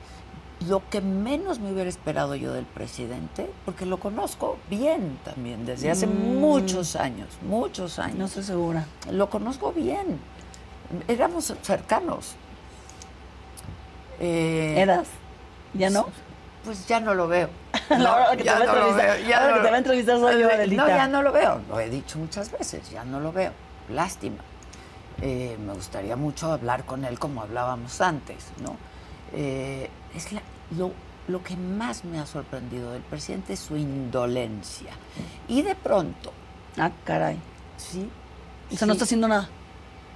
lo 0.69 0.89
que 0.89 1.01
menos 1.01 1.59
me 1.59 1.73
hubiera 1.73 1.89
esperado 1.91 2.35
yo 2.37 2.53
del 2.53 2.65
presidente, 2.65 3.51
porque 3.65 3.85
lo 3.87 3.99
conozco 3.99 4.57
bien 4.71 5.19
también, 5.25 5.67
desde 5.67 5.91
hace 5.91 6.07
Mm. 6.07 6.39
muchos 6.41 6.97
años, 6.97 7.29
muchos 7.43 7.99
años. 7.99 8.17
No 8.17 8.25
estoy 8.27 8.45
segura. 8.45 8.87
Lo 9.11 9.29
conozco 9.29 9.73
bien. 9.73 10.19
Éramos 11.09 11.53
cercanos. 11.63 12.37
Eh, 14.21 14.75
¿Eras? 14.79 15.09
¿Ya 15.75 15.91
no? 15.91 16.07
Pues 16.65 16.87
ya 16.87 17.01
no 17.01 17.15
lo 17.15 17.27
veo. 17.29 17.49
Ahora 17.91 18.31
que 18.31 18.37
te 18.39 18.45
ya 18.45 18.59
va 18.59 18.63
a 18.63 18.67
no 18.67 18.73
lo 18.75 18.79
entrevistar- 18.89 19.17
veo, 19.19 19.29
ya 19.29 19.37
ahora 19.39 19.49
no 19.51 19.55
que 19.55 19.59
te 19.61 19.65
lo- 19.65 19.71
va 19.71 19.75
a 19.75 19.79
entrevistar 19.79 20.19
soy 20.21 20.41
yo, 20.41 20.49
Eh, 20.49 20.55
Adelita. 20.55 20.83
No, 20.83 20.89
ya 20.89 21.09
no 21.09 21.23
lo 21.23 21.33
veo. 21.33 21.61
Lo 21.69 21.81
he 21.81 21.91
dicho 21.91 22.19
muchas 22.19 22.51
veces, 22.53 22.89
ya 22.91 23.05
no 23.05 23.21
lo 23.21 23.33
veo. 23.33 23.51
Lástima. 23.91 24.37
Eh, 25.23 25.57
me 25.65 25.73
gustaría 25.75 26.17
mucho 26.17 26.53
hablar 26.53 26.85
con 26.85 27.05
él 27.05 27.19
como 27.19 27.43
hablábamos 27.43 28.01
antes, 28.01 28.47
¿no? 28.63 28.77
Eh, 29.33 29.89
es 30.15 30.33
la- 30.33 30.43
lo, 30.77 30.93
lo 31.29 31.43
que 31.43 31.57
más 31.57 32.05
me 32.05 32.19
ha 32.19 32.27
sorprendido 32.27 32.93
del 32.93 33.03
presidente 33.03 33.53
es 33.55 33.61
su 33.61 33.77
indolencia. 33.77 34.91
Y 35.49 35.63
de 35.63 35.75
pronto, 35.75 36.33
Ah, 36.77 36.91
caray. 37.05 37.39
sí. 37.77 38.09
O 38.73 38.77
sea, 38.77 38.87
no 38.87 38.93
está 38.95 39.05
haciendo 39.05 39.29
nada. 39.29 39.49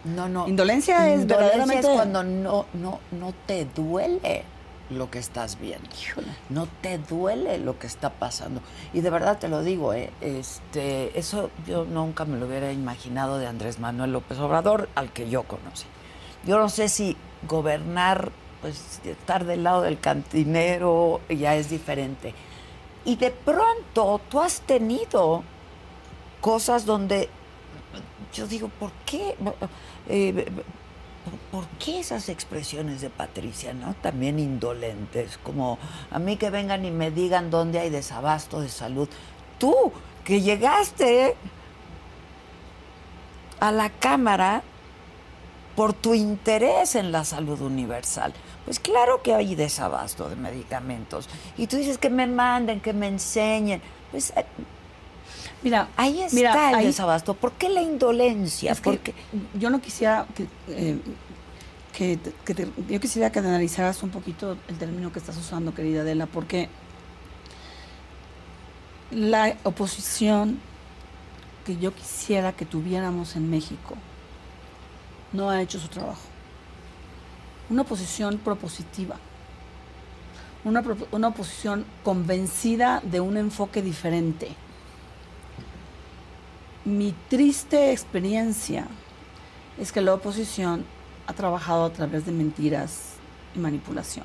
no, 0.05 0.28
no. 0.28 0.49
Indolencia 0.49 1.12
es 1.12 1.26
verdaderamente- 1.26 1.80
es 1.88 1.94
cuando 1.94 2.22
no, 2.24 2.66
no, 2.74 3.01
no 3.12 3.34
te 3.46 3.64
duele 3.66 4.44
lo 4.91 5.11
que 5.11 5.18
estás 5.18 5.59
viendo. 5.59 5.89
No 6.49 6.66
te 6.80 6.99
duele 6.99 7.59
lo 7.59 7.78
que 7.78 7.86
está 7.86 8.11
pasando. 8.11 8.61
Y 8.93 9.01
de 9.01 9.11
verdad 9.11 9.39
te 9.39 9.49
lo 9.49 9.62
digo, 9.62 9.93
¿eh? 9.93 10.11
este, 10.20 11.18
eso 11.18 11.51
yo 11.66 11.84
nunca 11.84 12.24
me 12.24 12.39
lo 12.39 12.47
hubiera 12.47 12.72
imaginado 12.72 13.39
de 13.39 13.47
Andrés 13.47 13.78
Manuel 13.78 14.12
López 14.12 14.39
Obrador, 14.39 14.89
al 14.95 15.12
que 15.12 15.28
yo 15.28 15.43
conocí. 15.43 15.86
Yo 16.45 16.59
no 16.59 16.68
sé 16.68 16.89
si 16.89 17.16
gobernar, 17.47 18.30
pues 18.61 19.01
estar 19.05 19.45
del 19.45 19.64
lado 19.64 19.82
del 19.82 20.01
cantinero 20.01 21.20
ya 21.28 21.55
es 21.57 21.70
diferente. 21.70 22.34
Y 23.05 23.16
de 23.16 23.30
pronto 23.30 24.20
tú 24.30 24.41
has 24.41 24.61
tenido 24.62 25.43
cosas 26.41 26.84
donde 26.86 27.28
yo 28.32 28.47
digo, 28.47 28.68
¿por 28.68 28.91
qué? 29.07 29.34
Eh, 30.09 30.47
¿Por 31.51 31.66
qué 31.79 32.01
esas 32.01 32.29
expresiones 32.29 33.01
de 33.01 33.11
Patricia, 33.11 33.72
no? 33.72 33.95
También 34.03 34.39
indolentes, 34.39 35.39
como 35.39 35.79
a 36.11 36.18
mí 36.18 36.37
que 36.37 36.51
vengan 36.51 36.85
y 36.85 36.91
me 36.91 37.11
digan 37.11 37.51
dónde 37.51 37.79
hay 37.79 37.91
desabasto 37.91 38.61
de 38.61 38.68
salud. 38.68 39.09
Tú, 39.59 39.93
que 40.24 40.41
llegaste 40.41 41.37
a 43.61 43.72
la 43.72 43.91
Cámara 43.91 44.62
por 45.74 45.93
tu 45.93 46.14
interés 46.14 46.97
en 46.97 47.12
la 47.12 47.24
salud 47.24 47.61
universal. 47.61 48.35
Pues 48.64 48.81
claro 48.81 49.22
que 49.22 49.35
hay 49.35 49.55
desabasto 49.55 50.29
de 50.29 50.37
medicamentos. 50.37 51.29
Y 51.57 51.68
tú 51.68 51.76
dices 51.76 51.99
que 51.99 52.11
me 52.11 52.26
manden, 52.26 52.81
que 52.81 52.93
me 52.93 53.07
enseñen. 53.07 53.81
Pues 54.11 54.33
eh, 54.37 54.45
Mira, 55.62 55.88
ahí 55.96 56.20
está 56.22 56.34
mira, 56.36 56.68
el 56.70 56.74
ahí- 56.76 56.86
desabasto. 56.86 57.34
¿Por 57.34 57.52
qué 57.52 57.68
la 57.68 57.82
indolencia? 57.82 58.72
Es 58.72 58.80
que 58.80 58.90
Porque 58.90 59.14
yo 59.59 59.70
no 59.70 59.80
quisiera 59.80 60.26
que, 60.34 60.46
eh, 60.68 60.98
que, 61.92 62.16
te- 62.16 62.32
que 62.44 62.54
te- 62.54 62.68
yo 62.88 63.00
quisiera 63.00 63.30
que 63.32 63.40
analizaras 63.40 64.02
un 64.04 64.11
poquito 64.11 64.56
el 64.68 64.78
término 64.78 65.11
que 65.12 65.18
estás 65.18 65.36
usando, 65.36 65.74
querida 65.74 66.02
Adela, 66.02 66.26
porque 66.26 66.68
la 69.11 69.56
oposición 69.64 70.59
que 71.64 71.76
yo 71.76 71.94
quisiera 71.94 72.52
que 72.52 72.64
tuviéramos 72.64 73.36
en 73.36 73.50
México 73.50 73.94
no 75.32 75.50
ha 75.50 75.61
hecho 75.62 75.78
su 75.78 75.88
trabajo. 75.88 76.20
Una 77.70 77.82
oposición 77.82 78.38
propositiva, 78.38 79.16
una, 80.64 80.82
propo- 80.82 81.06
una 81.12 81.28
oposición 81.28 81.84
convencida 82.04 83.00
de 83.04 83.20
un 83.20 83.36
enfoque 83.36 83.82
diferente 83.82 84.48
mi 86.89 87.14
triste 87.28 87.93
experiencia 87.93 88.86
es 89.78 89.93
que 89.93 90.01
la 90.01 90.14
oposición 90.14 90.84
ha 91.26 91.34
trabajado 91.34 91.84
a 91.84 91.93
través 91.93 92.24
de 92.24 92.32
mentiras 92.32 93.12
y 93.55 93.59
manipulación. 93.59 94.24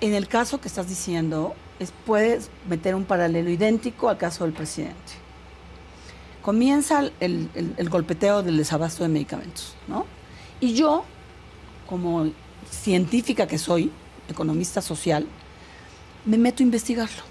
En 0.00 0.12
el 0.12 0.28
caso 0.28 0.60
que 0.60 0.68
estás 0.68 0.88
diciendo, 0.88 1.54
es, 1.78 1.92
puedes 2.04 2.50
meter 2.68 2.94
un 2.94 3.04
paralelo 3.04 3.48
idéntico 3.48 4.08
al 4.08 4.18
caso 4.18 4.44
del 4.44 4.52
presidente. 4.52 5.12
Comienza 6.42 7.10
el, 7.20 7.48
golpeteo 7.88 8.42
del 8.42 8.56
desabasto 8.56 9.04
de 9.04 9.08
medicamentos, 9.08 9.74
¿no? 9.88 10.04
Y 10.60 10.74
yo, 10.74 11.04
como 11.88 12.30
científica 12.70 13.46
que 13.46 13.58
soy, 13.58 13.90
economista 14.28 14.82
social, 14.82 15.26
me 16.24 16.38
meto 16.38 16.62
a 16.62 16.64
investigarlo. 16.64 17.22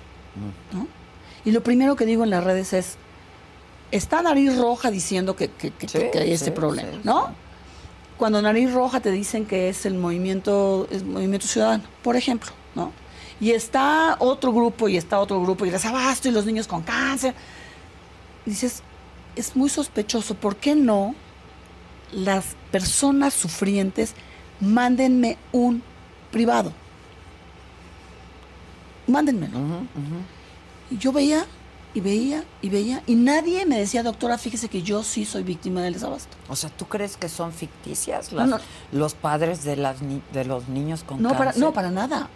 Y 1.43 1.51
lo 1.51 1.61
primero 1.61 1.95
que 1.95 2.05
digo 2.05 2.23
en 2.23 2.29
las 2.29 2.43
redes 2.43 2.73
es, 2.73 2.97
está 3.91 4.21
Nariz 4.21 4.57
Roja 4.57 4.91
diciendo 4.91 5.36
que, 5.36 5.49
que- 5.49 5.71
que- 5.71 5.88
Sí, 5.88 5.99
que 6.11 6.19
hay 6.19 6.31
este 6.31 6.45
sí, 6.45 6.51
problema, 6.51 6.91
sí, 6.91 6.99
¿no? 7.03 7.29
Cuando 8.17 8.41
Nariz 8.41 8.71
Roja 8.73 8.99
te 9.01 9.11
dicen 9.11 9.45
que 9.45 9.69
es 9.69 9.86
el 9.86 9.93
movimiento, 9.95 10.88
es 10.89 11.03
movimiento 11.03 11.47
ciudadano, 11.47 11.83
por 12.01 12.15
ejemplo, 12.15 12.51
¿no? 12.75 12.91
Y 13.41 13.51
está 13.51 14.15
otro 14.19 14.53
grupo 14.53 14.88
y 14.88 14.95
está 14.95 15.19
otro 15.19 15.41
grupo 15.41 15.65
y 15.65 15.71
les 15.71 15.83
abasto 15.86 16.29
y 16.29 16.31
los 16.31 16.45
niños 16.45 16.67
con 16.67 16.81
cáncer. 16.81 17.33
Y 18.45 18.51
dices, 18.51 18.81
es 19.36 19.55
muy 19.57 19.69
sospechoso, 19.69 20.36
¿por 20.36 20.55
qué 20.55 20.75
no 20.75 21.13
las 22.13 22.55
personas 22.71 23.33
sufrientes 23.33 24.13
mándenme 24.61 25.38
un 25.51 25.83
privado? 26.31 26.71
Mándenmelo. 29.07 29.57
Y 30.89 30.97
yo 30.97 31.11
veía 31.11 31.45
y 31.95 32.01
veía 32.01 32.43
y 32.61 32.69
veía 32.69 33.01
y 33.07 33.15
nadie 33.15 33.65
me 33.65 33.79
decía, 33.79 34.03
doctora, 34.03 34.37
fíjese 34.37 34.67
que 34.69 34.83
yo 34.83 35.01
sí 35.01 35.25
soy 35.25 35.41
víctima 35.43 35.81
del 35.81 35.93
desabasto. 35.95 36.35
O 36.49 36.55
sea, 36.55 36.69
¿tú 36.69 36.85
crees 36.85 37.17
que 37.17 37.29
son 37.29 37.51
ficticias 37.53 38.31
las- 38.33 38.47
no. 38.49 38.59
los 38.91 39.15
padres 39.15 39.63
de, 39.63 39.77
las 39.77 40.01
ni- 40.03 40.21
de 40.33 40.45
los 40.45 40.67
niños 40.67 41.03
con 41.03 41.21
No 41.23 41.29
para, 41.37 41.53
no, 41.53 41.73
para 41.73 41.89
nada. 41.91 42.29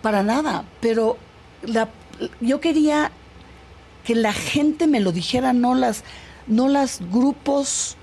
Para 0.00 0.22
nada. 0.22 0.64
Pero 0.80 1.18
la- 1.62 1.88
yo 2.40 2.60
quería 2.60 3.10
que 4.04 4.14
la 4.14 4.32
gente 4.32 4.86
me 4.86 5.00
lo 5.00 5.10
dijera, 5.12 5.52
no 5.52 5.74
las, 5.74 6.04
no 6.46 6.68
las 6.68 7.00
grupos, 7.10 7.96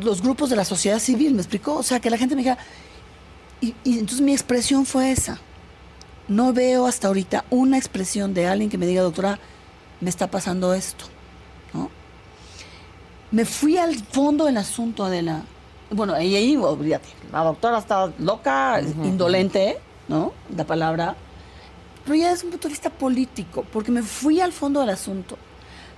los 0.00 0.22
grupos 0.22 0.48
de 0.48 0.56
la 0.56 0.64
sociedad 0.64 0.98
civil, 1.00 1.34
¿me 1.34 1.40
explicó? 1.42 1.76
O 1.76 1.82
sea, 1.82 2.00
que 2.00 2.08
la 2.08 2.16
gente 2.16 2.34
me 2.34 2.40
dijera. 2.42 2.58
Y, 3.60 3.74
y 3.84 3.94
entonces 3.98 4.20
mi 4.22 4.32
expresión 4.32 4.86
fue 4.86 5.10
esa. 5.10 5.38
No 6.28 6.52
veo 6.52 6.86
hasta 6.86 7.08
ahorita 7.08 7.44
una 7.50 7.78
expresión 7.78 8.34
de 8.34 8.46
alguien 8.46 8.68
que 8.70 8.76
me 8.78 8.86
diga, 8.86 9.02
doctora, 9.02 9.38
me 10.00 10.10
está 10.10 10.30
pasando 10.30 10.74
esto. 10.74 11.06
¿no? 11.72 11.90
Me 13.30 13.44
fui 13.44 13.78
al 13.78 13.94
fondo 13.96 14.44
del 14.44 14.58
asunto 14.58 15.08
de 15.08 15.22
la. 15.22 15.42
Bueno, 15.90 16.20
y 16.20 16.36
ahí, 16.36 16.54
olvídate, 16.56 17.08
la 17.32 17.44
doctora 17.44 17.78
está 17.78 18.12
loca, 18.18 18.80
indolente, 18.80 19.78
¿no? 20.06 20.32
La 20.54 20.64
palabra. 20.64 21.16
Pero 22.04 22.14
ya 22.14 22.30
desde 22.30 22.44
un 22.44 22.52
punto 22.52 22.68
de 22.68 22.72
vista 22.72 22.90
político, 22.90 23.64
porque 23.72 23.90
me 23.90 24.02
fui 24.02 24.40
al 24.40 24.52
fondo 24.52 24.80
del 24.80 24.90
asunto. 24.90 25.38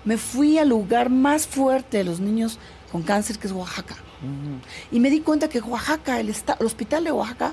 Me 0.05 0.17
fui 0.17 0.59
al 0.59 0.69
lugar 0.69 1.11
más 1.11 1.47
fuerte 1.47 1.99
de 1.99 2.05
los 2.05 2.21
niños 2.21 2.59
con 2.93 3.03
cáncer, 3.03 3.39
que 3.39 3.49
es 3.49 3.53
Oaxaca. 3.53 3.97
Y 4.93 5.01
me 5.01 5.11
di 5.11 5.21
cuenta 5.21 5.49
que 5.49 5.61
Oaxaca, 5.61 6.21
el 6.21 6.35
hospital 6.61 7.05
de 7.05 7.13
Oaxaca, 7.13 7.53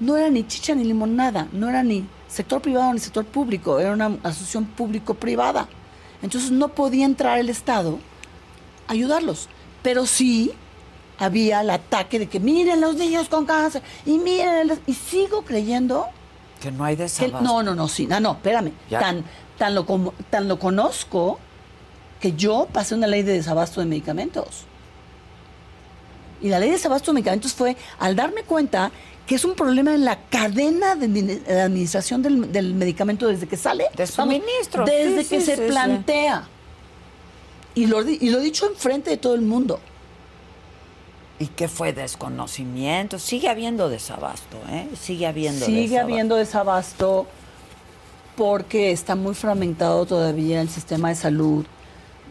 no 0.00 0.16
era 0.16 0.28
ni 0.30 0.46
chicha 0.46 0.74
ni 0.74 0.84
limonada, 0.84 1.48
no 1.52 1.68
era 1.68 1.82
ni 1.82 2.06
sector 2.28 2.60
privado 2.60 2.92
ni 2.92 2.98
sector 3.00 3.24
público, 3.24 3.78
era 3.78 3.92
una 3.92 4.06
asociación 4.22 4.64
público-privada. 4.66 5.68
Entonces 6.22 6.50
no 6.50 6.68
podía 6.68 7.04
entrar 7.04 7.38
el 7.38 7.48
Estado 7.48 7.98
a 8.88 8.92
ayudarlos. 8.92 9.48
Pero 9.82 10.06
sí 10.06 10.50
había 11.18 11.60
el 11.60 11.70
ataque 11.70 12.18
de 12.18 12.26
que 12.28 12.40
miren 12.40 12.80
los 12.80 12.96
niños 12.96 13.28
con 13.28 13.46
cáncer 13.46 13.82
y 14.06 14.18
miren, 14.18 14.72
y 14.86 14.94
sigo 14.94 15.42
creyendo 15.42 16.06
Que 16.60 16.72
no 16.72 16.84
hay 16.84 16.96
que- 16.96 17.02
desabasto. 17.04 17.40
no, 17.42 17.62
no, 17.62 17.74
no, 17.74 17.86
sí, 17.88 18.06
no, 18.06 18.18
no, 18.20 18.32
espérame. 18.32 18.72
Ya. 18.90 18.98
Tan, 19.00 19.24
tan, 19.58 19.74
lo, 19.74 19.84
como- 19.86 20.14
tan 20.30 20.48
lo 20.48 20.58
conozco 20.58 21.38
que 22.20 22.32
yo 22.32 22.66
pasé 22.72 22.94
una 22.94 23.06
ley 23.06 23.22
de 23.22 23.34
desabasto 23.34 23.80
de 23.80 23.86
medicamentos. 23.86 24.64
Y 26.40 26.48
la 26.48 26.58
ley 26.58 26.70
de 26.70 26.76
desabasto 26.76 27.10
de 27.10 27.14
medicamentos 27.14 27.52
fue 27.52 27.76
al 27.98 28.16
darme 28.16 28.42
cuenta 28.42 28.90
que 29.26 29.34
es 29.36 29.44
un 29.44 29.54
problema 29.54 29.94
en 29.94 30.04
la 30.04 30.20
cadena 30.28 30.96
de, 30.96 31.08
admin- 31.08 31.42
de 31.44 31.60
administración 31.60 32.22
del, 32.22 32.52
del 32.52 32.74
medicamento 32.74 33.26
desde 33.26 33.46
que 33.46 33.56
sale. 33.56 33.86
De 33.96 34.06
suministro, 34.06 34.84
Desde 34.84 35.22
sí, 35.22 35.28
que 35.30 35.40
sí, 35.40 35.46
se 35.46 35.56
sí, 35.56 35.62
plantea. 35.68 36.46
Y, 37.74 37.86
lo, 37.86 38.04
di- 38.04 38.18
y 38.20 38.30
lo 38.30 38.38
he 38.38 38.42
dicho 38.42 38.66
enfrente 38.68 39.10
de 39.10 39.16
todo 39.16 39.34
el 39.34 39.40
mundo. 39.42 39.80
¿Y 41.38 41.46
qué 41.48 41.66
fue 41.68 41.92
desconocimiento? 41.92 43.18
Sigue 43.18 43.48
habiendo 43.48 43.88
desabasto, 43.88 44.56
¿eh? 44.70 44.88
Sigue 45.00 45.26
habiendo 45.26 45.64
Sigue 45.66 45.80
desabasto. 45.82 46.04
habiendo 46.04 46.36
desabasto 46.36 47.26
porque 48.36 48.92
está 48.92 49.16
muy 49.16 49.34
fragmentado 49.34 50.06
todavía 50.06 50.60
el 50.60 50.68
sistema 50.68 51.08
de 51.08 51.14
salud. 51.16 51.64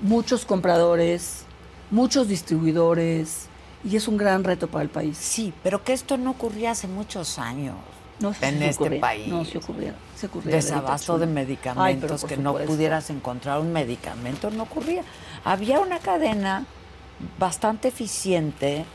Muchos 0.02 0.46
compradores, 0.46 1.44
muchos 1.92 2.28
distribuidores, 2.28 3.48
y 3.84 3.96
es 3.96 4.08
un 4.08 4.18
gran 4.18 4.44
reto 4.44 4.68
para 4.68 4.84
el 4.84 4.90
país. 4.90 5.18
Sí, 5.18 5.54
pero 5.64 5.84
que 5.84 5.94
esto 5.94 6.18
no 6.18 6.32
ocurría 6.32 6.72
hace 6.72 6.88
muchos 6.88 7.38
años 7.40 7.76
No 8.20 8.30
en 8.42 8.60
si 8.60 8.64
este 8.64 8.84
ocurría, 8.84 9.02
país. 9.02 9.28
No, 9.28 9.46
se 9.46 9.58
ocurría. 9.58 9.96
Se 10.16 10.28
ocurría 10.28 10.56
Desabasto 10.56 11.18
de 11.18 11.26
medicamentos, 11.28 12.24
que 12.24 12.38
no 12.38 12.56
pudieras 12.56 13.10
encontrar 13.10 13.60
un 13.60 13.74
medicamento, 13.74 14.50
no 14.52 14.64
ocurría. 14.64 15.04
Había 15.44 15.80
una 15.80 16.00
cadena 16.00 16.66
bastante 17.38 17.90
eficiente 17.90 18.86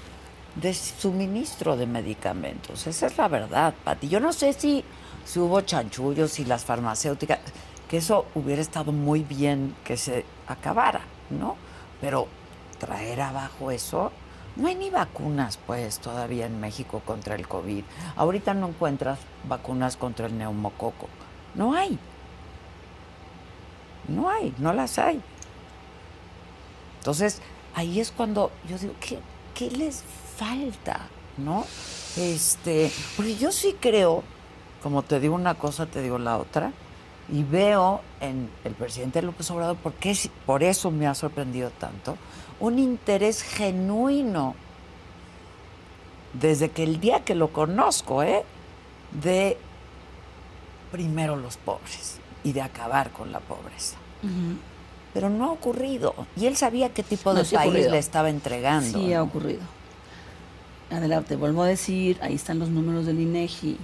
de 0.55 0.75
suministro 0.75 1.77
de 1.77 1.87
medicamentos. 1.87 2.87
Esa 2.87 3.07
es 3.07 3.19
la 3.19 3.29
verdad, 3.29 3.75
Pati. 3.85 4.09
Yo 4.09 4.21
no 4.21 4.33
sé 4.33 4.53
si, 4.53 4.85
si 5.25 5.39
hubo 5.39 5.61
chanchullos 5.61 6.39
y 6.41 6.45
las 6.45 6.65
farmacéuticas, 6.65 7.39
que 7.89 7.99
eso 7.99 8.27
hubiera 8.35 8.61
estado 8.61 8.93
muy 8.93 9.23
bien 9.23 9.75
que 9.85 9.97
se 9.97 10.25
acabara, 10.47 11.01
¿no? 11.31 11.57
Pero 12.01 12.27
traer 12.79 13.21
abajo 13.21 13.71
eso, 13.71 14.13
no 14.59 14.67
hay 14.67 14.75
ni 14.75 14.91
vacunas, 14.91 15.57
pues, 15.67 16.01
todavía 16.01 16.47
en 16.47 16.61
México 16.61 17.01
contra 17.07 17.37
el 17.37 17.47
COVID. 17.47 17.85
Ahorita 18.17 18.55
no 18.55 18.69
encuentras 18.69 19.21
vacunas 19.49 19.97
contra 19.97 20.27
el 20.27 20.37
neumococo. 20.37 21.09
No 21.55 21.75
hay. 21.75 21.97
No 24.09 24.29
hay, 24.29 24.53
no 24.59 24.73
las 24.73 24.99
hay. 24.99 25.23
Entonces, 26.99 27.41
ahí 27.75 28.01
es 28.01 28.11
cuando 28.11 28.51
yo 28.69 28.77
digo, 28.79 28.95
¿qué, 29.01 29.21
qué 29.55 29.71
les 29.71 30.03
falta? 30.37 31.07
¿No? 31.37 31.65
Este, 32.17 32.91
porque 33.17 33.37
yo 33.37 33.53
sí 33.53 33.77
creo, 33.79 34.25
como 34.83 35.03
te 35.03 35.21
digo 35.21 35.37
una 35.37 35.55
cosa, 35.55 35.87
te 35.87 36.03
digo 36.03 36.19
la 36.19 36.37
otra, 36.37 36.73
y 37.31 37.45
veo 37.45 38.01
en 38.21 38.51
el 38.65 38.73
presidente 38.73 39.23
López 39.23 39.51
Obrador, 39.53 39.77
porque 39.77 40.17
por 40.47 40.65
eso 40.65 40.91
me 40.91 41.07
ha 41.07 41.15
sorprendido 41.15 41.71
tanto, 41.71 42.17
un 42.61 42.79
interés 42.79 43.43
genuino, 43.43 44.55
desde 46.33 46.71
que 46.71 46.83
el 46.85 47.01
día 47.01 47.25
que 47.25 47.35
lo 47.35 47.49
conozco, 47.53 48.23
¿eh? 48.23 48.45
de 49.23 49.57
primero 50.93 51.37
los 51.37 51.57
pobres 51.57 52.19
y 52.45 52.53
de 52.53 52.63
acabar 52.63 53.11
con 53.11 53.33
la 53.33 53.41
pobreza. 53.41 53.97
Pero 55.15 55.31
no 55.31 55.47
ha 55.47 55.53
ocurrido. 55.53 56.15
Y 56.37 56.47
él 56.47 56.57
sabía 56.57 56.93
qué 56.93 57.03
tipo 57.03 57.33
No, 57.33 57.39
de 57.41 57.45
sí 57.45 57.57
ha 57.57 57.61
país 57.61 57.71
ocurrido. 57.71 57.91
le 57.93 57.99
estaba 57.99 58.31
entregando. 58.31 58.99
Sí, 58.99 59.13
ha 59.13 59.19
¿no? 59.19 59.25
ocurrido. 59.25 59.63
Adelante, 60.91 61.37
vuelvo 61.37 61.63
a 61.63 61.67
decir, 61.67 62.19
ahí 62.23 62.35
están 62.35 62.59
los 62.59 62.69
números 62.69 63.07
del 63.07 63.21
INEGI. 63.21 63.77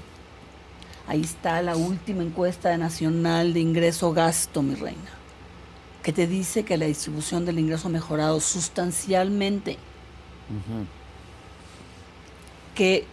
Ahí 1.06 1.20
está 1.20 1.60
la 1.62 1.76
última 1.76 2.22
encuesta 2.22 2.76
nacional 2.78 3.52
de 3.52 3.60
ingreso-gasto, 3.60 4.62
mi 4.62 4.74
reina, 4.74 5.10
que 6.04 6.12
te 6.12 6.26
dice 6.28 6.64
que 6.64 6.76
la 6.76 6.86
distribución 6.86 7.44
del 7.46 7.58
ingreso 7.58 7.88
ha 7.88 7.90
mejorado 7.90 8.38
sustancialmente. 8.38 9.78
Que 12.74 13.06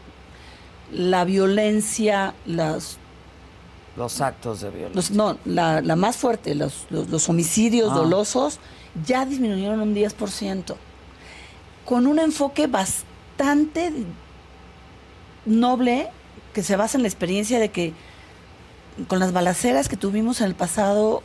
la 0.91 1.23
violencia, 1.23 2.33
las, 2.45 2.97
Los 3.95 4.21
actos 4.21 4.61
de 4.61 4.69
violencia. 4.69 4.95
los- 4.95 5.11
no, 5.11 5.37
la, 5.45 5.81
la 5.81 5.95
más 5.95 6.17
fuerte, 6.17 6.53
los, 6.55 6.85
los- 6.89 7.09
los 7.09 7.29
homicidios 7.29 7.91
Ah. 7.91 7.95
dolosos, 7.95 8.59
ya 9.05 9.25
disminuyeron 9.25 9.79
un 9.81 9.93
10%. 9.95 10.75
Con 11.85 12.07
un 12.07 12.19
enfoque 12.19 12.67
bastante 12.67 13.91
noble 15.45 16.09
que 16.53 16.61
se 16.63 16.75
basa 16.75 16.97
en 16.97 17.03
la 17.03 17.07
experiencia 17.07 17.59
de 17.59 17.69
que 17.71 17.93
con 19.07 19.19
las 19.19 19.31
balaceras 19.31 19.87
que 19.87 19.95
tuvimos 19.97 20.41
en 20.41 20.47
el 20.47 20.55
pasado, 20.55 21.23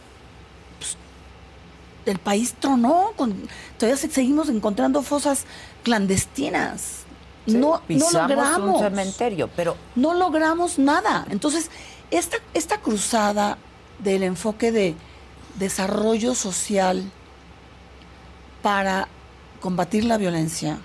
el 2.06 2.18
país 2.18 2.54
tronó. 2.58 3.12
Con, 3.16 3.34
todavía 3.78 3.96
se- 3.96 4.10
seguimos 4.10 4.48
encontrando 4.48 5.02
fosas 5.02 5.44
clandestinas. 5.82 7.04
Sí, 7.46 7.52
no, 7.56 7.80
no 7.88 8.10
logramos 8.12 8.58
un 8.58 8.78
cementerio, 8.82 9.48
pero 9.54 9.76
no 9.94 10.14
logramos 10.14 10.78
nada. 10.78 11.26
Entonces, 11.30 11.70
esta, 12.10 12.38
esta 12.54 12.78
cruzada 12.78 13.58
del 14.00 14.22
enfoque 14.24 14.72
de 14.72 14.94
desarrollo 15.58 16.34
social 16.34 17.04
para 18.62 19.08
combatir 19.60 20.04
la 20.04 20.16
violencia, 20.18 20.78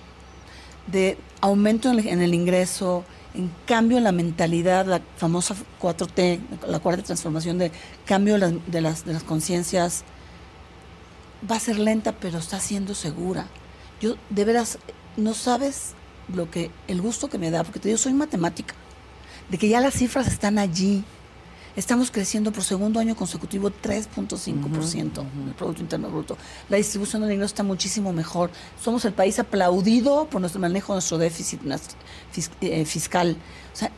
de 0.88 1.18
aumento 1.42 1.90
en 1.90 2.00
el, 2.00 2.08
en 2.08 2.22
el 2.22 2.34
ingreso, 2.34 3.04
en 3.34 3.52
cambio 3.66 3.98
en 3.98 4.04
la 4.04 4.12
mentalidad, 4.12 4.86
la 4.86 5.02
famosa 5.18 5.56
4T, 5.82 6.40
la 6.68 6.80
cuarta 6.80 7.04
transformación 7.04 7.58
de 7.58 7.72
cambio 8.06 8.34
de 8.36 8.40
las, 8.40 8.54
de 8.68 8.82
las, 8.82 9.06
de 9.06 9.14
las 9.14 9.24
conciencias, 9.24 10.04
va 11.50 11.56
a 11.56 11.60
ser 11.60 11.80
lenta, 11.80 12.14
pero 12.14 12.40
está 12.40 12.60
siendo 12.60 12.94
segura. 12.94 13.48
Yo, 14.00 14.16
de 14.30 14.46
veras, 14.46 14.78
no 15.18 15.34
sabes 15.34 15.94
lo 16.34 16.50
que, 16.50 16.72
el 16.88 17.02
gusto 17.02 17.30
que 17.30 17.38
me 17.38 17.52
da, 17.52 17.64
porque 17.64 17.80
te 17.80 17.90
digo, 17.90 17.98
soy 17.98 18.14
matemática, 18.14 18.76
de 19.50 19.58
que 19.58 19.70
ya 19.70 19.82
las 19.82 19.96
cifras 19.96 20.28
están 20.28 20.60
allí. 20.60 21.04
Estamos 21.76 22.12
creciendo 22.12 22.52
por 22.52 22.66
segundo 22.66 23.00
año 23.00 23.16
consecutivo 23.16 23.72
3.5% 23.72 25.24
del 25.46 25.54
Producto 25.54 25.82
Interno 25.82 26.10
Bruto. 26.10 26.38
La 26.68 26.76
distribución 26.76 27.22
del 27.22 27.32
ingreso 27.32 27.54
está 27.54 27.64
muchísimo 27.64 28.12
mejor. 28.12 28.52
Somos 28.82 29.06
el 29.06 29.14
país 29.14 29.40
aplaudido 29.40 30.28
por 30.30 30.42
nuestro 30.42 30.60
manejo 30.60 30.92
de 30.92 30.96
nuestro 30.96 31.18
déficit 31.18 31.62
eh, 32.60 32.84
fiscal. 32.84 33.38
O 33.74 33.76
sea, 33.76 33.90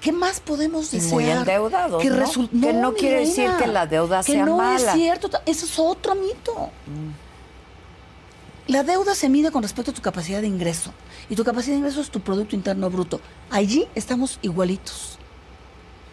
¿qué 0.00 0.12
más 0.12 0.40
podemos 0.40 0.90
desear? 0.90 1.12
muy 1.12 1.24
endeudados, 1.30 2.02
Que, 2.02 2.10
¿no? 2.10 2.60
Que 2.60 2.72
no 2.72 2.94
quiere 2.94 3.20
decir 3.20 3.50
que 3.58 3.66
la 3.66 3.86
deuda 3.86 4.22
que 4.22 4.32
sea 4.32 4.44
no 4.46 4.56
mala. 4.56 4.92
es 4.92 4.98
cierto. 4.98 5.30
Eso 5.46 5.66
es 5.66 5.78
otro 5.78 6.14
mito. 6.14 6.70
La 8.66 8.82
deuda 8.82 9.14
se 9.14 9.28
mide 9.30 9.50
con 9.50 9.62
respecto 9.62 9.92
a 9.92 9.94
tu 9.94 10.02
capacidad 10.02 10.40
de 10.42 10.46
ingreso. 10.46 10.92
Y 11.30 11.36
tu 11.36 11.42
capacidad 11.44 11.72
de 11.74 11.78
ingreso 11.78 12.00
es 12.00 12.10
tu 12.10 12.20
Producto 12.20 12.54
Interno 12.54 12.90
Bruto. 12.90 13.20
Allí 13.50 13.86
estamos 13.94 14.38
igualitos. 14.42 15.18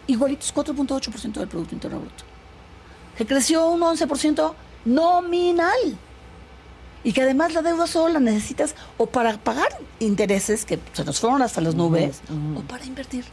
Igualitos, 0.06 0.54
4.8% 0.54 1.32
del 1.34 1.48
Producto 1.48 1.74
Interno 1.74 2.00
Bruto. 2.00 2.24
Que 3.16 3.26
creció 3.26 3.68
un 3.68 3.80
11% 3.80 4.54
nominal. 4.86 5.98
Y 7.04 7.12
que 7.12 7.22
además 7.22 7.52
la 7.54 7.62
deuda 7.62 7.86
solo 7.86 8.14
la 8.14 8.20
necesitas 8.20 8.74
o 8.96 9.06
para 9.06 9.36
pagar 9.38 9.68
intereses 10.00 10.64
que 10.64 10.80
se 10.92 11.04
nos 11.04 11.20
fueron 11.20 11.42
hasta 11.42 11.60
las 11.60 11.74
nubes 11.74 12.20
o 12.56 12.60
para 12.62 12.84
invertir. 12.84 13.24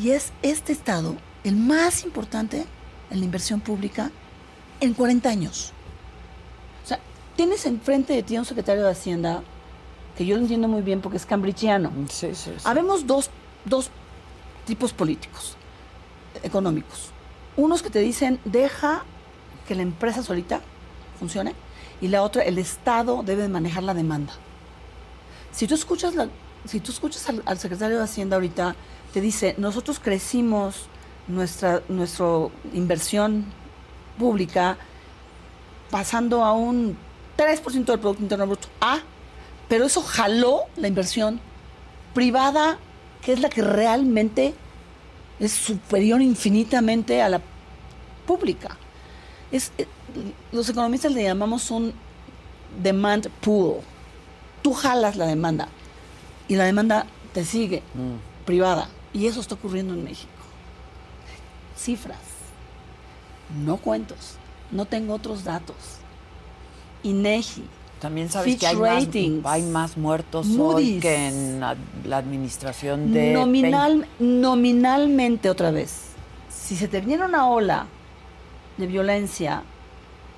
Y 0.00 0.12
es 0.12 0.32
este 0.42 0.72
Estado 0.72 1.16
el 1.44 1.56
más 1.56 2.04
importante 2.04 2.64
en 3.10 3.18
la 3.18 3.24
inversión 3.24 3.60
pública 3.60 4.10
en 4.80 4.94
40 4.94 5.28
años. 5.28 5.72
O 6.82 6.88
sea, 6.88 6.98
tienes 7.36 7.66
enfrente 7.66 8.14
de 8.14 8.22
ti 8.22 8.36
a 8.36 8.40
un 8.40 8.46
secretario 8.46 8.82
de 8.82 8.90
Hacienda 8.90 9.42
que 10.16 10.24
yo 10.24 10.36
lo 10.36 10.42
entiendo 10.42 10.68
muy 10.68 10.80
bien 10.80 11.02
porque 11.02 11.18
es 11.18 11.26
cambridgiano. 11.26 11.92
Sí, 12.08 12.34
sí, 12.34 12.52
sí. 12.56 12.64
Habemos 12.64 13.06
dos, 13.06 13.28
dos 13.66 13.90
tipos 14.64 14.94
políticos, 14.94 15.56
económicos. 16.42 17.10
Unos 17.58 17.82
que 17.82 17.90
te 17.90 17.98
dicen, 17.98 18.40
deja 18.46 19.04
que 19.68 19.74
la 19.74 19.82
empresa 19.82 20.22
solita 20.22 20.62
funcione, 21.18 21.54
y 22.00 22.08
la 22.08 22.22
otra, 22.22 22.42
el 22.42 22.56
Estado 22.56 23.22
debe 23.22 23.48
manejar 23.48 23.82
la 23.82 23.92
demanda. 23.92 24.32
Si 25.52 25.66
tú 25.66 25.74
escuchas, 25.74 26.14
la, 26.14 26.30
si 26.64 26.80
tú 26.80 26.90
escuchas 26.90 27.28
al, 27.28 27.42
al 27.44 27.58
secretario 27.58 27.98
de 27.98 28.04
Hacienda 28.04 28.36
ahorita, 28.36 28.74
te 29.12 29.20
dice, 29.20 29.54
nosotros 29.58 29.98
crecimos 29.98 30.86
nuestra, 31.28 31.82
nuestra 31.88 32.26
inversión 32.72 33.46
pública 34.18 34.76
pasando 35.90 36.44
a 36.44 36.52
un 36.52 36.96
3% 37.36 37.84
del 37.84 37.98
Producto 37.98 38.22
Interno 38.22 38.46
Bruto. 38.46 38.68
Ah, 38.80 39.00
pero 39.68 39.84
eso 39.84 40.02
jaló 40.02 40.62
la 40.76 40.88
inversión 40.88 41.40
privada, 42.14 42.78
que 43.22 43.32
es 43.32 43.40
la 43.40 43.48
que 43.48 43.62
realmente 43.62 44.54
es 45.38 45.52
superior 45.52 46.20
infinitamente 46.20 47.22
a 47.22 47.28
la 47.28 47.40
pública. 48.26 48.76
Es, 49.50 49.72
eh, 49.78 49.86
los 50.52 50.68
economistas 50.68 51.12
le 51.12 51.22
llamamos 51.22 51.70
un 51.70 51.92
demand 52.82 53.28
pool. 53.40 53.80
Tú 54.62 54.72
jalas 54.74 55.16
la 55.16 55.26
demanda 55.26 55.68
y 56.46 56.56
la 56.56 56.64
demanda 56.64 57.06
te 57.32 57.44
sigue 57.44 57.82
privada. 58.44 58.88
Y 59.12 59.26
eso 59.26 59.40
está 59.40 59.54
ocurriendo 59.54 59.94
en 59.94 60.04
México. 60.04 60.30
Cifras, 61.76 62.18
no 63.64 63.76
cuentos, 63.78 64.36
no 64.70 64.84
tengo 64.84 65.14
otros 65.14 65.44
datos. 65.44 65.76
INEGI, 67.02 67.64
También 68.00 68.28
sabes 68.28 68.52
Fitch 68.52 68.60
que 68.60 68.66
hay 68.66 68.76
más, 68.76 69.06
hay 69.44 69.62
más 69.62 69.96
muertos 69.96 70.46
hoy 70.58 71.00
que 71.00 71.28
en 71.28 71.60
la, 71.60 71.76
la 72.04 72.18
administración 72.18 73.12
de 73.12 73.32
Nominal, 73.32 74.06
nominalmente 74.18 75.48
otra 75.48 75.70
vez. 75.70 76.02
Si 76.50 76.76
se 76.76 76.86
te 76.88 77.00
viene 77.00 77.24
una 77.24 77.48
ola 77.48 77.86
de 78.76 78.86
violencia, 78.86 79.62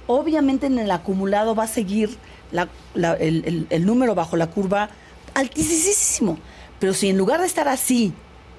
obviamente 0.06 0.66
en 0.66 0.78
el 0.78 0.90
acumulado 0.92 1.54
va 1.56 1.64
a 1.64 1.68
seguir 1.68 2.16
la- 2.52 2.68
la- 2.94 3.14
el, 3.14 3.44
el- 3.44 3.66
el 3.68 3.84
número 3.86 4.14
bajo 4.14 4.36
la 4.36 4.46
curva 4.48 4.88
altísimo. 5.34 6.38
Pero 6.78 6.94
si 6.94 7.08
en 7.08 7.18
lugar 7.18 7.40
de 7.40 7.46
estar 7.46 7.66
así, 7.68 8.12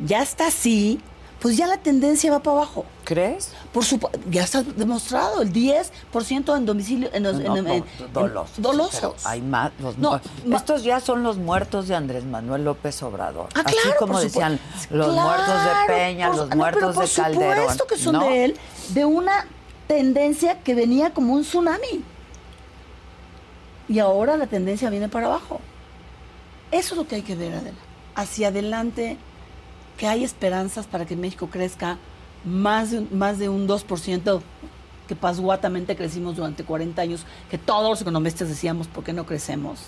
ya 0.06 0.22
está 0.22 0.47
así, 0.47 0.99
pues 1.39 1.58
ya 1.58 1.68
la 1.68 1.78
tendencia 1.78 2.32
va 2.32 2.39
para 2.39 2.58
abajo. 2.58 2.86
¿Crees? 3.04 3.51
Por 3.74 3.84
supuesto, 3.84 4.18
ya 4.30 4.43
está 4.43 4.64
demostrado, 4.64 5.41
el 5.41 5.51
10% 5.51 6.56
en 6.56 6.66
domicilio, 6.66 7.10
en, 7.12 7.24
los- 7.24 7.36
No, 7.36 7.58
en- 7.58 7.64
no, 7.66 7.74
en- 7.74 7.84
dolosos. 8.14 8.58
en- 8.58 8.64
dolosos. 8.64 9.26
hay 9.26 9.41
más. 9.41 9.72
los 9.80 9.97
No, 9.97 10.22
estos 10.56 10.84
ya 10.84 11.01
son 11.01 11.22
los 11.24 11.38
muertos 11.38 11.88
de 11.89 11.95
Andrés 11.95 12.24
Manuel 12.24 12.64
López 12.64 13.04
Obrador. 13.04 13.49
Ah, 13.56 13.64
Así 13.66 13.76
claro, 13.76 13.97
como 13.99 14.14
por 14.14 14.22
decían 14.22 14.58
los 14.89 15.14
muertos 15.16 15.47
de 15.66 15.93
Peña, 15.93 16.28
por- 16.28 16.38
los 16.38 16.56
muertos 16.56 16.95
por 16.95 17.08
de 17.10 17.14
Calderón. 17.14 17.58
supuesto 17.58 17.88
que 17.88 17.97
son 17.97 18.20
de 18.20 18.45
él, 18.45 18.58
de 18.89 19.04
una 19.06 19.45
tendencia 19.88 20.62
que 20.62 20.76
venía 20.76 21.14
como 21.14 21.34
un 21.34 21.41
tsunami. 21.41 22.04
Y 23.89 23.99
ahora 23.99 24.38
la 24.38 24.47
tendencia 24.47 24.89
viene 24.89 25.10
para 25.10 25.26
abajo. 25.28 25.60
Eso 26.72 26.93
es 26.93 26.97
lo 26.97 27.06
que 27.08 27.16
hay 27.16 27.22
que 27.22 27.36
ver, 27.36 27.54
Adela. 27.54 27.78
Hacia 28.16 28.47
adelante, 28.47 29.18
que 29.97 30.07
hay 30.07 30.23
esperanzas 30.23 30.85
para 30.87 31.05
que 31.05 31.15
México 31.15 31.47
crezca 31.51 31.97
más 32.45 32.91
de, 32.91 32.99
un- 32.99 33.09
más 33.17 33.39
de 33.39 33.49
un 33.49 33.67
2%, 33.67 34.41
que 35.07 35.15
pasguatamente 35.15 35.95
crecimos 35.95 36.35
durante 36.37 36.63
40 36.63 37.01
años, 37.01 37.25
que 37.51 37.57
todos 37.57 37.89
los 37.89 38.01
economistas 38.01 38.47
decíamos, 38.49 38.87
¿por 38.87 39.03
qué 39.03 39.13
no 39.13 39.25
crecemos? 39.25 39.79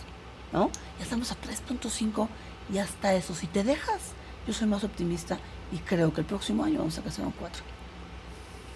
¿No? 0.54 0.70
Ya 1.00 1.04
estamos 1.04 1.32
a 1.32 1.36
3.5 1.36 2.28
y 2.74 2.78
hasta 2.80 3.14
eso, 3.14 3.34
si 3.34 3.48
te 3.48 3.64
dejas, 3.64 4.00
yo 4.48 4.54
soy 4.54 4.68
más 4.68 4.84
optimista 4.84 5.38
y 5.72 5.78
creo 5.78 6.14
que 6.14 6.22
el 6.22 6.28
próximo 6.28 6.64
año 6.64 6.80
vamos 6.80 6.98
a 6.98 7.02
crecer 7.02 7.24
a 7.24 7.28
un 7.28 7.34
4. 7.34 7.64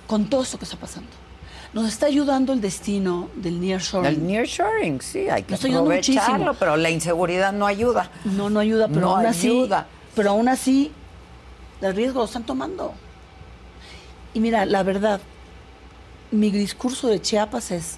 Con 0.07 0.25
todo 0.30 0.41
esto 0.43 0.57
que 0.57 0.65
está 0.65 0.77
pasando. 0.77 1.09
Nos 1.73 1.88
está 1.88 2.07
ayudando 2.07 2.51
el 2.53 2.61
destino 2.61 3.30
del 3.36 3.61
nearshoring. 3.61 4.07
El 4.07 4.25
nearshoring, 4.25 5.01
sí, 5.01 5.30
hay 5.30 5.43
que 5.43 5.51
Nos 5.51 5.63
aprovecharlo, 5.63 5.86
muchísimo. 6.34 6.53
pero 6.57 6.77
la 6.77 6.89
inseguridad 6.89 7.53
no 7.53 7.67
ayuda. 7.67 8.09
No, 8.25 8.49
no 8.49 8.59
ayuda, 8.59 8.88
pero 8.88 9.01
No 9.01 9.17
aún 9.17 9.25
así. 9.27 9.49
ayuda. 9.49 9.86
Pero 10.15 10.32
aún 10.32 10.47
así, 10.49 10.91
el 11.82 11.95
riesgo 11.95 12.19
lo 12.19 12.25
están 12.25 12.45
tomando. 12.45 12.93
Y 14.34 14.39
mira, 14.39 14.65
la 14.65 14.84
verdad, 14.84 15.21
mi 16.32 16.51
discurso 16.51 17.07
de 17.07 17.21
Chiapas 17.21 17.71
es 17.71 17.97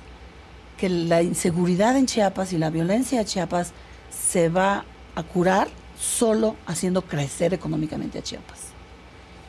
que 0.78 0.90
la 0.90 1.22
inseguridad 1.22 1.98
en 1.98 2.06
Chiapas 2.06 2.54
y 2.54 2.58
la 2.58 2.70
violencia 2.70 3.20
de 3.20 3.26
Chiapas 3.26 3.74
se 4.10 4.50
va 4.50 4.86
a 5.16 5.24
curar 5.24 5.68
solo 6.00 6.56
haciendo 6.66 7.04
crecer 7.04 7.54
económicamente 7.54 8.20
a 8.20 8.24
Chiapas. 8.24 8.72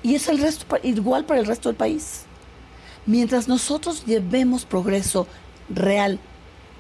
Y 0.02 0.14
es 0.14 0.28
el 0.28 0.38
resto, 0.38 0.66
igual 0.82 1.24
para 1.24 1.40
el 1.40 1.46
resto 1.46 1.68
del 1.68 1.76
país. 1.76 2.24
Mientras 3.06 3.48
nosotros 3.48 4.04
llevemos 4.04 4.64
progreso 4.64 5.26
real, 5.68 6.18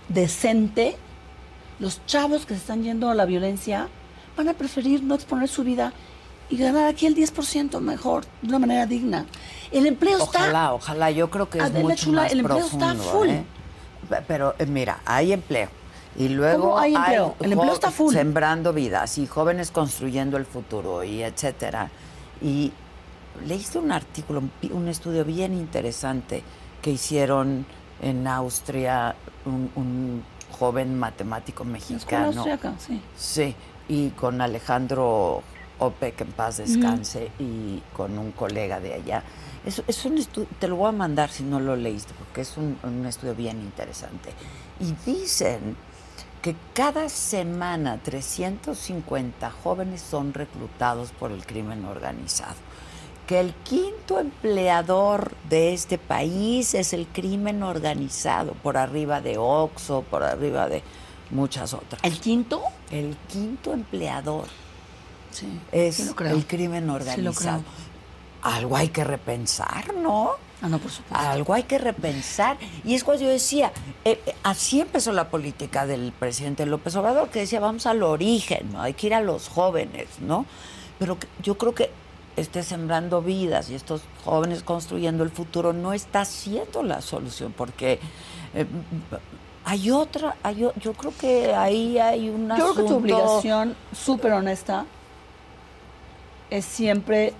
decente, 0.08 0.96
los 1.78 2.04
chavos 2.06 2.44
que 2.44 2.54
se 2.54 2.60
están 2.60 2.82
yendo 2.82 3.10
a 3.10 3.14
la 3.14 3.24
violencia 3.24 3.88
van 4.36 4.48
a 4.48 4.54
preferir 4.54 5.02
no 5.02 5.14
exponer 5.14 5.48
su 5.48 5.64
vida 5.64 5.92
y 6.52 6.56
ganar 6.58 6.86
aquí 6.88 7.06
el 7.06 7.16
10% 7.16 7.80
mejor, 7.80 8.24
de 8.42 8.48
una 8.48 8.58
manera 8.58 8.86
digna. 8.86 9.24
El 9.70 9.86
empleo 9.86 10.18
Ojalá, 10.22 10.46
está... 10.46 10.74
ojalá. 10.74 11.10
Yo 11.10 11.30
creo 11.30 11.48
que 11.48 11.58
es 11.58 11.64
Adela 11.64 11.80
mucho 11.88 12.04
Chula, 12.04 12.22
más 12.22 12.32
el 12.32 12.40
empleo 12.40 12.58
está 12.58 12.78
profundo, 12.92 13.02
full. 13.04 13.28
¿eh? 13.30 13.44
Pe- 14.08 14.22
Pero 14.28 14.54
eh, 14.58 14.66
mira, 14.66 15.00
hay 15.06 15.32
empleo. 15.32 15.68
Y 16.16 16.28
luego 16.28 16.64
¿Cómo 16.64 16.78
hay 16.78 16.94
empleo? 16.94 17.34
El 17.40 17.52
empleo 17.52 17.72
está 17.72 17.90
full. 17.90 18.12
Sembrando 18.12 18.74
vidas 18.74 19.16
y 19.16 19.26
jóvenes 19.26 19.70
construyendo 19.70 20.36
el 20.36 20.44
futuro 20.44 21.02
y 21.02 21.22
etcétera. 21.22 21.90
Y 22.42 22.70
leíste 23.46 23.78
un 23.78 23.90
artículo, 23.92 24.42
un 24.72 24.88
estudio 24.88 25.24
bien 25.24 25.54
interesante 25.54 26.42
que 26.82 26.90
hicieron 26.90 27.64
en 28.02 28.26
Austria 28.26 29.14
un, 29.46 29.70
un 29.74 30.22
joven 30.58 30.98
matemático 30.98 31.64
mexicano. 31.64 32.44
sí. 32.78 33.00
Sí, 33.16 33.54
y 33.88 34.10
con 34.10 34.42
Alejandro 34.42 35.42
Ope, 35.78 36.12
que 36.12 36.24
en 36.24 36.32
paz 36.32 36.58
descanse, 36.58 37.30
y 37.38 37.82
con 37.94 38.18
un 38.18 38.32
colega 38.32 38.80
de 38.80 38.94
allá. 38.94 39.22
Es, 39.64 39.82
es 39.86 40.04
un 40.04 40.18
estudio, 40.18 40.48
te 40.58 40.68
lo 40.68 40.76
voy 40.76 40.88
a 40.88 40.92
mandar 40.92 41.30
si 41.30 41.42
no 41.42 41.60
lo 41.60 41.76
leíste, 41.76 42.14
porque 42.18 42.42
es 42.42 42.56
un, 42.56 42.78
un 42.82 43.06
estudio 43.06 43.34
bien 43.34 43.60
interesante. 43.60 44.30
Y 44.80 44.94
dicen 45.10 45.76
que 46.42 46.56
cada 46.74 47.08
semana 47.08 48.00
350 48.02 49.50
jóvenes 49.62 50.02
son 50.02 50.34
reclutados 50.34 51.12
por 51.12 51.30
el 51.30 51.46
crimen 51.46 51.84
organizado. 51.84 52.56
Que 53.26 53.38
el 53.38 53.54
quinto 53.54 54.18
empleador 54.18 55.32
de 55.48 55.72
este 55.72 55.96
país 55.96 56.74
es 56.74 56.92
el 56.92 57.06
crimen 57.06 57.62
organizado, 57.62 58.54
por 58.54 58.76
arriba 58.76 59.20
de 59.20 59.38
Oxxo, 59.38 60.02
por 60.02 60.24
arriba 60.24 60.68
de 60.68 60.82
muchas 61.30 61.72
otras. 61.74 62.02
¿El 62.02 62.18
quinto? 62.18 62.62
El 62.90 63.16
quinto 63.28 63.72
empleador 63.72 64.46
Sí. 65.32 65.46
es 65.72 65.96
sí 65.96 66.10
el 66.26 66.46
crimen 66.46 66.88
organizado. 66.90 67.62
Algo 68.42 68.76
hay 68.76 68.88
que 68.88 69.04
repensar, 69.04 69.94
¿no? 69.94 70.30
Ah, 70.60 70.68
no, 70.68 70.78
por 70.78 70.90
supuesto. 70.90 71.16
Algo 71.28 71.54
hay 71.54 71.62
que 71.64 71.78
repensar. 71.78 72.56
Y 72.84 72.94
es 72.94 73.04
cuando 73.04 73.24
yo 73.24 73.30
decía, 73.30 73.72
eh, 74.04 74.20
eh, 74.26 74.34
así 74.42 74.80
empezó 74.80 75.12
la 75.12 75.28
política 75.30 75.86
del 75.86 76.12
presidente 76.12 76.66
López 76.66 76.94
Obrador, 76.96 77.28
que 77.30 77.40
decía, 77.40 77.60
vamos 77.60 77.86
al 77.86 78.02
origen, 78.02 78.72
¿no? 78.72 78.80
hay 78.82 78.94
que 78.94 79.08
ir 79.08 79.14
a 79.14 79.20
los 79.20 79.48
jóvenes, 79.48 80.08
¿no? 80.20 80.44
Pero 80.98 81.18
que- 81.18 81.28
yo 81.42 81.56
creo 81.58 81.74
que 81.74 81.90
esté 82.36 82.62
sembrando 82.62 83.22
vidas 83.22 83.70
y 83.70 83.74
estos 83.74 84.02
jóvenes 84.24 84.62
construyendo 84.62 85.22
el 85.24 85.30
futuro 85.30 85.72
no 85.72 85.92
está 85.92 86.24
siendo 86.24 86.82
la 86.82 87.00
solución, 87.00 87.52
porque 87.56 87.98
eh, 88.54 88.66
hay 89.64 89.90
otra, 89.90 90.36
hay 90.42 90.56
yo 90.80 90.92
creo 90.94 91.12
que 91.18 91.54
ahí 91.54 91.98
hay 91.98 92.28
una 92.28 92.56
Yo 92.58 92.72
creo 92.72 92.84
que 92.86 92.90
tu 92.90 92.96
obligación 92.96 93.76
súper 93.92 94.32
honesta 94.32 94.86
es 96.52 96.66
siempre 96.66 97.32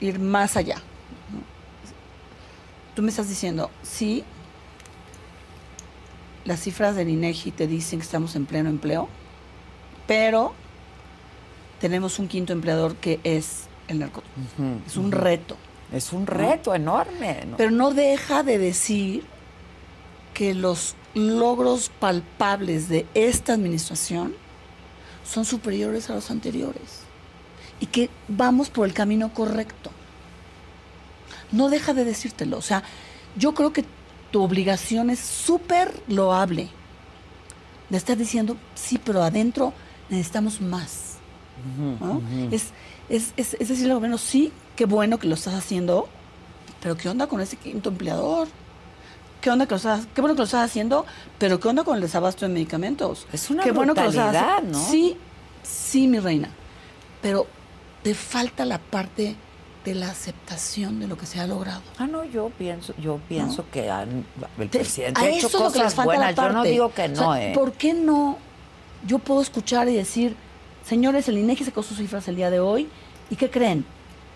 ir 0.00 0.20
más 0.20 0.56
allá. 0.56 0.76
Tú 2.94 3.02
me 3.02 3.10
estás 3.10 3.28
diciendo, 3.28 3.70
sí, 3.82 4.22
las 6.44 6.60
cifras 6.60 6.94
del 6.94 7.08
INEGI 7.08 7.50
te 7.50 7.66
dicen 7.66 7.98
que 7.98 8.04
estamos 8.04 8.36
en 8.36 8.46
pleno 8.46 8.70
empleo, 8.70 9.08
pero 10.06 10.54
tenemos 11.80 12.20
un 12.20 12.28
quinto 12.28 12.52
empleador 12.52 12.94
que 12.94 13.18
es 13.24 13.64
el 13.88 13.98
narcotráfico. 13.98 14.40
Es 14.86 14.96
un 14.96 15.10
reto. 15.10 15.56
Es 15.92 16.12
un 16.12 16.26
reto 16.26 16.72
enorme. 16.72 17.44
¿no? 17.46 17.56
Pero 17.56 17.72
no 17.72 17.92
deja 17.92 18.44
de 18.44 18.58
decir 18.58 19.24
que 20.34 20.54
los 20.54 20.94
logros 21.14 21.90
palpables 21.98 22.88
de 22.88 23.06
esta 23.14 23.54
administración 23.54 24.34
son 25.24 25.44
superiores 25.44 26.10
a 26.10 26.14
los 26.14 26.30
anteriores 26.30 27.05
y 27.80 27.86
que 27.86 28.10
vamos 28.28 28.70
por 28.70 28.86
el 28.86 28.94
camino 28.94 29.32
correcto. 29.32 29.90
No 31.52 31.68
deja 31.68 31.94
de 31.94 32.04
decírtelo. 32.04 32.58
O 32.58 32.62
sea, 32.62 32.82
yo 33.36 33.54
creo 33.54 33.72
que 33.72 33.84
tu 34.30 34.42
obligación 34.42 35.10
es 35.10 35.20
súper 35.20 36.02
loable 36.08 36.68
de 37.88 37.96
estar 37.96 38.16
diciendo, 38.16 38.56
sí, 38.74 38.98
pero 39.02 39.22
adentro 39.22 39.72
necesitamos 40.08 40.60
más. 40.60 41.14
¿no? 42.00 42.20
es, 42.50 42.70
es, 43.08 43.32
es, 43.36 43.54
es 43.54 43.68
decirle 43.68 43.92
al 43.92 43.96
gobierno, 43.96 44.18
sí, 44.18 44.52
qué 44.74 44.84
bueno 44.84 45.18
que 45.18 45.26
lo 45.26 45.34
estás 45.34 45.54
haciendo, 45.54 46.08
pero 46.82 46.96
¿qué 46.96 47.08
onda 47.08 47.26
con 47.26 47.40
ese 47.40 47.56
quinto 47.56 47.90
empleador? 47.90 48.48
¿Qué 49.40 49.50
onda 49.50 49.66
que 49.66 49.70
lo 49.70 49.76
estás, 49.76 50.06
qué 50.14 50.20
bueno 50.20 50.34
que 50.34 50.40
lo 50.40 50.44
estás 50.44 50.64
haciendo, 50.64 51.06
pero 51.38 51.60
qué 51.60 51.68
onda 51.68 51.84
con 51.84 51.96
el 51.96 52.02
desabasto 52.02 52.46
de 52.46 52.52
medicamentos? 52.52 53.26
Es 53.32 53.48
una 53.50 53.62
qué 53.62 53.72
bueno 53.72 53.94
que 53.94 54.02
lo 54.02 54.10
estás 54.10 54.32
brutalidad. 54.32 54.62
¿no? 54.62 54.78
Sí, 54.78 55.16
sí, 55.62 56.08
mi 56.08 56.18
reina. 56.18 56.50
Pero 57.22 57.46
te 58.06 58.14
falta 58.14 58.64
la 58.64 58.78
parte 58.78 59.34
de 59.84 59.94
la 59.96 60.08
aceptación 60.10 61.00
de 61.00 61.08
lo 61.08 61.18
que 61.18 61.26
se 61.26 61.40
ha 61.40 61.46
logrado. 61.48 61.82
Ah, 61.98 62.06
no, 62.06 62.22
yo 62.24 62.52
pienso, 62.56 62.94
yo 62.98 63.18
pienso 63.28 63.64
que 63.72 63.90
han- 63.90 64.24
el 64.60 64.68
Te- 64.70 64.78
presidente 64.78 65.20
a 65.20 65.24
ha 65.24 65.28
hecho 65.28 65.50
cosas 65.50 65.92
falta 65.92 66.12
la 66.12 66.18
buenas. 66.18 66.36
Yo 66.36 66.52
no 66.52 66.62
digo 66.62 66.94
que 66.94 67.02
O 67.02 67.08
no, 67.08 67.34
sea, 67.34 67.50
¿eh? 67.50 67.52
¿Por 67.52 67.72
qué 67.72 67.94
no? 67.94 68.38
Yo 69.08 69.18
puedo 69.18 69.42
escuchar 69.42 69.88
y 69.88 69.94
decir, 69.96 70.36
señores, 70.84 71.26
el 71.28 71.38
INEGI 71.38 71.64
sacó 71.64 71.82
sus 71.82 71.96
cifras 71.98 72.28
el 72.28 72.36
día 72.36 72.48
de 72.48 72.60
hoy, 72.60 72.88
¿y 73.28 73.34
qué 73.34 73.50
creen? 73.50 73.84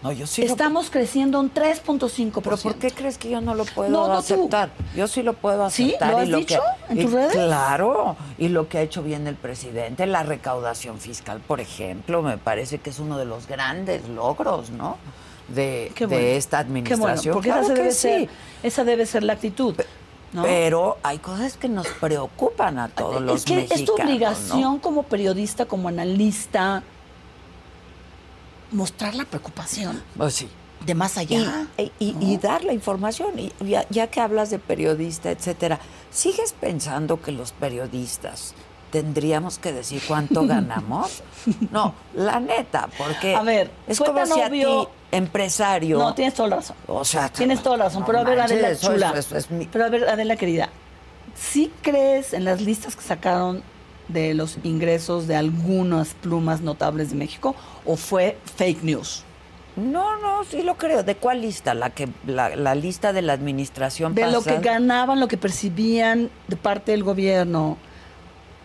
No, 0.03 0.12
yo 0.12 0.26
sí 0.26 0.42
lo- 0.42 0.48
Estamos 0.48 0.88
creciendo 0.90 1.38
un 1.40 1.51
3.5%. 1.53 2.40
Pero 2.42 2.57
¿por 2.57 2.74
qué 2.76 2.90
crees 2.90 3.18
que 3.18 3.28
yo 3.28 3.40
no 3.42 3.55
lo 3.55 3.64
puedo 3.66 3.90
No, 3.90 4.09
no, 4.09 4.14
tú. 4.14 4.18
aceptar? 4.20 4.70
Yo 4.96 5.07
sí 5.07 5.22
lo 5.22 5.34
puedo 5.34 5.68
¿Sí? 5.68 5.88
aceptar. 5.94 6.12
¿Lo 6.12 6.18
y 6.18 6.32
has 6.32 6.38
dicho 6.48 6.61
que- 6.88 6.92
en 6.92 6.98
y 7.01 7.03
tus 7.05 7.12
redes? 7.12 7.32
Claro, 7.32 8.16
y 8.38 8.48
lo 8.48 8.68
que 8.68 8.78
ha 8.78 8.82
hecho 8.82 9.03
bien 9.03 9.26
el 9.26 9.34
presidente, 9.36 10.07
la 10.07 10.22
recaudación 10.22 10.98
fiscal, 10.98 11.40
por 11.40 11.61
ejemplo, 11.61 12.22
me 12.22 12.38
parece 12.38 12.78
que 12.78 12.88
es 12.90 12.98
uno 12.98 13.18
de 13.18 13.26
los 13.26 13.46
grandes 13.46 14.09
logros, 14.09 14.70
¿no? 14.70 14.96
De, 15.48 15.86
esta 15.88 15.94
Qué 15.96 16.07
bueno, 16.07 16.36
administración. 16.61 17.34
porque 17.34 17.48
Claro 17.48 17.62
esa, 17.64 17.74
que 17.74 17.80
debe 17.80 17.92
sí. 17.92 17.98
ser, 18.01 18.28
esa 18.62 18.84
debe 18.84 19.05
ser 19.07 19.22
la 19.24 19.32
actitud. 19.34 19.74
¿no? 20.32 20.44
Pero 20.44 20.96
hay 21.03 21.18
cosas 21.18 21.57
que 21.57 21.68
nos 21.68 21.88
preocupan 21.88 22.78
a 22.78 22.88
todos 22.88 23.20
los 23.20 23.38
es 23.38 23.44
que 23.44 23.57
mexicanos. 23.57 23.80
es 23.80 23.86
tu 23.86 23.98
¿no? 23.98 24.05
obligación 24.05 24.78
como 24.78 25.03
periodista, 25.03 25.66
como 25.66 25.88
analista, 25.88 26.84
mostrar 28.73 29.14
la 29.14 29.25
preocupación 29.25 30.03
Pues 30.16 30.35
sí. 30.35 30.49
de 30.87 30.95
más 30.95 31.16
allá. 31.18 31.66
y- 31.77 31.93
y- 31.99 32.16
y 32.21 32.37
dar 32.39 32.64
la 32.64 32.73
información. 32.73 33.39
Y 33.39 33.53
ya, 33.61 33.87
ya 33.91 34.07
que 34.09 34.21
hablas 34.21 34.51
de 34.51 34.59
periodista, 34.59 35.31
etcétera, 35.31 35.79
¿sigues 36.11 36.53
pensando 36.53 37.21
que 37.21 37.33
los 37.33 37.53
periodistas 37.53 38.55
tendríamos 38.91 39.59
que 39.59 39.73
decir 39.73 40.03
cuánto 40.09 40.47
ganamos? 40.47 41.23
No, 41.71 41.95
la 42.14 42.41
neta, 42.41 42.89
porque 42.99 43.35
A 43.37 43.43
ver, 43.43 43.71
es 43.87 43.99
fue 43.99 44.07
como 44.09 44.18
tan 44.21 44.29
si 44.29 44.41
a 44.41 44.51
ti, 44.51 44.64
empresario. 45.12 45.99
No, 45.99 46.14
tienes 46.14 46.35
toda 46.35 46.49
la 46.49 46.57
razón. 46.57 46.77
o 46.87 47.05
sea, 47.05 47.29
Tienes 47.29 47.62
toda 47.62 47.77
la 47.77 47.85
razón. 47.85 48.01
no 48.01 48.07
pero 48.07 48.18
a 48.21 48.25
ver, 48.25 48.41
Adela 48.41 48.71
es- 48.71 48.81
chula. 48.81 49.12
eso 49.16 49.37
es 49.37 49.51
mi- 49.51 49.66
Pero 49.66 49.85
a 49.85 49.89
ver, 49.91 50.09
Adela 50.09 50.37
querida, 50.37 50.68
¿sí 51.35 51.71
crees 51.83 52.33
en 52.33 52.45
las 52.45 52.61
listas 52.61 52.97
que 52.97 53.03
sacaron 53.03 53.62
de 54.12 54.34
los 54.34 54.58
ingresos 54.62 55.26
de 55.26 55.36
algunas 55.36 56.14
plumas 56.14 56.61
notables 56.61 57.11
de 57.11 57.16
México 57.16 57.54
o 57.84 57.96
fue 57.96 58.38
fake 58.56 58.82
news? 58.82 59.24
No, 59.76 60.18
no, 60.20 60.44
sí 60.44 60.62
lo 60.62 60.76
creo. 60.76 61.02
¿De 61.02 61.16
cuál 61.16 61.42
lista? 61.42 61.74
La 61.74 61.90
que 61.90 62.08
la, 62.26 62.54
la 62.56 62.74
lista 62.74 63.12
de 63.12 63.22
la 63.22 63.32
administración 63.32 64.14
De 64.14 64.30
lo 64.30 64.42
que 64.42 64.58
ganaban, 64.58 65.20
lo 65.20 65.28
que 65.28 65.36
percibían 65.36 66.30
de 66.48 66.56
parte 66.56 66.92
del 66.92 67.04
gobierno, 67.04 67.78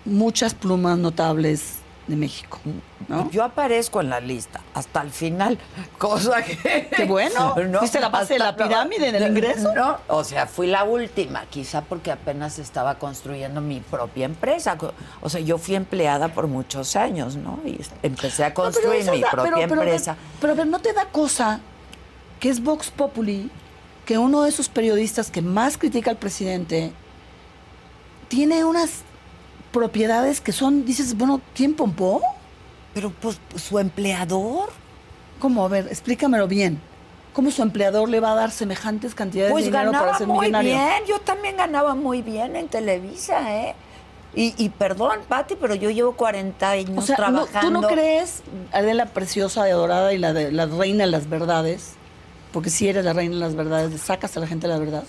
muchas 0.04 0.54
plumas 0.54 0.98
notables 0.98 1.80
de 2.08 2.16
México, 2.16 2.60
¿no? 3.08 3.32
Yo 3.32 3.44
aparezco 3.44 4.00
en 4.00 4.10
la 4.12 4.20
lista 4.20 4.62
hasta 4.76 5.02
el 5.02 5.10
final, 5.12 5.58
cosa 5.98 6.44
que... 6.44 6.88
Qué 6.96 7.06
bueno. 7.06 7.56
¿Fuiste 7.80 8.00
la 8.00 8.10
base 8.10 8.34
de 8.34 8.40
la 8.40 8.56
pirámide 8.56 9.12
del 9.12 9.24
ingreso? 9.32 9.74
No, 9.74 9.98
o 10.08 10.24
sea, 10.24 10.46
fui 10.46 10.68
la 10.68 10.84
última, 10.84 11.46
quizá 11.48 11.82
porque 11.82 12.12
apenas 12.12 12.60
estaba 12.60 13.00
construyendo 13.00 13.60
mi 13.62 13.80
propia 13.80 14.26
empresa. 14.26 14.78
O 15.22 15.30
sea, 15.30 15.42
yo 15.42 15.58
fui 15.58 15.74
empleada 15.76 16.28
por 16.28 16.48
muchos 16.48 16.96
años, 16.96 17.36
¿no? 17.38 17.60
Y 17.66 17.80
empecé 18.04 18.44
a 18.44 18.50
No, 18.50 18.54
pero 18.56 18.64
construir 18.72 19.10
mi 19.12 19.22
da- 19.22 19.32
propia 19.32 19.52
pero- 19.56 19.68
pero 19.70 19.82
empresa. 19.82 20.16
Pero, 20.40 20.56
ver, 20.56 20.68
¿no 20.68 20.80
te 20.80 20.94
da 20.94 21.06
cosa 21.06 21.60
que 22.40 22.50
es 22.50 22.62
Vox 22.64 22.92
Populi 22.92 23.50
que 24.06 24.20
uno 24.20 24.44
de 24.44 24.50
esos 24.50 24.70
periodistas 24.70 25.32
que 25.32 25.42
más 25.42 25.80
critica 25.80 26.12
al 26.12 26.18
presidente 26.18 26.92
tiene 28.28 28.64
unas 28.64 29.02
propiedades 29.80 30.40
que 30.40 30.54
son, 30.54 30.86
dices, 30.86 31.18
bueno, 31.18 31.42
¿quién 31.54 31.74
pompó? 31.74 32.22
Pero 32.94 33.12
pues 33.12 33.38
su 33.58 33.78
empleador, 33.78 34.70
¿Cómo? 35.40 35.66
A 35.66 35.68
ver, 35.68 35.88
explícamelo 35.90 36.48
bien. 36.48 36.80
¿Cómo 37.34 37.52
su 37.52 37.62
empleador 37.62 38.08
le 38.08 38.22
va 38.22 38.32
a 38.32 38.36
dar 38.36 38.52
semejantes 38.52 39.14
cantidades 39.14 39.52
pues 39.52 39.66
de 39.66 39.72
dinero 39.72 39.92
ganaba 39.92 40.06
para 40.06 40.18
ser 40.18 40.28
muy 40.28 40.40
millonario? 40.48 40.72
bien. 40.72 40.94
Yo 41.06 41.20
también 41.20 41.58
ganaba 41.58 41.94
muy 41.94 42.22
bien 42.22 42.56
en 42.56 42.70
Televisa, 42.70 43.54
¿eh? 43.54 43.76
Y, 44.34 44.54
y 44.58 44.70
perdón, 44.70 45.20
Pati, 45.28 45.56
pero 45.60 45.76
yo 45.76 45.90
llevo 45.90 46.14
40 46.14 46.70
años 46.70 46.98
O 46.98 47.02
sea, 47.06 47.18
no- 47.18 47.44
trabajando. 47.46 47.68
¿tú 47.68 47.82
no 47.82 47.88
crees, 47.90 48.44
Adela 48.72 49.08
Preciosa 49.08 49.68
y 49.68 49.72
Adorada 49.72 50.14
y 50.14 50.18
la, 50.18 50.32
de, 50.32 50.54
la 50.54 50.66
reina 50.68 51.04
de 51.04 51.12
las 51.12 51.30
verdades? 51.30 51.96
Porque 52.54 52.70
si 52.70 52.88
eres 52.88 53.04
la 53.04 53.12
reina 53.12 53.36
de 53.36 53.42
las 53.42 53.56
verdades, 53.56 54.00
sacas 54.00 54.38
a 54.38 54.40
la 54.40 54.48
gente 54.48 54.70
la 54.70 54.78
verdad. 54.78 55.04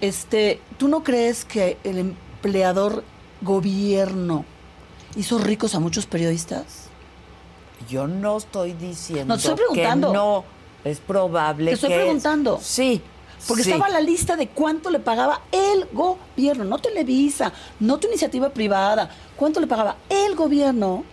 Este, 0.00 0.60
¿Tú 0.78 0.88
no 0.88 1.02
crees 1.04 1.44
que 1.44 1.78
el 1.84 1.98
empleador 1.98 3.04
gobierno 3.42 4.44
hizo 5.16 5.38
ricos 5.38 5.74
a 5.74 5.80
muchos 5.80 6.06
periodistas? 6.06 6.88
Yo 7.88 8.06
no 8.06 8.36
estoy 8.36 8.72
diciendo 8.74 9.34
No, 9.34 9.40
te 9.40 9.48
estoy 9.48 9.56
preguntando. 9.56 10.08
que 10.12 10.16
no. 10.16 10.44
Es 10.84 10.98
probable 11.00 11.66
Te 11.70 11.74
estoy 11.74 11.90
que- 11.90 11.96
preguntando. 11.96 12.58
Sí. 12.62 13.02
Porque 13.48 13.64
sí. 13.64 13.70
estaba 13.70 13.88
la 13.88 14.00
lista 14.00 14.36
de 14.36 14.48
cuánto 14.48 14.90
le 14.90 14.98
pagaba 15.00 15.40
el 15.50 15.86
gobierno, 15.92 16.64
no 16.64 16.78
Televisa, 16.78 17.52
no 17.80 17.98
tu 17.98 18.06
iniciativa 18.08 18.50
privada, 18.50 19.10
cuánto 19.36 19.60
le 19.60 19.66
pagaba 19.66 19.96
el 20.10 20.34
gobierno 20.36 21.04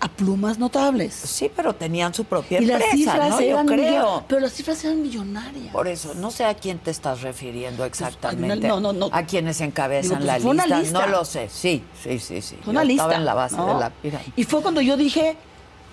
a 0.00 0.08
plumas 0.08 0.58
notables. 0.58 1.12
Sí, 1.14 1.50
pero 1.54 1.74
tenían 1.74 2.14
su 2.14 2.24
propia 2.24 2.60
y 2.60 2.66
las 2.66 2.80
empresa, 2.82 2.96
cifras 3.12 3.30
¿no? 3.30 3.40
Yo 3.40 3.46
eran 3.46 3.66
creo. 3.66 3.80
millo- 4.18 4.24
pero 4.28 4.40
las 4.40 4.52
cifras 4.52 4.84
eran 4.84 5.02
millonarias. 5.02 5.72
Por 5.72 5.88
eso, 5.88 6.14
no 6.14 6.30
sé 6.30 6.44
a 6.44 6.54
quién 6.54 6.78
te 6.78 6.90
estás 6.92 7.22
refiriendo 7.22 7.84
exactamente. 7.84 8.68
no, 8.68 8.80
no, 8.80 8.92
no. 8.92 9.08
A 9.12 9.24
quienes 9.24 9.60
encabezan 9.60 10.02
Digo, 10.02 10.16
pues, 10.18 10.26
la 10.26 10.40
fue 10.40 10.50
una 10.52 10.62
lista. 10.66 10.80
lista. 10.80 11.00
No 11.06 11.06
lo 11.08 11.24
sé. 11.24 11.48
Sí, 11.50 11.82
sí, 12.02 12.18
sí, 12.20 12.40
sí. 12.42 12.56
Fue 12.62 12.70
una 12.70 12.82
Yo 12.82 12.88
lista. 12.88 13.02
Estaba 13.04 13.16
en 13.18 13.24
la 13.24 13.34
base 13.34 13.56
¿no? 13.56 13.74
de 13.74 13.80
la 13.80 13.90
pirámide. 13.90 14.32
Y 14.36 14.44
fue 14.44 14.62
cuando 14.62 14.80
yo 14.80 14.96
dije, 14.96 15.36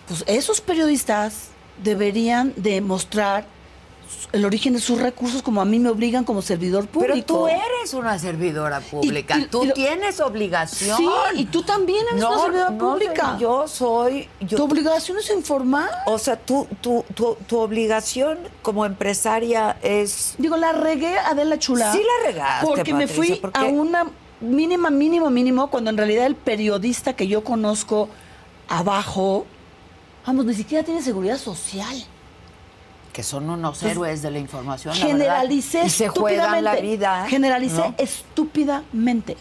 pues 0.08 0.24
esos 0.28 0.62
periodistas 0.62 1.50
deberían 1.84 2.54
de 2.58 2.82
mostrar 2.82 3.46
el 4.32 4.44
origen 4.46 4.74
de 4.74 4.80
sus 4.80 5.00
recursos 5.00 5.42
como 5.42 5.62
a 5.62 5.66
mí 5.66 5.80
me 5.80 5.90
obligan 5.90 6.24
como 6.26 6.42
servidor 6.42 6.88
público. 6.88 7.14
Pero 7.14 7.26
tú 7.26 7.48
eres 7.48 7.94
una 7.94 8.18
servidora 8.20 8.82
pública. 8.82 9.38
y- 9.40 9.46
tú 9.46 9.64
y 9.64 9.68
lo- 9.68 9.74
tienes 9.74 10.20
obligación. 10.20 10.98
Sí, 10.98 11.08
y 11.36 11.46
tú 11.46 11.64
también 11.64 12.06
eres 12.12 12.24
una 12.24 12.40
servidora 12.40 12.70
no, 12.72 12.78
pública. 12.78 13.38
yo 13.40 13.68
soy. 13.68 14.28
Yo, 14.42 14.58
tu 14.58 14.64
obligación 14.66 15.18
es 15.20 15.30
informar. 15.30 15.90
o 16.06 16.18
sea, 16.20 16.36
tú, 16.36 16.68
tú, 16.82 17.06
tu, 17.14 17.36
tu 17.48 17.58
obligación 17.60 18.38
como 18.62 18.86
empresaria 18.86 19.78
es 19.82 20.36
Digo, 20.38 20.58
la 20.58 20.74
regué 20.74 21.18
Adela 21.18 21.58
Chula. 21.60 21.92
Sí 21.94 22.00
la 22.00 22.28
regaste, 22.32 22.66
Porque 22.68 22.94
me 22.94 23.08
fui 23.08 23.36
porque- 23.42 23.60
a 23.60 23.64
una 23.66 24.08
mínima, 24.42 24.90
mínimo, 24.90 25.30
mínimo, 25.30 25.70
cuando 25.70 25.90
en 25.92 25.98
realidad 25.98 26.26
el 26.26 26.36
periodista 26.36 27.14
que 27.14 27.28
yo 27.28 27.44
conozco 27.44 28.10
abajo, 28.68 29.46
vamos, 30.26 30.46
ni 30.46 30.54
siquiera 30.54 30.84
tiene 30.84 31.02
seguridad 31.02 31.38
social. 31.38 31.96
Que 33.16 33.24
son 33.24 33.50
unos 33.50 33.82
héroes 33.82 34.22
de 34.22 34.30
la 34.30 34.40
información. 34.40 34.94
la 35.00 35.06
Generalicé 35.06 35.78
verdad. 35.78 35.88
Y 35.88 35.90
se 35.90 36.08
juegan 36.10 36.64
la 36.66 36.72
estúpidamente. 36.74 36.82
vida. 36.98 37.26
Generalicé 37.30 37.78
¿no? 37.78 37.96
estúpidamente. 37.98 39.38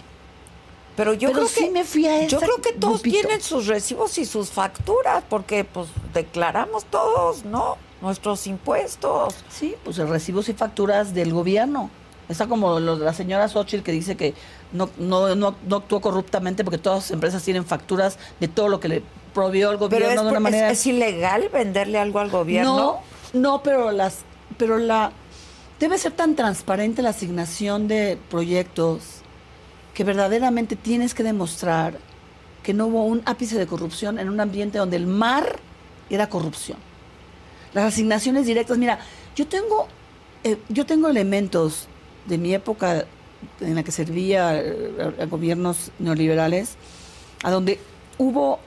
Pero 0.97 1.13
yo 1.13 1.31
Pero 1.31 1.33
creo 1.41 1.49
sí 1.49 1.65
que 1.65 1.71
me 1.73 1.83
fui 1.83 2.07
a 2.07 2.25
Yo 2.29 2.39
creo 2.39 2.59
que 2.59 2.73
todos 2.73 3.03
grupito. 3.03 3.19
tienen 3.27 3.43
sus 3.43 3.67
recibos 3.67 4.17
y 4.19 4.25
sus 4.25 4.51
facturas 4.51 5.25
porque 5.29 5.65
pues 5.65 5.89
declaramos 6.13 6.85
todos, 6.85 7.45
¿no? 7.45 7.77
Nuestros 8.01 8.47
impuestos. 8.47 9.35
Sí, 9.51 9.75
pues 9.83 9.97
recibos 9.97 10.49
y 10.49 10.53
facturas 10.53 11.13
del 11.13 11.33
gobierno. 11.33 11.91
Está 12.29 12.47
como 12.47 12.79
lo 12.79 12.97
de 12.97 13.05
la 13.05 13.13
señora 13.13 13.49
Xochitl 13.49 13.83
que 13.83 13.91
dice 13.91 14.17
que 14.17 14.35
no, 14.71 14.89
no, 14.99 15.35
no, 15.35 15.57
no 15.67 15.77
actuó 15.77 16.01
corruptamente 16.01 16.63
porque 16.63 16.79
todas 16.79 17.01
las 17.07 17.11
empresas 17.11 17.43
tienen 17.43 17.65
facturas 17.65 18.19
de 18.39 18.47
todo 18.47 18.69
lo 18.69 18.79
que 18.79 18.87
le 18.89 19.03
provió 19.35 19.73
el 19.73 19.79
Pero 19.79 19.89
gobierno 19.91 20.09
es, 20.11 20.15
de 20.23 20.29
una 20.29 20.39
es- 20.39 20.43
manera. 20.43 20.71
es 20.71 20.87
ilegal 20.87 21.49
venderle 21.53 21.99
algo 21.99 22.21
al 22.21 22.31
gobierno. 22.31 22.77
No, 22.77 23.14
no, 23.35 23.63
pero 23.63 23.93
las, 23.93 24.21
pero 24.57 24.79
la 24.79 25.13
debe 25.79 25.99
ser 25.99 26.13
tan 26.13 26.37
transparente 26.37 27.03
la 27.03 27.11
asignación 27.11 27.89
de 27.89 28.19
proyectos 28.31 29.23
que 29.93 30.05
verdaderamente 30.05 30.77
tienes 30.77 31.15
que 31.15 31.23
demostrar 31.23 31.99
que 32.63 32.73
no 32.73 32.87
hubo 32.87 33.05
un 33.05 33.23
ápice 33.27 33.59
de 33.59 33.67
corrupción 33.67 34.19
en 34.19 34.29
un 34.29 34.41
ambiente 34.41 34.79
donde 34.79 34.97
el 34.97 35.07
mar 35.07 35.59
era 36.09 36.29
corrupción. 36.29 36.79
Las 37.75 37.85
asignaciones 37.87 38.47
directas, 38.47 38.79
mira, 38.79 39.01
yo 39.37 39.47
tengo, 39.47 39.89
eh, 40.45 40.57
yo 40.69 40.87
tengo 40.87 41.09
elementos 41.09 41.89
de 42.27 42.39
mi 42.39 42.55
época 42.55 43.05
en 43.61 43.75
la 43.75 43.83
que 43.83 43.93
servía 43.93 44.51
a, 44.51 45.23
a 45.23 45.27
gobiernos 45.27 45.91
neoliberales, 45.99 46.77
a 47.43 47.51
donde 47.51 47.79
hubo 48.17 48.61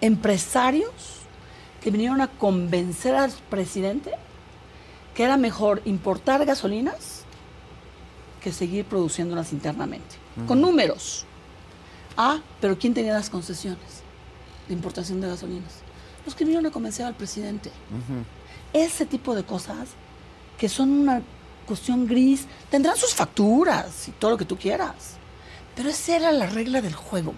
empresarios 0.00 1.13
que 1.84 1.90
vinieron 1.90 2.22
a 2.22 2.28
convencer 2.28 3.14
al 3.14 3.30
presidente 3.50 4.10
que 5.14 5.22
era 5.22 5.36
mejor 5.36 5.82
importar 5.84 6.46
gasolinas 6.46 7.24
que 8.40 8.52
seguir 8.52 8.86
produciéndolas 8.86 9.52
internamente. 9.52 10.16
Con 10.48 10.62
números. 10.62 11.26
Ah, 12.16 12.40
pero 12.60 12.78
¿quién 12.78 12.94
tenía 12.94 13.12
las 13.12 13.28
concesiones 13.28 14.02
de 14.66 14.72
importación 14.72 15.20
de 15.20 15.28
gasolinas? 15.28 15.74
Los 16.24 16.34
que 16.34 16.44
vinieron 16.44 16.64
a 16.64 16.70
convencer 16.70 17.04
al 17.04 17.14
presidente. 17.14 17.70
Ese 18.72 19.04
tipo 19.04 19.34
de 19.34 19.44
cosas 19.44 19.90
que 20.58 20.70
son 20.70 20.90
una 20.90 21.22
cuestión 21.66 22.06
gris, 22.06 22.46
tendrán 22.70 22.96
sus 22.96 23.14
facturas 23.14 24.08
y 24.08 24.12
todo 24.12 24.32
lo 24.32 24.36
que 24.38 24.46
tú 24.46 24.56
quieras. 24.56 25.18
Pero 25.76 25.90
esa 25.90 26.16
era 26.16 26.32
la 26.32 26.46
regla 26.46 26.80
del 26.80 26.94
juego. 26.94 27.34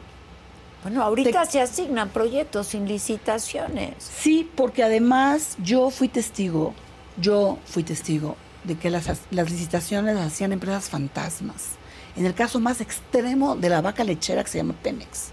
Bueno, 0.87 1.03
ahorita 1.03 1.43
Te- 1.47 1.51
se 1.51 1.61
asignan 1.61 2.11
proyectos 2.11 2.68
sin 2.68 2.87
licitaciones. 2.87 3.95
Sí, 3.99 4.49
porque 4.55 4.84
además 4.84 5.57
yo 5.61 5.91
fui 5.91 6.07
testigo, 6.07 6.74
yo 7.20 7.59
fui 7.66 7.82
testigo 7.82 8.37
de 8.62 8.78
que 8.78 8.89
las, 8.89 9.09
las 9.32 9.51
licitaciones 9.51 10.14
las 10.14 10.28
hacían 10.28 10.53
empresas 10.53 10.89
fantasmas. 10.89 11.70
En 12.14 12.24
el 12.24 12.34
caso 12.34 12.61
más 12.61 12.80
extremo 12.80 13.57
de 13.57 13.68
la 13.68 13.80
vaca 13.80 14.05
lechera 14.05 14.45
que 14.45 14.51
se 14.51 14.59
llama 14.59 14.74
Pemex. 14.80 15.32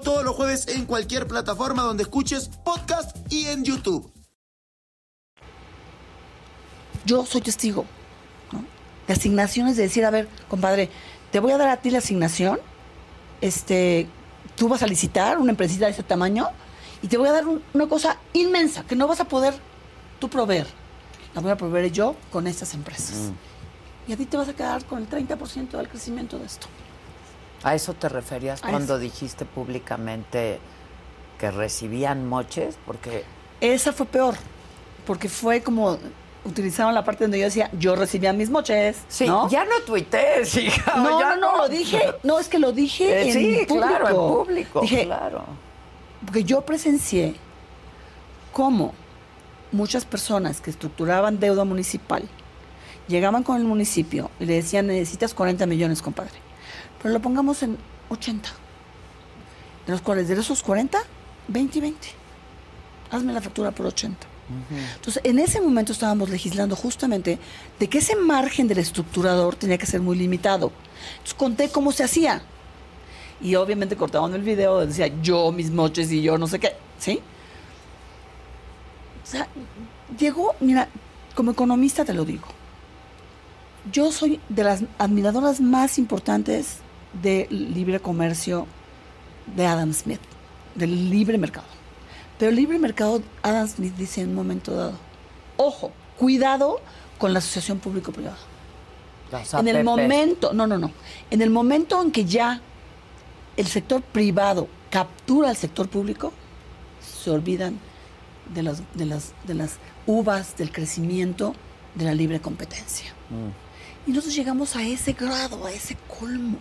todos 0.00 0.24
los 0.24 0.34
jueves 0.36 0.68
en 0.68 0.86
cualquier 0.86 1.26
plataforma 1.26 1.82
donde 1.82 2.02
escuches 2.04 2.48
podcast 2.64 3.16
y 3.32 3.46
en 3.46 3.64
YouTube. 3.64 4.10
Yo 7.04 7.26
soy 7.26 7.40
testigo 7.40 7.84
¿no? 8.52 8.64
de 9.06 9.12
asignaciones, 9.12 9.76
de 9.76 9.82
decir, 9.84 10.04
a 10.04 10.10
ver, 10.10 10.28
compadre, 10.48 10.90
te 11.30 11.40
voy 11.40 11.52
a 11.52 11.58
dar 11.58 11.68
a 11.68 11.76
ti 11.78 11.90
la 11.90 11.98
asignación, 11.98 12.58
este, 13.40 14.08
tú 14.56 14.68
vas 14.68 14.82
a 14.82 14.86
licitar 14.86 15.38
una 15.38 15.50
empresita 15.50 15.84
de 15.86 15.90
ese 15.92 16.02
tamaño 16.02 16.48
y 17.02 17.08
te 17.08 17.18
voy 17.18 17.28
a 17.28 17.32
dar 17.32 17.46
un- 17.46 17.62
una 17.74 17.86
cosa 17.88 18.16
inmensa 18.32 18.84
que 18.84 18.96
no 18.96 19.06
vas 19.06 19.20
a 19.20 19.24
poder 19.26 19.54
tú 20.18 20.28
proveer. 20.30 20.66
La 21.34 21.40
voy 21.40 21.50
a 21.50 21.56
proveer 21.56 21.90
yo 21.92 22.16
con 22.30 22.46
estas 22.46 22.72
empresas. 22.74 23.30
Y 24.06 24.12
a 24.12 24.16
ti 24.16 24.24
te 24.26 24.36
vas 24.36 24.48
a 24.48 24.54
quedar 24.54 24.84
con 24.84 24.98
el 24.98 25.08
30% 25.08 25.76
del 25.76 25.88
crecimiento 25.88 26.38
de 26.38 26.46
esto. 26.46 26.68
¿A 27.64 27.74
eso 27.74 27.94
te 27.94 28.08
referías 28.08 28.62
A 28.62 28.68
cuando 28.68 28.94
eso. 28.94 28.98
dijiste 29.02 29.44
públicamente 29.44 30.60
que 31.38 31.50
recibían 31.50 32.28
moches? 32.28 32.76
Porque 32.86 33.24
Esa 33.60 33.92
fue 33.92 34.06
peor, 34.06 34.34
porque 35.06 35.28
fue 35.28 35.62
como 35.62 35.98
utilizaban 36.44 36.94
la 36.94 37.02
parte 37.04 37.24
donde 37.24 37.38
yo 37.38 37.46
decía, 37.46 37.70
yo 37.78 37.96
recibía 37.96 38.32
mis 38.34 38.50
moches. 38.50 38.98
sí, 39.08 39.26
¿no? 39.26 39.48
ya 39.48 39.64
no 39.64 39.80
tuitees, 39.86 40.54
hija. 40.58 40.94
No, 40.96 41.18
ya 41.18 41.36
no, 41.36 41.52
no, 41.52 41.56
lo 41.58 41.68
dije. 41.70 42.00
No, 42.22 42.38
es 42.38 42.48
que 42.48 42.58
lo 42.58 42.70
dije 42.72 43.22
Eh, 43.22 43.26
en 43.28 43.32
sí, 43.32 43.64
público. 43.66 43.76
claro, 43.76 44.08
en 44.08 44.14
público, 44.36 44.80
Dije, 44.82 45.04
claro. 45.06 45.44
porque 46.26 46.44
yo 46.44 46.60
presencié 46.60 47.34
cómo 48.52 48.92
muchas 49.72 50.04
personas 50.04 50.60
que 50.60 50.70
estructuraban 50.70 51.40
deuda 51.40 51.64
municipal 51.64 52.28
llegaban 53.08 53.42
con 53.42 53.56
el 53.56 53.64
municipio 53.64 54.30
y 54.38 54.44
le 54.46 54.54
decían, 54.54 54.86
necesitas 54.86 55.32
40 55.34 55.64
millones, 55.66 56.02
compadre. 56.02 56.43
Pero 57.04 57.12
lo 57.12 57.20
pongamos 57.20 57.62
en 57.62 57.76
80. 58.08 58.48
De 59.86 59.92
los 59.92 60.00
cuales, 60.00 60.26
de 60.26 60.40
esos 60.40 60.62
40, 60.62 60.98
20 61.48 61.78
y 61.78 61.80
20. 61.82 62.08
Hazme 63.10 63.34
la 63.34 63.42
factura 63.42 63.72
por 63.72 63.84
80. 63.84 64.26
Entonces, 64.94 65.20
en 65.22 65.38
ese 65.38 65.60
momento 65.60 65.92
estábamos 65.92 66.30
legislando 66.30 66.74
justamente 66.74 67.38
de 67.78 67.88
que 67.88 67.98
ese 67.98 68.16
margen 68.16 68.68
del 68.68 68.78
estructurador 68.78 69.54
tenía 69.54 69.76
que 69.76 69.84
ser 69.84 70.00
muy 70.00 70.16
limitado. 70.16 70.72
Entonces, 71.12 71.34
conté 71.34 71.68
cómo 71.68 71.92
se 71.92 72.04
hacía. 72.04 72.40
Y 73.42 73.54
obviamente 73.56 73.96
cortaban 73.96 74.32
el 74.32 74.40
video, 74.40 74.86
decía 74.86 75.12
yo, 75.20 75.52
mis 75.52 75.70
moches 75.70 76.10
y 76.10 76.22
yo, 76.22 76.38
no 76.38 76.46
sé 76.46 76.58
qué, 76.58 76.72
¿sí? 76.98 77.20
O 79.22 79.26
sea, 79.26 79.46
llegó, 80.18 80.54
mira, 80.60 80.88
como 81.34 81.50
economista 81.50 82.02
te 82.06 82.14
lo 82.14 82.24
digo, 82.24 82.46
yo 83.92 84.10
soy 84.10 84.40
de 84.48 84.64
las 84.64 84.84
admiradoras 84.96 85.60
más 85.60 85.98
importantes 85.98 86.78
del 87.22 87.74
libre 87.74 88.00
comercio 88.00 88.66
de 89.54 89.66
Adam 89.66 89.92
Smith, 89.92 90.20
del 90.74 91.10
libre 91.10 91.38
mercado. 91.38 91.66
Pero 92.38 92.50
el 92.50 92.56
libre 92.56 92.78
mercado, 92.78 93.22
Adam 93.42 93.68
Smith 93.68 93.94
dice 93.96 94.22
en 94.22 94.30
un 94.30 94.34
momento 94.34 94.74
dado, 94.74 94.98
ojo, 95.56 95.92
cuidado 96.18 96.80
con 97.18 97.32
la 97.32 97.38
asociación 97.38 97.78
público-privada. 97.78 98.38
En 99.54 99.68
el 99.68 99.84
momento, 99.84 100.52
no, 100.52 100.66
no, 100.66 100.78
no, 100.78 100.90
en 101.30 101.42
el 101.42 101.50
momento 101.50 102.00
en 102.02 102.12
que 102.12 102.24
ya 102.24 102.60
el 103.56 103.66
sector 103.66 104.02
privado 104.02 104.68
captura 104.90 105.48
al 105.48 105.56
sector 105.56 105.88
público, 105.88 106.32
se 107.00 107.30
olvidan 107.30 107.78
de 108.52 108.62
las, 108.62 108.82
de 108.94 109.06
las, 109.06 109.32
de 109.46 109.54
las 109.54 109.78
uvas 110.06 110.56
del 110.56 110.70
crecimiento 110.70 111.54
de 111.94 112.04
la 112.04 112.14
libre 112.14 112.40
competencia. 112.40 113.12
Y 114.06 114.10
nosotros 114.10 114.34
llegamos 114.34 114.76
a 114.76 114.82
ese 114.82 115.14
grado, 115.14 115.66
a 115.66 115.72
ese 115.72 115.96
colmo. 116.18 116.58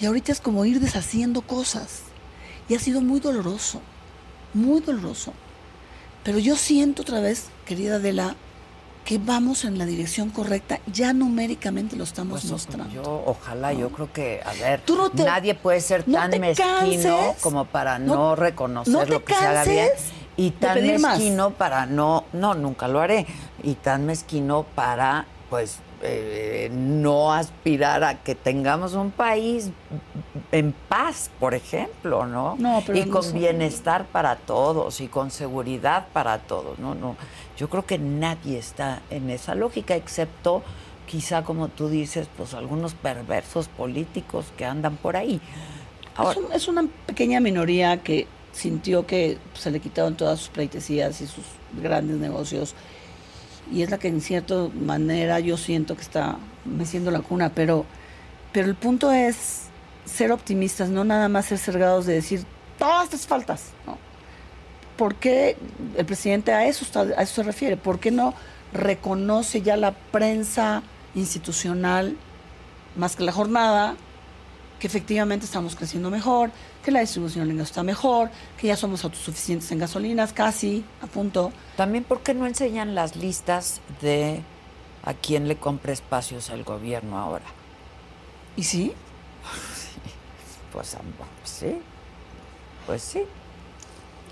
Y 0.00 0.06
ahorita 0.06 0.32
es 0.32 0.40
como 0.40 0.64
ir 0.64 0.80
deshaciendo 0.80 1.42
cosas. 1.42 2.00
Y 2.68 2.74
ha 2.74 2.78
sido 2.78 3.00
muy 3.00 3.20
doloroso, 3.20 3.80
muy 4.54 4.80
doloroso. 4.80 5.32
Pero 6.24 6.38
yo 6.38 6.56
siento 6.56 7.02
otra 7.02 7.20
vez, 7.20 7.46
querida 7.66 7.96
Adela, 7.96 8.36
que 9.04 9.18
vamos 9.18 9.64
en 9.64 9.78
la 9.78 9.84
dirección 9.86 10.30
correcta. 10.30 10.78
Ya 10.86 11.12
numéricamente 11.12 11.96
lo 11.96 12.04
estamos 12.04 12.42
Pues, 12.42 12.52
mostrando. 12.52 12.92
yo, 12.94 13.24
ojalá, 13.26 13.72
yo 13.72 13.90
creo 13.90 14.12
que, 14.12 14.40
a 14.44 14.52
ver, 14.54 14.80
Tú 14.82 14.94
no 14.96 15.10
te- 15.10 15.24
nadie 15.24 15.54
puede 15.56 15.80
ser 15.80 16.06
no 16.06 16.18
tan 16.18 16.30
mezquino 16.40 16.68
canses, 16.78 17.42
como 17.42 17.64
para 17.64 17.98
no- 17.98 18.14
no, 18.14 18.36
reconocer 18.36 19.10
lo 19.10 19.24
que 19.24 19.34
se 19.34 19.44
haga 19.44 19.64
bien 19.64 19.88
y 20.36 20.52
tan 20.52 20.78
más. 21.00 21.18
mezquino 21.18 21.50
para 21.50 21.86
no, 21.86 22.24
no, 22.32 22.54
nunca 22.54 22.86
lo 22.86 23.00
haré, 23.00 23.26
y 23.64 23.74
tan 23.74 24.06
mezquino 24.06 24.62
para, 24.76 25.26
pues, 25.50 25.78
eh, 26.02 26.68
no 26.72 27.32
aspirar 27.32 28.02
a 28.02 28.22
que 28.22 28.34
tengamos 28.34 28.94
un 28.94 29.10
país 29.10 29.70
en 30.50 30.72
paz, 30.72 31.30
por 31.38 31.54
ejemplo, 31.54 32.26
¿no? 32.26 32.56
No, 32.58 32.82
pero 32.84 32.98
y 32.98 33.06
con 33.06 33.32
bienestar 33.32 34.06
para 34.06 34.36
todos 34.36 35.00
y 35.00 35.08
con 35.08 35.30
seguridad 35.30 36.08
para 36.12 36.38
todos, 36.38 36.78
¿no? 36.78 36.94
no 36.94 37.16
Yo 37.56 37.68
creo 37.68 37.86
que 37.86 37.98
nadie 37.98 38.58
está 38.58 39.02
en 39.10 39.30
esa 39.30 39.54
lógica 39.54 39.94
excepto 39.94 40.62
quizá 41.06 41.42
como 41.42 41.68
tú 41.68 41.88
dices, 41.88 42.26
pues 42.36 42.54
algunos 42.54 42.94
perversos 42.94 43.68
políticos 43.68 44.46
que 44.56 44.64
andan 44.64 44.96
por 44.96 45.16
ahí. 45.16 45.40
es, 46.18 46.56
es, 46.62 46.68
una 46.68 46.86
pequeña 47.06 47.38
minoría 47.38 48.02
que 48.02 48.26
sintió 48.52 49.06
que 49.06 49.38
se 49.54 49.70
le 49.70 49.80
quitaron 49.80 50.14
todas 50.16 50.38
sus 50.38 50.48
pleitesías 50.48 51.20
y 51.20 51.26
sus 51.26 51.44
grandes 51.80 52.16
negocios 52.16 52.74
y 53.70 53.82
es 53.82 53.90
la 53.90 53.98
que 53.98 54.08
en 54.08 54.20
cierta 54.20 54.68
manera 54.74 55.40
yo 55.40 55.56
siento 55.56 55.96
que 55.96 56.02
está 56.02 56.38
meciendo 56.64 57.10
la 57.10 57.20
cuna, 57.20 57.50
pero, 57.54 57.84
pero 58.52 58.68
el 58.68 58.74
punto 58.74 59.12
es 59.12 59.64
ser 60.04 60.32
optimistas, 60.32 60.88
no 60.88 61.04
nada 61.04 61.28
más 61.28 61.46
ser 61.46 61.58
cerrados 61.58 62.06
de 62.06 62.14
decir 62.14 62.44
todas 62.78 63.04
estas 63.04 63.26
faltas. 63.26 63.66
¿no? 63.86 63.98
¿Por 64.96 65.14
qué 65.16 65.56
el 65.96 66.06
presidente 66.06 66.52
a 66.52 66.66
eso, 66.66 66.86
a 66.98 67.22
eso 67.22 67.34
se 67.34 67.42
refiere? 67.42 67.76
¿Por 67.76 68.00
qué 68.00 68.10
no 68.10 68.34
reconoce 68.72 69.62
ya 69.62 69.76
la 69.76 69.92
prensa 69.92 70.82
institucional 71.14 72.16
más 72.96 73.16
que 73.16 73.24
la 73.24 73.32
jornada 73.32 73.96
que 74.78 74.86
efectivamente 74.86 75.46
estamos 75.46 75.76
creciendo 75.76 76.10
mejor, 76.10 76.50
que 76.82 76.90
la 76.90 77.00
distribución 77.00 77.56
de 77.56 77.62
está 77.62 77.82
mejor, 77.82 78.30
que 78.58 78.66
ya 78.66 78.76
somos 78.76 79.04
autosuficientes 79.04 79.70
en 79.72 79.78
gasolinas, 79.78 80.32
casi, 80.32 80.84
a 81.00 81.06
punto. 81.06 81.52
También, 81.76 82.04
¿por 82.04 82.20
qué 82.20 82.34
no 82.34 82.46
enseñan 82.46 82.94
las 82.94 83.16
listas 83.16 83.80
de 84.00 84.42
a 85.04 85.14
quién 85.14 85.48
le 85.48 85.56
compra 85.56 85.92
espacios 85.92 86.50
al 86.50 86.64
gobierno 86.64 87.18
ahora? 87.18 87.44
¿Y 88.56 88.64
sí? 88.64 88.92
Pues 90.72 90.96
sí, 91.44 91.78
pues 92.86 93.02
sí. 93.02 93.24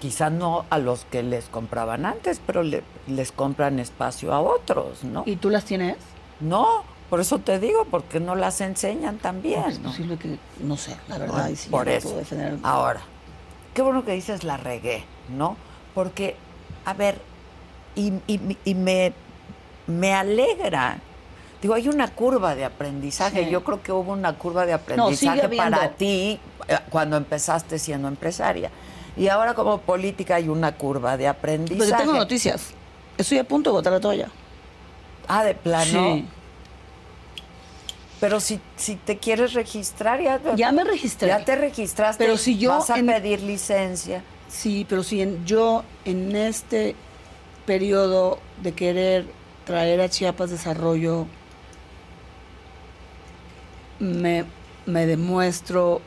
Quizás 0.00 0.32
no 0.32 0.64
a 0.70 0.78
los 0.78 1.04
que 1.04 1.22
les 1.22 1.44
compraban 1.44 2.06
antes, 2.06 2.40
pero 2.46 2.62
les 2.62 3.32
compran 3.32 3.78
espacio 3.78 4.32
a 4.32 4.40
otros, 4.40 5.04
¿no? 5.04 5.22
¿Y 5.26 5.36
tú 5.36 5.50
las 5.50 5.66
tienes? 5.66 5.98
No, 6.40 6.82
por 7.10 7.18
eso 7.18 7.40
te 7.40 7.58
digo, 7.58 7.86
porque 7.90 8.20
no 8.20 8.36
las 8.36 8.60
enseñan 8.60 9.18
también. 9.18 9.64
Es 9.66 9.80
posible 9.80 10.16
que, 10.16 10.38
no 10.60 10.76
sé, 10.76 10.96
la 11.08 11.18
verdad. 11.18 11.50
por 11.68 11.88
eso. 11.88 12.16
Ahora, 12.62 13.00
qué 13.74 13.82
bueno 13.82 14.04
que 14.04 14.12
dices 14.12 14.44
la 14.44 14.56
regué, 14.56 15.04
¿no? 15.28 15.56
Porque, 15.92 16.36
a 16.84 16.94
ver, 16.94 17.20
y, 17.96 18.12
me, 18.74 19.12
me 19.88 20.14
alegra. 20.14 21.00
Digo, 21.60 21.74
hay 21.74 21.88
una 21.88 22.08
curva 22.08 22.54
de 22.54 22.64
aprendizaje. 22.64 23.50
Yo 23.50 23.64
creo 23.64 23.82
que 23.82 23.90
hubo 23.90 24.12
una 24.12 24.38
curva 24.38 24.64
de 24.64 24.72
aprendizaje 24.72 25.48
para 25.48 25.90
ti 25.90 26.38
eh, 26.68 26.78
cuando 26.90 27.16
empezaste 27.16 27.80
siendo 27.80 28.06
empresaria. 28.06 28.70
Y 29.16 29.26
ahora 29.26 29.54
como 29.54 29.78
política 29.78 30.36
hay 30.36 30.48
una 30.48 30.76
curva 30.76 31.16
de 31.16 31.26
aprendizaje. 31.26 31.90
Pero 31.90 31.98
tengo 31.98 32.12
noticias. 32.14 32.68
Estoy 33.18 33.38
a 33.38 33.44
punto 33.44 33.70
de 33.70 33.74
botar 33.74 33.92
la 33.92 34.00
toalla. 34.00 34.28
Ah, 35.26 35.42
de 35.42 35.54
plano. 35.54 36.14
Sí. 36.14 36.24
Pero 38.20 38.38
si, 38.38 38.60
si 38.76 38.96
te 38.96 39.16
quieres 39.16 39.54
registrar, 39.54 40.20
ya, 40.20 40.40
ya 40.54 40.72
me 40.72 40.84
registré. 40.84 41.28
Ya 41.28 41.44
te 41.44 41.56
registraste. 41.56 42.22
Pero 42.22 42.36
si 42.36 42.58
yo 42.58 42.70
vas 42.70 42.90
a 42.90 42.94
pedir 42.94 43.40
licencia. 43.42 44.22
Sí, 44.48 44.84
pero 44.88 45.02
si 45.02 45.38
yo 45.46 45.84
en 46.04 46.36
este 46.36 46.94
periodo 47.64 48.38
de 48.62 48.72
querer 48.72 49.26
traer 49.64 50.00
a 50.00 50.08
Chiapas 50.08 50.50
desarrollo 50.50 51.26
me, 54.00 54.44
me 54.86 55.06
demuestro 55.06 56.00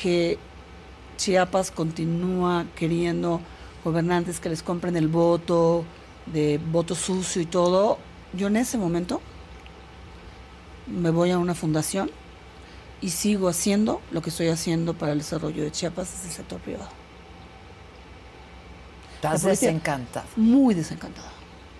que 0.00 0.38
Chiapas 1.16 1.70
continúa 1.70 2.66
queriendo 2.76 3.40
gobernantes 3.84 4.40
que 4.40 4.48
les 4.48 4.62
compren 4.62 4.96
el 4.96 5.08
voto, 5.08 5.84
de 6.26 6.58
voto 6.58 6.94
sucio 6.94 7.40
y 7.40 7.46
todo, 7.46 7.98
yo 8.32 8.48
en 8.48 8.56
ese 8.56 8.78
momento 8.78 9.20
me 10.90 11.10
voy 11.10 11.30
a 11.30 11.38
una 11.38 11.54
fundación 11.54 12.10
y 13.00 13.10
sigo 13.10 13.48
haciendo 13.48 14.02
lo 14.10 14.20
que 14.20 14.30
estoy 14.30 14.48
haciendo 14.48 14.94
para 14.94 15.12
el 15.12 15.18
desarrollo 15.18 15.62
de 15.62 15.70
Chiapas 15.70 16.12
desde 16.12 16.28
el 16.28 16.34
sector 16.34 16.60
privado. 16.60 16.90
¿Estás 19.14 19.42
desencantada? 19.42 20.26
Muy 20.36 20.74
desencantada. 20.74 21.30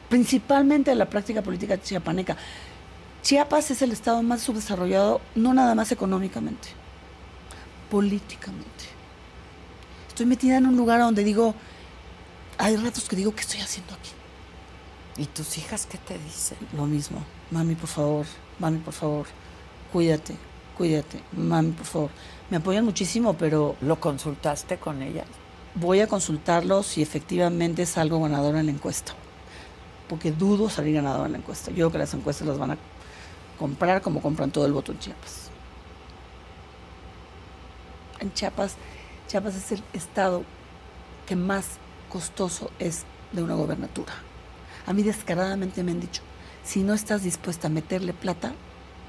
Principalmente 0.08 0.90
de 0.90 0.96
la 0.96 1.08
práctica 1.08 1.42
política 1.42 1.80
chiapaneca. 1.80 2.36
Chiapas 3.22 3.70
es 3.70 3.82
el 3.82 3.92
estado 3.92 4.22
más 4.22 4.42
subdesarrollado, 4.42 5.20
no 5.34 5.54
nada 5.54 5.74
más 5.74 5.92
económicamente, 5.92 6.68
políticamente. 7.90 8.84
Estoy 10.08 10.26
metida 10.26 10.56
en 10.56 10.66
un 10.66 10.76
lugar 10.76 11.00
donde 11.00 11.22
digo, 11.22 11.54
hay 12.58 12.76
ratos 12.76 13.08
que 13.08 13.16
digo, 13.16 13.34
¿qué 13.34 13.42
estoy 13.42 13.60
haciendo 13.60 13.94
aquí? 13.94 14.10
¿Y 15.16 15.26
tus 15.26 15.58
hijas 15.58 15.86
qué 15.86 15.98
te 15.98 16.18
dicen? 16.18 16.58
Lo 16.76 16.86
mismo. 16.86 17.22
Mami, 17.50 17.74
por 17.74 17.88
favor, 17.88 18.26
mami, 18.60 18.78
por 18.78 18.94
favor, 18.94 19.26
cuídate, 19.92 20.36
cuídate, 20.76 21.20
mami, 21.32 21.72
por 21.72 21.86
favor. 21.86 22.10
Me 22.50 22.58
apoyan 22.58 22.84
muchísimo, 22.84 23.34
pero... 23.34 23.76
¿Lo 23.80 24.00
consultaste 24.00 24.78
con 24.78 25.02
ellas? 25.02 25.26
Voy 25.74 26.00
a 26.00 26.06
consultarlo 26.06 26.82
si 26.82 27.00
efectivamente 27.00 27.86
salgo 27.86 28.20
ganador 28.20 28.56
en 28.56 28.66
la 28.66 28.72
encuesta. 28.72 29.12
Porque 30.08 30.32
dudo 30.32 30.68
salir 30.68 30.94
ganador 30.94 31.26
en 31.26 31.32
la 31.32 31.38
encuesta. 31.38 31.70
Yo 31.70 31.76
creo 31.76 31.92
que 31.92 31.98
las 31.98 32.14
encuestas 32.14 32.46
las 32.46 32.58
van 32.58 32.72
a 32.72 32.78
comprar 33.58 34.02
como 34.02 34.20
compran 34.20 34.50
todo 34.50 34.66
el 34.66 34.72
voto 34.72 34.90
en 34.92 34.98
Chiapas. 34.98 35.50
En 38.18 38.32
Chiapas, 38.32 38.76
Chiapas 39.28 39.54
es 39.54 39.72
el 39.72 39.82
estado 39.92 40.42
que 41.26 41.36
más 41.36 41.78
costoso 42.08 42.70
es 42.80 43.04
de 43.30 43.42
una 43.42 43.54
gobernatura. 43.54 44.12
A 44.86 44.92
mí 44.92 45.04
descaradamente 45.04 45.84
me 45.84 45.92
han 45.92 46.00
dicho, 46.00 46.22
si 46.64 46.82
no 46.82 46.94
estás 46.94 47.22
dispuesta 47.22 47.68
a 47.68 47.70
meterle 47.70 48.12
plata, 48.12 48.52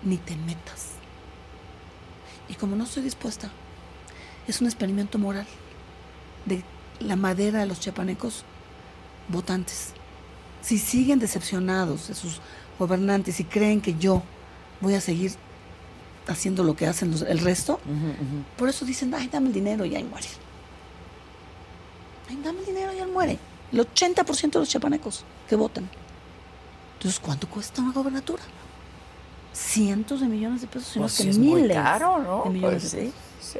ni 0.03 0.17
te 0.17 0.35
metas. 0.35 0.91
Y 2.49 2.55
como 2.55 2.75
no 2.75 2.83
estoy 2.83 3.03
dispuesta, 3.03 3.49
es 4.47 4.61
un 4.61 4.67
experimento 4.67 5.17
moral 5.17 5.47
de 6.45 6.63
la 6.99 7.15
madera 7.15 7.59
de 7.59 7.65
los 7.65 7.79
chapanecos 7.79 8.43
votantes. 9.27 9.93
Si 10.61 10.77
siguen 10.77 11.19
decepcionados 11.19 12.07
de 12.07 12.15
sus 12.15 12.39
gobernantes 12.77 13.39
y 13.39 13.43
creen 13.45 13.81
que 13.81 13.95
yo 13.95 14.23
voy 14.81 14.95
a 14.95 15.01
seguir 15.01 15.33
haciendo 16.27 16.63
lo 16.63 16.75
que 16.75 16.87
hacen 16.87 17.13
el 17.27 17.39
resto, 17.39 17.79
por 18.57 18.69
eso 18.69 18.85
dicen, 18.85 19.13
ay, 19.13 19.27
dame 19.27 19.47
el 19.47 19.53
dinero 19.53 19.85
y 19.85 19.95
ahí 19.95 20.03
muere. 20.03 20.27
Ay, 22.29 22.39
dame 22.43 22.59
el 22.59 22.65
dinero 22.65 22.93
y 22.93 22.99
ahí 22.99 23.11
muere. 23.11 23.39
El 23.71 23.79
80% 23.79 24.51
de 24.51 24.59
los 24.59 24.69
chapanecos 24.69 25.23
que 25.47 25.55
votan. 25.55 25.89
Entonces, 27.01 27.19
¿cuánto 27.19 27.47
cuesta 27.49 27.81
una 27.81 27.93
gobernatura? 27.93 28.43
Cientos 29.53 30.21
de 30.21 30.27
millones 30.27 30.61
de 30.61 30.67
pesos, 30.67 30.89
sino 30.89 31.05
pues 31.05 31.17
que 31.17 31.29
es 31.31 31.37
miles 31.39 31.63
muy 31.63 31.83
caro, 31.83 32.19
¿no? 32.19 32.43
de 32.43 32.49
millones 32.51 32.81
Pues 32.83 32.91
de 32.91 32.97
pesos. 32.99 33.13
sí, 33.41 33.59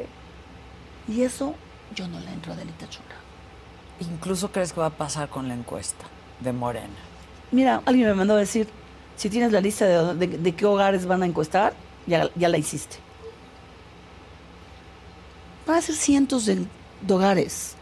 sí. 1.07 1.11
Y 1.11 1.23
eso 1.23 1.55
yo 1.95 2.07
no 2.07 2.19
le 2.19 2.31
entro 2.31 2.53
a 2.53 2.55
delita 2.55 2.87
chula. 2.87 3.07
Incluso 3.99 4.51
crees 4.51 4.73
que 4.73 4.79
va 4.79 4.85
a 4.85 4.89
pasar 4.91 5.27
con 5.29 5.47
la 5.47 5.55
encuesta 5.55 6.05
de 6.39 6.53
Morena. 6.53 6.93
Mira, 7.51 7.81
alguien 7.87 8.07
me 8.09 8.13
mandó 8.13 8.35
a 8.35 8.37
decir, 8.37 8.67
si 9.15 9.27
tienes 9.31 9.51
la 9.51 9.59
lista 9.59 9.85
de, 9.85 10.27
de- 10.27 10.37
de 10.37 10.55
qué 10.55 10.65
hogares 10.67 11.07
van 11.07 11.23
a 11.23 11.25
encuestar, 11.25 11.73
ya, 12.05 12.29
ya 12.35 12.47
la 12.47 12.59
hiciste. 12.59 12.97
Van 15.65 15.77
a 15.77 15.81
ser 15.81 15.95
cientos 15.95 16.45
de, 16.45 16.63
de 17.01 17.13
hogares. 17.13 17.75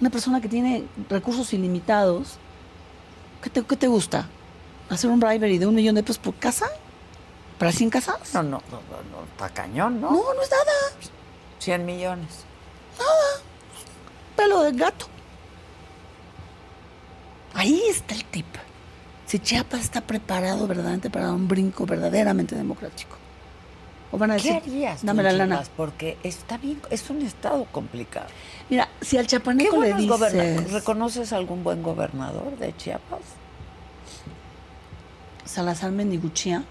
Una 0.00 0.10
persona 0.10 0.40
que 0.40 0.48
tiene 0.48 0.84
recursos 1.08 1.52
ilimitados, 1.54 2.38
¿qué 3.44 3.50
te, 3.50 3.62
qué 3.62 3.76
te 3.76 3.88
gusta? 3.88 4.26
¿Hacer 4.88 5.10
un 5.10 5.20
bribery 5.20 5.58
de 5.58 5.66
un 5.66 5.74
millón 5.74 5.94
de 5.94 6.02
pesos 6.02 6.18
por 6.18 6.34
casa? 6.34 6.66
¿Para 7.58 7.72
100 7.72 7.90
casas? 7.90 8.32
No, 8.32 8.42
no, 8.42 8.62
no, 8.70 8.80
no, 9.12 9.24
está 9.30 9.50
cañón, 9.50 10.00
¿no? 10.00 10.10
No, 10.10 10.34
no 10.34 10.42
es 10.42 10.50
nada. 10.50 10.72
100 11.58 11.84
millones. 11.84 12.44
Pelo 14.34 14.62
de 14.62 14.72
gato. 14.72 15.06
Ahí 17.52 17.82
está 17.88 18.14
el 18.14 18.24
tip. 18.24 18.46
Si 19.26 19.38
Chiapas 19.38 19.80
está 19.80 20.00
preparado 20.00 20.66
verdaderamente 20.66 21.10
para 21.10 21.30
un 21.30 21.46
brinco 21.46 21.84
verdaderamente 21.86 22.56
democrático. 22.56 23.16
O 24.14 24.16
van 24.16 24.30
a 24.30 24.36
¿Qué 24.36 24.52
decir, 24.54 24.62
harías 24.72 25.00
tú, 25.00 25.08
dame 25.08 25.24
la 25.24 25.32
lana. 25.32 25.64
Porque 25.76 26.16
está 26.22 26.56
bien, 26.56 26.80
es 26.88 27.10
un 27.10 27.20
estado 27.22 27.64
complicado. 27.72 28.26
Mira, 28.70 28.88
si 29.00 29.18
al 29.18 29.24
¿Qué 29.24 29.30
chapaneco 29.30 29.76
le 29.80 29.92
dices 29.94 30.70
¿Reconoces 30.72 31.32
algún 31.32 31.64
buen 31.64 31.82
gobernador 31.82 32.56
de 32.56 32.76
Chiapas? 32.76 33.18
Salazar 35.44 35.90
Meniguchía, 35.90 36.62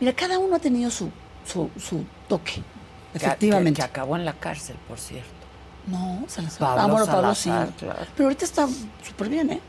mira, 0.00 0.14
cada 0.14 0.38
uno 0.38 0.56
ha 0.56 0.58
tenido 0.58 0.90
su, 0.90 1.10
su, 1.46 1.68
su 1.78 2.06
toque, 2.28 2.54
Que- 3.12 3.18
efectivamente. 3.18 3.82
Que, 3.82 3.86
que 3.86 3.90
acabó 3.90 4.16
en 4.16 4.24
la 4.24 4.32
cárcel, 4.32 4.76
por 4.88 4.98
cierto. 4.98 5.28
No, 5.86 6.24
Salazar. 6.28 6.60
Pablo 6.60 6.82
ah, 6.82 6.86
bueno, 6.86 7.06
Pablo 7.06 7.34
sí. 7.34 7.50
Claro. 7.50 8.00
Pero 8.16 8.24
ahorita 8.28 8.46
está 8.46 8.66
súper 9.06 9.28
bien, 9.28 9.50
¿eh? 9.52 9.60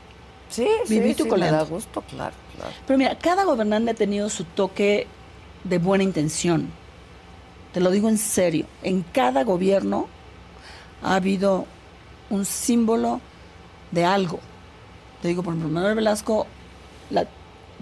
Sí, 0.48 0.66
Vivito 0.88 1.26
y 1.26 1.30
sí, 1.30 1.36
me 1.36 1.50
da 1.50 1.62
gusto, 1.64 2.00
claro, 2.00 2.34
claro. 2.56 2.72
Pero 2.86 2.98
mira, 2.98 3.18
cada 3.18 3.44
gobernante 3.44 3.90
ha 3.90 3.94
tenido 3.94 4.30
su 4.30 4.44
toque 4.44 5.06
de 5.64 5.78
buena 5.78 6.04
intención. 6.04 6.70
Te 7.72 7.80
lo 7.80 7.90
digo 7.90 8.08
en 8.08 8.18
serio. 8.18 8.66
En 8.82 9.02
cada 9.02 9.44
gobierno 9.44 10.08
ha 11.02 11.14
habido 11.14 11.66
un 12.30 12.44
símbolo 12.44 13.20
de 13.90 14.04
algo. 14.04 14.40
Te 15.22 15.28
digo, 15.28 15.42
por 15.42 15.54
ejemplo, 15.54 15.72
Manuel 15.72 15.94
Velasco 15.94 16.46
la 17.10 17.26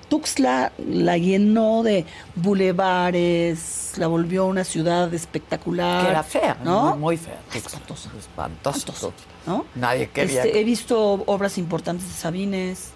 Tuxtla 0.08 0.72
la 0.78 1.18
llenó 1.18 1.82
de 1.82 2.04
bulevares, 2.36 3.94
la 3.96 4.06
volvió 4.06 4.46
una 4.46 4.62
ciudad 4.62 5.12
espectacular. 5.12 6.04
Que 6.04 6.10
era 6.10 6.22
fea, 6.22 6.56
¿no? 6.62 6.90
muy, 6.90 6.98
muy 6.98 7.16
fea. 7.16 7.40
Espantosa. 7.52 8.10
Espantosa. 8.16 9.10
¿no? 9.46 9.64
Nadie 9.74 10.08
quería. 10.10 10.44
Este, 10.44 10.60
he 10.60 10.64
visto 10.64 11.24
obras 11.26 11.58
importantes 11.58 12.06
de 12.06 12.14
Sabines, 12.14 12.90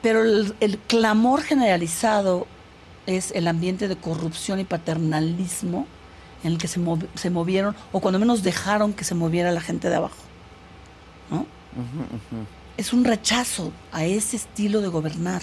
pero 0.00 0.22
el, 0.22 0.54
el 0.60 0.78
clamor 0.78 1.42
generalizado 1.42 2.46
es 3.06 3.30
el 3.32 3.46
ambiente 3.48 3.88
de 3.88 3.96
corrupción 3.96 4.60
y 4.60 4.64
paternalismo 4.64 5.86
en 6.42 6.52
el 6.52 6.58
que 6.58 6.68
se, 6.68 6.80
mov- 6.80 7.06
se 7.14 7.30
movieron, 7.30 7.74
o 7.92 8.00
cuando 8.00 8.18
menos 8.18 8.42
dejaron 8.42 8.92
que 8.92 9.04
se 9.04 9.14
moviera 9.14 9.50
la 9.52 9.60
gente 9.60 9.88
de 9.88 9.96
abajo. 9.96 10.16
¿no? 11.30 11.46
Es 12.76 12.92
un 12.92 13.04
rechazo 13.04 13.72
a 13.92 14.04
ese 14.04 14.36
estilo 14.36 14.80
de 14.80 14.88
gobernar. 14.88 15.42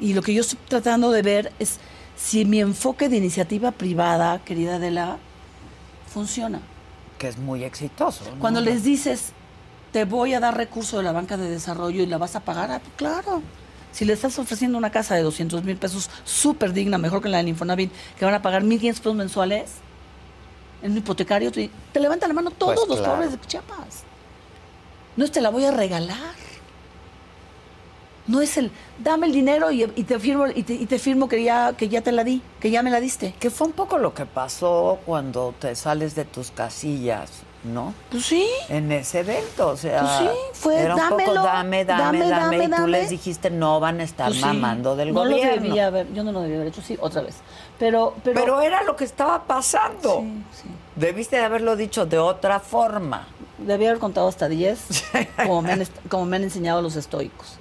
Y 0.00 0.14
lo 0.14 0.22
que 0.22 0.34
yo 0.34 0.40
estoy 0.40 0.58
tratando 0.68 1.10
de 1.12 1.22
ver 1.22 1.52
es 1.58 1.78
si 2.16 2.44
mi 2.44 2.60
enfoque 2.60 3.08
de 3.08 3.16
iniciativa 3.16 3.70
privada, 3.70 4.38
querida 4.44 4.76
Adela, 4.76 5.18
funciona. 6.12 6.60
Que 7.18 7.28
es 7.28 7.38
muy 7.38 7.64
exitoso. 7.64 8.24
¿no? 8.30 8.38
Cuando 8.40 8.60
les 8.60 8.82
dices, 8.82 9.32
te 9.92 10.04
voy 10.04 10.34
a 10.34 10.40
dar 10.40 10.56
recurso 10.56 10.96
de 10.96 11.02
la 11.04 11.12
banca 11.12 11.36
de 11.36 11.48
desarrollo 11.48 12.02
y 12.02 12.06
la 12.06 12.18
vas 12.18 12.34
a 12.34 12.40
pagar, 12.40 12.70
ah, 12.72 12.80
pues 12.80 12.92
claro. 12.96 13.42
Si 13.94 14.04
le 14.04 14.12
estás 14.12 14.36
ofreciendo 14.40 14.76
una 14.76 14.90
casa 14.90 15.14
de 15.14 15.22
200 15.22 15.62
mil 15.62 15.76
pesos 15.76 16.10
súper 16.24 16.72
digna, 16.72 16.98
mejor 16.98 17.22
que 17.22 17.28
la 17.28 17.38
del 17.38 17.48
Infonavit, 17.48 17.92
que 18.18 18.24
van 18.24 18.34
a 18.34 18.42
pagar 18.42 18.64
1.500 18.64 18.94
pesos 18.98 19.14
mensuales, 19.14 19.70
en 20.82 20.90
un 20.92 20.98
hipotecario, 20.98 21.52
te, 21.52 21.70
te 21.92 22.00
levanta 22.00 22.26
la 22.26 22.34
mano 22.34 22.50
todos 22.50 22.74
Pues 22.74 22.88
los 22.88 22.98
claro. 22.98 23.14
pobres 23.14 23.30
de 23.30 23.40
Chiapas. 23.46 24.02
No 25.16 25.24
es 25.24 25.30
te 25.30 25.40
la 25.40 25.50
voy 25.50 25.64
a 25.64 25.70
regalar. 25.70 26.34
No 28.26 28.40
es 28.40 28.56
el, 28.56 28.72
dame 28.98 29.26
el 29.28 29.32
dinero 29.32 29.70
y, 29.70 29.84
y 29.84 30.02
te 30.02 30.18
firmo 30.18 30.48
y 30.48 30.64
te, 30.64 30.74
y 30.74 30.86
te 30.86 30.98
firmo 30.98 31.28
que 31.28 31.44
ya, 31.44 31.74
que 31.76 31.88
ya 31.88 32.00
te 32.00 32.10
la 32.10 32.24
di, 32.24 32.42
que 32.58 32.70
ya 32.72 32.82
me 32.82 32.90
la 32.90 32.98
diste. 32.98 33.34
Que 33.38 33.48
fue 33.50 33.68
un 33.68 33.74
poco 33.74 33.98
lo 33.98 34.12
que 34.12 34.26
pasó 34.26 34.98
cuando 35.06 35.54
te 35.60 35.74
sales 35.76 36.14
de 36.16 36.24
tus 36.24 36.50
casillas, 36.50 37.30
¿no? 37.64 37.94
Pues 38.10 38.26
sí. 38.26 38.46
En 38.68 38.92
ese 38.92 39.20
evento, 39.20 39.68
o 39.68 39.76
sea, 39.76 40.00
Pues 40.00 40.12
sí, 40.18 40.38
fue 40.52 40.80
era 40.80 40.94
un 40.94 41.00
dámelo, 41.00 41.32
poco 41.34 41.46
dame, 41.46 41.84
dame, 41.84 42.18
dame, 42.18 42.30
dame, 42.30 42.56
y 42.56 42.66
tú 42.66 42.70
dame. 42.70 42.88
les 42.88 43.10
dijiste 43.10 43.50
no 43.50 43.80
van 43.80 44.00
a 44.00 44.04
estar 44.04 44.26
Pues 44.28 44.38
sí. 44.38 44.44
mamando 44.44 44.94
del 44.96 45.12
no 45.14 45.20
gobierno. 45.20 45.56
Lo 45.56 45.62
debía 45.62 45.86
haber, 45.86 46.12
yo 46.12 46.22
no 46.24 46.32
lo 46.32 46.40
debía 46.42 46.56
haber 46.56 46.68
hecho, 46.68 46.82
sí, 46.82 46.96
otra 47.00 47.22
vez. 47.22 47.36
Pero, 47.78 48.14
pero, 48.22 48.38
pero, 48.40 48.60
era 48.60 48.82
lo 48.82 48.94
que 48.96 49.04
estaba 49.04 49.42
pasando. 49.44 50.20
Sí, 50.20 50.44
sí. 50.62 50.68
Debiste 50.94 51.36
de 51.36 51.42
haberlo 51.42 51.74
dicho 51.74 52.06
de 52.06 52.18
otra 52.18 52.60
forma. 52.60 53.26
debía 53.58 53.88
haber 53.88 53.98
contado 54.00 54.28
hasta 54.28 54.48
10, 54.48 55.04
como 55.46 55.62
me, 55.62 55.72
han, 55.72 55.84
como 56.08 56.26
me 56.26 56.36
han 56.36 56.44
enseñado 56.44 56.82
los 56.82 56.96
estoicos. 56.96 57.56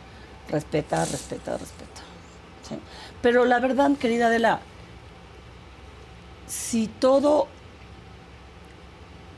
Respeta, 0.50 1.04
respeta, 1.06 1.54
respeta. 1.58 2.02
Sí. 2.68 2.78
Pero 3.22 3.46
la 3.46 3.60
verdad, 3.60 3.92
querida 4.00 4.28
Adela, 4.28 4.60
si 6.46 6.88
todo 6.88 7.48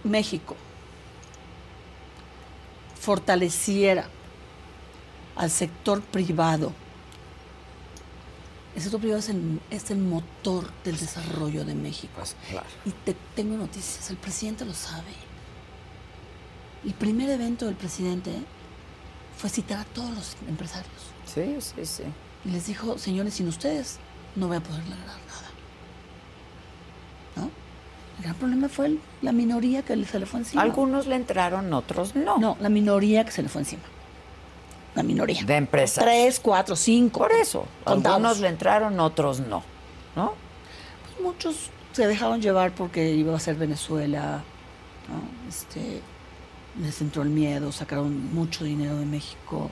México 0.06 0.56
fortaleciera 3.00 4.08
al 5.36 5.52
sector 5.52 6.02
privado, 6.02 6.72
el 8.76 8.82
sector 8.82 9.00
privado 9.00 9.20
es 9.20 9.30
el, 9.30 9.62
es 9.70 9.92
el 9.92 10.00
motor 10.00 10.70
del 10.84 10.98
desarrollo 10.98 11.64
de 11.64 11.76
México. 11.76 12.14
Pues 12.16 12.36
claro. 12.50 12.68
Y 12.86 12.92
te 12.92 13.16
tengo 13.36 13.58
noticias, 13.58 14.10
el 14.10 14.18
presidente 14.18 14.66
lo 14.66 14.74
sabe. 14.74 15.14
El 16.84 16.94
primer 16.94 17.30
evento 17.30 17.66
del 17.66 17.76
presidente 17.76 18.32
fue 19.38 19.50
citar 19.50 19.80
a 19.80 19.86
todos 19.86 20.10
los 20.12 20.38
empresarios. 20.48 20.92
Sí, 21.26 21.58
sí, 21.60 21.86
sí. 21.86 22.04
Y 22.44 22.50
les 22.50 22.68
dijo, 22.68 22.98
señores, 22.98 23.36
sin 23.36 23.48
ustedes 23.48 23.98
no 24.36 24.48
voy 24.48 24.58
a 24.58 24.62
poder 24.62 24.84
lograr 24.84 25.06
nada. 25.06 25.50
¿No? 27.38 27.65
El 28.18 28.24
gran 28.24 28.36
problema 28.36 28.70
fue 28.70 28.86
el- 28.88 29.00
la 29.22 29.32
minoría 29.32 29.82
que 29.82 29.94
se 30.06 30.20
le 30.20 30.26
fue 30.26 30.40
encima. 30.40 30.62
Algunos 30.62 31.06
le 31.08 31.16
entraron, 31.16 31.74
otros 31.74 32.16
no. 32.16 32.38
No, 32.38 32.58
la 32.62 32.70
minoría 32.70 33.26
que 33.26 33.32
se 33.32 33.42
le 33.44 33.50
fue 33.50 33.62
encima. 33.62 33.84
La 34.96 35.04
minoría. 35.04 35.44
De 35.44 35.56
empresas. 35.58 36.04
Tres, 36.04 36.40
cuatro, 36.40 36.76
cinco. 36.76 37.20
Por 37.20 37.32
eso. 37.34 37.66
Contados. 37.84 38.16
Algunos 38.16 38.40
le 38.40 38.48
entraron, 38.48 39.00
otros 39.00 39.42
no. 39.42 39.62
¿No? 40.16 40.34
Pues 41.04 41.22
muchos 41.22 41.70
se 41.92 42.08
dejaron 42.08 42.42
llevar 42.42 42.72
porque 42.74 43.12
iba 43.14 43.36
a 43.36 43.40
ser 43.40 43.56
Venezuela, 43.56 44.42
¿no? 45.10 45.50
Este, 45.50 46.02
les 46.82 47.02
entró 47.02 47.24
el 47.24 47.30
miedo, 47.30 47.72
sacaron 47.74 48.34
mucho 48.34 48.64
dinero 48.64 48.96
de 48.98 49.06
México. 49.06 49.70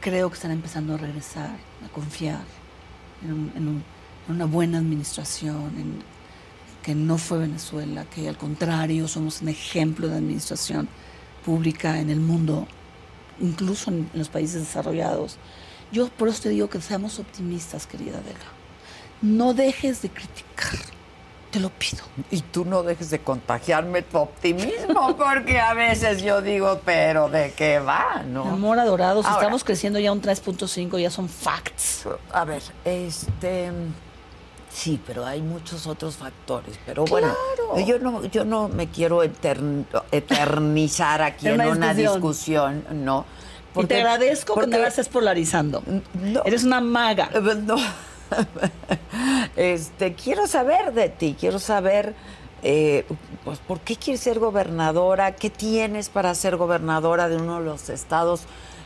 Creo 0.00 0.28
que 0.28 0.34
están 0.34 0.52
empezando 0.52 0.94
a 0.94 0.96
regresar, 0.98 1.50
a 1.84 1.88
confiar 1.92 2.40
en, 3.24 3.32
un- 3.32 3.52
en 3.56 3.68
un- 3.68 3.84
en 4.28 4.34
una 4.36 4.44
buena 4.44 4.78
administración, 4.78 5.72
en 5.76 6.02
que 6.84 6.94
no 6.94 7.16
fue 7.16 7.38
Venezuela, 7.38 8.04
que 8.04 8.28
al 8.28 8.36
contrario 8.36 9.08
somos 9.08 9.40
un 9.40 9.48
ejemplo 9.48 10.06
de 10.06 10.16
administración 10.16 10.86
pública 11.44 11.98
en 11.98 12.10
el 12.10 12.20
mundo, 12.20 12.68
incluso 13.40 13.90
en, 13.90 14.10
los 14.12 14.28
países 14.28 14.60
desarrollados. 14.60 15.38
Yo 15.90 16.08
por 16.08 16.28
eso 16.28 16.42
te 16.42 16.50
digo 16.50 16.68
que 16.68 16.80
seamos 16.82 17.18
optimistas, 17.18 17.86
querida 17.86 18.18
Adela. 18.18 18.52
No 19.22 19.54
dejes 19.54 20.02
de 20.02 20.10
criticar, 20.10 20.78
te 21.50 21.58
lo 21.58 21.70
pido. 21.70 22.02
Y 22.30 22.42
tú 22.42 22.66
no 22.66 22.82
dejes 22.82 23.08
de 23.08 23.20
contagiarme 23.20 24.02
tu 24.02 24.18
optimismo, 24.18 25.16
porque 25.18 25.58
a 25.58 25.72
veces 25.72 26.22
yo 26.22 26.42
digo, 26.42 26.82
pero 26.84 27.30
¿de 27.30 27.52
qué 27.52 27.78
va? 27.78 28.22
Mi 28.26 28.32
¿No? 28.34 28.42
amor 28.42 28.78
adorado, 28.78 29.22
si 29.22 29.28
Ahora- 29.28 29.40
estamos 29.40 29.64
creciendo 29.64 29.98
ya 29.98 30.12
un 30.12 30.20
3.5, 30.20 31.00
ya 31.00 31.10
son 31.10 31.30
facts. 31.30 32.06
A 32.30 32.44
ver, 32.44 32.62
este. 32.84 33.72
Sí, 34.74 35.00
pero 35.06 35.24
hay 35.24 35.40
muchos 35.40 35.86
otros 35.86 36.16
factores. 36.16 36.76
Pero 36.84 37.04
bueno, 37.04 37.32
Claro. 37.68 37.86
yo 37.86 37.98
no, 38.00 38.24
yo 38.24 38.44
no 38.44 38.68
me 38.68 38.88
quiero 38.88 39.22
etern- 39.22 39.84
eternizar 40.10 41.22
aquí 41.22 41.46
En 41.48 41.60
una 41.60 41.94
discusión. 41.94 42.82
discusión, 42.82 43.04
¿no. 43.04 43.24
y 43.76 43.84
te 43.86 43.96
agradezco 44.00 44.54
que 44.56 44.66
no 44.66 44.78
la 44.78 44.88
estés 44.88 45.08
polarizando. 45.08 45.80
No. 46.14 46.42
Eres 46.44 46.64
una 46.64 46.80
maga. 46.80 47.30
Eh, 47.32 47.40
No. 47.62 47.76
Este, 49.56 50.14
quiero 50.14 50.46
saber 50.48 50.92
de 50.92 51.08
ti, 51.08 51.36
quiero 51.38 51.58
saber, 51.60 52.14
eh, 52.62 53.04
pues, 53.44 53.58
¿por 53.60 53.78
qué 53.80 53.94
quieres 53.96 54.20
ser 54.22 54.40
gobernadora? 54.40 55.36
¿Qué 55.36 55.50
tienes 55.50 56.08
para 56.08 56.34
ser 56.34 56.56
gobernadora 56.56 57.28
de 57.28 57.36
uno 57.36 57.58
de 57.60 57.64
los 57.66 57.90
estados 57.90 58.42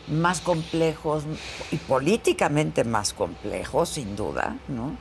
más 0.09 0.40
complejos 0.40 1.24
y 1.70 1.77
políticamente 1.77 2.85
más 2.85 3.12
complejos, 3.15 3.89
sin 3.90 4.16
duda, 4.16 4.56
¿no? 4.69 4.97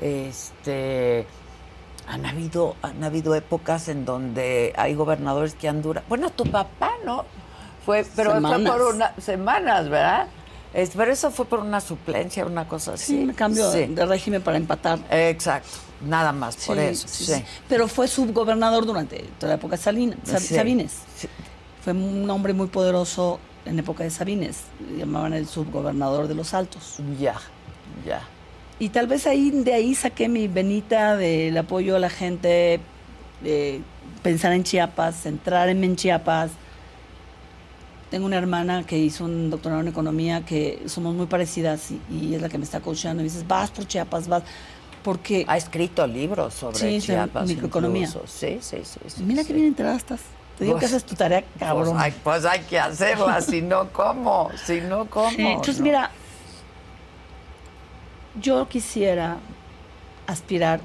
Este, 0.00 1.26
han 2.06 2.24
habido, 2.26 2.76
han 2.82 3.02
habido 3.02 3.34
épocas 3.34 3.88
en 3.88 4.04
donde 4.04 4.72
hay 4.76 4.94
gobernadores 4.94 5.54
que 5.54 5.68
han 5.68 5.82
durado. 5.82 6.06
Bueno, 6.08 6.30
tu 6.30 6.44
papá, 6.44 6.92
¿no? 7.04 7.24
Fue, 7.84 8.04
pero 8.16 8.34
Semanas. 8.34 8.60
fue 8.72 8.78
por 8.84 8.94
unas 8.94 9.12
semanas, 9.24 9.88
¿verdad? 9.88 10.26
Es- 10.74 10.90
pero 10.94 11.10
eso 11.12 11.30
fue 11.30 11.46
por 11.46 11.60
una 11.60 11.80
suplencia, 11.80 12.44
una 12.44 12.68
cosa 12.68 12.94
así. 12.94 13.18
Sí, 13.18 13.24
me 13.24 13.34
cambio 13.34 13.70
Sí. 13.72 13.86
de 13.86 14.04
régimen 14.06 14.42
para 14.42 14.56
empatar. 14.56 14.98
Exacto, 15.10 15.68
nada 16.02 16.32
más 16.32 16.56
por 16.66 16.76
Sí, 16.76 16.82
eso. 16.82 17.08
sí. 17.08 17.44
Pero 17.68 17.88
fue 17.88 18.08
subgobernador 18.08 18.84
durante 18.84 19.20
toda 19.38 19.50
la 19.50 19.54
época 19.56 19.76
de 19.76 19.82
Salina-. 19.82 20.16
Sabines. 20.24 20.92
Fue 21.82 21.92
un 21.92 22.28
hombre 22.28 22.52
muy 22.52 22.66
poderoso 22.66 23.38
en 23.64 23.78
época 23.78 24.02
de 24.04 24.10
Sabines. 24.10 24.64
Llamaban 24.98 25.32
el 25.32 25.46
subgobernador 25.46 26.26
de 26.28 26.34
los 26.34 26.52
Altos. 26.52 26.96
Ya, 27.18 27.36
ya. 28.04 28.20
Y 28.78 28.90
tal 28.90 29.06
vez 29.06 29.26
ahí 29.26 29.50
de 29.50 29.72
ahí 29.72 29.94
saqué 29.94 30.28
mi 30.28 30.48
venita 30.48 31.16
del 31.16 31.56
apoyo 31.56 31.96
a 31.96 31.98
la 31.98 32.10
gente, 32.10 32.78
de 33.42 33.80
pensar 34.22 34.52
en 34.52 34.64
Chiapas, 34.64 35.16
centrarme 35.22 35.86
en 35.86 35.96
Chiapas. 35.96 36.50
Tengo 38.10 38.26
una 38.26 38.36
hermana 38.36 38.84
que 38.84 38.98
hizo 38.98 39.24
un 39.24 39.50
doctorado 39.50 39.80
en 39.80 39.88
economía 39.88 40.44
que 40.44 40.82
somos 40.86 41.14
muy 41.14 41.26
parecidas 41.26 41.90
y, 41.90 42.00
y 42.14 42.34
es 42.34 42.42
la 42.42 42.48
que 42.48 42.58
me 42.58 42.64
está 42.64 42.80
coachando. 42.80 43.22
Y 43.22 43.24
dices, 43.24 43.46
vas 43.48 43.70
por 43.70 43.86
Chiapas, 43.86 44.28
vas. 44.28 44.42
Porque 45.02 45.44
Ha 45.48 45.56
escrito 45.56 46.06
libros 46.06 46.52
sobre 46.54 46.76
Sí, 46.78 47.00
Chiapas. 47.00 47.48
microeconomía. 47.48 48.08
Sí, 48.08 48.58
sí, 48.60 48.78
sí. 48.82 48.98
sí, 49.06 49.22
mira 49.22 49.42
sí. 49.42 49.48
qué 49.48 49.54
bien 49.54 49.66
enterada 49.68 49.96
estás. 49.96 50.20
Te 50.58 50.64
digo 50.64 50.78
Pues, 50.78 50.90
que 50.90 50.96
haces 50.96 51.04
tu 51.06 51.14
tarea 51.14 51.44
cabrón. 51.58 51.92
Pues 51.94 52.02
hay, 52.02 52.14
pues 52.24 52.44
hay 52.44 52.60
que 52.60 52.78
hacerla, 52.78 53.40
si 53.40 53.62
no, 53.62 53.88
¿cómo? 53.92 54.50
Si 54.64 54.80
no, 54.80 55.06
¿cómo? 55.06 55.30
Entonces, 55.36 55.78
¿no? 55.78 55.84
mira, 55.84 56.10
yo 58.40 58.68
quisiera 58.68 59.38
aspirar, 60.26 60.80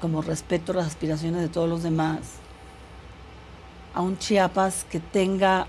como 0.00 0.22
respeto 0.22 0.72
las 0.72 0.86
aspiraciones 0.86 1.42
de 1.42 1.48
todos 1.48 1.68
los 1.68 1.82
demás, 1.82 2.20
a 3.94 4.00
un 4.00 4.18
Chiapas 4.18 4.84
que 4.88 5.00
tenga 5.00 5.66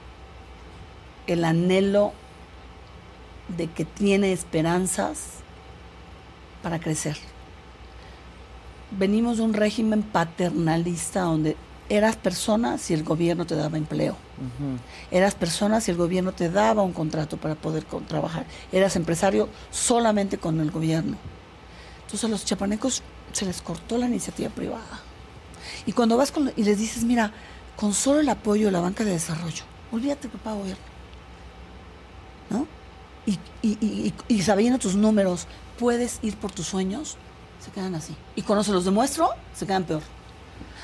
el 1.28 1.44
anhelo 1.44 2.14
de 3.58 3.68
que 3.68 3.86
tiene 3.86 4.32
esperanzas 4.32 5.40
para 6.62 6.80
crecer. 6.80 7.18
Venimos 8.92 9.38
de 9.38 9.44
un 9.44 9.54
régimen 9.54 10.04
paternalista 10.04 11.22
donde 11.22 11.56
eras 11.92 12.16
persona 12.16 12.78
si 12.78 12.94
el 12.94 13.04
gobierno 13.04 13.46
te 13.46 13.56
daba 13.56 13.78
empleo. 13.78 14.16
Eras 15.12 15.36
persona 15.36 15.82
si 15.82 15.92
el 15.92 15.98
gobierno 15.98 16.32
te 16.32 16.50
daba 16.50 16.84
un 16.84 16.94
contrato 16.94 17.36
para 17.36 17.56
poder 17.56 17.84
trabajar. 18.08 18.46
Eras 18.72 18.96
empresario 18.96 19.50
solamente 19.72 20.38
con 20.38 20.62
el 20.62 20.72
gobierno. 20.72 21.18
Entonces 22.04 22.24
a 22.24 22.30
los 22.30 22.46
chapanecos 22.46 23.04
se 23.34 23.46
les 23.46 23.62
cortó 23.62 23.98
la 23.98 24.08
iniciativa 24.08 24.50
privada. 24.50 25.02
Y 25.86 25.92
cuando 25.92 26.16
vas 26.16 26.32
con, 26.32 26.54
y 26.56 26.64
les 26.64 26.78
dices, 26.78 27.04
mira, 27.04 27.34
con 27.76 27.94
solo 27.94 28.22
el 28.22 28.30
apoyo 28.30 28.68
de 28.68 28.72
la 28.72 28.80
banca 28.80 29.04
de 29.04 29.12
desarrollo, 29.12 29.64
olvídate 29.92 30.30
que 30.30 30.38
paga 30.38 30.58
gobierno. 30.58 30.84
¿No? 32.50 32.68
Y, 33.26 33.34
y, 33.62 33.78
y, 33.82 34.14
y, 34.30 34.34
y 34.34 34.42
sabiendo 34.44 34.80
tus 34.80 34.96
números, 34.96 35.46
puedes 35.78 36.20
ir 36.22 36.38
por 36.38 36.54
tus 36.54 36.68
sueños, 36.68 37.18
se 37.60 37.70
quedan 37.72 37.96
así. 37.96 38.16
Y 38.38 38.44
cuando 38.44 38.64
se 38.64 38.72
los 38.72 38.86
demuestro, 38.86 39.30
se 39.54 39.66
quedan 39.66 39.84
peor. 39.84 40.02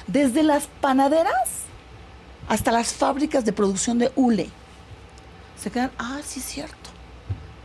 Desde 0.07 0.43
las 0.43 0.67
panaderas 0.81 1.49
hasta 2.47 2.71
las 2.71 2.93
fábricas 2.93 3.43
de 3.45 3.53
producción 3.53 3.99
de 3.99 4.11
hule. 4.15 4.49
Se 5.61 5.69
quedan, 5.71 5.91
ah, 5.99 6.19
sí 6.25 6.39
es 6.39 6.45
cierto. 6.45 6.89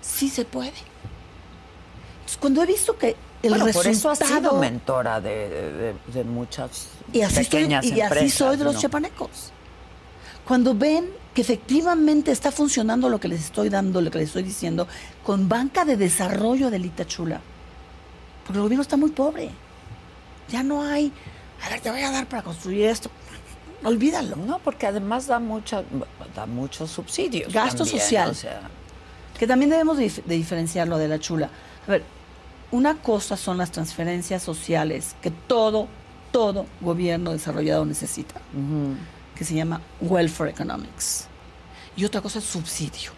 Sí 0.00 0.28
se 0.28 0.44
puede. 0.44 0.72
Entonces, 2.14 2.38
cuando 2.40 2.62
he 2.62 2.66
visto 2.66 2.96
que 2.98 3.16
el 3.42 3.50
Bueno, 3.50 3.66
resultado... 3.66 3.82
por 3.84 3.92
eso 3.92 4.10
has 4.10 4.18
sido 4.18 4.54
mentora 4.58 5.20
de, 5.20 5.48
de- 5.48 6.12
de 6.12 6.24
muchas 6.24 6.88
Y 7.12 7.20
así, 7.22 7.40
estoy, 7.40 7.60
pequeñas 7.60 7.84
y 7.84 8.00
así 8.00 8.30
soy 8.30 8.56
de 8.56 8.64
los 8.64 8.74
¿no? 8.74 8.80
chapanecos. 8.80 9.52
Cuando 10.46 10.74
ven 10.74 11.08
que 11.34 11.42
efectivamente 11.42 12.32
está 12.32 12.50
funcionando 12.50 13.08
lo 13.08 13.20
que 13.20 13.28
les 13.28 13.40
estoy 13.44 13.68
dando, 13.68 14.00
lo 14.00 14.10
que 14.10 14.18
les 14.18 14.28
estoy 14.28 14.42
diciendo, 14.42 14.86
con 15.24 15.48
banca 15.48 15.84
de 15.84 15.96
desarrollo 15.96 16.70
de 16.70 16.78
Litachula. 16.80 17.40
Porque 18.44 18.58
el 18.58 18.62
gobierno 18.64 18.82
está 18.82 18.96
muy 18.96 19.10
pobre. 19.10 19.50
Ya 20.48 20.62
no 20.62 20.82
hay, 20.82 21.12
a 21.62 21.68
ver, 21.68 21.80
te 21.80 21.90
voy 21.90 22.02
a 22.02 22.10
dar 22.10 22.26
para 22.28 22.42
construir 22.42 22.86
esto. 22.86 23.10
Olvídalo. 23.84 24.36
No, 24.36 24.58
porque 24.60 24.86
además 24.86 25.26
da 25.26 25.38
mucha, 25.38 25.82
da 26.34 26.46
muchos 26.46 26.90
subsidios. 26.90 27.52
Gasto 27.52 27.84
también, 27.84 28.00
social. 28.00 28.30
o 28.30 28.34
sea, 28.34 28.60
Que 29.38 29.46
también 29.46 29.70
debemos 29.70 29.96
de 29.96 30.08
diferenciarlo 30.26 30.98
de 30.98 31.08
la 31.08 31.18
chula. 31.18 31.50
A 31.86 31.90
ver, 31.90 32.04
una 32.70 32.96
cosa 32.98 33.36
son 33.36 33.58
las 33.58 33.70
transferencias 33.70 34.42
sociales 34.42 35.14
que 35.20 35.30
todo, 35.30 35.88
todo 36.30 36.66
gobierno 36.80 37.32
desarrollado 37.32 37.84
necesita, 37.84 38.40
que 39.36 39.44
se 39.44 39.54
llama 39.54 39.80
welfare 40.00 40.50
economics. 40.50 41.26
Y 41.96 42.04
otra 42.04 42.20
cosa 42.20 42.38
es 42.38 42.44
subsidio. 42.44 43.10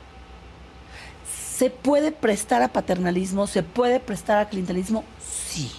¿Se 1.57 1.71
puede 1.71 2.11
prestar 2.11 2.63
a 2.63 2.69
paternalismo? 2.69 3.47
¿Se 3.47 3.63
puede 3.63 4.01
prestar 4.01 4.39
a 4.39 4.49
clientelismo? 4.49 5.05
Sí. 5.21 5.71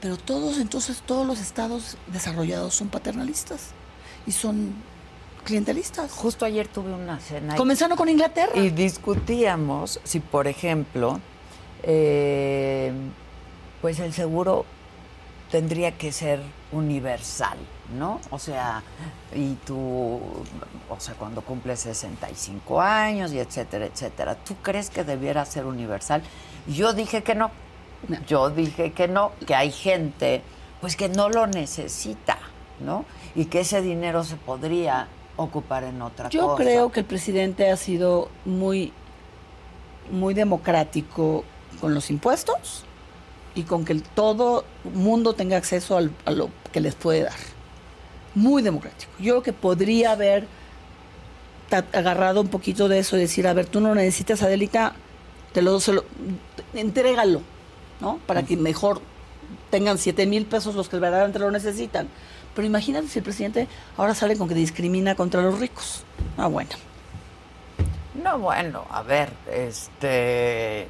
Pero 0.00 0.16
todos, 0.16 0.58
entonces, 0.58 1.02
todos 1.04 1.26
los 1.26 1.40
estados 1.40 1.96
desarrollados 2.06 2.74
son 2.74 2.88
paternalistas 2.88 3.70
y 4.26 4.32
son 4.32 4.74
clientelistas. 5.44 6.12
justo 6.12 6.44
ayer 6.44 6.68
tuve 6.68 6.92
una 6.92 7.18
cena 7.20 7.56
Comenzando 7.56 7.96
con 7.96 8.08
Inglaterra. 8.08 8.52
y 8.54 8.70
discutíamos 8.70 10.00
si, 10.04 10.20
por 10.20 10.46
ejemplo, 10.46 11.20
eh, 11.82 12.92
pues 13.80 13.98
el 14.00 14.12
seguro 14.12 14.66
tendría 15.50 15.96
que 15.96 16.12
ser 16.12 16.40
universal, 16.72 17.56
¿no? 17.96 18.20
O 18.30 18.38
sea, 18.38 18.82
y 19.34 19.54
tú, 19.66 20.20
o 20.90 21.00
sea, 21.00 21.14
cuando 21.14 21.40
cumples 21.40 21.80
65 21.80 22.80
años 22.80 23.32
y 23.32 23.38
etcétera, 23.38 23.86
etcétera, 23.86 24.34
¿tú 24.34 24.54
crees 24.56 24.90
que 24.90 25.04
debiera 25.04 25.44
ser 25.46 25.64
universal? 25.64 26.22
Yo 26.66 26.92
dije 26.92 27.22
que 27.22 27.34
no. 27.34 27.50
No. 28.06 28.16
Yo 28.26 28.50
dije 28.50 28.92
que 28.92 29.08
no, 29.08 29.32
que 29.46 29.54
hay 29.54 29.70
gente 29.72 30.42
pues 30.80 30.94
que 30.94 31.08
no 31.08 31.28
lo 31.28 31.46
necesita, 31.48 32.38
¿no? 32.80 33.04
Y 33.34 33.46
que 33.46 33.60
ese 33.60 33.82
dinero 33.82 34.22
se 34.22 34.36
podría 34.36 35.08
ocupar 35.36 35.82
en 35.84 36.00
otra 36.02 36.28
Yo 36.28 36.42
cosa. 36.48 36.62
creo 36.62 36.92
que 36.92 37.00
el 37.00 37.06
presidente 37.06 37.70
ha 37.70 37.76
sido 37.76 38.28
muy, 38.44 38.92
muy 40.12 40.34
democrático 40.34 41.44
con 41.80 41.94
los 41.94 42.10
impuestos 42.10 42.84
y 43.56 43.64
con 43.64 43.84
que 43.84 43.92
el 43.92 44.02
todo 44.04 44.64
mundo 44.94 45.32
tenga 45.32 45.56
acceso 45.56 45.96
al- 45.96 46.12
a 46.24 46.30
lo 46.30 46.50
que 46.72 46.80
les 46.80 46.94
puede 46.94 47.24
dar. 47.24 47.32
Muy 48.36 48.62
democrático. 48.62 49.10
Yo 49.18 49.32
creo 49.34 49.42
que 49.42 49.52
podría 49.52 50.12
haber 50.12 50.46
agarrado 51.92 52.40
un 52.40 52.48
poquito 52.48 52.88
de 52.88 53.00
eso 53.00 53.16
y 53.16 53.20
decir, 53.20 53.46
a 53.46 53.52
ver, 53.52 53.66
tú 53.66 53.80
no 53.80 53.94
necesitas, 53.94 54.42
Adélita, 54.42 54.94
te 55.52 55.60
lo, 55.62 55.80
se 55.80 55.92
lo- 55.92 56.04
entrégalo, 56.74 57.42
¿no? 58.00 58.18
Para 58.26 58.42
que 58.44 58.56
mejor 58.56 59.00
tengan 59.70 59.98
7 59.98 60.26
mil 60.26 60.46
pesos 60.46 60.74
los 60.74 60.88
que 60.88 60.98
verdaderamente 60.98 61.38
lo 61.38 61.50
necesitan. 61.50 62.08
Pero 62.54 62.66
imagínate 62.66 63.08
si 63.08 63.18
el 63.18 63.24
presidente 63.24 63.68
ahora 63.96 64.14
sale 64.14 64.36
con 64.36 64.48
que 64.48 64.54
discrimina 64.54 65.14
contra 65.14 65.42
los 65.42 65.58
ricos. 65.60 66.04
Ah, 66.36 66.46
bueno. 66.48 66.70
No, 68.22 68.38
bueno, 68.38 68.84
a 68.90 69.02
ver, 69.02 69.30
este. 69.52 70.88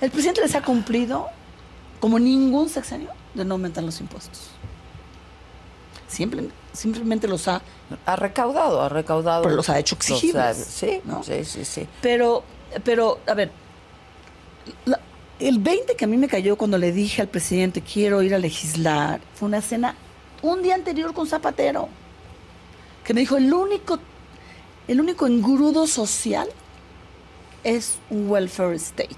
El 0.00 0.10
presidente 0.12 0.40
les 0.42 0.54
ha 0.54 0.62
cumplido, 0.62 1.26
como 1.98 2.20
ningún 2.20 2.68
sexenio, 2.68 3.10
de 3.34 3.44
no 3.44 3.54
aumentar 3.54 3.82
los 3.82 4.00
impuestos. 4.00 4.50
Siempre, 6.06 6.48
simplemente 6.72 7.26
los 7.26 7.48
ha... 7.48 7.60
Ha 8.06 8.14
recaudado, 8.16 8.80
ha 8.82 8.88
recaudado. 8.88 9.42
Pero 9.42 9.56
los 9.56 9.68
ha 9.68 9.78
hecho 9.78 9.96
Los 9.96 10.08
ha- 10.10 10.14
exigibles, 10.50 10.56
sí, 10.56 11.00
¿no? 11.04 11.22
sí, 11.24 11.44
sí, 11.44 11.64
sí. 11.64 11.88
Pero, 12.00 12.44
pero, 12.84 13.18
a 13.26 13.34
ver, 13.34 13.50
la- 14.84 15.00
el 15.40 15.58
20 15.58 15.96
que 15.96 16.04
a 16.04 16.08
mí 16.08 16.16
me 16.16 16.28
cayó 16.28 16.56
cuando 16.56 16.78
le 16.78 16.92
dije 16.92 17.22
al 17.22 17.28
presidente 17.28 17.80
quiero 17.80 18.22
ir 18.22 18.34
a 18.34 18.38
legislar, 18.38 19.20
fue 19.34 19.48
una 19.48 19.60
cena 19.62 19.94
un 20.42 20.62
día 20.62 20.74
anterior 20.74 21.12
con 21.14 21.26
Zapatero, 21.26 21.88
que 23.04 23.12
me 23.14 23.20
dijo 23.20 23.36
el 23.36 23.52
único, 23.52 23.98
el 24.88 25.00
único 25.00 25.26
engrudo 25.26 25.86
social 25.86 26.48
es 27.64 27.98
un 28.08 28.30
welfare 28.30 28.76
state. 28.76 29.16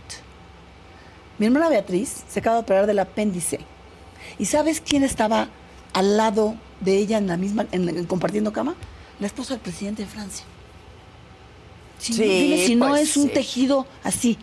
Mi 1.39 1.47
hermana 1.47 1.69
Beatriz 1.69 2.25
se 2.29 2.41
acaba 2.41 2.57
de 2.57 2.63
operar 2.63 2.87
del 2.87 2.99
apéndice. 2.99 3.61
¿Y 4.39 4.47
sabes 4.47 4.81
quién 4.81 5.03
estaba 5.05 5.49
al 5.93 6.17
lado 6.17 6.57
de 6.81 6.97
ella 6.99 7.19
en 7.19 7.27
la 7.29 7.37
misma, 7.37 7.67
en- 7.73 7.89
en- 7.89 8.05
compartiendo 8.07 8.53
cama? 8.53 8.75
La 9.21 9.27
esposa 9.27 9.55
del 9.55 9.61
presidente 9.61 10.03
de 10.03 10.09
Francia. 10.09 10.45
Si, 11.99 12.13
Sí, 12.15 12.23
dime 12.25 12.67
si 12.67 12.75
no 12.77 12.89
pues 12.89 13.03
es 13.11 13.17
un 13.17 13.29
tejido 13.29 13.87
así. 14.03 14.39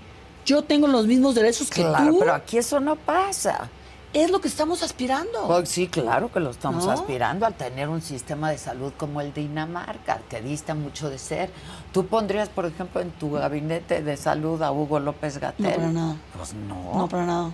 Yo 0.49 0.63
tengo 0.63 0.87
los 0.87 1.05
mismos 1.05 1.35
derechos 1.35 1.69
que 1.69 1.83
Claro, 1.83 2.11
tú. 2.11 2.19
pero 2.19 2.33
aquí 2.33 2.57
eso 2.57 2.79
no 2.79 2.95
pasa. 2.95 3.69
Es 4.13 4.31
lo 4.31 4.41
que 4.41 4.47
estamos 4.47 4.81
aspirando. 4.81 5.45
Pues 5.45 5.69
sí, 5.69 5.87
claro 5.87 6.31
que 6.31 6.39
lo 6.39 6.49
estamos 6.49 6.87
¿No? 6.87 6.91
aspirando 6.91 7.45
a 7.45 7.51
tener 7.51 7.87
un 7.87 8.01
sistema 8.01 8.49
de 8.49 8.57
salud 8.57 8.91
como 8.97 9.21
el 9.21 9.31
de 9.31 9.41
Dinamarca, 9.41 10.21
que 10.27 10.41
dista 10.41 10.73
mucho 10.73 11.07
de 11.11 11.19
ser. 11.19 11.51
¿Tú 11.93 12.07
pondrías, 12.07 12.49
por 12.49 12.65
ejemplo, 12.65 12.99
en 13.01 13.11
tu 13.11 13.29
gabinete 13.33 14.01
de 14.01 14.17
salud 14.17 14.59
a 14.63 14.71
Hugo 14.71 14.99
López 14.99 15.37
Gatel? 15.37 15.65
No, 15.67 15.75
para 15.75 15.91
nada. 15.91 16.15
Pues 16.35 16.53
no. 16.55 16.97
No, 16.97 17.07
para 17.07 17.25
nada. 17.27 17.51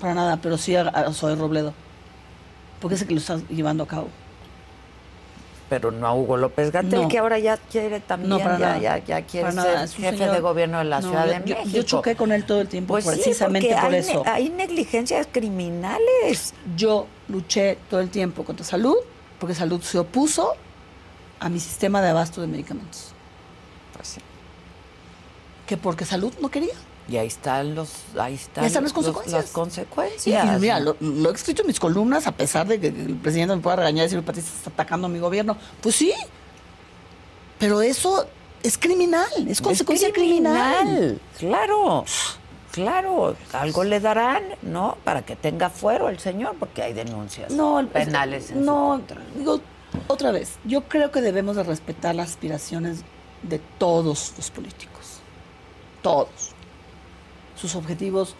Para 0.00 0.14
nada, 0.14 0.38
pero 0.38 0.56
sí 0.56 0.74
a, 0.74 0.88
a 0.88 1.12
Zoe 1.12 1.36
Robledo. 1.36 1.74
Porque 2.80 2.94
es 2.94 3.02
el 3.02 3.08
que 3.08 3.14
lo 3.14 3.20
está 3.20 3.36
llevando 3.50 3.84
a 3.84 3.86
cabo. 3.86 4.08
Pero 5.74 5.90
no 5.90 6.06
a 6.06 6.14
Hugo 6.14 6.36
López 6.36 6.70
Gatel, 6.70 7.02
No. 7.02 7.08
que 7.08 7.18
ahora 7.18 7.38
ya 7.38 7.56
quiere 7.56 7.98
también, 8.00 8.30
No, 8.30 8.38
para 8.38 8.58
ya, 8.58 8.66
nada. 8.66 8.78
ya, 8.78 8.98
ya 8.98 9.22
quiere 9.22 9.48
Para 9.50 9.62
ser 9.62 9.72
nada, 9.74 9.86
jefe 9.88 10.16
señor- 10.18 10.32
de 10.34 10.40
gobierno 10.40 10.78
de 10.78 10.84
la 10.84 11.00
No, 11.00 11.08
Ciudad 11.08 11.26
yo- 11.26 11.32
de 11.32 11.40
México. 11.40 11.62
Yo 11.68 11.82
choqué 11.82 12.14
con 12.16 12.30
él 12.32 12.44
todo 12.46 12.60
el 12.60 12.68
tiempo, 12.68 12.94
Pues 12.94 13.04
precisamente 13.06 13.74
por 13.74 13.92
hay, 13.92 14.00
eso. 14.00 14.22
ne- 14.24 14.30
hay 14.30 14.48
negligencias 14.50 15.26
criminales. 15.30 16.54
Yo 16.76 17.06
luché 17.28 17.78
todo 17.90 18.00
el 18.00 18.10
tiempo 18.10 18.44
contra 18.44 18.64
salud, 18.64 18.96
porque 19.38 19.54
salud 19.54 19.80
se 19.82 19.98
opuso 19.98 20.54
a 21.40 21.48
mi 21.48 21.58
sistema 21.58 22.00
de 22.00 22.10
abasto 22.10 22.40
de 22.40 22.46
medicamentos. 22.46 23.12
Pues 23.94 24.08
sí. 24.08 24.20
Que 25.66 25.76
porque 25.76 26.04
salud 26.04 26.32
no 26.40 26.50
quería. 26.50 26.74
Y 27.06 27.18
ahí 27.18 27.26
están 27.26 27.74
los, 27.74 27.90
ahí 28.18 28.34
están, 28.34 28.64
las 28.64 28.74
los- 28.82 28.92
consecuencias. 28.94 29.42
las 29.42 29.50
Y, 29.50 29.52
consecuencias. 29.54 30.56
y 30.56 30.60
mira, 30.60 30.80
lo, 30.80 30.96
lo 31.00 31.30
he 31.30 31.34
escrito 31.34 31.60
en 31.62 31.68
mis 31.68 31.78
columnas, 31.78 32.26
a 32.26 32.32
pesar 32.32 32.66
de 32.66 32.80
que 32.80 32.86
el 32.88 33.16
presidente 33.16 33.54
me 33.54 33.60
pueda 33.60 33.76
regañar 33.76 34.04
y 34.06 34.08
decir, 34.08 34.22
Patricia, 34.24 34.50
estás 34.56 34.72
atacando 34.72 35.06
a 35.06 35.10
mi 35.10 35.18
gobierno. 35.18 35.56
Pues 35.82 35.96
sí, 35.96 36.12
pero 37.58 37.82
eso 37.82 38.26
es 38.62 38.78
criminal, 38.78 39.26
es 39.48 39.60
consecuencia 39.60 40.12
criminal. 40.12 41.20
Claro, 41.38 42.04
claro. 42.70 43.36
Algo 43.52 43.84
le 43.84 44.00
darán, 44.00 44.42
¿no? 44.62 44.96
Para 45.04 45.22
que 45.26 45.36
tenga 45.36 45.68
fuero 45.70 46.08
el 46.08 46.18
señor, 46.18 46.56
porque 46.58 46.82
hay 46.82 46.94
denuncias 46.94 47.52
No, 47.52 47.86
penales 47.92 48.50
en 48.50 48.64
no, 48.64 49.00
digo, 49.36 49.60
otra 50.08 50.32
vez, 50.32 50.54
yo 50.64 50.84
creo 50.84 51.10
que 51.10 51.20
debemos 51.20 51.56
de 51.56 51.64
respetar 51.64 52.14
las 52.14 52.30
aspiraciones 52.30 53.00
de 53.42 53.58
todos 53.78 54.32
los 54.38 54.50
políticos. 54.50 55.18
Todos. 56.02 56.53
Sus 57.64 57.76
objetivos, 57.76 58.34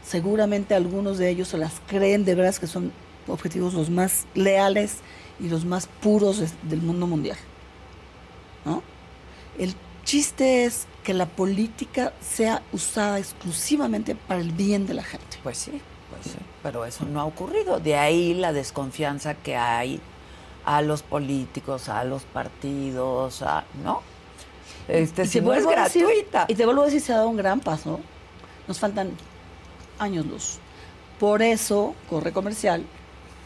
seguramente 0.00 0.76
algunos 0.76 1.18
de 1.18 1.28
ellos 1.28 1.48
se 1.48 1.58
las 1.58 1.80
creen 1.88 2.24
de 2.24 2.36
veras 2.36 2.60
que 2.60 2.68
son 2.68 2.92
objetivos 3.26 3.74
los 3.74 3.90
más 3.90 4.26
leales 4.36 4.98
y 5.40 5.48
los 5.48 5.64
más 5.64 5.88
puros 5.88 6.40
del 6.62 6.80
mundo 6.80 7.08
mundial. 7.08 7.36
¿No? 8.64 8.84
El 9.58 9.74
chiste 10.04 10.66
es 10.66 10.86
que 11.02 11.14
la 11.14 11.26
política 11.26 12.12
sea 12.20 12.62
usada 12.72 13.18
exclusivamente 13.18 14.14
para 14.14 14.40
el 14.40 14.52
bien 14.52 14.86
de 14.86 14.94
la 14.94 15.02
gente. 15.02 15.38
Pues 15.42 15.58
sí, 15.58 15.72
pues 16.12 16.32
sí, 16.32 16.38
pero 16.62 16.84
eso 16.84 17.04
no 17.06 17.18
ha 17.20 17.24
ocurrido. 17.24 17.80
De 17.80 17.96
ahí 17.96 18.34
la 18.34 18.52
desconfianza 18.52 19.34
que 19.34 19.56
hay 19.56 20.00
a 20.64 20.80
los 20.80 21.02
políticos, 21.02 21.88
a 21.88 22.04
los 22.04 22.22
partidos, 22.22 23.42
a, 23.42 23.64
¿no? 23.82 24.02
Este, 24.86 25.26
si 25.26 25.40
no 25.40 25.54
es 25.54 25.64
decir- 25.64 25.72
gratuita. 26.04 26.44
y 26.46 26.54
te 26.54 26.64
vuelvo 26.64 26.82
a 26.82 26.84
decir, 26.84 27.00
se 27.00 27.12
ha 27.12 27.16
dado 27.16 27.28
un 27.30 27.36
gran 27.36 27.58
paso. 27.58 27.98
Nos 28.70 28.78
faltan 28.78 29.10
años 29.98 30.26
luz. 30.26 30.58
Por 31.18 31.42
eso, 31.42 31.96
corre 32.08 32.30
comercial, 32.32 32.84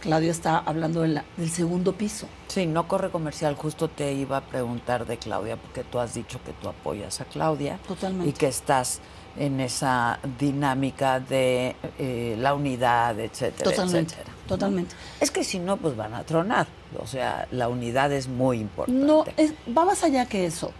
Claudio 0.02 0.30
está 0.30 0.58
hablando 0.58 1.00
de 1.00 1.08
la- 1.08 1.24
del 1.38 1.48
segundo 1.48 1.94
piso. 1.94 2.26
Sí, 2.48 2.66
no 2.66 2.86
corre 2.86 3.08
comercial. 3.10 3.54
Justo 3.56 3.88
te 3.88 4.12
iba 4.12 4.36
a 4.36 4.40
preguntar 4.42 5.06
de 5.06 5.16
Claudia, 5.16 5.56
porque 5.56 5.82
tú 5.82 5.98
has 5.98 6.12
dicho 6.12 6.38
que 6.44 6.52
tú 6.52 6.68
apoyas 6.68 7.22
a 7.22 7.24
Claudia. 7.24 7.78
Totalmente. 7.88 8.28
Y 8.28 8.32
que 8.34 8.48
estás 8.48 9.00
en 9.38 9.60
esa 9.60 10.18
dinámica 10.38 11.20
de 11.20 11.74
eh, 11.98 12.36
la 12.38 12.52
unidad, 12.52 13.18
etcétera, 13.18 13.70
Totalmente. 13.70 14.12
etcétera. 14.16 14.36
Totalmente. 14.46 14.94
Es 15.20 15.30
que 15.30 15.42
si 15.42 15.58
no, 15.58 15.78
pues 15.78 15.96
van 15.96 16.12
a 16.12 16.22
tronar. 16.24 16.66
O 17.02 17.06
sea, 17.06 17.48
la 17.50 17.68
unidad 17.70 18.12
es 18.12 18.28
muy 18.28 18.58
importante. 18.60 19.00
No, 19.06 19.24
es- 19.38 19.54
va 19.74 19.86
más 19.86 20.04
allá 20.04 20.26
que 20.26 20.44
eso. 20.44 20.70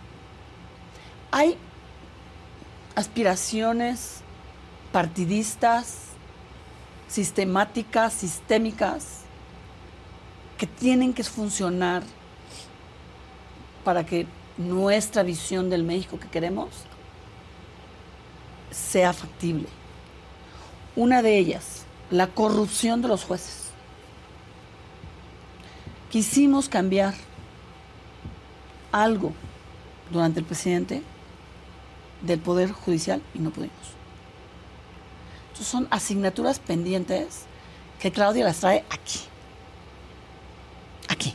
Hay 1.31 1.57
aspiraciones 2.95 4.21
partidistas, 4.95 6.11
sistemáticas, 7.09 8.13
sistémicas, 8.13 9.23
que 10.57 10.69
tienen 10.69 11.13
que 11.13 11.25
funcionar 11.25 12.05
para 13.83 14.07
que 14.07 14.29
nuestra 14.57 15.25
visión 15.25 15.69
del 15.69 15.83
México 15.83 16.21
que 16.21 16.29
queremos 16.29 16.69
sea 18.71 19.13
factible. 19.13 19.67
Una 20.95 21.23
de 21.23 21.39
ellas, 21.39 21.87
la 22.13 22.29
corrupción 22.29 23.03
de 23.03 23.09
los 23.09 23.25
jueces. 23.25 23.71
Quisimos 26.09 26.69
cambiar 26.69 27.15
algo 28.93 29.33
durante 30.13 30.39
el 30.39 30.47
presidente 30.47 31.03
del 32.23 32.39
Poder 32.39 32.71
Judicial 32.71 33.21
y 33.35 33.41
no 33.41 33.51
pudimos. 33.51 33.94
Entonces 35.55 35.71
son 35.71 35.87
asignaturas 35.93 36.59
pendientes 36.59 37.43
que 38.01 38.11
Claudia 38.11 38.45
las 38.45 38.59
trae 38.59 38.85
aquí. 38.91 39.21
Aquí. 41.09 41.33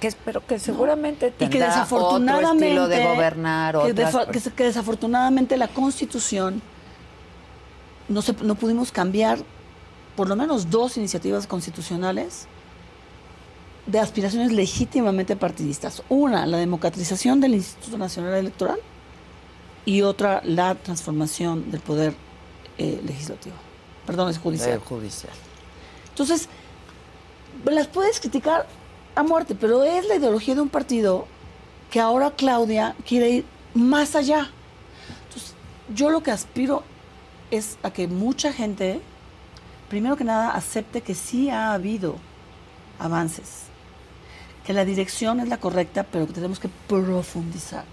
Que 0.00 0.08
espero 0.08 0.44
que 0.44 0.58
seguramente 0.58 1.32
Y 1.38 1.46
que 1.46 1.60
desafortunadamente. 1.60 2.48
otro 2.48 2.86
estilo 2.86 2.88
de 2.88 3.14
gobernar, 3.14 3.74
que, 3.74 3.92
otras 3.92 4.26
que 4.26 4.50
que 4.50 4.64
desafortunadamente 4.64 5.56
la 5.56 5.68
Constitución 5.68 6.60
no, 8.08 8.20
se, 8.20 8.32
no 8.42 8.56
pudimos 8.56 8.90
cambiar 8.90 9.38
por 10.16 10.28
lo 10.28 10.34
menos 10.34 10.68
dos 10.68 10.96
iniciativas 10.96 11.46
constitucionales 11.46 12.48
de 13.86 14.00
aspiraciones 14.00 14.50
legítimamente 14.50 15.36
partidistas. 15.36 16.02
Una, 16.08 16.46
la 16.46 16.56
democratización 16.56 17.40
del 17.40 17.54
Instituto 17.54 17.96
Nacional 17.96 18.34
Electoral 18.34 18.80
y 19.84 20.02
otra, 20.02 20.42
la 20.44 20.74
transformación 20.74 21.70
del 21.70 21.80
poder 21.80 22.31
eh, 22.78 23.00
legislativo. 23.04 23.56
Perdón, 24.06 24.30
es 24.30 24.38
judicial. 24.38 24.70
del 24.70 24.80
judicial. 24.80 25.32
Entonces, 26.10 26.48
las 27.64 27.86
puedes 27.86 28.20
criticar 28.20 28.66
a 29.14 29.22
muerte, 29.22 29.54
pero 29.54 29.84
es 29.84 30.06
la 30.06 30.16
ideología 30.16 30.54
de 30.54 30.60
un 30.60 30.68
partido 30.68 31.26
que 31.90 32.00
ahora 32.00 32.30
Claudia 32.30 32.96
quiere 33.06 33.30
ir 33.30 33.44
más 33.74 34.16
allá. 34.16 34.50
Entonces, 35.26 35.54
yo 35.94 36.10
lo 36.10 36.22
que 36.22 36.30
aspiro 36.30 36.82
es 37.50 37.78
a 37.82 37.90
que 37.90 38.08
mucha 38.08 38.52
gente, 38.52 39.00
primero 39.88 40.16
que 40.16 40.24
nada, 40.24 40.50
acepte 40.50 41.02
que 41.02 41.14
sí 41.14 41.50
ha 41.50 41.74
habido 41.74 42.16
avances, 42.98 43.64
que 44.64 44.72
la 44.72 44.84
dirección 44.84 45.40
es 45.40 45.48
la 45.48 45.58
correcta, 45.58 46.04
pero 46.04 46.26
que 46.26 46.32
tenemos 46.32 46.58
que 46.58 46.70
profundizar 46.88 47.84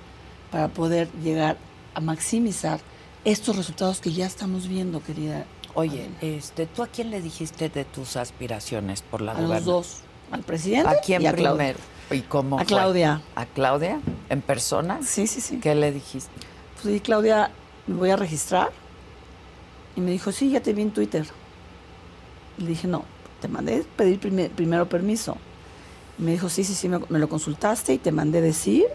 para 0.51 0.69
poder 0.69 1.11
llegar 1.21 1.57
a 1.93 1.99
maximizar 1.99 2.79
estos 3.25 3.55
resultados 3.55 3.99
que 3.99 4.11
ya 4.11 4.25
estamos 4.25 4.67
viendo, 4.67 5.01
querida. 5.03 5.45
Oye, 5.75 6.01
Adela. 6.21 6.37
este, 6.37 6.65
¿tú 6.65 6.83
a 6.83 6.87
quién 6.87 7.11
le 7.11 7.21
dijiste 7.21 7.69
de 7.69 7.85
tus 7.85 8.15
aspiraciones 8.15 9.01
por 9.01 9.21
la 9.21 9.33
a 9.33 9.41
los 9.41 9.65
dos, 9.65 9.97
al 10.31 10.41
presidente 10.43 10.89
¿A 10.89 10.99
quién 11.01 11.21
y 11.21 11.27
a 11.27 11.33
Claudia. 11.33 11.75
primero? 11.75 11.79
¿Y 12.11 12.21
cómo 12.27 12.55
A 12.57 12.59
fue? 12.59 12.67
Claudia. 12.67 13.21
¿A 13.35 13.45
Claudia? 13.45 13.99
¿En 14.29 14.41
persona? 14.41 14.99
Sí, 15.03 15.27
sí, 15.27 15.41
sí. 15.41 15.59
¿Qué 15.59 15.75
le 15.75 15.91
dijiste? 15.91 16.31
Pues 16.81 16.93
sí, 16.95 16.99
Claudia, 17.01 17.51
me 17.87 17.95
voy 17.95 18.09
a 18.09 18.15
registrar. 18.15 18.71
Y 19.95 20.01
me 20.01 20.11
dijo, 20.11 20.31
sí, 20.31 20.49
ya 20.49 20.61
te 20.61 20.73
vi 20.73 20.81
en 20.81 20.91
Twitter. 20.91 21.27
Le 22.57 22.67
dije, 22.67 22.87
no, 22.87 23.03
te 23.41 23.47
mandé 23.47 23.85
pedir 23.95 24.19
prime- 24.19 24.49
primero 24.49 24.87
permiso. 24.89 25.37
Y 26.17 26.23
me 26.23 26.31
dijo, 26.31 26.49
sí, 26.49 26.63
sí, 26.63 26.73
sí, 26.73 26.89
me, 26.89 26.99
me 27.09 27.19
lo 27.19 27.29
consultaste 27.29 27.93
y 27.93 27.97
te 27.99 28.11
mandé 28.11 28.41
decir 28.41 28.85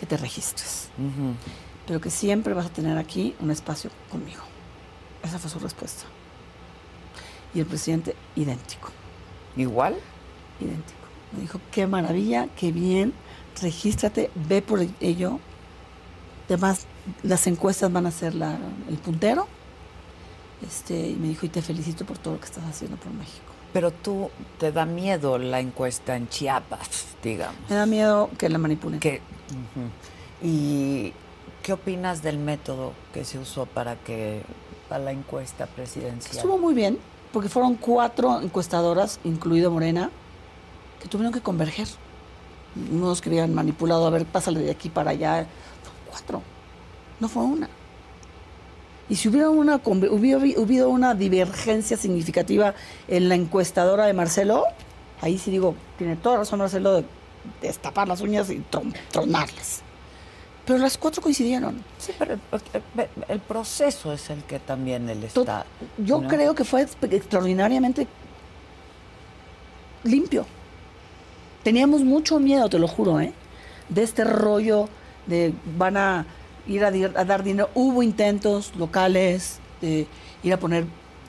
que 0.00 0.06
te 0.06 0.16
registres. 0.16 0.88
Ujú. 0.98 1.34
Pero 1.88 2.00
que 2.00 2.10
siempre 2.10 2.54
vas 2.54 2.66
a 2.66 2.68
tener 2.68 2.96
aquí 2.98 3.34
un 3.40 3.50
espacio 3.50 3.90
conmigo. 4.10 4.42
Esa 5.24 5.38
fue 5.38 5.50
su 5.50 5.58
respuesta. 5.58 6.04
Y 7.54 7.60
el 7.60 7.66
presidente, 7.66 8.14
idéntico, 8.36 8.90
¿Igual? 9.56 9.96
idéntico. 10.60 10.98
Me 11.32 11.40
dijo, 11.40 11.60
qué 11.72 11.86
maravilla, 11.86 12.46
qué 12.56 12.70
bien, 12.72 13.12
regístrate, 13.60 14.30
ve 14.34 14.62
por 14.62 14.86
ello. 15.00 15.40
Además, 16.46 16.86
las 17.22 17.46
encuestas 17.46 17.90
van 17.92 18.06
a 18.06 18.10
ser 18.10 18.34
la- 18.34 18.58
el 18.88 18.96
puntero. 18.98 19.46
Este, 20.66 21.08
y 21.08 21.14
me 21.14 21.28
dijo, 21.28 21.46
y 21.46 21.48
te 21.48 21.62
felicito 21.62 22.04
por 22.04 22.18
todo 22.18 22.34
lo 22.34 22.40
que 22.40 22.46
estás 22.46 22.64
haciendo 22.64 22.96
por 22.98 23.12
México. 23.12 23.44
Pero 23.72 23.90
tú, 23.90 24.30
¿te 24.58 24.72
da 24.72 24.84
miedo 24.86 25.38
la 25.38 25.60
encuesta 25.60 26.16
en 26.16 26.28
Chiapas, 26.28 27.06
digamos? 27.22 27.58
Me 27.68 27.76
da 27.76 27.86
miedo 27.86 28.30
que 28.38 28.48
la 28.48 28.58
manipulen. 28.58 29.00
Que. 29.00 29.20
¿Y 30.42 31.12
qué 31.62 31.72
opinas 31.72 32.22
del 32.22 32.38
método 32.38 32.92
que 33.12 33.24
se 33.24 33.38
usó 33.38 33.66
para 33.66 33.96
que 33.96 34.42
para 34.88 35.04
la 35.04 35.12
encuesta 35.12 35.66
presidencial? 35.66 36.36
Estuvo 36.36 36.58
muy 36.58 36.74
bien, 36.74 36.98
porque 37.32 37.48
fueron 37.48 37.74
cuatro 37.74 38.40
encuestadoras, 38.40 39.20
incluido 39.24 39.70
Morena, 39.70 40.10
que 41.02 41.08
tuvieron 41.08 41.32
que 41.32 41.40
converger. 41.40 41.86
Unos 42.92 43.20
que 43.20 43.28
habían 43.30 43.54
manipulado, 43.54 44.06
a 44.06 44.10
ver, 44.10 44.24
pásale 44.24 44.60
de 44.60 44.70
aquí 44.70 44.88
para 44.88 45.10
allá. 45.10 45.46
Fueron 45.82 46.00
cuatro, 46.10 46.42
no 47.20 47.28
fue 47.28 47.42
una. 47.42 47.68
Y 49.10 49.16
si 49.16 49.28
hubiera 49.28 49.48
una, 49.50 49.80
hubiera 49.84 50.86
una 50.86 51.14
divergencia 51.14 51.96
significativa 51.96 52.74
en 53.08 53.28
la 53.28 53.34
encuestadora 53.36 54.04
de 54.06 54.12
Marcelo, 54.12 54.64
ahí 55.22 55.38
sí 55.38 55.50
digo, 55.50 55.74
tiene 55.96 56.16
toda 56.16 56.36
razón 56.38 56.58
Marcelo 56.58 56.92
de 56.94 57.04
destapar 57.62 58.06
las 58.06 58.20
uñas 58.20 58.50
y 58.50 58.62
tron- 58.70 58.94
tronarlas. 59.10 59.82
Pero 60.68 60.78
las 60.80 60.98
cuatro 60.98 61.22
coincidieron. 61.22 61.82
Sí, 61.98 62.12
pero 62.18 62.34
el, 62.34 62.40
el- 62.96 63.08
el 63.26 63.40
proceso 63.40 64.12
es 64.12 64.28
el 64.30 64.44
que 64.44 64.58
también 64.60 65.08
él 65.08 65.24
está. 65.24 65.64
Yo 65.96 66.20
¿no? 66.20 66.28
creo 66.28 66.54
que 66.54 66.62
fue 66.62 66.82
extraordinariamente 66.82 68.06
limpio. 70.04 70.46
Teníamos 71.62 72.02
mucho 72.02 72.38
miedo, 72.38 72.68
te 72.68 72.78
lo 72.78 72.86
juro, 72.86 73.18
¿eh? 73.20 73.32
de 73.88 74.02
este 74.02 74.24
rollo 74.24 74.88
de 75.26 75.52
van 75.76 75.96
a 75.96 76.26
ir 76.66 76.84
a, 76.84 76.88
a 76.88 77.24
dar 77.24 77.42
dinero. 77.42 77.70
Hubo 77.74 78.02
intentos 78.02 78.72
locales 78.76 79.58
de 79.80 80.06
ir 80.42 80.52
a 80.52 80.58
poner, 80.58 80.84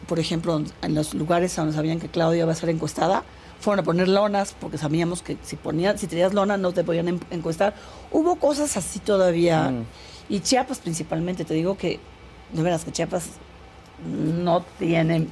por 0.08 0.20
ejemplo, 0.20 0.62
en 0.82 0.94
los 0.96 1.14
lugares 1.14 1.56
donde 1.56 1.74
sabían 1.74 2.00
que 2.00 2.10
Claudia 2.10 2.44
iba 2.44 2.52
a 2.52 2.56
ser 2.56 2.70
encuestada, 2.70 3.24
fueron 3.60 3.82
a 3.82 3.84
poner 3.84 4.08
lonas 4.08 4.56
porque 4.60 4.78
sabíamos 4.78 5.22
que 5.22 5.38
si 5.44 5.56
ponían, 5.56 5.98
si 5.98 6.08
tenías 6.08 6.34
lona 6.34 6.58
no 6.58 6.72
te 6.72 6.84
podían 6.84 7.08
en- 7.10 7.20
encuestar. 7.32 7.74
Hubo 8.12 8.36
cosas 8.38 8.76
así 8.78 9.00
todavía. 9.00 9.70
Mm. 9.72 9.86
Y 10.30 10.40
Chiapas 10.42 10.80
principalmente, 10.80 11.44
te 11.46 11.54
digo 11.54 11.78
que, 11.78 12.00
de 12.54 12.62
veras 12.64 12.86
que 12.86 12.92
Chiapas 12.92 13.26
no 14.06 14.64
tiene, 14.78 15.28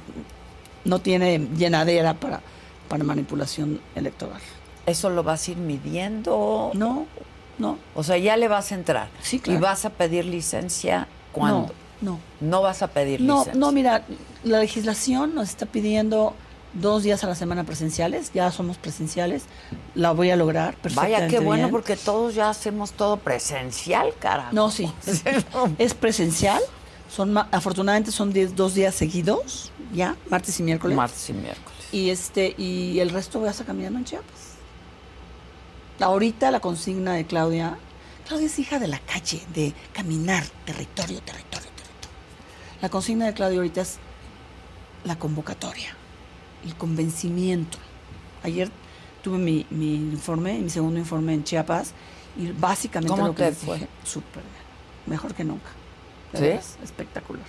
no 0.84 0.98
tiene 1.00 1.38
llenadera 1.56 2.14
para, 2.14 2.40
para 2.88 3.04
manipulación 3.04 3.80
electoral. 3.94 4.40
¿Eso 4.86 5.10
lo 5.10 5.22
vas 5.22 5.48
a 5.48 5.50
ir 5.52 5.56
midiendo? 5.58 6.70
No, 6.74 7.06
no, 7.58 7.78
O 7.94 8.02
sea, 8.02 8.16
ya 8.18 8.36
le 8.36 8.48
vas 8.48 8.72
a 8.72 8.74
entrar. 8.74 9.08
Sí, 9.22 9.38
claro. 9.38 9.58
¿Y 9.58 9.62
vas 9.62 9.84
a 9.84 9.90
pedir 9.90 10.24
licencia 10.24 11.08
cuándo? 11.32 11.72
no. 12.00 12.18
No 12.40 12.62
vas 12.62 12.82
a 12.82 12.86
pedir 12.88 13.20
No, 13.20 13.38
licencia. 13.40 13.58
no, 13.58 13.72
mira, 13.72 14.04
la 14.44 14.60
legislación 14.60 15.34
nos 15.34 15.48
está 15.48 15.66
pidiendo 15.66 16.34
dos 16.74 17.02
días 17.02 17.24
a 17.24 17.26
la 17.28 17.34
semana 17.34 17.64
presenciales, 17.64 18.30
ya 18.32 18.50
somos 18.52 18.76
presenciales, 18.78 19.44
la 19.94 20.12
voy 20.12 20.30
a 20.30 20.36
lograr 20.36 20.74
Vaya, 20.74 20.80
perfectamente 20.82 21.28
qué 21.36 21.40
bueno, 21.40 21.62
bien. 21.64 21.70
porque 21.70 21.96
todos 21.96 22.34
ya 22.34 22.50
hacemos 22.50 22.92
todo 22.92 23.16
presencial, 23.18 24.14
carajo. 24.18 24.50
No, 24.52 24.70
sí, 24.70 24.90
es 25.78 25.94
presencial, 25.94 26.60
son 27.10 27.36
afortunadamente 27.38 28.12
son 28.12 28.32
diez- 28.32 28.54
dos 28.54 28.74
días 28.74 28.94
seguidos, 28.94 29.72
ya, 29.92 30.16
martes 30.30 30.58
y 30.60 30.62
miércoles. 30.62 30.96
Martes 30.96 31.28
y 31.30 31.32
miércoles. 31.32 31.78
Y 31.90 32.10
este 32.10 32.54
y 32.58 33.00
el 33.00 33.10
resto 33.10 33.40
voy 33.40 33.48
a 33.48 33.52
caminando 33.52 33.98
en 33.98 34.04
Chiapas. 34.04 34.48
Ahorita 36.00 36.50
la 36.50 36.60
consigna 36.60 37.14
de 37.14 37.26
Claudia, 37.26 37.76
Claudia 38.26 38.46
es 38.46 38.58
hija 38.58 38.78
de 38.78 38.86
la 38.88 39.00
calle, 39.00 39.42
de 39.54 39.72
caminar, 39.92 40.44
territorio, 40.64 41.20
territorio, 41.22 41.68
territorio. 41.70 42.10
La 42.82 42.88
consigna 42.88 43.26
de 43.26 43.32
Claudia 43.34 43.56
ahorita 43.58 43.80
es 43.80 43.96
la 45.04 45.18
convocatoria, 45.18 45.96
el 46.64 46.74
convencimiento. 46.76 47.78
Ayer 48.42 48.70
tuve 49.22 49.38
mi, 49.38 49.66
mi 49.70 49.94
informe, 49.94 50.58
mi 50.58 50.70
segundo 50.70 50.98
informe 50.98 51.34
en 51.34 51.44
Chiapas, 51.44 51.92
y 52.36 52.52
básicamente 52.52 53.10
¿Cómo 53.14 53.28
lo 53.28 53.34
que 53.34 53.44
te 53.46 53.52
fue? 53.52 53.78
súper 54.04 54.42
bien, 54.42 54.54
mejor 55.06 55.34
que 55.34 55.44
nunca. 55.44 55.68
¿Sí? 56.34 56.40
veras, 56.42 56.76
espectacular. 56.84 57.46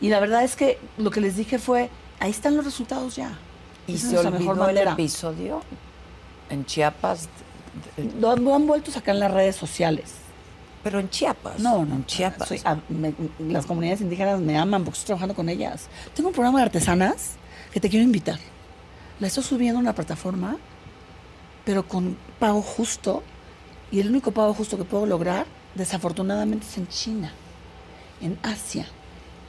Y 0.00 0.08
la 0.08 0.20
verdad 0.20 0.44
es 0.44 0.56
que 0.56 0.78
lo 0.98 1.10
que 1.10 1.20
les 1.20 1.36
dije 1.36 1.58
fue, 1.58 1.90
ahí 2.20 2.30
están 2.30 2.56
los 2.56 2.64
resultados 2.64 3.16
ya. 3.16 3.36
¿Y 3.86 3.94
Esa 3.94 4.06
es 4.06 4.10
se 4.12 4.18
olvidó 4.26 4.54
mejor 4.54 4.70
el 4.70 4.78
episodio 4.88 5.62
en 6.50 6.64
Chiapas? 6.66 7.28
Lo 8.20 8.30
han, 8.30 8.44
lo 8.44 8.54
han 8.54 8.66
vuelto 8.66 8.90
a 8.90 8.94
sacar 8.94 9.14
en 9.14 9.20
las 9.20 9.32
redes 9.32 9.56
sociales. 9.56 10.12
Pero 10.82 11.00
en 11.00 11.10
Chiapas. 11.10 11.58
No, 11.58 11.84
no. 11.84 11.96
En 11.96 12.06
Chiapas. 12.06 12.48
soy- 12.48 12.60
ah, 12.64 12.76
me- 12.88 13.12
las 13.40 13.66
comunidades 13.66 14.00
indígenas 14.02 14.38
me 14.40 14.56
aman 14.56 14.84
porque 14.84 14.98
estoy 14.98 15.06
trabajando 15.08 15.34
con 15.34 15.48
ellas. 15.48 15.88
Tengo 16.14 16.28
un 16.28 16.34
programa 16.34 16.58
de 16.60 16.66
artesanas 16.66 17.32
que 17.76 17.80
te 17.80 17.90
quiero 17.90 18.04
invitar. 18.06 18.38
La 19.20 19.26
estoy 19.26 19.42
subiendo 19.44 19.76
a 19.78 19.82
una 19.82 19.94
plataforma, 19.94 20.56
pero 21.62 21.86
con 21.86 22.16
pago 22.38 22.62
justo. 22.62 23.22
Y 23.90 24.00
el 24.00 24.08
único 24.08 24.30
pago 24.30 24.54
justo 24.54 24.78
que 24.78 24.84
puedo 24.84 25.04
lograr, 25.04 25.44
desafortunadamente, 25.74 26.64
es 26.66 26.78
en 26.78 26.88
China, 26.88 27.32
en 28.22 28.38
Asia, 28.42 28.86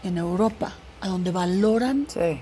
en 0.04 0.18
Europa, 0.18 0.74
a 1.00 1.08
donde 1.08 1.32
valoran 1.32 2.06
Sí. 2.10 2.38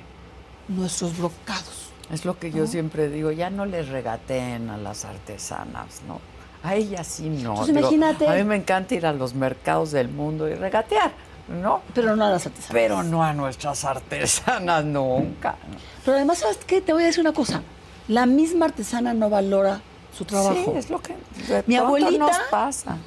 nuestros 0.69 1.15
brocados. 1.19 1.91
Es 2.11 2.25
lo 2.25 2.39
que 2.39 2.49
yo 2.49 2.65
siempre 2.65 3.07
digo, 3.09 3.31
ya 3.31 3.51
no 3.51 3.67
les 3.67 3.87
regateen 3.87 4.71
a 4.71 4.77
las 4.77 5.05
artesanas, 5.05 6.01
¿no? 6.07 6.19
A 6.63 6.73
ellas 6.73 7.05
sí 7.05 7.29
no. 7.29 7.51
Entonces, 7.51 7.75
Digo, 7.75 7.91
imagínate- 7.91 8.27
A 8.27 8.33
mí 8.33 8.43
me 8.43 8.55
encanta 8.55 8.95
ir 8.95 9.05
a 9.05 9.13
los 9.13 9.35
mercados 9.35 9.91
del 9.91 10.09
mundo 10.09 10.49
y 10.49 10.55
regatear, 10.55 11.11
¿no? 11.47 11.81
Pero 11.93 12.15
no 12.15 12.25
a 12.25 12.29
las 12.29 12.45
artesanas. 12.45 12.71
Pero 12.73 13.03
no 13.03 13.23
a 13.23 13.33
nuestras 13.33 13.83
artesanas 13.85 14.83
nunca. 14.85 15.51
¿no? 15.71 15.77
Pero 16.03 16.17
además, 16.17 16.39
¿sabes 16.39 16.57
qué? 16.65 16.81
Te 16.81 16.93
voy 16.93 17.03
a 17.03 17.05
decir 17.07 17.21
una 17.21 17.33
cosa. 17.33 17.61
La 18.07 18.25
misma 18.25 18.65
artesana 18.65 19.13
no 19.13 19.29
valora 19.29 19.81
su 20.15 20.25
trabajo. 20.25 20.53
Sí, 20.53 20.71
es 20.77 20.89
lo 20.89 21.01
que 21.01 21.15
de 21.47 21.63
Mi 21.67 21.75
abuelita- 21.75 22.17
nos 22.19 22.37
pasa. 22.51 22.97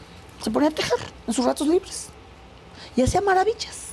se 0.43 0.51
ponía 0.51 0.69
a 0.69 0.73
tejer 0.73 0.98
en 1.27 1.32
sus 1.35 1.44
ratos 1.44 1.66
libres 1.69 2.09
y 2.97 3.02
hacía 3.02 3.20
maravillas. 3.20 3.89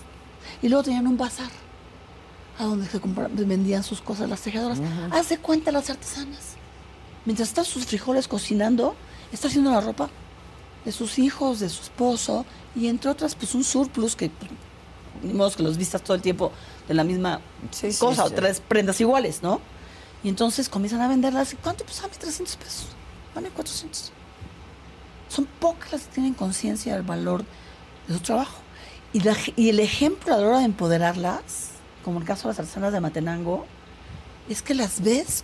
Y 0.61 0.69
luego 0.69 0.83
tenían 0.83 1.05
un 1.07 1.17
bazar 1.17 1.49
a 2.57 2.63
donde 2.63 2.87
se 2.87 2.99
vendían 2.99 3.83
sus 3.83 4.01
cosas 4.01 4.29
las 4.29 4.41
tejedoras. 4.41 4.79
Haz 5.11 5.29
de 5.29 5.37
cuenta 5.37 5.71
las 5.71 5.89
artesanas. 5.89 6.55
Mientras 7.25 7.49
están 7.49 7.65
sus 7.65 7.85
frijoles 7.85 8.27
cocinando, 8.27 8.95
está 9.31 9.47
haciendo 9.47 9.71
la 9.71 9.81
ropa 9.81 10.09
de 10.85 10.91
sus 10.91 11.19
hijos, 11.19 11.59
de 11.59 11.69
su 11.69 11.81
esposo 11.81 12.45
y 12.75 12.87
entre 12.87 13.09
otras, 13.09 13.35
pues 13.35 13.55
un 13.55 13.63
surplus 13.63 14.15
que 14.15 14.29
pues, 14.29 14.51
ni 15.23 15.33
modo 15.33 15.51
que 15.51 15.63
los 15.63 15.77
vistas 15.77 16.01
todo 16.03 16.15
el 16.15 16.21
tiempo 16.21 16.51
de 16.87 16.93
la 16.93 17.03
misma 17.03 17.41
Sí, 17.71 17.91
sí, 17.91 17.99
cosa 17.99 18.25
o 18.25 18.29
sí. 18.29 18.35
tres 18.35 18.61
prendas 18.65 19.01
iguales, 19.01 19.41
¿no? 19.41 19.59
Y 20.23 20.29
entonces 20.29 20.69
comienzan 20.69 21.01
a 21.01 21.07
venderlas. 21.07 21.53
¿Y 21.53 21.55
¿Cuánto? 21.57 21.83
Pues 21.85 21.99
a 22.03 22.07
mí 22.07 22.13
300 22.17 22.55
pesos. 22.57 22.87
Vale 23.33 23.49
400. 23.49 24.11
Son 25.29 25.45
pocas 25.59 25.91
las 25.91 26.01
que 26.03 26.13
tienen 26.15 26.33
conciencia 26.33 26.93
del 26.93 27.03
valor 27.03 27.43
de 28.07 28.13
su 28.13 28.19
trabajo. 28.19 28.57
Y, 29.13 29.21
la 29.21 29.35
y 29.55 29.69
el 29.69 29.79
ejemplo 29.79 30.33
a 30.33 30.37
la 30.37 30.47
hora 30.47 30.59
de 30.59 30.65
empoderarlas, 30.65 31.69
como 32.03 32.19
el 32.19 32.25
caso 32.25 32.43
de 32.43 32.53
las 32.53 32.59
artesanas 32.59 32.93
de 32.93 32.99
Matenango, 32.99 33.65
es 34.49 34.61
que 34.61 34.73
las 34.73 35.01
ves 35.01 35.43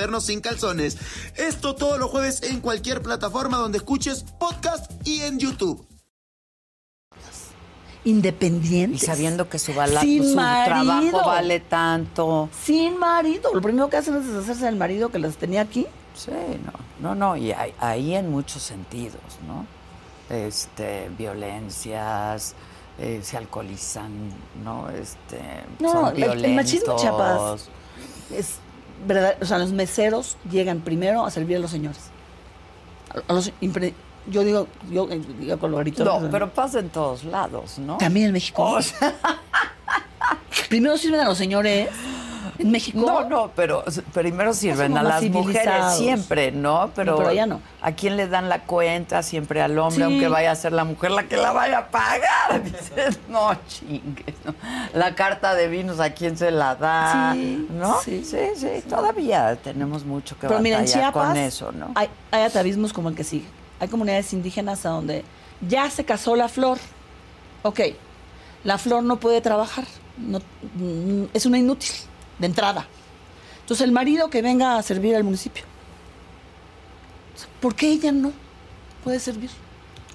vernos 0.01 0.25
sin 0.25 0.41
calzones. 0.41 0.97
Esto 1.35 1.75
todos 1.75 1.99
los 1.99 2.09
jueves 2.09 2.41
en 2.43 2.59
cualquier 2.59 3.01
plataforma 3.01 3.57
donde 3.57 3.77
escuches 3.77 4.23
podcast 4.39 4.91
y 5.07 5.21
en 5.21 5.37
YouTube. 5.39 5.85
Y 8.03 8.09
Independientes. 8.09 9.01
sabiendo 9.05 9.47
que 9.47 9.59
su, 9.59 9.73
bala- 9.75 10.01
Sin 10.01 10.23
su 10.23 10.33
trabajo 10.33 11.21
vale 11.23 11.59
tanto. 11.59 12.49
Sin 12.63 12.97
marido. 12.97 13.53
Lo 13.53 13.61
primero 13.61 13.89
que 13.91 13.97
hacen 13.97 14.15
es 14.15 14.25
deshacerse 14.27 14.65
del 14.65 14.75
marido 14.75 15.09
que 15.09 15.19
las 15.19 15.37
tenía 15.37 15.61
aquí. 15.61 15.85
Sí, 16.15 16.31
no, 16.65 16.73
no, 16.99 17.15
no, 17.15 17.37
y 17.37 17.51
hay- 17.51 17.73
ahí 17.79 18.15
en 18.15 18.31
muchos 18.31 18.63
sentidos, 18.63 19.21
¿no? 19.47 19.65
Este, 20.35 21.09
violencias, 21.17 22.55
eh, 22.97 23.21
se 23.23 23.37
alcoholizan, 23.37 24.11
¿no? 24.63 24.89
Este, 24.89 25.39
No, 25.79 25.91
son 25.91 26.07
el- 26.07 26.13
violentos. 26.15 26.43
el 26.49 26.55
machismo 26.55 26.91
en 26.93 26.97
Chiapas 26.99 27.69
es 28.35 28.55
verdad, 29.05 29.35
o 29.41 29.45
sea, 29.45 29.57
los 29.57 29.71
meseros 29.71 30.37
llegan 30.49 30.79
primero 30.81 31.25
a 31.25 31.31
servir 31.31 31.57
a 31.57 31.59
los 31.59 31.71
señores. 31.71 31.99
A- 33.27 33.33
los 33.33 33.51
impre- 33.61 33.93
yo 34.27 34.43
digo, 34.43 34.67
yo 34.91 35.07
eh, 35.09 35.21
digo 35.39 35.57
con 35.57 35.71
lo 35.71 35.77
grito. 35.77 36.03
No, 36.03 36.21
pero 36.29 36.49
pasa 36.53 36.79
en 36.79 36.89
todos 36.89 37.23
lados, 37.23 37.79
¿no? 37.79 37.97
también 37.97 38.27
en 38.27 38.33
México. 38.33 38.63
O 38.63 38.81
sea, 38.81 39.15
primero 40.69 40.97
sirven 40.97 41.21
a 41.21 41.25
los 41.25 41.37
señores 41.37 41.89
en 42.61 42.71
México. 42.71 42.99
no, 42.99 43.27
no, 43.27 43.51
pero 43.55 43.83
primero 44.13 44.53
sirven 44.53 44.97
a 44.97 45.03
las 45.03 45.23
mujeres 45.23 45.95
siempre, 45.97 46.51
¿no? 46.51 46.91
Pero, 46.95 47.11
No, 47.13 47.17
pero 47.17 47.29
allá 47.29 47.45
no. 47.45 47.61
¿A 47.81 47.91
quién 47.93 48.17
le 48.17 48.27
dan 48.27 48.49
la 48.49 48.63
cuenta? 48.63 49.23
Siempre 49.23 49.61
al 49.61 49.77
hombre, 49.79 49.97
Sí. 49.97 50.01
aunque 50.03 50.27
vaya 50.27 50.51
a 50.51 50.55
ser 50.55 50.71
la 50.73 50.83
mujer 50.83 51.11
la 51.11 51.23
que 51.23 51.37
la 51.37 51.51
vaya 51.51 51.79
a 51.79 51.87
pagar. 51.87 52.63
Dices, 52.63 53.19
no 53.29 53.53
chingues, 53.67 54.35
¿no? 54.45 54.53
La 54.93 55.15
carta 55.15 55.55
de 55.55 55.67
vinos, 55.67 55.99
¿a 55.99 56.11
quién 56.11 56.37
se 56.37 56.51
la 56.51 56.75
da? 56.75 57.31
Sí, 57.33 57.67
¿No? 57.71 57.99
sí, 58.01 58.23
sí, 58.23 58.37
sí, 58.55 58.67
Todavía 58.89 59.55
tenemos 59.55 60.05
mucho 60.05 60.37
que 60.37 60.47
Pero 60.47 60.59
mira, 60.59 60.77
en 60.79 60.85
batallar 60.85 61.11
Chiapas 61.11 61.27
con 61.29 61.37
eso, 61.37 61.71
¿no? 61.71 61.91
hay, 61.95 62.07
hay 62.31 62.43
atavismos 62.43 62.93
como 62.93 63.09
el 63.09 63.15
que 63.15 63.23
sigue. 63.23 63.45
Hay 63.79 63.87
comunidades 63.87 64.31
indígenas 64.33 64.85
a 64.85 64.89
donde 64.89 65.23
ya 65.67 65.89
se 65.89 66.05
casó 66.05 66.35
la 66.35 66.47
flor. 66.49 66.77
Ok, 67.63 67.79
la 68.63 68.77
flor 68.77 69.03
no 69.03 69.17
puede 69.19 69.41
trabajar. 69.41 69.85
No, 70.17 70.39
mm, 70.75 71.23
es 71.33 71.45
una 71.45 71.57
inútil, 71.57 71.89
de 72.41 72.47
entrada. 72.47 72.87
Entonces 73.61 73.85
el 73.85 73.93
marido 73.93 74.29
que 74.29 74.41
venga 74.41 74.77
a 74.77 74.83
servir 74.83 75.15
al 75.15 75.23
municipio. 75.23 75.63
¿Por 77.61 77.75
qué 77.75 77.91
ella 77.91 78.11
no 78.11 78.31
puede 79.03 79.19
servir? 79.19 79.49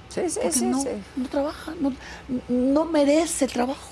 Sí, 0.09 0.29
sí, 0.29 0.41
Porque 0.43 0.59
sí, 0.59 0.67
no, 0.67 0.81
sí. 0.81 0.89
no 1.17 1.29
trabaja, 1.29 1.73
no, 1.81 1.93
no 2.49 2.85
merece 2.85 3.47
el 3.47 3.53
trabajo. 3.53 3.91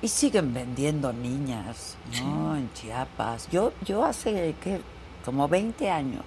Y 0.00 0.08
siguen 0.08 0.52
vendiendo 0.52 1.12
niñas, 1.12 1.96
¿no? 2.22 2.56
En 2.56 2.70
Chiapas. 2.74 3.48
Yo, 3.50 3.72
yo 3.84 4.04
hace, 4.04 4.54
¿qué? 4.62 4.80
Como 5.24 5.48
20 5.48 5.90
años 5.90 6.24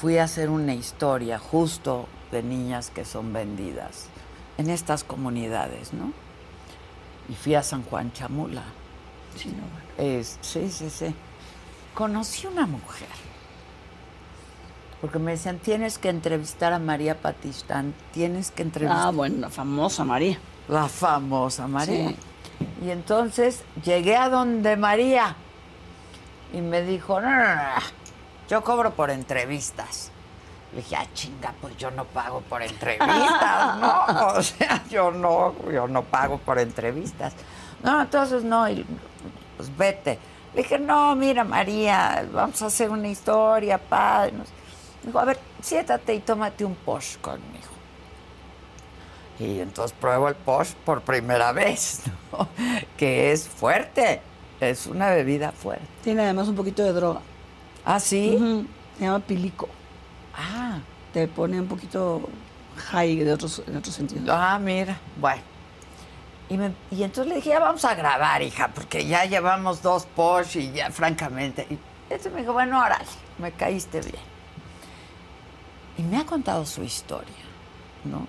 fui 0.00 0.18
a 0.18 0.24
hacer 0.24 0.48
una 0.48 0.74
historia 0.74 1.38
justo 1.38 2.06
de 2.30 2.42
niñas 2.42 2.90
que 2.90 3.04
son 3.04 3.32
vendidas 3.32 4.06
en 4.56 4.70
estas 4.70 5.02
comunidades, 5.02 5.92
¿no? 5.92 6.12
Y 7.28 7.34
fui 7.34 7.54
a 7.54 7.62
San 7.62 7.82
Juan 7.82 8.12
Chamula. 8.12 8.62
Sí, 9.38 9.54
no. 9.56 10.02
Es- 10.04 10.38
sí, 10.40 10.70
sí, 10.70 10.90
sí. 10.90 11.14
Conocí 11.94 12.46
una 12.46 12.66
mujer. 12.66 13.08
Porque 15.00 15.18
me 15.20 15.32
decían, 15.32 15.58
tienes 15.58 15.96
que 15.98 16.08
entrevistar 16.08 16.72
a 16.72 16.78
María 16.80 17.20
Patistán, 17.20 17.94
tienes 18.12 18.50
que 18.50 18.62
entrevistar 18.62 19.06
Ah, 19.08 19.10
bueno, 19.12 19.36
la 19.38 19.50
famosa 19.50 20.04
María. 20.04 20.38
la 20.66 20.88
famosa 20.88 21.68
María. 21.68 22.08
Sí. 22.08 22.16
Y 22.84 22.90
entonces 22.90 23.62
llegué 23.84 24.16
a 24.16 24.28
donde 24.28 24.76
María 24.76 25.36
y 26.52 26.60
me 26.60 26.82
dijo, 26.82 27.20
no, 27.20 27.30
no, 27.30 27.44
no, 27.44 27.54
yo 28.48 28.64
cobro 28.64 28.92
por 28.92 29.10
entrevistas. 29.10 30.10
Le 30.72 30.78
dije, 30.78 30.96
ah, 30.96 31.06
chinga, 31.14 31.54
pues 31.60 31.76
yo 31.76 31.90
no 31.92 32.04
pago 32.04 32.40
por 32.40 32.62
entrevistas, 32.62 33.78
¿no? 33.80 34.04
O 34.36 34.42
sea, 34.42 34.82
yo 34.90 35.12
no, 35.12 35.54
yo 35.72 35.86
no 35.86 36.02
pago 36.02 36.38
por 36.38 36.58
entrevistas. 36.58 37.34
No, 37.82 38.00
entonces 38.02 38.42
no, 38.44 38.68
y, 38.68 38.84
pues 39.56 39.76
vete. 39.76 40.18
Le 40.54 40.62
dije, 40.62 40.78
no, 40.78 41.14
mira, 41.14 41.44
María, 41.44 42.26
vamos 42.32 42.60
a 42.62 42.66
hacer 42.66 42.90
una 42.90 43.08
historia, 43.08 43.78
padre. 43.78 44.32
Dijo, 45.02 45.18
a 45.18 45.24
ver, 45.24 45.38
siéntate 45.62 46.14
y 46.14 46.20
tómate 46.20 46.64
un 46.64 46.74
posh 46.74 47.16
conmigo. 47.18 47.68
Y 49.38 49.60
entonces 49.60 49.96
pruebo 50.00 50.28
el 50.28 50.34
posh 50.34 50.72
por 50.84 51.02
primera 51.02 51.52
vez, 51.52 52.02
¿no? 52.32 52.48
Que 52.96 53.30
es 53.30 53.46
fuerte, 53.46 54.20
es 54.60 54.86
una 54.86 55.10
bebida 55.10 55.52
fuerte. 55.52 55.86
Tiene 56.02 56.22
además 56.22 56.48
un 56.48 56.56
poquito 56.56 56.82
de 56.82 56.92
droga. 56.92 57.20
¿Ah, 57.84 58.00
sí? 58.00 58.66
Se 58.98 59.04
llama 59.04 59.20
pilico. 59.20 59.68
Ah, 60.36 60.78
Te 61.12 61.28
pone 61.28 61.60
un 61.60 61.68
poquito 61.68 62.28
high 62.90 63.16
de 63.16 63.32
otros, 63.32 63.62
en 63.66 63.76
otros 63.76 63.94
sentidos. 63.94 64.28
ah, 64.30 64.58
mira, 64.60 64.98
bueno. 65.20 65.42
Y, 66.50 66.56
me- 66.56 66.72
y 66.90 67.02
entonces 67.02 67.28
le 67.28 67.36
dije, 67.36 67.50
ya 67.50 67.60
vamos 67.60 67.84
a 67.84 67.94
grabar, 67.94 68.40
hija, 68.42 68.68
porque 68.68 69.06
ya 69.06 69.24
llevamos 69.26 69.82
dos 69.82 70.06
Porsche 70.06 70.60
y 70.60 70.72
ya, 70.72 70.90
francamente. 70.90 71.66
Y 71.70 71.78
entonces 72.04 72.32
me 72.32 72.40
dijo, 72.40 72.52
bueno, 72.54 72.78
órale, 72.82 73.04
me 73.38 73.52
caíste 73.52 74.00
bien. 74.00 74.22
Y 75.98 76.02
me 76.02 76.16
ha 76.16 76.24
contado 76.24 76.64
su 76.64 76.82
historia, 76.84 77.34
¿no? 78.04 78.26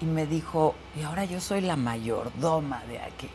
Y 0.00 0.06
me 0.06 0.24
dijo, 0.26 0.74
y 0.98 1.02
ahora 1.02 1.24
yo 1.26 1.40
soy 1.40 1.60
la 1.60 1.76
mayordoma 1.76 2.82
de 2.88 3.00
aquí. 3.00 3.28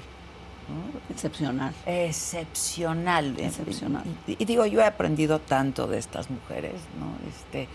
Excepcional. 1.11 1.75
Excepcional. 1.85 3.35
Excepcional. 3.39 4.03
Y, 4.25 4.41
y 4.41 4.45
digo, 4.45 4.65
yo 4.65 4.81
he 4.81 4.85
aprendido 4.85 5.39
tanto 5.39 5.85
de 5.85 5.99
estas 5.99 6.31
mujeres, 6.31 6.73
¿no? 6.99 7.29
Este, 7.29 7.67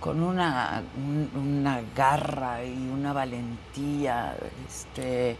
con 0.00 0.22
una, 0.22 0.82
un- 0.96 1.30
una 1.34 1.80
garra 1.94 2.64
y 2.64 2.88
una 2.88 3.12
valentía, 3.12 4.36
este, 4.68 5.36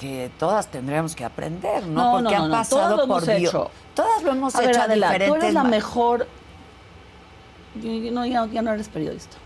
que 0.00 0.30
todas 0.38 0.68
tendríamos 0.68 1.14
que 1.16 1.24
aprender, 1.24 1.86
¿no? 1.86 2.04
No, 2.04 2.12
Porque 2.22 2.36
no, 2.36 2.44
han 2.44 2.50
no, 2.50 2.56
pasado 2.56 2.80
todas 2.80 2.96
lo 3.08 3.14
por 3.14 3.22
hemos 3.24 3.40
bio- 3.40 3.48
hecho. 3.48 3.70
Todas 3.94 4.22
lo 4.22 4.30
hemos 4.32 4.54
A 4.54 4.60
ver, 4.60 4.70
hecho 4.70 4.80
a 4.80 4.84
Adela, 4.84 5.06
tú 5.08 5.12
diferentes 5.14 5.42
eres 5.44 5.54
la 5.54 5.64
mejor. 5.64 6.26
yo- 7.76 7.92
yo 7.92 8.12
no, 8.12 8.26
ya, 8.26 8.46
ya 8.46 8.62
no 8.62 8.72
eres 8.72 8.88
periodista. 8.88 9.36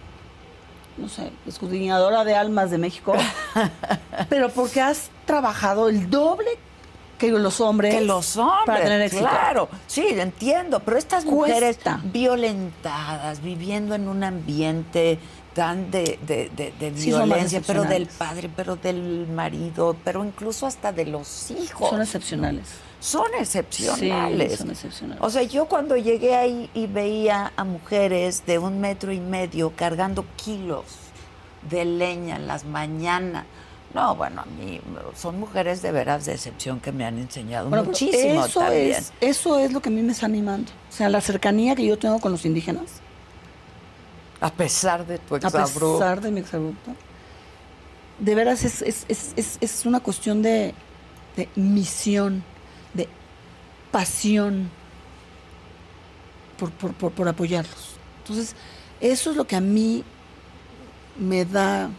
No 0.97 1.09
sé, 1.09 1.31
escudriñadora 1.47 2.25
de 2.25 2.35
almas 2.37 2.71
de 2.71 2.79
México. 2.79 3.15
pero 4.29 4.49
porque 4.51 4.81
has 4.81 5.11
trabajado 5.25 5.89
el 5.89 6.11
doble 6.11 6.51
que 7.21 7.31
los 7.31 7.61
hombres. 7.61 7.95
que 7.95 8.01
los 8.01 8.37
hombres, 8.37 8.65
Para 8.67 8.83
tener 8.83 9.01
éxito. 9.03 9.23
claro, 9.23 9.69
sí, 9.87 10.05
entiendo, 10.09 10.81
pero 10.81 10.97
estas 10.99 11.25
mujeres 11.25 11.77
Cuesta. 11.77 12.01
violentadas, 12.05 13.43
viviendo 13.43 13.95
en 13.95 14.09
un 14.09 14.25
ambiente 14.25 15.19
tan 15.55 15.91
de, 15.91 16.19
de, 16.27 16.51
de- 16.57 16.73
de 16.79 16.97
Sí, 16.99 17.11
son 17.11 17.21
más 17.21 17.29
violencia, 17.29 17.61
pero 17.67 17.85
del 17.85 18.07
padre, 18.07 18.49
pero 18.55 18.77
del 18.77 19.27
marido, 19.29 19.97
pero 20.05 20.25
incluso 20.25 20.67
hasta 20.67 20.93
de 20.93 21.07
los 21.07 21.51
hijos. 21.51 21.91
Son 21.91 22.01
excepcionales. 22.01 22.67
Son 23.01 23.27
excepcionales. 23.39 24.53
Sí, 24.53 24.59
son 24.59 24.71
excepcionales. 24.71 25.23
O 25.25 25.31
sea, 25.31 25.43
yo 25.43 25.67
cuando 25.67 25.97
llegué 25.97 26.37
ahí 26.37 26.71
y 26.75 26.87
veía 26.87 27.53
a 27.57 27.65
mujeres 27.65 28.45
de 28.47 28.59
un 28.59 28.81
metro 28.81 29.11
y 29.13 29.21
medio 29.21 29.73
cargando 29.75 30.25
kilos 30.37 30.85
de 31.69 31.85
leña 31.85 32.37
en 32.37 32.47
las 32.47 32.65
mañanas. 32.65 33.45
No, 33.95 34.15
bueno, 34.15 34.43
a 34.43 34.45
mí 34.45 34.81
son 35.17 35.41
mujeres 35.41 35.83
de 35.83 35.91
veras 35.91 36.25
de 36.25 36.35
excepción 36.35 36.79
que 36.81 36.93
me 36.93 37.05
han 37.05 37.19
enseñado 37.19 37.69
Bueno, 37.69 37.85
muchísimo 37.85 38.45
eso 38.45 38.61
también. 38.61 38.93
Es, 38.93 39.12
eso 39.21 39.59
es 39.59 39.73
lo 39.73 39.81
que 39.83 39.89
a 39.89 39.93
mí 39.93 40.01
me 40.03 40.12
está 40.12 40.27
animando. 40.27 40.71
O 40.89 40.93
sea, 40.93 41.09
la 41.09 41.21
cercanía 41.21 41.75
que 41.75 41.85
yo 41.85 41.99
tengo 41.99 42.21
con 42.21 42.31
los 42.33 42.45
indígenas, 42.45 43.03
A 44.41 44.53
pesar 44.53 45.07
de 45.07 45.19
tu 45.19 45.35
a 45.35 45.39
exabrupto. 45.39 45.99
pesar 45.99 46.21
de 46.21 46.31
mi 46.31 46.41
exabrupto, 46.41 46.93
de 48.19 48.35
veras 48.35 48.65
es, 48.65 48.81
es, 48.83 49.05
es, 49.09 49.33
es, 49.37 49.59
es 49.61 49.87
una 49.87 50.01
cuestión 50.01 50.41
de, 50.43 50.73
de 51.37 51.49
misión, 51.57 52.45
de 52.95 53.09
pasión 53.91 54.71
por, 56.59 56.71
por, 56.73 56.95
por, 56.95 57.12
por 57.12 57.29
apoyarlos. 57.29 57.97
Entonces, 58.19 58.55
eso 59.01 59.31
es 59.31 59.37
lo 59.37 59.47
que 59.47 59.57
a 59.57 59.61
mí 59.61 60.05
me 61.19 61.45
da 61.45 61.91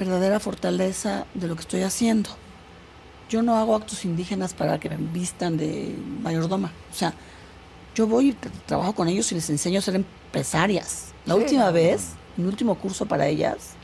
verdadera 0.00 0.40
fortaleza 0.40 1.26
de 1.34 1.46
lo 1.46 1.54
que 1.54 1.60
estoy 1.60 1.82
haciendo. 1.82 2.30
Yo 3.28 3.42
no 3.42 3.56
hago 3.56 3.76
actos 3.76 4.04
indígenas 4.04 4.54
para 4.54 4.80
que 4.80 4.88
me 4.88 4.96
vistan 4.96 5.56
de 5.56 5.94
mayordoma. 6.22 6.72
O 6.90 6.94
sea, 6.94 7.12
yo 7.94 8.06
voy 8.06 8.30
y 8.30 8.32
tra- 8.32 8.50
trabajo 8.66 8.94
con 8.94 9.06
ellos 9.08 9.30
y 9.30 9.36
les 9.36 9.48
enseño 9.50 9.78
a 9.78 9.82
ser 9.82 9.94
empresarias. 9.96 11.12
La 11.26 11.34
Sí, 11.34 11.40
última 11.40 11.70
vez, 11.70 12.08
mi 12.36 12.46
último 12.46 12.74
curso 12.76 13.06
para 13.06 13.28
ellas, 13.28 13.74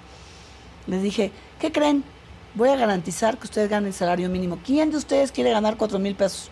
les 0.87 1.03
dije, 1.03 1.31
¿qué 1.61 1.71
creen? 1.71 2.03
Voy 2.55 2.71
a 2.71 2.77
garantizar 2.77 3.37
que 3.39 3.45
ustedes 3.45 3.69
ganen 3.69 3.89
el 3.89 3.95
salario 3.95 4.29
mínimo. 4.31 4.59
¿Quién 4.65 4.91
de 4.91 4.97
ustedes 4.97 5.31
quiere 5.31 5.51
ganar 5.51 5.77
cuatro 5.77 5.99
mil 5.99 6.15
pesos? 6.17 6.51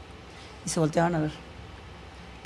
Y 0.67 0.69
se 0.69 0.79
volteaban 0.79 1.15
a 1.15 1.21
ver. 1.21 1.33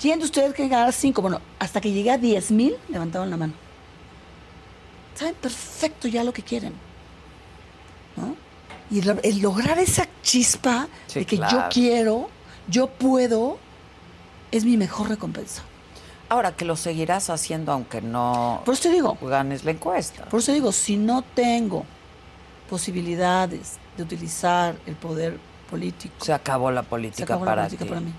¿Quién 0.00 0.20
de 0.20 0.24
ustedes 0.24 0.54
quiere 0.54 0.70
ganar 0.70 0.92
cinco? 0.92 1.20
Bueno, 1.22 1.40
hasta 1.58 1.80
que 1.80 1.90
llegué 1.90 2.12
a 2.12 2.18
diez 2.18 2.52
mil, 2.52 2.76
levantaban 2.88 3.28
la 3.30 3.36
mano. 3.36 3.52
Saben 5.14 5.34
perfecto 5.34 6.06
ya 6.06 6.22
lo 6.22 6.32
que 6.32 6.42
quieren. 6.42 6.72
Y 8.90 9.00
el 9.22 9.40
lograr 9.42 9.78
esa 9.78 10.06
chispa 10.22 10.88
Sí, 11.06 11.20
de 11.20 11.26
que 11.26 11.36
yo 11.36 11.64
quiero, 11.70 12.28
yo 12.68 12.86
puedo, 12.88 13.58
es 14.50 14.64
mi 14.64 14.76
mejor 14.76 15.08
recompensa. 15.10 15.62
Ahora 16.30 16.52
que 16.56 16.64
lo 16.64 16.76
seguirás 16.76 17.30
haciendo 17.30 17.72
aunque 17.72 18.02
no 18.02 18.60
Por 18.64 18.74
eso 18.74 18.84
te 18.84 18.90
digo, 18.90 19.16
ganes 19.22 19.64
la 19.64 19.70
encuesta. 19.70 20.24
por 20.26 20.40
eso 20.40 20.52
digo, 20.52 20.72
si 20.72 20.96
no 20.96 21.22
tengo 21.22 21.84
posibilidades 22.68 23.78
de 23.96 24.02
utilizar 24.02 24.76
el 24.86 24.94
poder 24.94 25.38
político, 25.70 26.24
Se 26.24 26.32
acabó 26.32 26.70
la 26.70 26.82
política 26.82 27.24
acabó 27.24 27.44
la 27.44 27.50
para 27.50 27.62
política 27.64 27.84
ti. 27.84 27.88
para 27.88 28.00
mí. 28.02 28.12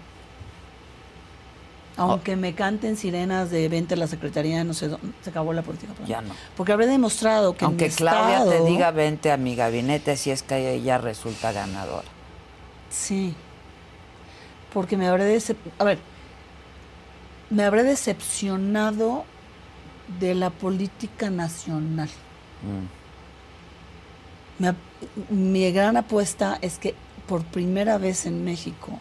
Aunque 2.00 2.36
me 2.36 2.56
canten 2.56 2.96
sirenas 2.96 3.52
de 3.52 3.68
vente 3.70 3.94
a 3.96 3.98
la 3.98 4.08
secretaría, 4.08 4.64
no 4.64 4.74
sé 4.74 4.88
dónde, 4.88 5.08
se 5.22 5.30
acabó 5.30 5.54
la 5.54 5.62
política 5.62 5.94
Ya 6.08 6.22
no. 6.22 6.34
Porque 6.56 6.72
habré 6.72 6.88
demostrado 6.88 7.56
que 7.56 7.66
Aunque 7.66 7.90
Claudia 7.90 8.46
te 8.46 8.64
diga 8.64 8.92
vente 8.92 9.32
a 9.32 9.38
mi 9.38 9.56
gabinete 9.56 10.16
si 10.18 10.32
es 10.32 10.44
que 10.44 10.74
ella 10.74 10.98
resulta 10.98 11.52
ganadora. 11.52 12.08
Sí. 12.90 13.34
Porque 14.74 14.98
me 14.98 15.08
habré 15.08 15.38
a 15.78 15.84
ver, 15.84 16.00
me 17.50 17.64
habré 17.64 17.84
decepcionado 17.84 19.26
de 20.20 20.36
la 20.36 20.50
política 20.50 21.30
nacional. 21.30 22.10
Mm. 22.64 23.00
Me 24.64 24.76
mi 25.30 25.72
gran 25.72 25.98
apuesta 25.98 26.58
es 26.62 26.78
que 26.78 26.96
por 27.28 27.44
primera 27.44 27.98
vez 27.98 28.26
en 28.26 28.44
México, 28.44 29.00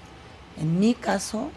en 0.60 0.78
mi 0.78 0.94
caso, 0.94 1.50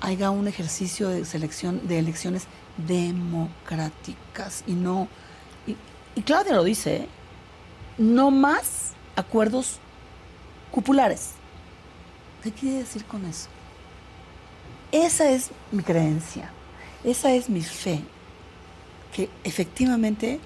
haya 0.00 0.30
un 0.30 0.46
ejercicio 0.48 1.08
de 1.08 1.24
selección 1.24 1.86
de 1.88 1.98
elecciones 1.98 2.44
democráticas 2.86 4.62
y 4.66 4.72
no 4.72 5.08
y, 5.66 5.76
y 6.14 6.22
Claudia 6.22 6.54
lo 6.54 6.64
dice, 6.64 6.96
¿eh? 6.96 7.08
no 7.98 8.30
más 8.30 8.92
acuerdos 9.16 9.78
cupulares. 10.70 11.30
¿Qué 12.42 12.52
quiere 12.52 12.78
decir 12.78 13.04
con 13.04 13.24
eso? 13.26 13.48
Esa 14.92 15.30
es 15.30 15.50
mi 15.72 15.82
creencia, 15.82 16.50
esa 17.04 17.32
es 17.32 17.50
mi 17.50 17.60
fe, 17.62 18.00
que 19.12 19.28
efectivamente 19.44 20.40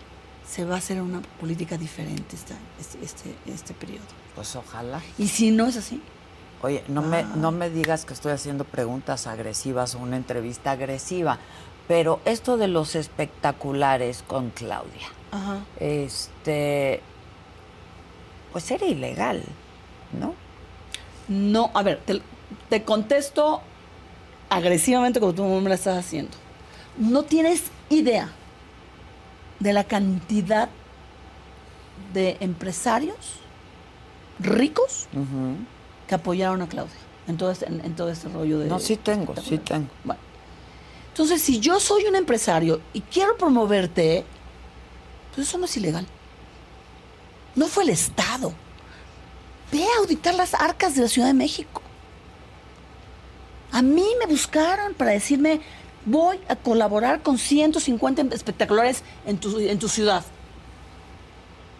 se 0.48 0.64
va 0.64 0.76
a 0.76 0.78
hacer 0.78 1.00
una 1.00 1.20
política 1.40 1.76
diferente 1.78 2.34
esta- 2.36 2.56
este, 2.80 3.04
este, 3.04 3.34
este 3.46 3.74
periodo. 3.74 4.04
Pues 4.34 4.56
ojalá. 4.56 5.00
Y 5.18 5.28
si 5.28 5.50
no 5.50 5.66
es 5.66 5.76
así, 5.76 6.00
Oye, 6.62 6.84
no 6.88 7.02
me, 7.02 7.18
Ah. 7.18 7.32
no 7.36 7.50
me 7.50 7.70
digas 7.70 8.04
que 8.04 8.14
estoy 8.14 8.32
haciendo 8.32 8.64
preguntas 8.64 9.26
agresivas 9.26 9.94
o 9.94 9.98
una 9.98 10.16
entrevista 10.16 10.70
agresiva, 10.72 11.38
pero 11.88 12.20
esto 12.24 12.56
de 12.56 12.68
los 12.68 12.94
espectaculares 12.94 14.22
con 14.26 14.50
Claudia, 14.50 15.08
ajá, 15.32 15.58
este, 15.80 17.00
pues 18.52 18.70
era 18.70 18.86
ilegal, 18.86 19.42
¿no? 20.18 20.34
no, 21.28 21.70
a 21.74 21.82
ver, 21.82 22.00
te, 22.04 22.20
te 22.68 22.82
contesto 22.84 23.60
agresivamente 24.50 25.18
como 25.18 25.32
tú 25.32 25.44
me 25.44 25.68
la 25.68 25.74
estás 25.76 25.96
haciendo. 25.98 26.36
No 26.98 27.22
tienes 27.22 27.64
idea 27.88 28.30
de 29.58 29.72
la 29.72 29.84
cantidad 29.84 30.68
de 32.12 32.36
empresarios 32.40 33.40
ricos 34.38 35.06
que 36.12 36.16
apoyaron 36.16 36.60
a 36.60 36.68
Claudia 36.68 36.92
en 37.26 37.38
todo 37.38 37.50
este, 37.50 37.66
en, 37.66 37.82
en 37.82 37.96
todo 37.96 38.10
este 38.10 38.28
rollo 38.28 38.58
de... 38.58 38.66
No, 38.66 38.78
sí 38.78 38.96
tengo, 38.96 39.34
sí 39.36 39.56
tengo. 39.56 39.88
Bueno. 40.04 40.20
Entonces, 41.08 41.40
si 41.40 41.58
yo 41.58 41.80
soy 41.80 42.04
un 42.04 42.16
empresario 42.16 42.82
y 42.92 43.00
quiero 43.00 43.38
promoverte, 43.38 44.26
pues 45.34 45.48
eso 45.48 45.56
no 45.56 45.64
es 45.64 45.74
ilegal. 45.78 46.06
No 47.54 47.66
fue 47.66 47.84
el 47.84 47.88
Estado. 47.88 48.52
Ve 49.72 49.84
a 49.84 50.00
auditar 50.00 50.34
las 50.34 50.52
arcas 50.52 50.94
de 50.96 51.00
la 51.00 51.08
Ciudad 51.08 51.28
de 51.28 51.34
México. 51.34 51.80
A 53.70 53.80
mí 53.80 54.04
me 54.20 54.26
buscaron 54.26 54.92
para 54.92 55.12
decirme, 55.12 55.62
voy 56.04 56.38
a 56.46 56.56
colaborar 56.56 57.22
con 57.22 57.38
150 57.38 58.34
espectaculares 58.34 59.02
en 59.24 59.38
tu, 59.38 59.58
en 59.58 59.78
tu 59.78 59.88
ciudad. 59.88 60.22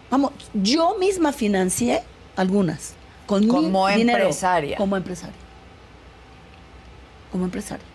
Vamos, 0.09 0.31
yo 0.55 0.97
misma 0.97 1.33
financié 1.33 2.01
algunas. 2.35 2.95
Con 3.41 3.47
Como 3.47 3.87
mi 3.87 3.93
dinero, 3.95 4.19
empresaria. 4.19 4.77
Como 4.77 4.97
empresaria. 4.97 5.35
Como 7.31 7.45
empresaria. 7.45 7.85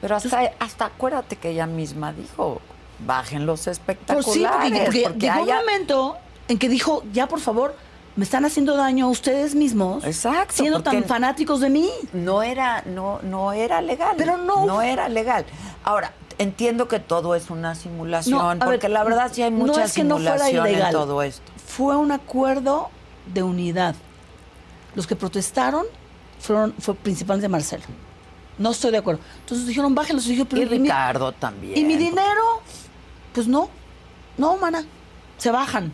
Pero 0.00 0.16
hasta, 0.16 0.50
hasta 0.58 0.86
acuérdate 0.86 1.36
que 1.36 1.50
ella 1.50 1.66
misma 1.66 2.12
dijo, 2.12 2.60
bajen 3.06 3.46
los 3.46 3.60
Pues 3.64 3.78
espectaculares. 3.78 4.32
sí, 4.34 4.42
porque, 4.44 4.80
porque 4.84 5.02
porque 5.04 5.18
llegó 5.26 5.42
haya- 5.44 5.58
un 5.60 5.64
momento 5.64 6.16
en 6.48 6.58
que 6.58 6.68
dijo, 6.68 7.02
ya 7.12 7.26
por 7.28 7.40
favor, 7.40 7.74
me 8.16 8.24
están 8.24 8.44
haciendo 8.44 8.76
daño 8.76 9.06
a 9.06 9.08
ustedes 9.08 9.54
mismos. 9.54 10.04
Exacto, 10.04 10.54
Siendo 10.54 10.82
tan 10.82 11.04
fanáticos 11.04 11.60
de 11.60 11.70
mí. 11.70 11.88
no 12.12 12.42
era, 12.42 12.82
no, 12.86 13.20
no 13.22 13.52
era 13.52 13.80
legal. 13.80 14.14
Pero 14.18 14.36
no- 14.36 14.66
No 14.66 14.82
era 14.82 15.08
legal. 15.08 15.44
Ahora, 15.84 16.12
entiendo 16.38 16.86
que 16.88 16.98
todo 17.00 17.34
es 17.34 17.48
una 17.50 17.74
simulación, 17.74 18.38
No, 18.40 18.48
ver, 18.48 18.58
porque 18.58 18.88
la 18.88 19.04
verdad 19.04 19.30
sí 19.32 19.42
hay 19.42 19.50
no 19.52 19.58
mucha 19.66 19.84
es 19.84 19.92
que 19.94 20.04
no 20.04 20.16
fuera 20.16 20.38
simulación 20.38 20.66
en 20.86 20.90
todo 20.92 21.22
esto. 21.22 21.50
fue 21.64 21.96
un 21.96 22.12
acuerdo 22.12 22.90
de 23.32 23.42
unidad. 23.42 23.94
Los 24.94 25.06
que 25.06 25.16
protestaron 25.16 25.86
fueron 26.40 26.74
fue 26.78 26.94
principalmente 26.94 27.48
Marcelo. 27.48 27.84
No 28.58 28.70
estoy 28.70 28.92
de 28.92 28.98
acuerdo. 28.98 29.20
Entonces 29.40 29.66
dijeron, 29.66 29.94
bájenlos. 29.94 30.26
Y, 30.26 30.30
dije, 30.30 30.44
pero 30.44 30.62
Y 30.62 30.64
¿y 30.66 30.68
mi- 30.78 30.78
Ricardo 30.88 31.32
también. 31.32 31.76
¿Y 31.76 31.84
mi 31.84 31.96
dinero? 31.96 32.62
Pues 33.32 33.48
no. 33.48 33.68
No, 34.38 34.56
mana. 34.56 34.84
Se 35.38 35.50
bajan. 35.50 35.92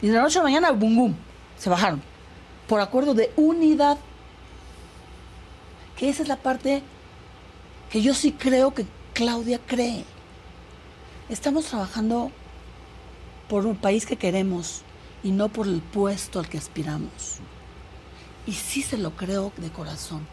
Y 0.00 0.06
de 0.08 0.14
la 0.14 0.22
noche 0.22 0.38
a 0.38 0.42
la 0.42 0.48
mañana, 0.48 0.70
bum, 0.70 0.94
bum. 0.96 1.14
Se 1.58 1.68
bajaron. 1.68 2.00
Por 2.68 2.80
acuerdo 2.80 3.14
de 3.14 3.32
unidad. 3.36 3.98
Que 5.96 6.08
esa 6.08 6.22
es 6.22 6.28
la 6.28 6.36
parte 6.36 6.82
que 7.90 8.02
yo 8.02 8.14
sí 8.14 8.32
creo 8.32 8.72
que 8.74 8.86
Claudia 9.12 9.58
cree. 9.66 10.04
Estamos 11.28 11.66
trabajando 11.66 12.30
por 13.48 13.66
un 13.66 13.76
país 13.76 14.06
que 14.06 14.16
queremos 14.16 14.82
y 15.22 15.30
no 15.30 15.48
por 15.48 15.66
el 15.66 15.80
puesto 15.80 16.38
al 16.38 16.48
que 16.48 16.58
aspiramos. 16.58 17.38
Y 18.46 18.52
sí 18.52 18.82
se 18.82 18.98
lo 18.98 19.12
creo 19.12 19.52
de 19.56 19.70
corazón. 19.70 20.26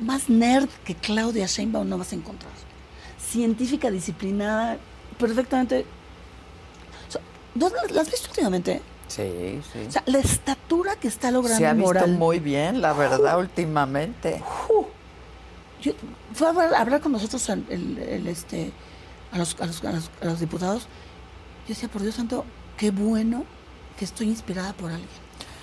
Más 0.00 0.28
nerd 0.28 0.68
que 0.84 0.94
Claudia 0.94 1.46
Sheinbaum 1.46 1.88
no 1.88 1.98
vas 1.98 2.12
a 2.12 2.16
encontrar. 2.16 2.52
Científica, 3.18 3.90
disciplinada, 3.90 4.78
perfectamente. 5.18 5.84
O 7.08 7.12
sea, 7.12 7.20
¿no 7.54 7.68
la- 7.68 7.92
¿La 7.94 8.00
has 8.00 8.10
visto 8.10 8.28
últimamente? 8.30 8.80
Sí, 9.08 9.60
sí. 9.72 9.80
O 9.88 9.90
sea, 9.90 10.02
la 10.06 10.18
estatura 10.18 10.96
que 10.96 11.08
está 11.08 11.30
logrando 11.30 11.58
Se 11.58 11.66
ha 11.66 11.72
visto 11.72 11.86
moral. 11.88 12.10
muy 12.12 12.38
bien, 12.38 12.80
la 12.80 12.92
verdad, 12.92 13.38
últimamente. 13.38 14.42
Fue 16.34 16.46
a 16.46 16.50
hablar, 16.50 16.74
a 16.74 16.80
hablar 16.80 17.00
con 17.00 17.12
nosotros 17.12 17.48
el, 17.48 17.64
el- 17.68 17.98
el, 17.98 18.26
este, 18.28 18.72
a, 19.32 19.38
los, 19.38 19.56
a, 19.60 19.66
los, 19.66 19.84
a 19.84 19.92
los- 19.92 20.10
a 20.22 20.24
los 20.26 20.40
diputados. 20.40 20.82
Yo 21.64 21.68
decía, 21.74 21.88
por 21.88 22.02
Dios 22.02 22.14
santo, 22.14 22.44
qué 22.76 22.90
bueno 22.90 23.44
que 23.98 24.04
estoy 24.04 24.28
inspirada 24.28 24.72
por 24.72 24.90
alguien. 24.90 25.08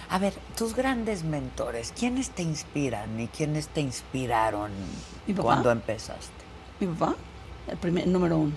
A 0.09 0.19
ver, 0.19 0.34
tus 0.55 0.73
grandes 0.73 1.23
mentores, 1.23 1.93
¿quiénes 1.97 2.29
te 2.29 2.41
inspiran 2.41 3.19
y 3.19 3.27
quiénes 3.27 3.67
te 3.67 3.81
inspiraron 3.81 4.71
Mi 5.25 5.34
papá. 5.34 5.43
cuando 5.47 5.71
empezaste? 5.71 6.31
Mi 6.79 6.88
papá, 6.88 7.15
el 7.67 7.77
primer, 7.77 8.07
número 8.07 8.38
uno. 8.38 8.53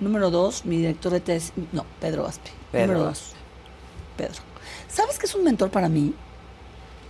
Número 0.00 0.30
dos, 0.30 0.64
mi 0.64 0.78
director 0.78 1.12
de 1.12 1.20
tesis. 1.20 1.52
No, 1.72 1.84
Pedro 2.00 2.26
Aspe. 2.26 2.50
Pedro 2.72 2.86
Número 2.94 3.04
dos, 3.10 3.32
Pedro. 4.16 4.40
¿Sabes 4.88 5.18
qué 5.18 5.26
es 5.26 5.34
un 5.34 5.44
mentor 5.44 5.70
para 5.70 5.88
mí? 5.88 6.14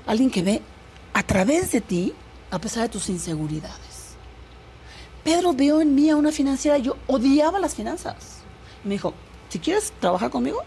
Alguien 0.07 0.31
que 0.31 0.43
ve 0.43 0.63
a 1.13 1.23
través 1.23 1.71
de 1.71 1.81
ti, 1.81 2.15
a 2.51 2.59
pesar 2.59 2.85
de 2.85 2.89
tus 2.89 3.09
inseguridades. 3.11 4.17
Pedro 5.23 5.53
vio 5.53 5.81
en 5.81 5.95
mí 5.95 6.09
a 6.11 6.17
una 6.17 6.33
financiera. 6.33 6.79
Yo 6.79 6.97
odiaba 7.07 7.61
las 7.61 7.75
finanzas. 7.75 8.39
Me 8.85 8.93
dijo, 8.93 9.13
si 9.51 9.59
quieres 9.59 9.93
trabajar 10.01 10.31
conmigo, 10.31 10.63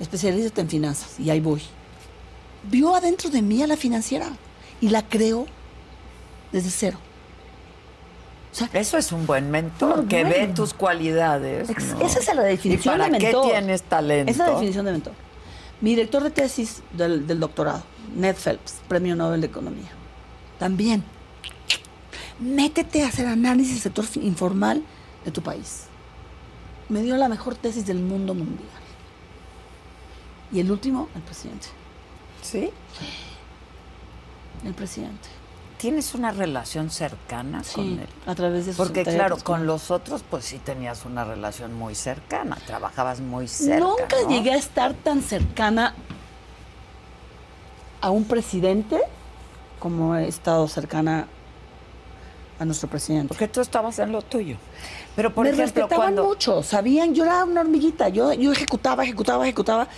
especialízate 0.00 0.60
en 0.60 0.68
finanzas. 0.68 1.18
Y 1.20 1.30
ahí 1.30 1.40
voy. 1.40 1.62
Vio 2.64 2.94
adentro 2.94 3.30
de 3.30 3.40
mí 3.42 3.62
a 3.62 3.66
la 3.66 3.76
financiera 3.76 4.28
y 4.80 4.88
la 4.88 5.06
creó 5.06 5.46
desde 6.52 6.70
cero. 6.70 6.98
O 8.52 8.54
sea, 8.54 8.68
Eso 8.72 8.98
es 8.98 9.12
un 9.12 9.26
buen 9.26 9.50
mentor, 9.50 10.08
que 10.08 10.24
ve 10.24 10.48
tus 10.54 10.74
cualidades. 10.74 11.70
Ex- 11.70 11.94
¿no? 11.94 12.00
Esa 12.00 12.18
es 12.18 12.34
la 12.34 12.42
definición 12.42 12.94
¿Y 12.96 12.98
para 12.98 13.04
de 13.04 13.18
mentor. 13.20 13.44
qué 13.44 13.50
tienes 13.52 13.82
talento? 13.84 14.30
Esa 14.32 14.42
es 14.42 14.48
la 14.48 14.54
definición 14.54 14.84
de 14.86 14.92
mentor. 14.92 15.12
Mi 15.80 15.90
director 15.90 16.22
de 16.24 16.30
tesis 16.30 16.82
del, 16.92 17.26
del 17.28 17.38
doctorado, 17.38 17.84
Ned 18.16 18.34
Phelps, 18.36 18.80
Premio 18.88 19.14
Nobel 19.14 19.40
de 19.40 19.46
Economía. 19.46 19.90
También. 20.58 21.04
Métete 22.40 23.04
a 23.04 23.08
hacer 23.08 23.26
análisis 23.26 23.74
del 23.74 23.82
sector 23.82 24.04
informal 24.22 24.82
de 25.24 25.30
tu 25.30 25.42
país. 25.42 25.84
Me 26.88 27.02
dio 27.02 27.16
la 27.16 27.28
mejor 27.28 27.54
tesis 27.54 27.86
del 27.86 27.98
mundo 28.00 28.34
mundial. 28.34 28.68
Y 30.52 30.60
el 30.60 30.70
último, 30.70 31.08
el 31.14 31.22
presidente. 31.22 31.68
¿Sí? 32.42 32.70
El 34.64 34.74
presidente. 34.74 35.28
¿Tienes 35.78 36.14
una 36.14 36.30
relación 36.30 36.90
cercana 36.90 37.62
con 37.74 37.84
él? 38.00 38.06
a 38.26 38.34
través 38.34 38.66
de 38.66 38.72
sus 38.72 38.76
Porque 38.76 39.02
claro, 39.02 39.36
con 39.36 39.44
con- 39.60 39.66
los 39.66 39.90
otros 39.90 40.22
pues 40.28 40.44
sí 40.44 40.58
tenías 40.58 41.06
una 41.06 41.24
relación 41.24 41.72
muy 41.72 41.94
cercana, 41.94 42.58
trabajabas 42.66 43.20
muy 43.20 43.48
cerca. 43.48 43.78
Nunca 43.80 44.16
¿no? 44.22 44.28
llegué 44.28 44.52
a 44.52 44.56
estar 44.56 44.92
tan 44.92 45.22
cercana 45.22 45.94
a 48.02 48.10
un 48.10 48.24
presidente 48.24 49.00
como 49.78 50.14
he 50.16 50.28
estado 50.28 50.68
cercana 50.68 51.26
a 52.58 52.64
nuestro 52.66 52.90
presidente. 52.90 53.28
Porque 53.28 53.48
tú 53.48 53.62
estabas 53.62 53.98
en 54.00 54.12
lo 54.12 54.20
tuyo. 54.20 54.56
Pero 55.16 55.32
por 55.34 55.44
Me 55.44 55.50
ejemplo, 55.50 55.64
respetaban 55.64 55.96
cuando 56.14 56.24
mucho, 56.24 56.62
sabían, 56.62 57.14
yo 57.14 57.24
era 57.24 57.42
una 57.44 57.62
hormiguita, 57.62 58.10
yo, 58.10 58.34
yo 58.34 58.52
ejecutaba, 58.52 59.02
ejecutaba, 59.04 59.44
ejecutaba. 59.44 59.88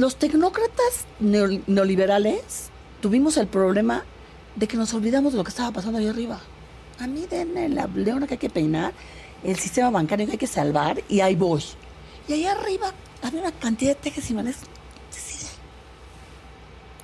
Los 0.00 0.16
tecnócratas 0.16 1.04
neo- 1.20 1.62
neoliberales 1.66 2.70
tuvimos 3.02 3.36
el 3.36 3.48
problema 3.48 4.02
de 4.56 4.66
que 4.66 4.78
nos 4.78 4.94
olvidamos 4.94 5.32
de 5.32 5.36
lo 5.36 5.44
que 5.44 5.50
estaba 5.50 5.72
pasando 5.72 5.98
ahí 5.98 6.08
arriba. 6.08 6.40
A 7.00 7.06
mí 7.06 7.26
denme 7.28 7.68
la 7.68 7.86
leona 7.86 8.26
que 8.26 8.32
hay 8.34 8.38
que 8.38 8.48
peinar, 8.48 8.94
el 9.44 9.56
sistema 9.58 9.90
bancario 9.90 10.24
que 10.24 10.32
hay 10.32 10.38
que 10.38 10.46
salvar 10.46 11.02
y 11.06 11.20
ahí 11.20 11.36
voy. 11.36 11.62
Y 12.26 12.32
ahí 12.32 12.46
arriba 12.46 12.94
había 13.22 13.42
una 13.42 13.52
cantidad 13.52 13.90
de 13.90 13.96
tejes 13.96 14.30
y 14.30 14.32
manes. 14.32 14.56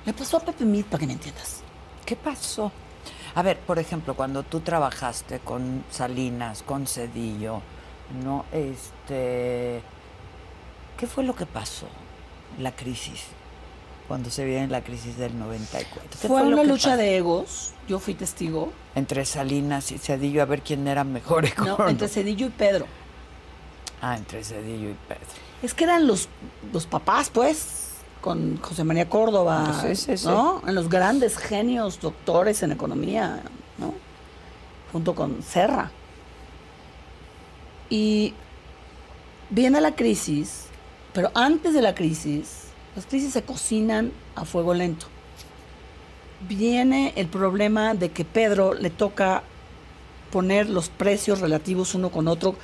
Le 0.07 0.13
pasó 0.13 0.37
a 0.37 0.39
Pepe 0.39 0.65
Mit, 0.65 0.87
para 0.87 1.01
que 1.01 1.05
me 1.05 1.13
entiendas. 1.13 1.57
¿Qué 2.03 2.15
pasó? 2.15 2.71
A 3.35 3.43
ver, 3.43 3.59
por 3.59 3.77
ejemplo, 3.77 4.15
cuando 4.15 4.41
tú 4.41 4.61
trabajaste 4.61 5.37
con 5.41 5.83
Salinas, 5.91 6.63
con 6.63 6.87
Cedillo, 6.87 7.61
¿no? 8.23 8.45
Este, 8.51 9.83
¿qué 10.97 11.05
fue 11.05 11.23
lo 11.25 11.35
que 11.35 11.45
pasó? 11.45 11.85
La 12.57 12.71
crisis, 12.75 13.23
cuando 14.07 14.29
se 14.29 14.43
viene 14.45 14.67
la 14.67 14.81
crisis 14.81 15.17
del 15.17 15.37
94. 15.37 16.19
¿Qué 16.21 16.27
Fue 16.27 16.41
lo 16.41 16.47
una 16.47 16.63
lucha 16.63 16.89
pasó? 16.91 16.97
de 16.97 17.17
egos, 17.17 17.71
yo 17.87 17.99
fui 17.99 18.13
testigo, 18.15 18.71
entre 18.95 19.25
Salinas 19.25 19.91
y 19.91 19.97
Cedillo 19.99 20.41
a 20.41 20.45
ver 20.45 20.61
quién 20.61 20.87
era 20.87 21.03
mejor 21.03 21.45
¿no? 21.63 21.87
entre 21.87 22.07
Cedillo 22.07 22.47
y 22.47 22.49
Pedro. 22.49 22.85
Ah, 24.01 24.15
entre 24.17 24.43
Cedillo 24.43 24.89
y 24.89 24.95
Pedro. 25.07 25.21
Es 25.61 25.73
que 25.73 25.83
eran 25.83 26.07
los, 26.07 26.29
los 26.71 26.85
papás, 26.85 27.29
pues, 27.31 27.89
con 28.21 28.57
José 28.57 28.83
María 28.83 29.09
Córdoba, 29.09 29.81
Sí, 29.81 29.95
sí, 29.95 30.17
sí. 30.17 30.27
¿no? 30.27 30.61
En 30.67 30.73
los 30.75 30.89
grandes 30.89 31.37
genios, 31.37 31.99
doctores 31.99 32.61
en 32.63 32.71
economía, 32.71 33.41
¿no? 33.77 33.93
Junto 34.91 35.13
con 35.15 35.41
Serra. 35.43 35.91
Y 37.89 38.33
viene 39.49 39.81
la 39.81 39.95
crisis, 39.95 40.66
pero 41.17 41.31
antes 41.33 41.73
de 41.73 41.81
la 41.81 41.95
crisis, 41.95 42.65
las 42.95 43.07
crisis 43.07 43.33
se 43.33 43.41
cocinan 43.41 44.11
a 44.35 44.45
fuego 44.45 44.75
lento. 44.75 45.07
Viene 46.47 47.11
el 47.15 47.25
problema 47.25 47.95
de 47.95 48.11
que 48.11 48.23
Pedro 48.23 48.75
le 48.75 48.91
toca 48.91 49.41
poner 50.31 50.69
los 50.69 50.89
precios 50.89 51.39
relativos 51.41 51.95
uno 51.95 52.11
con 52.11 52.27
otro, 52.27 52.55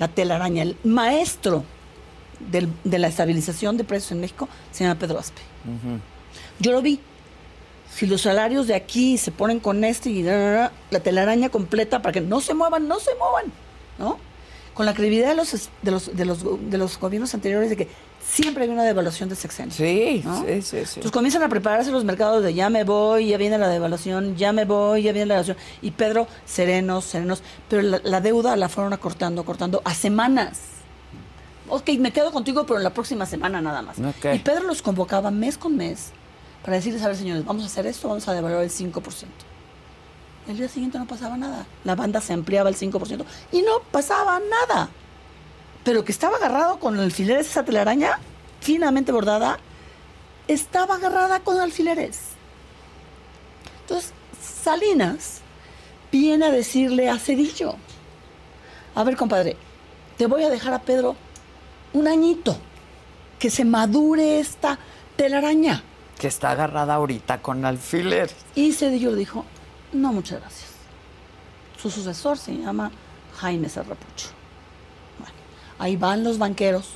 la 0.00 0.08
telaraña. 0.08 0.64
El 0.64 0.76
maestro 0.82 1.62
del- 2.50 2.72
de 2.82 2.98
la 2.98 3.06
estabilización 3.06 3.76
de 3.76 3.84
precios 3.84 4.10
en 4.10 4.20
México 4.22 4.48
se 4.72 4.82
llama 4.82 4.98
Pedro 4.98 5.20
Aspe. 5.20 5.40
Yo 6.58 6.72
lo 6.72 6.82
vi. 6.82 6.98
Si 7.94 8.06
los 8.06 8.22
salarios 8.22 8.66
de 8.66 8.74
aquí 8.74 9.18
se 9.18 9.30
ponen 9.30 9.60
con 9.60 9.84
este 9.84 10.10
y 10.10 10.24
la 10.24 10.72
telaraña 11.00 11.48
completa 11.48 12.02
para 12.02 12.12
que 12.12 12.20
no 12.20 12.40
se 12.40 12.54
muevan, 12.54 12.88
no 12.88 12.98
se 12.98 13.12
muevan, 13.14 13.52
¿no? 14.00 14.18
Con 14.80 14.86
la 14.86 14.94
credibilidad 14.94 15.28
de 15.28 15.34
los, 15.34 15.68
de 15.82 15.90
los, 15.90 16.16
de 16.16 16.24
los, 16.24 16.70
de 16.70 16.78
los 16.78 16.98
gobiernos 16.98 17.34
anteriores 17.34 17.68
de 17.68 17.76
que 17.76 17.86
siempre 18.26 18.64
hay 18.64 18.70
una 18.70 18.82
devaluación 18.82 19.28
de 19.28 19.36
sexenio. 19.36 19.74
Sí, 19.74 20.22
¿no? 20.24 20.42
sí, 20.42 20.62
sí, 20.62 20.62
sí. 20.62 20.76
Entonces 20.78 21.10
comienzan 21.10 21.42
a 21.42 21.50
prepararse 21.50 21.90
los 21.90 22.02
mercados 22.02 22.42
de 22.42 22.54
ya 22.54 22.70
me 22.70 22.84
voy, 22.84 23.26
ya 23.26 23.36
viene 23.36 23.58
la 23.58 23.68
devaluación, 23.68 24.36
ya 24.36 24.54
me 24.54 24.64
voy, 24.64 25.02
ya 25.02 25.12
viene 25.12 25.26
la 25.26 25.34
devaluación. 25.34 25.58
Y 25.82 25.90
Pedro, 25.90 26.28
serenos, 26.46 27.04
serenos. 27.04 27.42
Pero 27.68 27.82
la, 27.82 28.00
la 28.02 28.22
deuda 28.22 28.56
la 28.56 28.70
fueron 28.70 28.94
acortando, 28.94 29.42
acortando 29.42 29.82
a 29.84 29.92
semanas. 29.92 30.60
Ok, 31.68 31.90
me 31.98 32.10
quedo 32.10 32.32
contigo, 32.32 32.64
pero 32.64 32.78
en 32.78 32.84
la 32.84 32.94
próxima 32.94 33.26
semana 33.26 33.60
nada 33.60 33.82
más. 33.82 33.98
Y 33.98 34.38
Pedro 34.38 34.62
los 34.62 34.80
convocaba 34.80 35.30
mes 35.30 35.58
con 35.58 35.76
mes 35.76 36.12
para 36.64 36.78
decirles, 36.78 37.02
a 37.02 37.08
ver, 37.08 37.18
señores, 37.18 37.44
vamos 37.44 37.64
a 37.64 37.66
hacer 37.66 37.86
esto, 37.86 38.08
vamos 38.08 38.26
a 38.28 38.32
devaluar 38.32 38.62
el 38.62 38.70
5%. 38.70 39.02
El 40.48 40.56
día 40.56 40.68
siguiente 40.68 40.98
no 40.98 41.06
pasaba 41.06 41.36
nada. 41.36 41.66
La 41.84 41.94
banda 41.94 42.20
se 42.20 42.32
ampliaba 42.32 42.68
el 42.68 42.76
5% 42.76 43.24
y 43.52 43.62
no 43.62 43.80
pasaba 43.90 44.40
nada. 44.40 44.88
Pero 45.84 46.04
que 46.04 46.12
estaba 46.12 46.36
agarrado 46.36 46.78
con 46.78 46.98
alfileres 46.98 47.48
esa 47.48 47.64
telaraña, 47.64 48.18
finamente 48.60 49.12
bordada, 49.12 49.58
estaba 50.48 50.96
agarrada 50.96 51.40
con 51.40 51.58
alfileres. 51.58 52.20
Entonces, 53.82 54.12
Salinas 54.40 55.40
viene 56.10 56.46
a 56.46 56.50
decirle 56.50 57.08
a 57.08 57.18
Cedillo, 57.18 57.76
a 58.94 59.04
ver, 59.04 59.16
compadre, 59.16 59.56
te 60.18 60.26
voy 60.26 60.42
a 60.44 60.50
dejar 60.50 60.74
a 60.74 60.82
Pedro 60.82 61.16
un 61.92 62.08
añito, 62.08 62.58
que 63.38 63.50
se 63.50 63.64
madure 63.64 64.38
esta 64.38 64.78
telaraña. 65.16 65.82
Que 66.18 66.28
está 66.28 66.50
agarrada 66.50 66.94
ahorita 66.94 67.40
con 67.40 67.64
alfiler. 67.64 68.30
Y 68.54 68.72
Cedillo 68.72 69.10
le 69.12 69.16
dijo, 69.16 69.44
no, 69.92 70.12
muchas 70.12 70.40
gracias. 70.40 70.70
Su 71.80 71.90
sucesor 71.90 72.36
se 72.38 72.56
llama 72.56 72.90
Jaime 73.38 73.68
Serrapucho. 73.68 74.28
Bueno, 75.18 75.34
Ahí 75.78 75.96
van 75.96 76.22
los 76.24 76.38
banqueros 76.38 76.88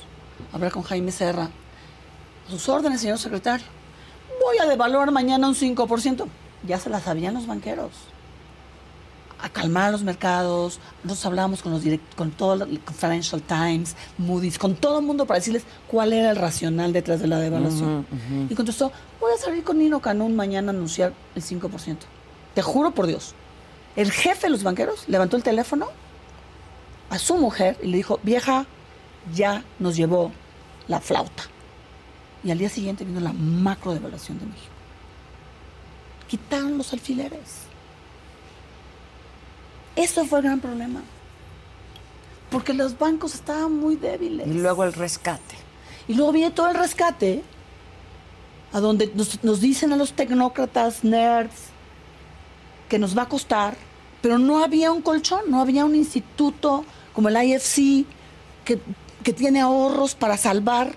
a 0.51 0.55
hablar 0.55 0.71
con 0.71 0.83
Jaime 0.83 1.11
Serra. 1.11 1.49
A 2.47 2.51
sus 2.51 2.69
órdenes, 2.69 3.01
señor 3.01 3.17
secretario. 3.17 3.65
Voy 4.43 4.57
a 4.59 4.65
devaluar 4.65 5.11
mañana 5.11 5.47
un 5.47 5.55
5%. 5.55 6.27
Ya 6.67 6.79
se 6.79 6.89
las 6.89 7.03
sabían 7.03 7.33
los 7.33 7.47
banqueros. 7.47 7.91
A 9.41 9.49
calmar 9.49 9.91
los 9.91 10.03
mercados. 10.03 10.79
Nosotros 11.03 11.25
hablábamos 11.25 11.61
con 11.61 11.71
los 11.71 11.83
direct- 11.83 12.15
con 12.15 12.31
todo 12.31 12.53
el 12.63 12.79
Financial 12.95 13.41
Times, 13.41 13.95
Moody's, 14.17 14.57
con 14.57 14.75
todo 14.75 14.99
el 14.99 15.05
mundo 15.05 15.25
para 15.25 15.39
decirles 15.39 15.63
cuál 15.87 16.13
era 16.13 16.29
el 16.31 16.35
racional 16.37 16.93
detrás 16.93 17.19
de 17.19 17.27
la 17.27 17.39
devaluación. 17.39 18.05
Y 18.49 18.55
contestó, 18.55 18.91
voy 19.19 19.33
a 19.33 19.37
salir 19.41 19.63
con 19.63 19.77
Nino 19.79 19.99
Canún 19.99 20.35
mañana 20.35 20.71
a 20.71 20.75
anunciar 20.75 21.13
el 21.35 21.41
5%. 21.43 21.97
Te 22.55 22.61
juro 22.61 22.91
por 22.91 23.05
Dios. 23.05 23.35
El 23.95 24.11
jefe 24.11 24.47
de 24.47 24.49
los 24.49 24.63
banqueros 24.63 25.07
levantó 25.07 25.37
el 25.37 25.43
teléfono 25.43 25.89
a 27.09 27.19
su 27.19 27.37
mujer 27.37 27.77
y 27.83 27.87
le 27.87 27.97
dijo, 27.97 28.19
vieja, 28.23 28.65
ya 29.33 29.63
nos 29.77 29.95
llevó 29.95 30.31
la 30.87 30.99
flauta. 30.99 31.43
Y 32.43 32.51
al 32.51 32.57
día 32.57 32.69
siguiente 32.69 33.03
vino 33.03 33.19
la 33.19 33.33
macro 33.33 33.93
devaluación 33.93 34.39
de 34.39 34.45
México. 34.45 34.73
Quitaron 36.27 36.77
los 36.77 36.91
alfileres. 36.93 37.65
Eso 39.95 40.25
fue 40.25 40.39
el 40.39 40.45
gran 40.45 40.59
problema. 40.59 41.01
Porque 42.49 42.73
los 42.73 42.97
bancos 42.97 43.33
estaban 43.33 43.73
muy 43.73 43.95
débiles. 43.95 44.47
Y 44.47 44.53
luego 44.53 44.83
el 44.83 44.93
rescate. 44.93 45.55
Y 46.07 46.13
luego 46.13 46.31
viene 46.31 46.51
todo 46.51 46.69
el 46.69 46.75
rescate, 46.75 47.43
a 48.71 48.79
donde 48.79 49.11
nos, 49.15 49.43
nos 49.43 49.59
dicen 49.59 49.91
a 49.93 49.95
los 49.95 50.13
tecnócratas, 50.13 51.03
nerds, 51.03 51.69
que 52.89 52.99
nos 52.99 53.17
va 53.17 53.23
a 53.23 53.29
costar, 53.29 53.75
pero 54.21 54.37
no 54.37 54.63
había 54.63 54.91
un 54.91 55.01
colchón, 55.01 55.41
no 55.49 55.61
había 55.61 55.85
un 55.85 55.95
instituto 55.95 56.85
como 57.13 57.29
el 57.29 57.43
IFC 57.43 58.05
que, 58.63 58.79
que 59.23 59.33
tiene 59.33 59.61
ahorros 59.61 60.15
para 60.15 60.37
salvar. 60.37 60.95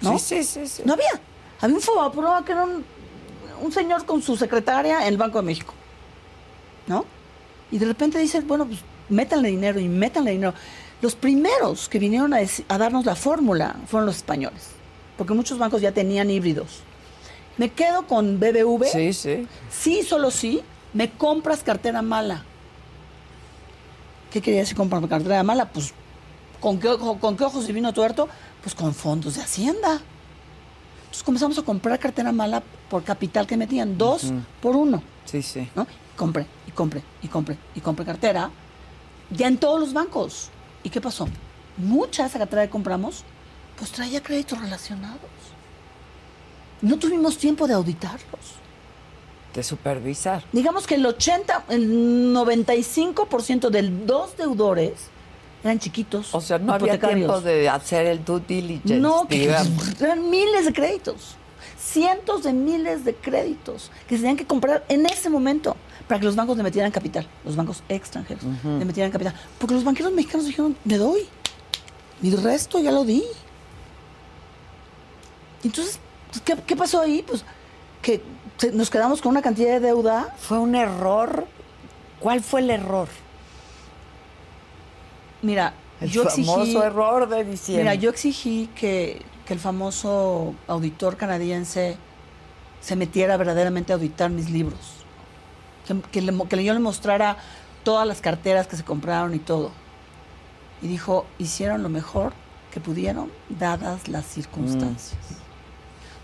¿no? 0.00 0.18
Sí, 0.18 0.42
sí, 0.42 0.44
sí, 0.44 0.66
sí. 0.66 0.82
No 0.84 0.94
había. 0.94 1.20
Había 1.60 1.76
un 1.76 1.82
Fobaproa 1.82 2.44
que 2.44 2.52
era 2.52 2.64
un, 2.64 2.84
un 3.62 3.72
señor 3.72 4.04
con 4.04 4.22
su 4.22 4.36
secretaria 4.36 5.02
en 5.02 5.08
el 5.08 5.16
Banco 5.16 5.38
de 5.38 5.44
México. 5.44 5.74
¿No? 6.86 7.04
Y 7.70 7.78
de 7.78 7.86
repente 7.86 8.18
dicen, 8.18 8.46
bueno, 8.46 8.66
pues 8.66 8.80
métanle 9.08 9.48
dinero 9.48 9.78
y 9.78 9.88
métanle 9.88 10.32
dinero. 10.32 10.54
Los 11.00 11.14
primeros 11.14 11.88
que 11.88 11.98
vinieron 11.98 12.34
a, 12.34 12.38
a 12.68 12.78
darnos 12.78 13.04
la 13.04 13.14
fórmula 13.16 13.76
fueron 13.86 14.06
los 14.06 14.16
españoles, 14.16 14.68
porque 15.16 15.34
muchos 15.34 15.58
bancos 15.58 15.80
ya 15.80 15.92
tenían 15.92 16.30
híbridos. 16.30 16.80
Me 17.58 17.70
quedo 17.70 18.06
con 18.06 18.38
BBV. 18.40 18.84
Sí, 18.90 19.12
sí. 19.12 19.46
Sí, 19.70 20.02
solo 20.02 20.30
sí, 20.30 20.62
me 20.92 21.10
compras 21.10 21.62
cartera 21.62 22.02
mala. 22.02 22.44
¿Qué 24.30 24.40
quería 24.40 24.60
decir 24.60 24.76
comprar 24.76 25.06
cartera 25.08 25.42
mala? 25.42 25.68
Pues, 25.68 25.92
¿con 26.60 26.78
qué, 26.78 26.96
¿con 26.98 27.36
qué 27.36 27.44
ojos 27.44 27.68
y 27.68 27.72
vino 27.72 27.92
tuerto? 27.92 28.28
Pues 28.62 28.74
con 28.74 28.94
fondos 28.94 29.34
de 29.34 29.42
Hacienda. 29.42 30.00
Entonces 31.02 31.22
comenzamos 31.22 31.58
a 31.58 31.62
comprar 31.62 31.98
cartera 31.98 32.32
mala 32.32 32.62
por 32.88 33.04
capital 33.04 33.46
que 33.46 33.56
metían, 33.56 33.98
dos 33.98 34.32
por 34.60 34.76
uno. 34.76 35.02
Sí, 35.26 35.42
sí. 35.42 35.68
¿no? 35.74 35.86
Compre, 36.16 36.46
y 36.66 36.70
compre, 36.70 37.02
y 37.22 37.28
compre, 37.28 37.58
y 37.74 37.80
compre 37.80 38.04
cartera. 38.04 38.50
Ya 39.30 39.46
en 39.48 39.58
todos 39.58 39.78
los 39.78 39.92
bancos. 39.92 40.48
¿Y 40.82 40.90
qué 40.90 41.00
pasó? 41.00 41.28
Mucha 41.76 42.22
de 42.22 42.28
esa 42.28 42.38
cartera 42.38 42.64
que 42.64 42.70
compramos, 42.70 43.24
pues 43.76 43.92
traía 43.92 44.22
créditos 44.22 44.58
relacionados. 44.60 45.20
No 46.80 46.98
tuvimos 46.98 47.36
tiempo 47.38 47.66
de 47.66 47.74
auditarlos. 47.74 48.61
De 49.54 49.62
supervisar. 49.62 50.42
Digamos 50.52 50.86
que 50.86 50.94
el 50.94 51.04
80, 51.04 51.64
el 51.68 52.34
95% 52.34 53.68
de 53.68 53.82
los 53.82 54.36
deudores 54.36 54.92
eran 55.62 55.78
chiquitos. 55.78 56.34
O 56.34 56.40
sea, 56.40 56.58
no 56.58 56.72
había 56.72 56.98
tiempo 56.98 57.40
de 57.40 57.68
hacer 57.68 58.06
el 58.06 58.24
due 58.24 58.40
diligence. 58.46 58.96
No, 58.96 59.26
que 59.28 59.44
eran 60.00 60.30
miles 60.30 60.64
de 60.64 60.72
créditos. 60.72 61.36
Cientos 61.78 62.44
de 62.44 62.52
miles 62.52 63.04
de 63.04 63.14
créditos 63.14 63.90
que 64.08 64.16
se 64.16 64.22
tenían 64.22 64.36
que 64.36 64.46
comprar 64.46 64.84
en 64.88 65.04
ese 65.06 65.28
momento 65.28 65.76
para 66.08 66.18
que 66.18 66.26
los 66.26 66.36
bancos 66.36 66.56
le 66.56 66.62
metieran 66.62 66.90
capital, 66.90 67.26
los 67.44 67.56
bancos 67.56 67.82
extranjeros 67.88 68.42
le 68.64 68.84
metieran 68.84 69.10
capital. 69.10 69.34
Porque 69.58 69.74
los 69.74 69.84
banqueros 69.84 70.12
mexicanos 70.12 70.46
dijeron, 70.46 70.76
me 70.84 70.96
doy. 70.96 71.26
El 72.22 72.42
resto 72.42 72.78
ya 72.78 72.92
lo 72.92 73.04
di. 73.04 73.24
Entonces, 75.64 75.98
pues, 76.30 76.40
¿qué, 76.42 76.56
qué 76.66 76.76
pasó 76.76 77.00
ahí? 77.00 77.24
Pues 77.26 77.44
que 78.00 78.20
nos 78.72 78.90
quedamos 78.90 79.20
con 79.20 79.30
una 79.30 79.42
cantidad 79.42 79.70
de 79.70 79.80
deuda 79.80 80.34
Fue 80.38 80.58
un 80.58 80.74
error. 80.74 81.46
¿Cuál 82.20 82.42
fue 82.42 82.60
el 82.60 82.70
error? 82.70 83.08
Mira, 85.42 85.74
El 86.00 86.10
yo 86.10 86.24
famoso 86.24 86.60
exigí, 86.60 86.76
error 86.76 87.28
de 87.28 87.44
diciembre. 87.44 87.82
mira, 87.84 87.94
yo 87.94 88.10
exigí 88.10 88.68
que, 88.76 89.22
que 89.44 89.52
el 89.54 89.58
famoso 89.58 90.54
auditor 90.68 91.16
canadiense 91.16 91.96
se 92.80 92.96
metiera 92.96 93.36
verdaderamente 93.36 93.92
a 93.92 93.96
auditar 93.96 94.30
mis 94.30 94.50
libros. 94.50 95.04
Que, 95.86 96.00
que 96.00 96.22
le 96.22 96.32
que 96.48 96.64
yo 96.64 96.74
le 96.74 96.80
mostrara 96.80 97.36
todas 97.82 98.06
las 98.06 98.20
carteras 98.20 98.68
que 98.68 98.76
se 98.76 98.84
compraron 98.84 99.34
y 99.34 99.40
todo. 99.40 99.72
Y 100.80 100.86
dijo, 100.86 101.26
hicieron 101.38 101.82
lo 101.82 101.88
mejor 101.88 102.32
que 102.70 102.80
pudieron, 102.80 103.30
dadas 103.48 104.08
las 104.08 104.24
circunstancias. 104.26 105.18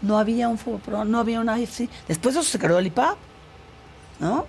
No 0.02 0.18
había 0.18 0.48
un 0.48 0.58
Fobopro, 0.58 1.04
no 1.04 1.18
había 1.18 1.40
un 1.40 1.48
IFC. 1.48 1.88
Después 2.06 2.34
de 2.34 2.40
eso 2.40 2.50
se 2.50 2.58
creó 2.58 2.78
el 2.78 2.86
IPAP, 2.86 3.16
¿no? 4.20 4.46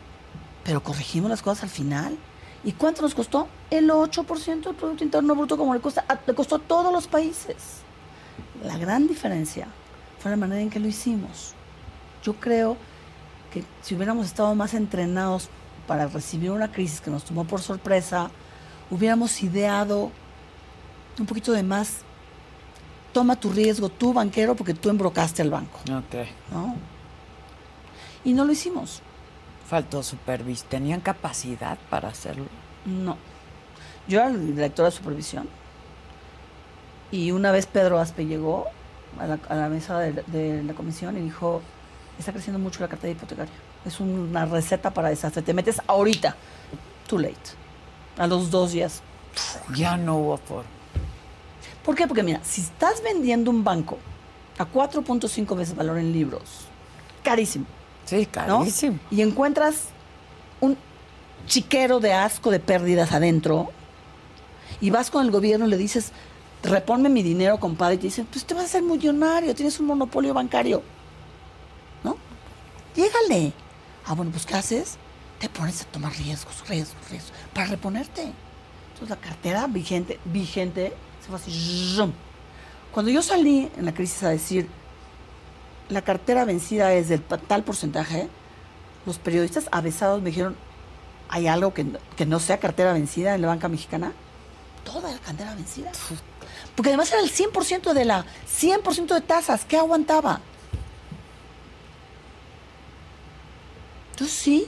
Pero 0.63 0.83
corregimos 0.83 1.29
las 1.29 1.41
cosas 1.41 1.63
al 1.63 1.69
final. 1.69 2.17
¿Y 2.63 2.73
cuánto 2.73 3.01
nos 3.01 3.15
costó? 3.15 3.47
El 3.71 3.89
8% 3.89 4.69
del 4.69 4.75
Producto 4.75 5.03
Interno 5.03 5.33
Bruto, 5.35 5.57
como 5.57 5.73
le, 5.73 5.79
cuesta, 5.79 6.03
a- 6.07 6.19
le 6.27 6.35
costó 6.35 6.55
a 6.57 6.59
todos 6.59 6.91
los 6.91 7.07
países. 7.07 7.55
La 8.63 8.77
gran 8.77 9.07
diferencia 9.07 9.67
fue 10.19 10.29
la 10.31 10.37
manera 10.37 10.61
en 10.61 10.69
que 10.69 10.79
lo 10.79 10.87
hicimos. 10.87 11.53
Yo 12.23 12.33
creo 12.35 12.75
que 13.51 13.63
si 13.81 13.95
hubiéramos 13.95 14.25
estado 14.27 14.53
más 14.53 14.73
entrenados 14.73 15.49
para 15.87 16.07
recibir 16.07 16.51
una 16.51 16.71
crisis 16.71 16.99
que 17.01 17.09
nos 17.09 17.23
tomó 17.23 17.45
por 17.45 17.61
sorpresa, 17.61 18.29
hubiéramos 18.91 19.41
ideado 19.41 20.11
un 21.17 21.25
poquito 21.25 21.53
de 21.53 21.63
más. 21.63 22.01
Toma 23.13 23.35
tu 23.35 23.51
riesgo, 23.51 23.89
tú 23.89 24.13
banquero, 24.13 24.55
porque 24.55 24.73
tú 24.73 24.89
embrocaste 24.89 25.41
al 25.41 25.49
banco. 25.49 25.79
Ok. 25.85 26.27
¿no? 26.51 26.75
Y 28.23 28.33
no 28.33 28.45
lo 28.45 28.51
hicimos. 28.51 29.01
Faltó 29.67 30.03
supervisión. 30.03 30.69
¿Tenían 30.69 31.01
capacidad 31.01 31.77
para 31.89 32.09
hacerlo? 32.09 32.45
No. 32.85 33.17
Yo 34.07 34.19
era 34.19 34.29
el 34.29 34.55
director 34.55 34.85
de 34.85 34.91
supervisión. 34.91 35.47
Y 37.11 37.31
una 37.31 37.51
vez 37.51 37.65
Pedro 37.65 37.99
Aspe 37.99 38.25
llegó 38.25 38.65
a 39.19 39.25
la, 39.25 39.39
a 39.49 39.55
la 39.55 39.69
mesa 39.69 39.99
de, 39.99 40.23
de 40.27 40.63
la 40.63 40.73
comisión 40.73 41.17
y 41.17 41.21
dijo, 41.21 41.61
está 42.19 42.31
creciendo 42.31 42.59
mucho 42.59 42.81
la 42.81 42.87
cartera 42.87 43.11
hipotecaria. 43.11 43.53
Es 43.85 43.99
una 43.99 44.45
receta 44.45 44.93
para 44.93 45.09
desastre. 45.09 45.41
Te 45.41 45.53
metes 45.53 45.81
ahorita. 45.87 46.35
Too 47.07 47.19
late. 47.19 47.35
A 48.17 48.27
los 48.27 48.51
dos 48.51 48.73
días. 48.73 49.01
Ya 49.75 49.97
no 49.97 50.17
hubo 50.17 50.37
forma. 50.37 50.69
¿Por 51.89 51.95
qué? 51.95 52.05
Porque 52.05 52.21
mira, 52.21 52.39
si 52.43 52.61
estás 52.61 53.01
vendiendo 53.01 53.49
un 53.49 53.63
banco 53.63 53.97
a 54.59 54.71
4.5 54.71 55.57
veces 55.57 55.75
valor 55.75 55.97
en 55.97 56.13
libros, 56.13 56.43
carísimo. 57.23 57.65
Sí, 58.05 58.27
¿no? 58.47 58.59
carísimo. 58.59 58.99
Y 59.09 59.23
encuentras 59.23 59.85
un 60.61 60.77
chiquero 61.47 61.99
de 61.99 62.13
asco 62.13 62.51
de 62.51 62.59
pérdidas 62.59 63.11
adentro 63.11 63.71
y 64.79 64.91
vas 64.91 65.09
con 65.09 65.25
el 65.25 65.31
gobierno 65.31 65.65
y 65.65 65.69
le 65.69 65.77
dices, 65.77 66.11
reponme 66.61 67.09
mi 67.09 67.23
dinero, 67.23 67.59
compadre, 67.59 67.95
y 67.95 67.97
te 67.97 68.03
dicen, 68.03 68.27
pues 68.31 68.45
te 68.45 68.53
vas 68.53 68.65
a 68.65 68.65
hacer 68.67 68.83
millonario, 68.83 69.55
tienes 69.55 69.79
un 69.79 69.87
monopolio 69.87 70.35
bancario. 70.35 70.83
¿No? 72.03 72.17
Llégale. 72.95 73.51
Ah, 74.05 74.13
bueno, 74.13 74.29
pues 74.29 74.45
¿qué 74.45 74.53
haces? 74.53 74.99
Te 75.39 75.49
pones 75.49 75.81
a 75.81 75.85
tomar 75.85 76.13
riesgos, 76.13 76.69
riesgos, 76.69 77.09
riesgos, 77.09 77.33
para 77.51 77.65
reponerte. 77.65 78.31
Entonces 78.93 79.09
la 79.09 79.15
cartera 79.15 79.65
vigente, 79.65 80.19
vigente, 80.25 80.93
fue 81.29 81.37
así. 81.37 81.97
Cuando 82.91 83.11
yo 83.11 83.21
salí 83.21 83.69
en 83.77 83.85
la 83.85 83.93
crisis 83.93 84.23
a 84.23 84.29
decir, 84.29 84.67
la 85.89 86.01
cartera 86.01 86.45
vencida 86.45 86.93
es 86.93 87.09
del 87.09 87.21
tal 87.23 87.63
porcentaje, 87.63 88.27
los 89.05 89.17
periodistas 89.19 89.67
avesados 89.71 90.21
me 90.21 90.29
dijeron, 90.29 90.55
¿hay 91.29 91.47
algo 91.47 91.73
que, 91.73 91.83
no- 91.83 91.99
que 92.17 92.25
no 92.25 92.39
sea 92.39 92.59
cartera 92.59 92.93
vencida 92.93 93.35
en 93.35 93.41
la 93.41 93.47
banca 93.47 93.67
mexicana? 93.69 94.11
Toda 94.83 95.11
la 95.11 95.19
cartera 95.19 95.53
vencida. 95.55 95.91
Porque 96.75 96.89
además 96.89 97.11
era 97.11 97.21
el 97.21 97.29
100% 97.31 97.93
de 97.93 98.05
la 98.05 98.25
100% 98.47 99.13
de 99.13 99.21
tasas. 99.21 99.65
¿Qué 99.65 99.77
aguantaba? 99.77 100.41
Entonces 104.11 104.35
sí, 104.37 104.67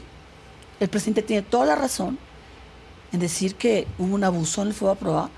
el 0.80 0.90
presidente 0.90 1.22
tiene 1.24 1.42
toda 1.42 1.66
la 1.66 1.76
razón 1.76 2.18
en 3.12 3.20
decir 3.20 3.56
que 3.56 3.88
hubo 3.98 4.16
un 4.16 4.24
abuso 4.24 4.62
en 4.62 4.70
el 4.70 4.74
fuego 4.74 4.94
a 4.94 4.98
prueba, 4.98 5.30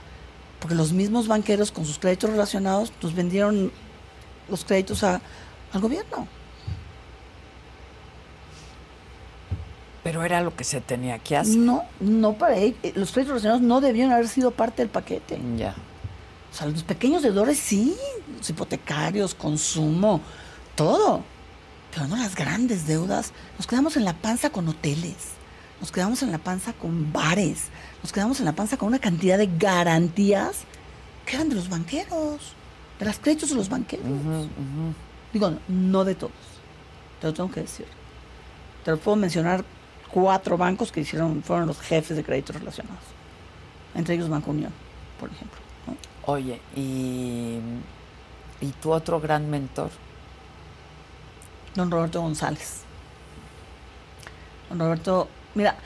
porque 0.63 0.75
los 0.75 0.93
mismos 0.93 1.27
banqueros 1.27 1.73
con 1.73 1.85
sus 1.85 1.99
créditos 1.99 2.29
relacionados 2.29 2.93
nos 3.01 3.13
vendieron 3.13 3.69
los 4.47 4.63
créditos 4.63 5.03
a- 5.03 5.19
al 5.73 5.81
gobierno. 5.81 6.25
Pero 10.05 10.23
era 10.23 10.39
lo 10.39 10.55
que 10.55 10.63
se 10.63 10.79
tenía 10.79 11.19
que 11.19 11.35
hacer. 11.35 11.57
No, 11.57 11.83
no 11.99 12.33
para 12.35 12.55
ellos. 12.55 12.77
Los 12.95 13.11
créditos 13.11 13.31
relacionados 13.41 13.61
no 13.61 13.81
debían 13.81 14.11
haber 14.13 14.29
sido 14.29 14.51
parte 14.51 14.81
del 14.83 14.89
paquete. 14.89 15.37
Ya. 15.57 15.75
O 16.49 16.55
sea, 16.55 16.67
los 16.67 16.83
pequeños 16.83 17.23
deudores 17.23 17.57
sí, 17.59 17.93
los 18.37 18.49
hipotecarios, 18.49 19.35
consumo, 19.35 20.21
todo. 20.75 21.25
Pero 21.93 22.07
no 22.07 22.15
las 22.15 22.35
grandes 22.35 22.87
deudas. 22.87 23.33
Nos 23.57 23.67
quedamos 23.67 23.97
en 23.97 24.05
la 24.05 24.13
panza 24.13 24.49
con 24.49 24.69
hoteles, 24.69 25.15
nos 25.81 25.91
quedamos 25.91 26.23
en 26.23 26.31
la 26.31 26.37
panza 26.37 26.71
con 26.71 27.11
bares, 27.11 27.65
nos 28.03 28.11
quedamos 28.11 28.39
en 28.39 28.45
la 28.45 28.51
panza 28.51 28.77
con 28.77 28.89
una 28.89 28.99
cantidad 28.99 29.37
de 29.37 29.49
garantías 29.57 30.65
que 31.25 31.37
eran 31.37 31.47
de 31.47 31.55
los 31.55 31.69
banqueros, 31.69 32.53
de 32.99 33.05
los 33.05 33.17
créditos 33.17 33.49
de 33.49 33.55
los 33.55 33.69
banqueros. 33.69 34.05
Digo, 35.31 35.53
no 35.69 36.03
de 36.03 36.13
todos, 36.13 36.33
te 37.21 37.27
lo 37.27 37.33
tengo 37.33 37.49
que 37.49 37.61
decir. 37.61 37.87
Te 38.83 38.91
lo 38.91 38.97
puedo 38.97 39.15
mencionar 39.15 39.63
cuatro 40.11 40.57
bancos 40.57 40.91
que 40.91 40.99
hicieron, 40.99 41.41
fueron 41.43 41.65
los 41.65 41.79
jefes 41.79 42.17
de 42.17 42.23
créditos 42.23 42.57
relacionados. 42.57 43.03
Entre 43.95 44.15
ellos 44.15 44.27
Banco 44.27 44.51
Unión, 44.51 44.73
por 45.17 45.31
ejemplo. 45.31 45.59
¿no? 45.87 45.95
Oye, 46.25 46.59
y, 46.75 47.59
y 48.59 48.67
tu 48.81 48.91
otro 48.91 49.21
gran 49.21 49.49
mentor. 49.49 49.91
Don 51.73 51.89
Roberto 51.89 52.21
González. 52.21 52.81
Don 54.69 54.79
Roberto, 54.79 55.29
mira, 55.55 55.77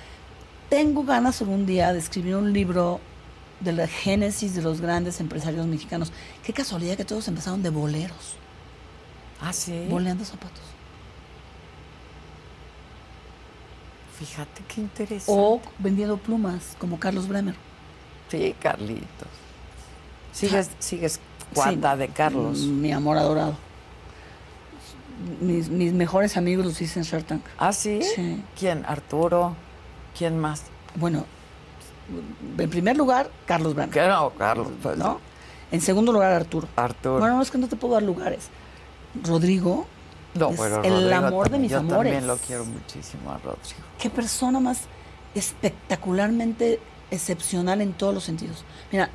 tengo 0.69 1.03
ganas 1.03 1.41
algún 1.41 1.65
día 1.65 1.93
de 1.93 1.99
escribir 1.99 2.35
un 2.35 2.51
libro 2.53 2.99
de 3.59 3.71
la 3.73 3.87
génesis 3.87 4.53
de 4.55 4.61
los 4.61 4.81
grandes 4.81 5.19
empresarios 5.19 5.65
mexicanos. 5.65 6.11
Qué 6.43 6.53
casualidad 6.53 6.95
que 6.97 7.05
todos 7.05 7.27
empezaron 7.27 7.63
de 7.63 7.69
boleros, 7.69 8.35
Ah, 9.41 9.53
sí. 9.53 9.87
boleando 9.89 10.25
zapatos. 10.25 10.61
Fíjate 14.19 14.63
qué 14.67 14.81
interesante. 14.81 15.31
O 15.41 15.61
vendiendo 15.77 16.17
plumas, 16.17 16.75
como 16.79 16.99
Carlos 16.99 17.27
Bremer. 17.27 17.55
Sí, 18.29 18.55
Carlitos. 18.59 19.27
Sigues, 20.33 20.69
sigues 20.79 21.19
cuata 21.53 21.93
Sí, 21.93 21.99
de 21.99 22.07
Carlos. 22.09 22.59
Mi 22.61 22.91
amor 22.91 23.17
adorado. 23.17 23.55
Mis, 25.39 25.69
mis 25.69 25.93
mejores 25.93 26.35
amigos 26.35 26.65
los 26.65 26.81
hice 26.81 26.99
en 26.99 27.05
Shark 27.05 27.25
Tank. 27.25 27.41
¿Ah, 27.57 27.71
sí? 27.73 28.01
Sí. 28.03 28.43
¿Quién? 28.59 28.83
¿Arturo? 28.85 29.55
¿Quién 30.17 30.39
más? 30.39 30.63
Bueno, 30.95 31.25
en 32.57 32.69
primer 32.69 32.97
lugar, 32.97 33.29
Carlos 33.45 33.75
Bremer. 33.75 33.93
¿Qué 33.93 34.07
no, 34.07 34.31
Carlos? 34.31 34.67
Pues, 34.81 34.97
¿no? 34.97 35.19
En 35.71 35.81
segundo 35.81 36.11
lugar, 36.13 36.31
Arturo. 36.31 36.67
Arturo. 36.75 37.19
Bueno, 37.19 37.35
no 37.35 37.41
es 37.41 37.51
que 37.51 37.57
no 37.57 37.67
te 37.67 37.75
puedo 37.75 37.93
dar 37.95 38.03
lugares. 38.03 38.47
Rodrigo, 39.23 39.85
No, 40.35 40.49
es 40.51 40.57
bueno, 40.57 40.81
el 40.83 40.93
Rodrigo 40.93 41.15
amor 41.27 41.49
de 41.49 41.59
mis 41.59 41.71
Yo 41.71 41.79
amores. 41.79 41.97
también 42.13 42.27
lo 42.27 42.37
quiero 42.37 42.65
muchísimo 42.65 43.31
a 43.31 43.37
Rodrigo. 43.37 43.79
qué 43.99 44.09
persona 44.09 44.59
más 44.59 44.81
espectacularmente 45.35 46.79
excepcional 47.11 47.81
en 47.81 47.93
todos 47.93 48.13
los 48.13 48.23
sentidos. 48.23 48.63
Mira, 48.91 49.09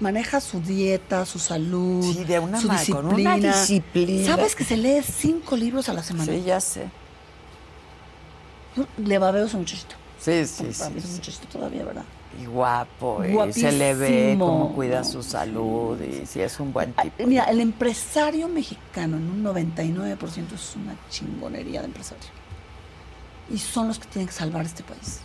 maneja 0.00 0.40
su 0.40 0.60
dieta, 0.60 1.24
su 1.26 1.38
salud, 1.38 2.02
Sí, 2.14 2.24
de 2.24 2.38
una 2.38 2.60
su 2.60 2.68
ma- 2.68 2.80
con 2.90 3.06
una 3.06 3.16
disciplina. 3.36 3.60
disciplina. 3.60 4.26
¿Sabes 4.36 4.54
que 4.54 4.64
se 4.64 4.76
lee 4.76 5.02
cinco 5.02 5.56
libros 5.56 5.88
a 5.88 5.92
la 5.94 6.02
semana? 6.02 6.30
Sí, 6.32 6.42
ya 6.44 6.60
sé. 6.60 6.88
Yo 8.76 8.86
Le 8.98 9.18
babeo 9.18 9.44
a 9.44 9.46
ese 9.46 9.56
muchachito. 9.56 9.96
Sí, 10.26 10.46
sí, 10.46 10.72
sí. 10.72 10.82
es 10.98 11.04
un 11.04 11.12
muchachito 11.12 11.46
todavía, 11.48 11.84
¿verdad? 11.84 12.04
Y 12.42 12.46
guapo, 12.46 13.22
y 13.24 13.52
se 13.52 13.72
le 13.72 13.94
ve 13.94 14.36
cómo 14.38 14.74
cuida 14.74 15.04
su 15.04 15.22
salud 15.22 16.00
y 16.02 16.26
sí 16.26 16.40
es 16.40 16.58
un 16.60 16.72
buen 16.72 16.92
tipo. 16.94 17.26
Mira, 17.26 17.44
el 17.44 17.60
empresario 17.60 18.48
mexicano 18.48 19.16
en 19.16 19.30
un 19.30 19.42
99% 19.44 20.54
es 20.54 20.76
una 20.76 20.94
chingonería 21.08 21.80
de 21.80 21.86
empresario. 21.86 22.24
Y 23.50 23.58
son 23.58 23.88
los 23.88 23.98
que 23.98 24.06
tienen 24.08 24.26
que 24.26 24.34
salvar 24.34 24.66
este 24.66 24.82
país. 24.82 25.20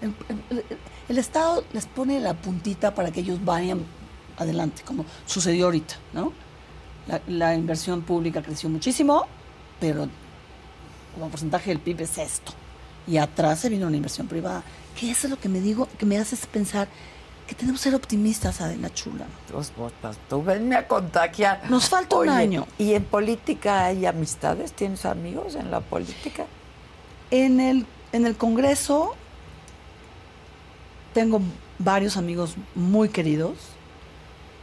El, 0.00 0.14
el- 0.28 0.58
el- 0.58 0.78
el 1.08 1.18
Estado 1.18 1.64
les 1.72 1.86
pone 1.86 2.20
la 2.20 2.34
puntita 2.34 2.94
para 2.94 3.10
que 3.10 3.20
ellos 3.20 3.44
vayan 3.44 3.80
adelante, 4.36 4.82
como 4.84 5.04
sucedió 5.26 5.64
ahorita, 5.66 5.96
¿no? 6.12 6.32
La, 7.08 7.20
la 7.26 7.54
inversión 7.56 8.02
pública 8.02 8.40
creció 8.42 8.68
muchísimo, 8.68 9.26
pero 9.80 10.06
como 11.14 11.28
porcentaje 11.30 11.70
del 11.70 11.80
PIB 11.80 12.02
es 12.02 12.18
esto. 12.18 12.52
Y 13.08 13.18
atrás 13.18 13.60
se 13.60 13.68
vino 13.68 13.86
una 13.86 13.96
inversión 13.96 14.28
privada. 14.28 14.62
Que 14.98 15.10
eso 15.10 15.26
es 15.26 15.30
lo 15.30 15.40
que 15.40 15.48
me 15.48 15.60
digo, 15.60 15.88
que 15.98 16.06
me 16.06 16.18
hace 16.18 16.36
pensar 16.46 16.88
que 17.46 17.54
tenemos 17.54 17.80
que 17.80 17.84
ser 17.84 17.94
optimistas, 17.94 18.60
Adela 18.60 18.92
Chula. 18.92 19.24
Tus 19.50 19.74
botas, 19.74 20.18
tú 20.28 20.42
venme 20.42 20.76
a 20.76 20.86
contagiar. 20.86 21.62
Nos 21.70 21.88
falta 21.88 22.16
un 22.16 22.28
año. 22.28 22.66
¿Y 22.78 22.92
en 22.92 23.04
política 23.04 23.86
hay 23.86 24.04
amistades? 24.04 24.72
¿Tienes 24.72 25.06
amigos 25.06 25.54
en 25.54 25.70
la 25.70 25.80
política? 25.80 26.44
En 27.30 27.58
el, 27.60 27.86
en 28.12 28.26
el 28.26 28.36
Congreso 28.36 29.14
tengo 31.14 31.40
varios 31.78 32.18
amigos 32.18 32.56
muy 32.74 33.08
queridos. 33.08 33.56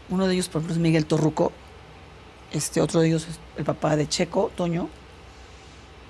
Uno 0.10 0.28
de 0.28 0.36
ellos, 0.36 0.48
por 0.48 0.60
ejemplo, 0.60 0.76
es 0.76 0.80
Miguel 0.80 1.08
Torruco. 1.08 1.52
Este 2.52 2.82
otro 2.82 3.02
de 3.02 3.08
ellos 3.08 3.28
es 3.28 3.40
el 3.58 3.66
papá 3.66 3.96
de 3.96 4.08
Checo, 4.08 4.52
Toño. 4.56 4.90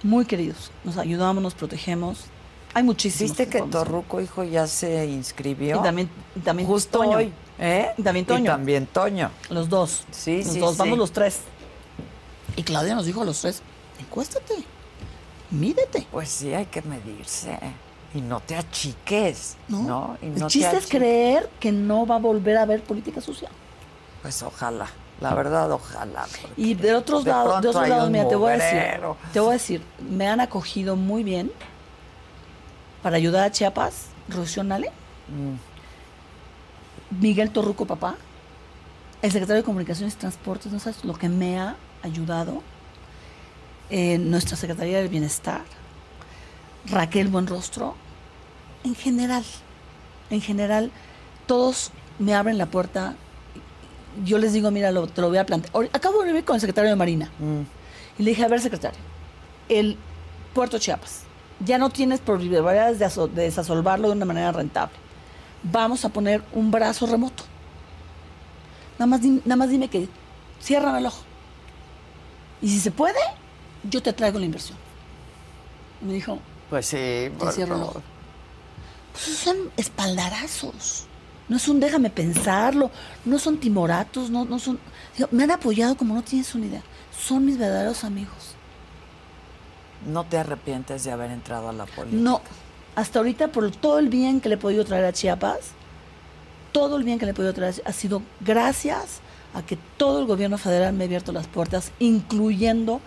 Muy 0.05 0.25
queridos. 0.25 0.71
Nos 0.83 0.97
ayudamos, 0.97 1.41
nos 1.41 1.55
protegemos. 1.55 2.25
Hay 2.75 2.83
muchísimos. 2.83 3.31
¿Viste 3.35 3.47
que. 3.47 3.63
Torruco, 3.63 4.21
hijo, 4.21 4.43
ya 4.43 4.67
se 4.67 5.07
inscribió? 5.07 5.79
Y 5.79 5.83
también, 5.83 6.09
y 6.35 6.39
también 6.41 6.67
Justo 6.69 6.99
Toño. 6.99 7.17
hoy. 7.17 7.33
¿Eh? 7.57 7.89
Y 7.97 8.03
también 8.03 8.23
Y 8.25 8.27
Toño. 8.27 8.51
también 8.51 8.85
Toño. 8.85 9.31
Los 9.49 9.67
dos. 9.67 10.03
Sí, 10.11 10.43
los 10.43 10.53
sí, 10.53 10.59
dos. 10.59 10.73
sí. 10.73 10.77
Vamos 10.77 10.99
los 10.99 11.11
tres. 11.11 11.39
Y 12.55 12.61
Claudia 12.61 12.93
nos 12.93 13.07
dijo 13.07 13.23
a 13.23 13.25
los 13.25 13.41
tres, 13.41 13.63
encuéstate, 13.99 14.53
mídete. 15.49 16.05
Pues 16.11 16.29
sí, 16.29 16.53
hay 16.53 16.65
que 16.67 16.83
medirse. 16.83 17.57
Y 18.13 18.21
no 18.21 18.41
te 18.41 18.55
achiques, 18.55 19.57
¿no? 19.69 19.81
¿no? 19.81 20.17
Y 20.21 20.27
el 20.27 20.35
no 20.39 20.47
te 20.47 20.53
chiste 20.53 20.67
es 20.69 20.83
achiques. 20.83 20.99
creer 20.99 21.49
que 21.59 21.71
no 21.71 22.05
va 22.05 22.15
a 22.17 22.19
volver 22.19 22.57
a 22.57 22.61
haber 22.61 22.83
política 22.83 23.21
social. 23.21 23.51
Pues 24.21 24.43
ojalá, 24.43 24.87
la 25.21 25.33
verdad, 25.33 25.71
ojalá. 25.71 26.25
Y 26.57 26.73
de 26.73 26.93
otros 26.95 27.23
de 27.23 27.31
lados, 27.31 27.61
de 27.61 27.69
otros 27.69 27.87
lados, 27.87 28.09
mira, 28.09 28.27
te 28.27 28.35
voy 28.35 28.51
a 28.51 28.57
decir, 28.57 29.01
te 29.31 29.39
voy 29.39 29.49
a 29.49 29.53
decir, 29.53 29.81
me 30.09 30.27
han 30.27 30.41
acogido 30.41 30.95
muy 30.95 31.23
bien 31.23 31.51
para 33.01 33.17
ayudar 33.17 33.45
a 33.45 33.51
Chiapas, 33.51 34.07
Rocío 34.29 34.63
Nale, 34.63 34.91
Mm. 35.27 35.55
Miguel 37.19 37.49
Torruco, 37.51 37.85
papá, 37.85 38.15
el 39.21 39.31
secretario 39.31 39.61
de 39.61 39.65
Comunicaciones 39.65 40.13
y 40.13 40.17
Transportes, 40.17 40.71
no 40.71 40.79
sabes 40.79 41.03
lo 41.03 41.13
que 41.15 41.29
me 41.29 41.59
ha 41.59 41.75
ayudado, 42.03 42.61
eh, 43.89 44.17
nuestra 44.17 44.55
Secretaría 44.57 44.97
del 44.99 45.09
Bienestar, 45.09 45.61
Raquel 46.87 47.27
Buenrostro, 47.29 47.95
en 48.83 48.95
general, 48.95 49.43
en 50.29 50.41
general, 50.41 50.91
todos 51.47 51.91
me 52.19 52.35
abren 52.35 52.57
la 52.57 52.67
puerta. 52.67 53.15
Yo 54.23 54.37
les 54.37 54.53
digo, 54.53 54.71
mira, 54.71 54.91
lo- 54.91 55.07
te 55.07 55.21
lo 55.21 55.29
voy 55.29 55.37
a 55.37 55.45
plantear. 55.45 55.89
Acabo 55.93 56.21
de 56.21 56.27
vivir 56.27 56.45
con 56.45 56.55
el 56.55 56.61
secretario 56.61 56.89
de 56.89 56.95
Marina. 56.95 57.29
Mm. 57.39 57.61
Y 58.19 58.23
le 58.23 58.29
dije, 58.31 58.43
a 58.43 58.47
ver, 58.47 58.61
secretario, 58.61 58.99
el 59.67 59.97
puerto 60.53 60.79
Chiapas, 60.79 61.23
ya 61.59 61.77
no 61.77 61.89
tienes 61.89 62.19
probabilidades 62.21 62.99
de, 62.99 63.27
de 63.29 63.41
desasolvarlo 63.43 64.07
de 64.09 64.13
una 64.15 64.25
manera 64.25 64.51
rentable. 64.51 64.95
Vamos 65.63 66.05
a 66.05 66.09
poner 66.09 66.43
un 66.53 66.71
brazo 66.71 67.05
remoto. 67.07 67.43
Nada 68.97 69.07
más, 69.07 69.21
nada 69.21 69.55
más 69.57 69.69
dime 69.69 69.89
que 69.89 70.07
ciérrame 70.61 70.99
el 70.99 71.07
ojo. 71.07 71.23
Y 72.61 72.69
si 72.69 72.79
se 72.79 72.91
puede, 72.91 73.19
yo 73.83 74.01
te 74.01 74.13
traigo 74.13 74.39
la 74.39 74.45
inversión. 74.45 74.77
Y 76.01 76.05
me 76.05 76.13
dijo, 76.13 76.39
Pues 76.69 76.85
sí, 76.85 76.95
te 76.97 77.51
cierro 77.51 77.75
el 77.75 77.81
ojo. 77.81 78.01
Pues 79.11 79.37
son 79.37 79.57
espaldarazos. 79.75 81.05
No 81.47 81.57
es 81.57 81.67
un 81.67 81.79
déjame 81.79 82.09
pensarlo, 82.09 82.89
no 83.23 83.37
son 83.37 83.57
timoratos, 83.57 84.29
no, 84.29 84.45
no 84.45 84.57
son. 84.57 84.79
Me 85.31 85.43
han 85.43 85.51
apoyado 85.51 85.95
como 85.95 86.15
no 86.15 86.23
tienes 86.23 86.55
una 86.55 86.65
idea. 86.65 86.81
Son 87.17 87.45
mis 87.45 87.57
verdaderos 87.57 88.03
amigos. 88.03 88.55
No 90.07 90.23
te 90.23 90.37
arrepientes 90.37 91.03
de 91.03 91.11
haber 91.11 91.31
entrado 91.31 91.69
a 91.69 91.73
la 91.73 91.85
política. 91.85 92.21
No, 92.21 92.41
hasta 92.95 93.19
ahorita 93.19 93.49
por 93.49 93.69
todo 93.71 93.99
el 93.99 94.09
bien 94.09 94.41
que 94.41 94.49
le 94.49 94.55
he 94.55 94.57
podido 94.57 94.85
traer 94.85 95.05
a 95.05 95.13
Chiapas, 95.13 95.71
todo 96.71 96.97
el 96.97 97.03
bien 97.03 97.19
que 97.19 97.25
le 97.25 97.31
he 97.31 97.35
podido 97.35 97.53
traer 97.53 97.81
ha 97.85 97.91
sido 97.91 98.21
gracias 98.41 99.21
a 99.53 99.61
que 99.61 99.77
todo 99.97 100.19
el 100.19 100.25
gobierno 100.25 100.57
federal 100.57 100.93
me 100.93 101.05
ha 101.05 101.07
abierto 101.07 101.31
las 101.31 101.47
puertas, 101.47 101.91
incluyendo 101.99 102.99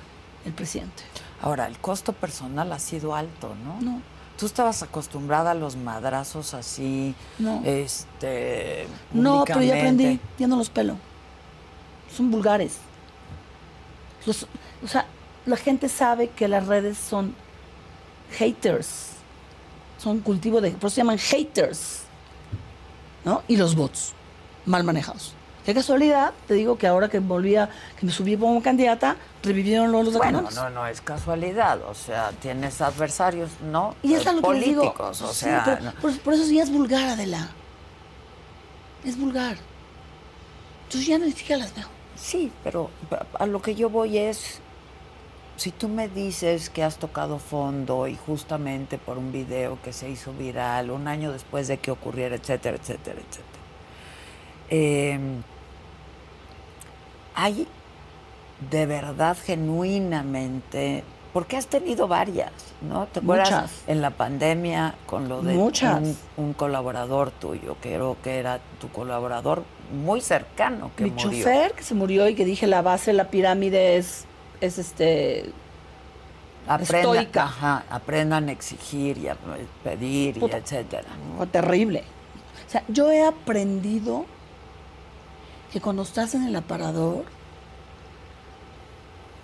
el 0.47 0.53
presidente. 0.53 1.03
Ahora, 1.43 1.67
el 1.67 1.79
costo 1.79 2.13
personal 2.13 2.73
ha 2.73 2.79
sido 2.79 3.15
alto, 3.15 3.55
¿no? 3.65 3.81
No. 3.81 4.01
Tú 4.39 4.47
estabas 4.47 4.83
acostumbrada 4.83 5.51
a 5.51 5.55
los 5.55 5.77
madrazos 5.77 6.55
así, 6.55 7.15
No. 7.39 7.61
este. 7.65 8.87
No, 9.13 9.45
pero 9.45 9.63
ya 9.63 9.77
aprendí, 9.77 10.21
ya 10.39 10.47
no 10.47 10.57
los 10.57 10.71
pelo. 10.71 10.97
Son 12.17 12.31
vulgares. 12.31 12.77
Los- 14.27 14.47
o 14.85 14.87
sea, 14.87 15.07
la 15.45 15.57
gente 15.57 15.89
sabe 15.89 16.29
que 16.29 16.47
las 16.47 16.67
redes 16.67 16.97
son 16.99 17.35
haters. 18.39 19.09
Son 19.99 20.21
cultivo 20.21 20.61
de. 20.61 20.71
Por 20.71 20.87
eso 20.87 20.91
se 20.91 21.01
llaman 21.01 21.19
haters. 21.19 22.03
¿No? 23.25 23.43
Y 23.49 23.57
los 23.57 23.75
bots, 23.75 24.13
mal 24.65 24.85
manejados. 24.85 25.35
Qué 25.69 25.75
casualidad, 25.75 26.33
te 26.47 26.55
digo 26.55 26.79
que 26.79 26.87
ahora 26.87 27.11
que 27.11 27.19
volví 27.19 27.55
a. 27.57 27.69
que 28.01 28.07
me 28.07 28.11
subí 28.11 28.39
como 28.39 28.63
candidata, 28.63 29.17
revivieron 29.43 29.93
los, 29.93 30.07
los 30.07 30.15
Bueno, 30.17 30.49
no, 30.55 30.71
no 30.71 30.87
es 30.87 31.03
casualidad, 31.03 31.83
o 31.83 31.93
sea, 31.93 32.31
tienes 32.41 32.81
adversarios, 32.81 33.51
¿no? 33.71 33.95
Y 34.03 34.15
es 34.15 34.25
Eh, 34.25 34.33
lo 34.33 34.41
que 34.41 34.55
les 34.55 34.65
digo. 34.65 34.81
políticos, 34.81 35.21
o 35.21 35.29
Sí, 35.35 35.41
sea, 35.41 35.65
pero 35.67 35.81
no. 35.83 35.93
por, 36.01 36.19
por 36.21 36.33
eso 36.33 36.47
sí 36.47 36.59
es 36.59 36.71
vulgar, 36.73 37.11
Adela. 37.11 37.51
Es 39.05 39.19
vulgar. 39.19 39.59
Entonces 40.85 41.07
ya 41.07 41.19
ni 41.19 41.33
siquiera 41.33 41.59
las 41.65 41.75
veo. 41.77 41.85
Sí, 42.17 42.51
pero 42.65 42.89
a 43.39 43.45
lo 43.45 43.61
que 43.61 43.75
yo 43.75 43.91
voy 43.91 44.17
es, 44.17 44.61
si 45.59 45.71
tú 45.71 45.91
me 45.91 46.09
dices 46.09 46.71
que 46.71 46.83
has 46.83 46.97
tocado 46.97 47.39
fondo 47.39 48.07
y 48.09 48.17
justamente 48.17 48.97
por 48.97 49.19
un 49.19 49.33
video 49.33 49.77
que 49.85 49.93
se 49.93 50.09
hizo 50.09 50.33
viral 50.33 50.91
un 50.91 51.09
año 51.09 51.31
después 51.31 51.69
de 51.69 51.77
que 51.77 51.91
ocurriera, 51.91 52.37
etcétera, 52.37 52.79
etcétera, 52.79 53.19
etcétera, 53.21 53.59
eh, 54.71 55.21
hay 57.41 57.67
de 58.71 58.87
verdad, 58.87 59.37
genuinamente, 59.45 61.05
porque 61.33 61.57
has 61.57 61.69
tenido 61.69 62.09
varias, 62.09 62.51
¿no? 62.83 63.07
¿Te 63.07 63.21
acuerdas 63.21 63.51
Muchas. 63.51 63.71
en 63.87 64.01
la 64.03 64.11
pandemia 64.11 64.97
con 65.07 65.29
lo 65.29 65.43
de 65.43 65.55
Muchas. 65.55 66.01
Un, 66.03 66.17
un 66.37 66.53
colaborador 66.55 67.31
tuyo, 67.31 67.77
que 67.81 67.91
creo 67.95 68.17
que 68.23 68.39
era 68.39 68.59
tu 68.81 68.89
colaborador 68.89 69.63
muy 70.05 70.21
cercano 70.21 70.91
que 70.97 71.05
Mi 71.05 71.11
murió? 71.11 71.31
chofer 71.31 71.73
que 71.73 71.83
se 71.85 71.95
murió 71.95 72.29
y 72.29 72.35
que 72.35 72.45
dije 72.45 72.67
la 72.67 72.83
base 72.83 73.13
de 73.13 73.17
la 73.17 73.31
pirámide 73.31 73.97
es, 73.97 74.25
es 74.61 74.79
este 74.79 75.53
Aprendan, 76.67 76.97
estoica. 76.99 77.45
ajá, 77.45 77.85
aprendan 77.89 78.49
a 78.49 78.53
exigir 78.53 79.17
y 79.19 79.29
a 79.29 79.37
pedir 79.85 80.37
y 80.37 80.41
Puta. 80.41 80.57
etcétera. 80.59 81.05
fue 81.37 81.47
terrible. 81.47 82.03
O 82.67 82.71
sea, 82.71 82.83
yo 82.89 83.11
he 83.11 83.25
aprendido 83.25 84.27
que 85.73 85.81
cuando 85.81 86.03
estás 86.03 86.35
en 86.35 86.45
el 86.45 86.57
aparador 86.57 87.25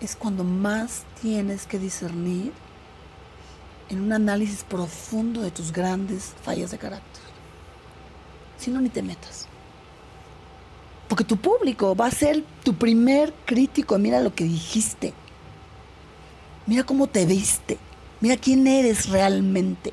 es 0.00 0.16
cuando 0.16 0.44
más 0.44 1.04
tienes 1.20 1.66
que 1.66 1.78
discernir 1.78 2.52
en 3.88 4.00
un 4.00 4.12
análisis 4.12 4.64
profundo 4.64 5.42
de 5.42 5.50
tus 5.50 5.72
grandes 5.72 6.34
fallas 6.42 6.70
de 6.70 6.78
carácter. 6.78 7.22
Si 8.58 8.70
no, 8.70 8.80
ni 8.80 8.88
te 8.88 9.02
metas. 9.02 9.46
Porque 11.08 11.24
tu 11.24 11.36
público 11.36 11.94
va 11.94 12.06
a 12.06 12.10
ser 12.10 12.42
tu 12.62 12.74
primer 12.74 13.32
crítico. 13.44 13.98
Mira 13.98 14.20
lo 14.20 14.34
que 14.34 14.44
dijiste. 14.44 15.12
Mira 16.66 16.84
cómo 16.84 17.06
te 17.06 17.26
viste. 17.26 17.78
Mira 18.20 18.36
quién 18.36 18.66
eres 18.66 19.10
realmente. 19.10 19.92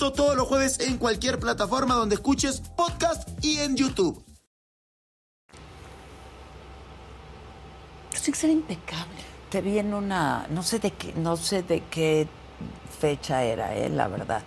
Esto 0.01 0.13
todos 0.13 0.35
los 0.35 0.47
jueves 0.47 0.79
en 0.79 0.97
cualquier 0.97 1.37
plataforma 1.39 1.93
donde 1.93 2.15
escuches 2.15 2.59
podcast 2.75 3.29
y 3.45 3.59
en 3.59 3.75
YouTube. 3.75 4.25
Tienes 8.09 8.25
que 8.25 8.33
ser 8.33 8.49
impecable. 8.49 9.19
Te 9.51 9.61
vi 9.61 9.77
en 9.77 9.93
una, 9.93 10.47
no 10.49 10.63
sé 10.63 10.79
de 10.79 10.89
qué, 10.89 11.13
no 11.13 11.37
sé 11.37 11.61
de 11.61 11.83
qué 11.91 12.27
fecha 12.99 13.43
era, 13.43 13.75
eh, 13.75 13.89
la 13.89 14.07
verdad, 14.07 14.41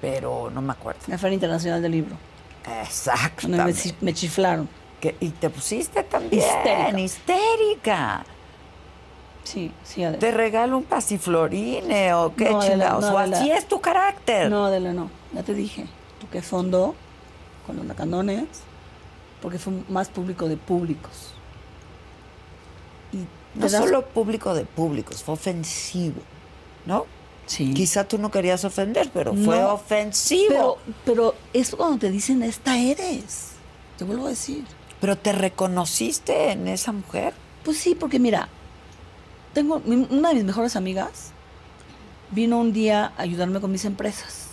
pero 0.00 0.48
no 0.50 0.62
me 0.62 0.72
acuerdo. 0.72 1.00
La 1.08 1.18
Feria 1.18 1.34
Internacional 1.34 1.82
del 1.82 1.92
Libro. 1.92 2.16
Exacto. 2.80 3.46
Me 4.00 4.14
chiflaron. 4.14 4.66
y 5.20 5.28
te 5.28 5.50
pusiste 5.50 6.04
también 6.04 6.42
Histérica. 6.42 6.98
histérica. 6.98 8.26
Sí, 9.44 9.70
sí, 9.84 10.02
Adela. 10.02 10.18
Te 10.18 10.30
regalo 10.32 10.76
un 10.78 10.84
pasiflorine 10.84 12.14
o 12.14 12.34
qué 12.34 12.50
No, 12.50 12.60
Adela, 12.60 12.72
chingados. 12.72 13.04
no, 13.04 13.14
o 13.14 13.18
así 13.18 13.50
es 13.50 13.66
tu 13.68 13.80
carácter. 13.80 14.50
No, 14.50 14.66
Adela, 14.66 14.92
no. 14.92 15.10
Ya 15.32 15.42
te 15.42 15.54
dije. 15.54 15.86
Toqué 16.20 16.42
fondo 16.42 16.94
con 17.66 17.76
los 17.76 17.86
lacanones 17.86 18.44
porque 19.42 19.58
fue 19.58 19.74
más 19.88 20.08
público 20.08 20.48
de 20.48 20.56
públicos. 20.56 21.34
Y 23.12 23.18
No 23.58 23.68
das- 23.68 23.72
solo 23.72 24.06
público 24.06 24.54
de 24.54 24.64
públicos, 24.64 25.22
fue 25.22 25.34
ofensivo, 25.34 26.20
¿no? 26.86 27.06
Sí. 27.46 27.74
Quizá 27.74 28.04
tú 28.04 28.16
no 28.16 28.30
querías 28.30 28.64
ofender, 28.64 29.10
pero 29.12 29.34
fue 29.34 29.62
ofensivo. 29.62 30.48
Pero, 30.48 30.76
pero 31.04 31.34
es 31.52 31.74
cuando 31.76 31.98
te 31.98 32.10
dicen, 32.10 32.42
esta 32.42 32.78
eres. 32.78 33.50
Te 33.98 34.04
vuelvo 34.04 34.26
a 34.26 34.30
decir. 34.30 34.64
Pero 35.00 35.18
te 35.18 35.32
reconociste 35.32 36.52
en 36.52 36.66
esa 36.68 36.92
mujer. 36.92 37.34
Pues 37.62 37.76
sí, 37.76 37.94
porque 37.94 38.18
mira, 38.18 38.48
tengo 39.54 39.80
una 39.86 40.28
de 40.28 40.34
mis 40.34 40.44
mejores 40.44 40.76
amigas 40.76 41.32
vino 42.30 42.58
un 42.58 42.72
día 42.72 43.12
a 43.16 43.22
ayudarme 43.22 43.60
con 43.60 43.70
mis 43.70 43.84
empresas. 43.84 44.48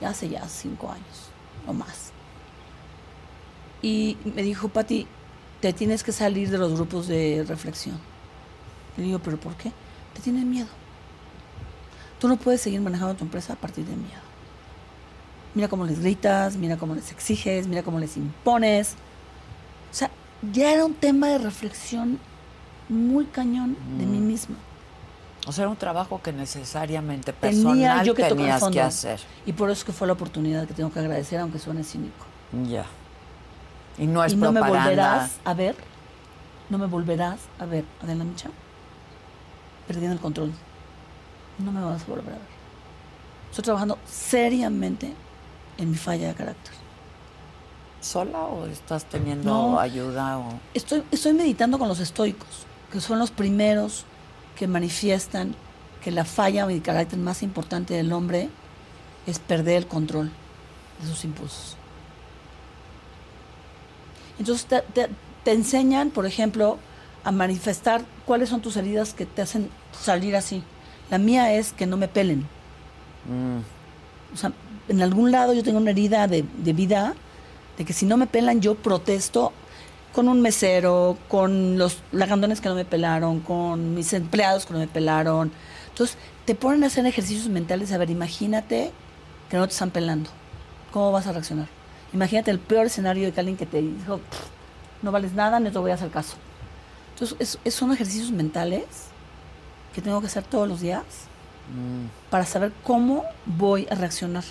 Ya 0.00 0.08
hace 0.10 0.28
ya 0.28 0.48
cinco 0.48 0.90
años 0.90 1.30
o 1.66 1.72
más. 1.72 2.10
Y 3.82 4.16
me 4.24 4.42
dijo, 4.42 4.68
Pati, 4.68 5.06
te 5.60 5.72
tienes 5.72 6.02
que 6.02 6.12
salir 6.12 6.50
de 6.50 6.58
los 6.58 6.74
grupos 6.74 7.06
de 7.06 7.44
reflexión. 7.46 7.98
Le 8.96 9.04
digo, 9.04 9.18
¿pero 9.18 9.38
por 9.38 9.54
qué? 9.54 9.72
Te 10.14 10.22
tienen 10.22 10.50
miedo. 10.50 10.68
Tú 12.18 12.28
no 12.28 12.36
puedes 12.36 12.62
seguir 12.62 12.80
manejando 12.80 13.14
tu 13.14 13.24
empresa 13.24 13.52
a 13.52 13.56
partir 13.56 13.84
de 13.84 13.94
miedo. 13.94 14.20
Mira 15.54 15.68
cómo 15.68 15.86
les 15.86 16.00
gritas, 16.00 16.56
mira 16.56 16.76
cómo 16.76 16.94
les 16.94 17.12
exiges, 17.12 17.66
mira 17.66 17.82
cómo 17.82 17.98
les 17.98 18.16
impones. 18.16 18.94
O 19.90 19.94
sea, 19.94 20.10
ya 20.52 20.72
era 20.72 20.84
un 20.84 20.94
tema 20.94 21.28
de 21.28 21.38
reflexión 21.38 22.18
muy 22.88 23.24
cañón 23.26 23.76
de 23.98 24.06
mí 24.06 24.18
misma. 24.18 24.56
O 25.46 25.52
sea, 25.52 25.62
era 25.62 25.70
un 25.70 25.76
trabajo 25.76 26.20
que 26.22 26.32
necesariamente 26.32 27.32
Tenía 27.32 27.62
personal 27.62 28.04
yo 28.06 28.14
que 28.14 28.24
tenías 28.24 28.58
fondo. 28.60 28.74
que 28.74 28.80
hacer. 28.82 29.20
Y 29.46 29.52
por 29.52 29.70
eso 29.70 29.80
es 29.80 29.84
que 29.84 29.92
fue 29.92 30.06
la 30.08 30.14
oportunidad 30.14 30.66
que 30.66 30.74
tengo 30.74 30.90
que 30.90 30.98
agradecer, 30.98 31.38
aunque 31.40 31.58
suene 31.58 31.84
cínico. 31.84 32.24
Ya. 32.68 32.84
Y 33.98 34.06
no 34.06 34.24
es 34.24 34.32
y 34.32 34.36
no 34.36 34.50
me 34.52 34.60
volverás 34.60 35.36
a 35.44 35.54
ver, 35.54 35.76
no 36.68 36.78
me 36.78 36.86
volverás 36.86 37.40
a 37.60 37.64
ver, 37.64 37.84
Adela 38.02 38.24
Micha, 38.24 38.50
perdiendo 39.86 40.14
el 40.14 40.20
control. 40.20 40.52
No 41.58 41.70
me 41.72 41.80
vas 41.82 42.02
a 42.02 42.06
volver 42.06 42.26
a 42.34 42.38
ver. 42.38 42.56
Estoy 43.50 43.64
trabajando 43.64 43.98
seriamente 44.04 45.14
en 45.78 45.90
mi 45.90 45.96
falla 45.96 46.28
de 46.28 46.34
carácter. 46.34 46.74
¿Sola 48.00 48.40
o 48.40 48.66
estás 48.66 49.04
teniendo 49.06 49.50
No. 49.50 49.80
ayuda? 49.80 50.38
O... 50.38 50.60
Estoy, 50.74 51.02
estoy 51.10 51.32
meditando 51.32 51.78
con 51.78 51.88
los 51.88 51.98
estoicos, 52.00 52.66
que 52.96 53.02
son 53.02 53.18
los 53.18 53.30
primeros 53.30 54.04
que 54.58 54.66
manifiestan 54.66 55.54
que 56.02 56.10
la 56.10 56.24
falla 56.24 56.66
de 56.66 56.80
carácter 56.80 57.18
más 57.18 57.42
importante 57.42 57.92
del 57.92 58.10
hombre 58.10 58.48
es 59.26 59.38
perder 59.38 59.76
el 59.76 59.86
control 59.86 60.30
de 61.02 61.06
sus 61.08 61.22
impulsos. 61.26 61.76
Entonces 64.38 64.64
te, 64.66 64.80
te- 64.94 65.10
te 65.44 65.52
enseñan, 65.52 66.08
por 66.08 66.24
ejemplo, 66.24 66.78
a 67.22 67.32
manifestar 67.32 68.02
cuáles 68.24 68.48
son 68.48 68.62
tus 68.62 68.78
heridas 68.78 69.12
que 69.12 69.26
te 69.26 69.42
hacen 69.42 69.68
salir 70.00 70.34
así. 70.34 70.62
La 71.10 71.18
mía 71.18 71.52
es 71.52 71.74
que 71.74 71.84
no 71.84 71.98
me 71.98 72.08
pelen. 72.08 72.46
Mm, 73.28 73.58
O 74.32 74.36
sea, 74.38 74.52
en 74.88 75.02
algún 75.02 75.32
lado 75.32 75.52
yo 75.52 75.62
tengo 75.62 75.78
una 75.78 75.90
herida 75.90 76.26
de, 76.28 76.46
de 76.64 76.72
vida, 76.72 77.14
de 77.76 77.84
que 77.84 77.92
si 77.92 78.06
no 78.06 78.16
me 78.16 78.26
pelan, 78.26 78.62
yo 78.62 78.74
protesto 78.74 79.52
con 80.12 80.28
un 80.28 80.40
mesero, 80.40 81.18
con 81.28 81.76
los 81.78 81.98
lagandones 82.12 82.60
que 82.60 82.68
no 82.68 82.74
me 82.74 82.84
pelaron, 82.84 83.40
con 83.40 83.94
mis 83.94 84.12
empleados 84.12 84.64
que 84.66 84.72
no 84.72 84.78
me 84.78 84.88
pelaron. 84.88 85.52
Entonces, 85.88 86.16
te 86.44 86.54
ponen 86.54 86.84
a 86.84 86.86
hacer 86.86 87.04
ejercicios 87.06 87.48
mentales. 87.48 87.92
A 87.92 87.98
ver, 87.98 88.10
imagínate 88.10 88.92
que 89.50 89.56
no 89.56 89.66
te 89.66 89.72
están 89.72 89.90
pelando. 89.90 90.30
¿Cómo 90.92 91.12
vas 91.12 91.26
a 91.26 91.32
reaccionar? 91.32 91.68
Imagínate 92.12 92.50
el 92.50 92.58
peor 92.58 92.86
escenario 92.86 93.24
de 93.26 93.32
que 93.32 93.40
alguien 93.40 93.56
que 93.56 93.66
te 93.66 93.82
dijo, 93.82 94.18
"Pff, 94.18 94.40
no 95.02 95.12
vales 95.12 95.32
nada, 95.34 95.60
no 95.60 95.70
te 95.70 95.78
voy 95.78 95.90
a 95.90 95.94
hacer 95.94 96.10
caso. 96.10 96.36
Entonces, 97.12 97.36
es- 97.40 97.58
es- 97.64 97.74
son 97.74 97.92
ejercicios 97.92 98.30
mentales 98.30 98.84
que 99.94 100.00
tengo 100.02 100.20
que 100.20 100.26
hacer 100.26 100.44
todos 100.44 100.68
los 100.68 100.80
días 100.80 101.02
mm. 101.74 102.30
para 102.30 102.44
saber 102.46 102.72
cómo 102.84 103.24
voy 103.44 103.86
a 103.90 103.94
reaccionar, 103.94 104.44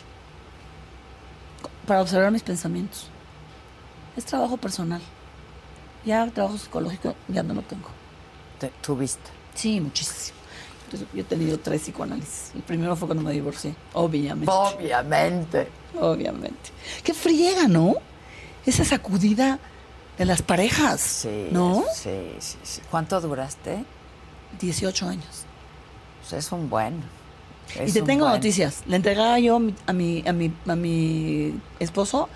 para 1.88 2.02
observar 2.02 2.32
mis 2.32 2.44
pensamientos. 2.44 3.08
Es 4.18 4.26
trabajo 4.26 4.58
personal. 4.58 5.02
Ya 6.06 6.28
trabajo 6.30 6.58
psicológico 6.58 7.16
ya 7.28 7.44
no 7.44 7.54
lo 7.56 7.62
tengo. 7.62 7.90
Te- 8.60 8.72
tuviste. 8.82 9.30
Sí, 9.56 9.80
muchísimo. 9.82 10.38
Entonces, 10.86 11.08
yo 11.14 11.22
he 11.22 11.24
tenido 11.24 11.58
tres 11.60 11.82
psicoanálisis. 11.82 12.52
El 12.56 12.62
primero 12.62 12.96
fue 12.96 13.08
cuando 13.08 13.24
me 13.24 13.32
divorcié, 13.32 13.76
obviamente. 13.94 14.52
Obviamente. 14.52 15.68
Obviamente. 16.00 16.70
Qué 17.04 17.14
friega, 17.14 17.68
¿no? 17.68 17.96
Esa 18.66 18.86
sacudida 18.86 19.60
de 20.18 20.26
las 20.26 20.42
parejas. 20.42 21.02
Sí. 21.02 21.48
¿No? 21.52 21.84
Sí, 21.94 22.10
sí, 22.40 22.58
sí. 22.64 22.82
¿Cuánto 22.92 23.20
duraste? 23.20 23.84
18 24.60 25.08
años. 25.08 25.44
Pues 26.22 26.46
es 26.46 26.52
un 26.52 26.70
buen. 26.70 27.02
y 27.86 27.92
te 27.92 28.02
tengo 28.04 28.26
buen. 28.26 28.36
noticias. 28.36 28.84
Le 28.86 28.96
entregaba 28.98 29.40
yo 29.40 29.56
a 29.56 29.60
mi, 29.94 30.24
a 30.28 30.34
mi, 30.34 30.54
a 30.68 30.76
mi 30.76 31.60
esposo 31.80 32.30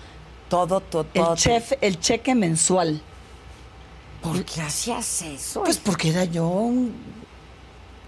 Todo, 0.48 0.80
todo, 0.80 1.06
el, 1.14 1.22
todo. 1.22 1.36
chef, 1.36 1.72
el 1.80 2.00
cheque 2.00 2.34
mensual. 2.34 3.00
¿Por 4.22 4.44
qué 4.44 4.60
hacías 4.62 5.22
eso? 5.22 5.62
Pues 5.62 5.78
porque 5.78 6.10
era 6.10 6.24
yo 6.24 6.46
un- 6.46 6.94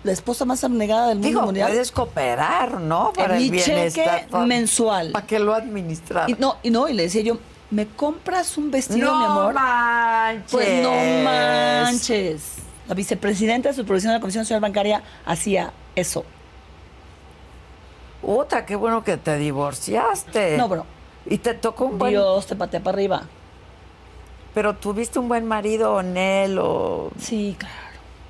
la 0.05 0.13
esposa 0.13 0.45
más 0.45 0.63
abnegada 0.65 1.09
del 1.09 1.17
mundo 1.19 1.29
Digo, 1.29 1.43
mundial. 1.43 1.69
puedes 1.71 1.93
cooperar, 1.93 2.81
¿no? 2.81 3.13
En 3.17 3.37
mi 3.51 3.59
cheque 3.61 4.03
bienestar. 4.05 4.47
mensual. 4.47 5.13
Para 5.13 5.27
que 5.27 5.39
lo 5.39 5.55
administras. 5.55 6.29
Y 6.29 6.35
no, 6.39 6.57
y 6.63 6.71
no, 6.71 6.89
y 6.89 6.93
le 6.93 7.05
decía 7.05 7.23
yo, 7.23 7.39
¿me 7.71 7.87
compras 7.87 8.59
un 8.59 8.71
vestido, 8.71 9.15
mi 9.17 9.25
amor? 9.25 9.55
manches. 9.55 10.51
Pues 10.51 10.83
no 10.83 10.91
manches. 11.25 12.43
La 12.89 12.95
vicepresidenta 12.97 13.69
de 13.69 13.75
supervisión 13.77 14.11
de 14.11 14.17
la 14.19 14.21
Comisión 14.21 14.43
Nacional 14.43 14.61
Bancaria 14.61 15.03
hacía 15.25 15.73
eso. 15.95 16.25
Puta, 18.21 18.65
qué 18.67 18.77
bueno 18.77 19.03
que 19.05 19.17
te 19.17 19.37
divorciaste. 19.37 20.57
No, 20.57 20.69
bro. 20.69 20.85
Y 21.27 21.39
te 21.39 21.55
tocó 21.55 21.87
un 21.87 21.99
buen... 21.99 22.11
Dios 22.11 22.47
te 22.47 22.57
patea 22.57 22.81
para 22.81 22.97
arriba. 22.97 23.23
Pero 24.55 24.75
tuviste 24.75 25.19
un 25.19 25.29
buen 25.29 25.47
marido, 25.47 26.01
en 26.01 26.17
él 26.17 26.59
o... 26.59 27.11
Sí, 27.19 27.57
claro. 27.59 27.75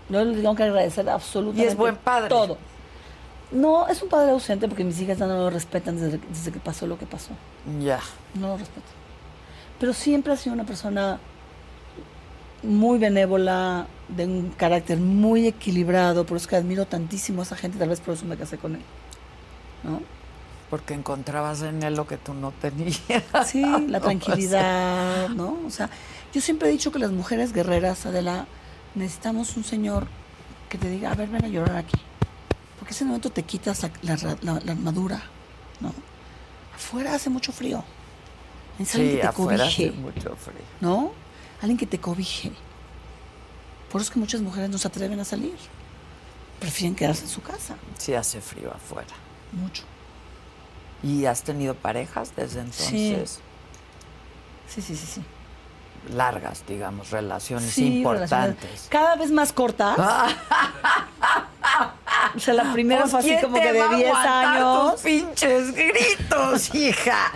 Yo 0.09 0.25
le 0.25 0.37
tengo 0.37 0.55
que 0.55 0.63
agradecer 0.63 1.09
absolutamente 1.09 1.65
Y 1.65 1.67
es 1.69 1.77
buen 1.77 1.97
padre. 1.97 2.29
todo. 2.29 2.59
No, 3.51 3.89
es 3.89 4.03
un 4.03 4.09
padre 4.09 4.31
ausente 4.31 4.69
porque 4.69 4.85
mis 4.85 5.01
hijas 5.01 5.19
ya 5.19 5.27
no 5.27 5.37
lo 5.37 5.51
respetan 5.51 5.97
desde, 6.01 6.19
desde 6.29 6.53
que 6.53 6.61
pasó 6.61 6.87
lo 6.87 6.99
que 6.99 7.07
pasó. 7.07 7.31
Ya. 7.81 8.01
No 8.35 8.49
lo 8.49 8.57
respetan. 8.57 8.83
Pero 9.79 9.93
siempre 9.93 10.33
ha 10.33 10.37
sido 10.37 10.55
una 10.55 10.65
persona 10.65 11.19
muy 12.63 12.99
benévola, 12.99 13.87
de 14.09 14.25
un 14.25 14.51
carácter 14.51 14.99
muy 14.99 15.47
equilibrado, 15.47 16.25
por 16.25 16.37
eso 16.37 16.49
que 16.49 16.57
admiro 16.57 16.87
tantísimo 16.87 17.43
a 17.43 17.45
esa 17.45 17.57
gente, 17.57 17.79
tal 17.79 17.89
vez 17.89 18.01
por 18.01 18.15
eso 18.15 18.25
me 18.25 18.37
casé 18.37 18.59
con 18.59 18.77
él. 18.77 18.83
¿No? 19.83 20.01
Porque 20.73 20.95
encontrabas 20.95 21.61
en 21.61 21.83
él 21.83 21.97
lo 21.97 22.07
que 22.07 22.17
tú 22.17 22.33
no 22.33 22.51
tenías. 22.51 22.99
Sí, 23.47 23.63
la 23.89 24.01
tranquilidad, 24.01 25.29
¿no? 25.29 25.59
O 25.67 25.71
sea, 25.71 25.91
yo 26.33 26.41
siempre 26.41 26.71
he 26.71 26.73
dicho 26.73 26.91
que 26.91 26.99
las 26.99 27.11
mujeres 27.11 27.53
guerreras, 27.53 28.07
Adela, 28.07 28.47
necesitamos 28.95 29.55
un 29.59 29.65
señor 29.65 30.07
que 30.71 30.79
te 30.79 30.89
diga, 30.89 31.13
a 31.13 31.15
ver, 31.15 31.29
ven 31.29 31.45
a 31.45 31.49
llorar 31.49 31.77
aquí. 31.77 32.01
Porque 32.79 32.95
ese 32.95 33.05
momento 33.05 33.29
te 33.29 33.43
quitas 33.43 33.83
la, 33.83 33.91
la- 34.17 34.37
la- 34.41 34.61
la 34.65 34.73
armadura, 34.73 35.23
¿no? 35.81 35.93
Afuera 36.75 37.15
hace 37.17 37.29
mucho 37.29 37.53
frío. 37.53 37.85
Alguien 38.79 38.87
Sí, 38.87 38.99
que 39.17 39.21
te 39.21 39.27
afuera 39.27 39.67
hace 39.67 39.91
cobije, 39.91 40.01
mucho 40.01 40.37
frío. 40.37 40.63
¿no? 40.81 41.13
Alguien 41.61 41.77
que 41.77 41.87
te 41.87 42.01
cobije. 42.01 42.51
Por 43.91 44.01
eso 44.01 44.09
es 44.09 44.15
que 44.15 44.19
muchas 44.21 44.41
mujeres 44.41 44.71
no 44.71 44.79
se 44.79 44.89
atreven 44.89 45.21
a 45.21 45.25
salir. 45.27 45.55
Prefieren 46.61 46.95
quedarse 46.97 47.25
en 47.25 47.29
su 47.29 47.43
casa. 47.43 47.77
Sí 47.99 48.15
hace 48.15 48.41
frío 48.41 48.73
afuera. 48.73 49.13
Mucho. 49.53 49.83
¿Y 51.03 51.27
has 51.27 51.43
tenido 51.43 51.75
parejas 51.75 52.33
desde 52.37 52.61
entonces? 52.61 53.41
Sí, 54.69 54.81
sí, 54.83 54.95
sí, 54.95 55.07
sí. 55.07 55.23
Largas, 56.15 56.65
digamos, 56.67 57.11
relaciones 57.11 57.71
Sí, 57.71 57.99
importantes. 57.99 58.31
relaciones 58.31 58.89
Cada 58.89 59.17
vez 59.17 59.31
más 59.31 59.53
cortas. 59.53 59.97
O 62.35 62.39
sea, 62.39 62.55
la 62.55 62.73
primera 62.73 63.07
fue 63.07 63.19
así 63.21 63.29
¿quién 63.29 63.41
como 63.43 63.61
que 63.61 63.73
de 63.73 63.79
va 63.79 63.91
a 63.91 63.97
10 63.97 64.07
aguantar 64.09 64.47
años. 64.57 64.93
tus 64.93 65.01
pinches 65.03 65.75
gritos, 65.75 66.75
hija. 66.75 67.33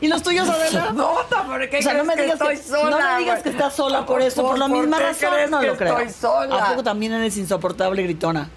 ¿Y 0.00 0.08
los 0.08 0.22
tuyos, 0.22 0.48
Adela? 0.48 0.92
No, 0.92 1.14
¿por 1.28 1.62
O 1.62 1.82
sea, 1.82 1.94
no 1.94 2.04
me 2.04 2.14
que 2.14 2.22
digas 2.22 2.38
que, 2.40 2.52
estoy 2.52 2.70
sola? 2.70 2.90
no 2.98 3.12
me 3.12 3.18
digas 3.18 3.42
que 3.42 3.48
estás 3.50 3.74
sola 3.74 4.06
por 4.06 4.22
eso, 4.22 4.42
por, 4.42 4.58
la 4.58 4.68
misma 4.68 4.98
razón, 4.98 5.50
no 5.50 5.60
que 5.60 5.66
lo 5.66 5.76
creo. 5.76 5.98
Estoy 5.98 6.12
sola. 6.30 6.64
¿A 6.64 6.68
poco 6.70 6.82
también 6.82 7.12
eres 7.12 7.36
insoportable 7.36 8.02
gritona? 8.02 8.48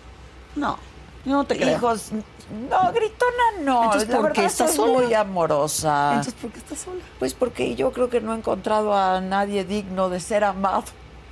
No, 0.55 0.77
no 1.25 1.43
te 1.45 1.57
creo. 1.57 1.77
Hijos, 1.77 2.11
no, 2.69 2.91
gritona 2.91 3.61
no. 3.61 3.83
Entonces, 3.85 4.09
la 4.09 4.15
¿por 4.15 4.23
verdad 4.25 4.41
qué 4.41 4.45
estás 4.45 4.75
sola? 4.75 4.93
muy 4.93 5.13
amorosa. 5.13 6.09
Entonces, 6.09 6.33
¿por 6.41 6.51
qué 6.51 6.59
estás 6.59 6.79
sola? 6.79 7.01
Pues 7.19 7.33
porque 7.33 7.75
yo 7.75 7.91
creo 7.91 8.09
que 8.09 8.21
no 8.21 8.33
he 8.33 8.37
encontrado 8.37 8.93
a 8.95 9.21
nadie 9.21 9.63
digno 9.63 10.09
de 10.09 10.19
ser 10.19 10.43
amado. 10.43 10.83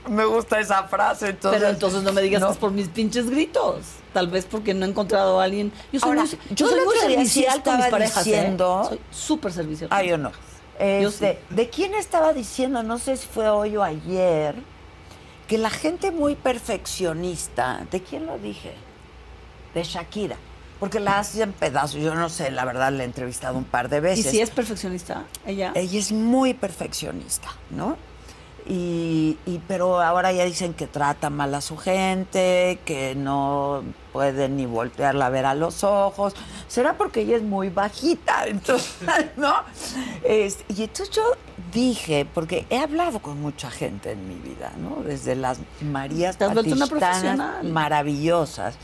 Me 0.08 0.26
gusta 0.26 0.60
esa 0.60 0.84
frase, 0.84 1.30
entonces. 1.30 1.60
Pero 1.60 1.72
entonces 1.72 2.04
no 2.04 2.14
me 2.14 2.22
digas 2.22 2.42
no. 2.42 2.48
que 2.48 2.54
es 2.54 2.58
por 2.60 2.72
mis 2.72 2.88
pinches 2.88 3.30
gritos. 3.30 3.82
Tal 4.14 4.28
vez 4.28 4.46
porque 4.46 4.74
no 4.74 4.86
he 4.86 4.90
encontrado 4.90 5.40
a 5.40 5.44
alguien. 5.44 5.72
Yo 5.92 6.00
soy 6.00 6.10
Ahora, 6.10 6.22
muy, 6.22 6.32
yo 6.32 6.38
yo 6.56 6.68
soy 6.68 6.86
muy 6.86 6.96
sí 6.96 7.02
servicial 7.02 7.64
con 7.64 7.78
mis 7.78 7.86
parejas. 7.88 8.28
¿eh? 8.28 8.56
Soy 8.58 9.00
súper 9.12 9.52
servicial. 9.52 9.90
Ah, 9.92 10.04
yo 10.04 10.18
no. 10.18 10.32
Este, 10.80 11.40
¿De 11.50 11.70
quién 11.70 11.94
estaba 11.94 12.32
diciendo? 12.32 12.82
No 12.82 12.98
sé 12.98 13.18
si 13.18 13.28
fue 13.28 13.50
hoy 13.50 13.76
o 13.76 13.84
ayer. 13.84 14.56
Que 15.48 15.58
la 15.58 15.70
gente 15.70 16.12
muy 16.12 16.36
perfeccionista. 16.36 17.86
¿De 17.92 18.02
quién 18.02 18.26
lo 18.26 18.38
dije? 18.38 18.74
De 19.74 19.84
Shakira. 19.84 20.36
Porque 20.80 21.00
la 21.00 21.20
hacen 21.20 21.52
pedazos. 21.52 22.00
Yo 22.02 22.16
no 22.16 22.30
sé, 22.30 22.52
la 22.52 22.64
verdad, 22.64 22.92
la 22.94 23.04
he 23.04 23.06
entrevistado 23.06 23.58
un 23.58 23.66
par 23.66 23.90
de 23.90 23.98
Y 23.98 24.02
veces. 24.02 24.32
si 24.32 24.40
es 24.40 24.50
perfeccionista, 24.50 25.24
ella. 25.46 25.72
Ella 25.76 26.00
es 26.00 26.12
muy 26.14 26.54
perfeccionista, 26.54 27.50
¿no? 27.72 27.98
Y, 28.68 29.38
y- 29.48 29.60
pero 29.68 30.00
ahora 30.00 30.32
ya 30.32 30.46
dicen 30.46 30.74
que 30.74 30.86
trata 30.86 31.30
mal 31.32 31.56
a 31.56 31.62
su 31.62 31.76
gente, 31.76 32.80
que 32.86 33.16
no 33.16 33.84
puede 34.14 34.48
ni 34.48 34.66
voltearla 34.68 35.26
a 35.26 35.30
ver 35.30 35.46
a 35.46 35.56
los 35.56 35.84
ojos. 35.84 36.34
¿Será 36.68 36.94
porque 36.94 37.22
ella 37.22 37.36
es 37.38 37.42
muy 37.44 37.70
bajita? 37.70 38.44
Entonces, 38.48 38.94
¿no? 39.38 39.54
Es- 40.24 40.60
y 40.70 40.84
entonces 40.84 41.16
yo 41.16 41.24
dije, 41.74 42.28
porque 42.34 42.66
he 42.70 42.78
hablado 42.80 43.20
con 43.20 43.42
mucha 43.42 43.72
gente 43.72 44.12
en 44.12 44.28
mi 44.28 44.36
vida, 44.36 44.72
¿no? 44.78 45.04
Desde 45.04 45.36
las 45.36 45.58
Marías 45.82 46.38
profesional. 46.38 47.64
maravillosas. 47.72 48.76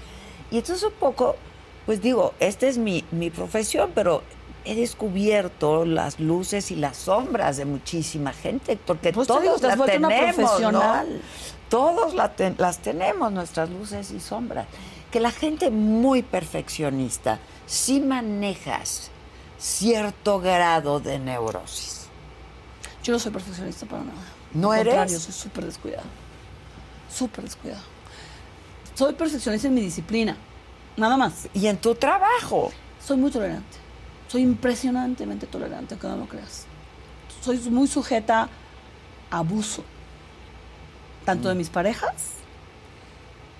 Y 0.52 0.58
entonces 0.58 0.84
un 0.84 0.94
poco, 0.94 1.36
pues 1.86 2.02
digo, 2.02 2.34
esta 2.40 2.68
es 2.68 2.78
mi, 2.78 3.04
mi 3.12 3.30
profesión, 3.30 3.92
pero 3.96 4.24
he 4.64 4.76
descubierto 4.76 5.86
las 5.86 6.20
luces 6.20 6.72
y 6.72 6.76
las 6.76 6.98
sombras 6.98 7.58
de 7.58 7.66
muchísima 7.66 8.34
gente, 8.34 8.78
porque 8.78 9.12
Pues 9.14 9.28
todos 9.28 9.42
digo, 9.42 9.58
te 9.60 9.68
has 9.68 9.72
la 9.72 9.76
vuelto 9.78 9.98
una 9.98 10.10
tenemos. 10.10 10.52
Todos 11.70 12.14
la 12.14 12.36
ten- 12.36 12.56
las 12.58 12.80
tenemos, 12.80 13.32
nuestras 13.32 13.70
luces 13.70 14.12
y 14.12 14.20
sombras. 14.20 14.68
Que 15.12 15.20
la 15.20 15.32
gente 15.32 15.70
muy 15.72 16.22
perfeccionista, 16.24 17.40
sí 17.66 18.00
manejas 18.02 19.10
cierto 19.58 20.40
grado 20.40 21.00
de 21.00 21.20
neurosis. 21.20 22.08
Yo 23.04 23.14
no 23.14 23.20
soy 23.20 23.32
perfeccionista 23.32 23.86
para 23.86 24.04
nada. 24.04 24.18
¿No 24.54 24.72
Al 24.72 24.80
eres? 24.82 24.94
contrario, 24.96 25.20
soy 25.20 25.34
súper 25.34 25.66
descuidado. 25.66 26.04
Súper 27.14 27.46
descuidado. 27.46 27.82
Soy 28.96 29.14
perfeccionista 29.14 29.68
en 29.68 29.74
mi 29.74 29.82
disciplina. 29.82 30.38
Nada 30.98 31.18
más. 31.18 31.50
Y 31.54 31.68
en 31.68 31.78
tu 31.78 31.96
trabajo. 31.96 32.72
Soy 33.06 33.18
muy 33.18 33.30
tolerante. 33.32 33.78
Soy 34.28 34.42
impresionantemente 34.42 35.46
tolerante, 35.48 35.94
aunque 35.96 36.08
no 36.08 36.18
lo 36.18 36.26
creas. 36.28 36.66
Soy 37.42 37.58
muy 37.70 37.88
sujeta 37.88 38.50
a 39.30 39.38
abuso. 39.38 39.84
Tanto 41.26 41.48
Mm. 41.48 41.52
de 41.52 41.56
mis 41.56 41.70
parejas 41.70 42.14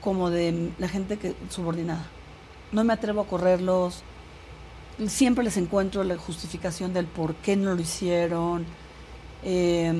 como 0.02 0.30
de 0.30 0.72
la 0.78 0.88
gente 0.88 1.18
que 1.18 1.36
subordinada. 1.50 2.06
No 2.72 2.84
me 2.84 2.94
atrevo 2.94 3.22
a 3.22 3.28
correrlos. 3.28 4.04
Siempre 5.08 5.44
les 5.44 5.58
encuentro 5.58 6.04
la 6.04 6.16
justificación 6.18 6.94
del 6.94 7.06
por 7.06 7.36
qué 7.36 7.56
no 7.56 7.76
lo 7.76 7.82
hicieron. 7.82 8.66
Eh, 9.44 9.94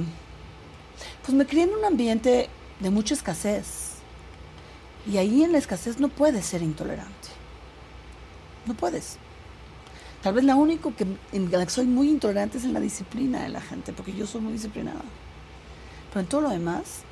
pues 1.24 1.34
me 1.36 1.46
crié 1.46 1.64
en 1.64 1.74
un 1.74 1.84
ambiente 1.86 2.50
de 2.80 2.90
mucha 2.90 3.14
escasez. 3.14 3.85
Y 5.08 5.18
ahí 5.18 5.44
en 5.44 5.52
la 5.52 5.58
escasez 5.58 6.00
no 6.00 6.10
puedes 6.10 6.46
ser 6.46 6.62
intolerante. 6.62 7.30
No 8.66 8.74
puedes. 8.74 9.18
Tal 10.24 10.34
vez 10.34 10.44
la 10.44 10.56
única 10.56 10.92
que, 10.92 11.06
en 11.32 11.52
la 11.52 11.64
que 11.64 11.72
soy 11.72 11.86
muy 11.86 12.10
intolerante 12.10 12.58
es 12.58 12.64
en 12.64 12.74
la 12.74 12.80
disciplina 12.80 13.44
de 13.44 13.50
la 13.50 13.62
gente, 13.62 13.94
porque 13.94 14.14
yo 14.14 14.26
soy 14.26 14.42
muy 14.42 14.54
disciplinada. 14.54 15.02
Pero 16.10 16.22
en 16.22 16.28
todo 16.28 16.42
lo 16.42 16.50
demás, 16.50 17.04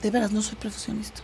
de 0.00 0.10
veras, 0.10 0.32
no 0.32 0.40
soy 0.40 0.56
perfeccionista. 0.56 1.20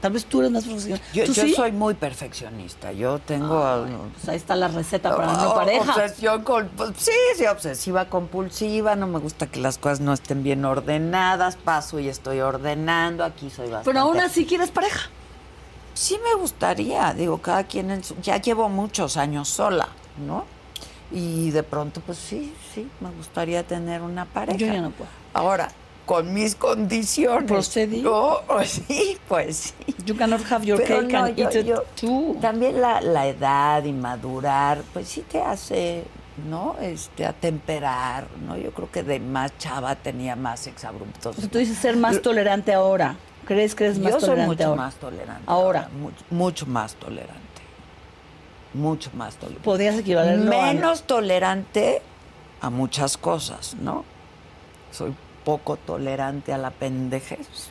Tal 0.00 0.12
vez 0.12 0.24
tú 0.26 0.40
eres 0.40 0.52
más 0.52 0.64
profesional. 0.64 1.00
Yo, 1.12 1.24
¿Tú 1.24 1.32
yo 1.32 1.42
sí? 1.42 1.54
soy 1.54 1.72
muy 1.72 1.94
perfeccionista. 1.94 2.92
Yo 2.92 3.18
tengo... 3.18 3.84
Pues 4.14 4.28
ahí 4.28 4.36
está 4.36 4.54
la 4.54 4.68
receta 4.68 5.14
para 5.16 5.32
Oh, 5.32 5.44
no 5.44 5.54
pareja. 5.54 5.92
Obsesión 5.92 6.44
pues, 6.76 6.90
sí, 6.96 7.10
sí, 7.36 7.46
obsesiva 7.46 8.08
compulsiva. 8.08 8.94
No 8.94 9.08
me 9.08 9.18
gusta 9.18 9.48
que 9.48 9.58
las 9.58 9.76
cosas 9.76 9.98
no 10.00 10.12
estén 10.12 10.44
bien 10.44 10.64
ordenadas. 10.64 11.56
Paso 11.56 11.98
y 11.98 12.08
estoy 12.08 12.40
ordenando. 12.40 13.24
Aquí 13.24 13.50
soy 13.50 13.66
bastante. 13.66 13.90
Pero 13.90 14.00
aún 14.00 14.20
así 14.20 14.46
quieres 14.46 14.70
pareja. 14.70 15.10
Sí 15.94 16.16
me 16.22 16.40
gustaría. 16.40 17.12
Digo, 17.12 17.38
cada 17.38 17.64
quien 17.64 17.90
en 17.90 18.04
su. 18.04 18.14
Ya 18.22 18.36
llevo 18.40 18.68
muchos 18.68 19.16
años 19.16 19.48
sola, 19.48 19.88
¿no? 20.24 20.44
Y 21.10 21.50
de 21.50 21.64
pronto, 21.64 22.00
pues 22.02 22.18
sí, 22.18 22.54
sí, 22.72 22.88
me 23.00 23.10
gustaría 23.10 23.66
tener 23.66 24.02
una 24.02 24.26
pareja. 24.26 24.58
Yo 24.58 24.66
ya 24.66 24.80
no 24.80 24.90
puedo. 24.90 25.10
Ahora, 25.32 25.70
con 26.08 26.32
mis 26.32 26.54
condiciones. 26.54 27.44
Procedí. 27.46 28.00
No, 28.00 28.38
sí, 28.64 29.18
pues 29.28 29.74
sí. 29.76 29.94
You 30.06 30.16
cannot 30.16 30.40
have 30.50 30.64
your 30.64 30.78
Pero 30.82 31.00
cake 31.02 31.12
no, 31.12 31.24
and 31.24 31.36
yo- 31.36 31.44
eat 31.44 31.54
it 31.54 31.66
yo- 31.66 31.84
too. 32.00 32.36
También 32.40 32.80
la, 32.80 33.02
la 33.02 33.26
edad 33.26 33.84
y 33.84 33.92
madurar, 33.92 34.80
pues 34.94 35.06
sí 35.08 35.20
te 35.20 35.42
hace, 35.42 36.04
¿no? 36.48 36.76
Este, 36.80 37.26
atemperar, 37.26 38.26
¿no? 38.46 38.56
Yo 38.56 38.72
creo 38.72 38.90
que 38.90 39.02
de 39.02 39.20
más 39.20 39.52
chava 39.58 39.94
tenía 39.96 40.34
más 40.34 40.66
exabruptos. 40.66 41.36
Sea, 41.36 41.48
tú 41.50 41.58
dices 41.58 41.76
ser 41.76 41.96
más 41.98 42.22
tolerante 42.22 42.72
ahora. 42.72 43.16
¿Crees 43.44 43.74
que 43.74 43.84
eres 43.84 43.98
más 43.98 44.12
Yo 44.14 44.20
soy 44.20 44.40
mucho 44.40 44.64
ahora? 44.64 44.82
más 44.82 44.94
tolerante. 44.94 45.42
Ahora. 45.46 45.88
Mucho, 46.00 46.24
mucho 46.30 46.66
más 46.66 46.94
tolerante. 46.94 47.36
Mucho 48.72 49.10
más 49.14 49.36
tolerante. 49.36 49.62
Podrías 49.64 49.94
equivalerlo 49.98 50.50
a- 50.58 50.72
Menos 50.72 51.02
tolerante 51.02 52.00
a 52.62 52.70
muchas 52.70 53.18
cosas, 53.18 53.74
¿no? 53.80 54.04
Soy 54.90 55.14
poco 55.48 55.78
tolerante 55.78 56.52
a 56.52 56.58
la 56.58 56.70
pendejez. 56.70 57.70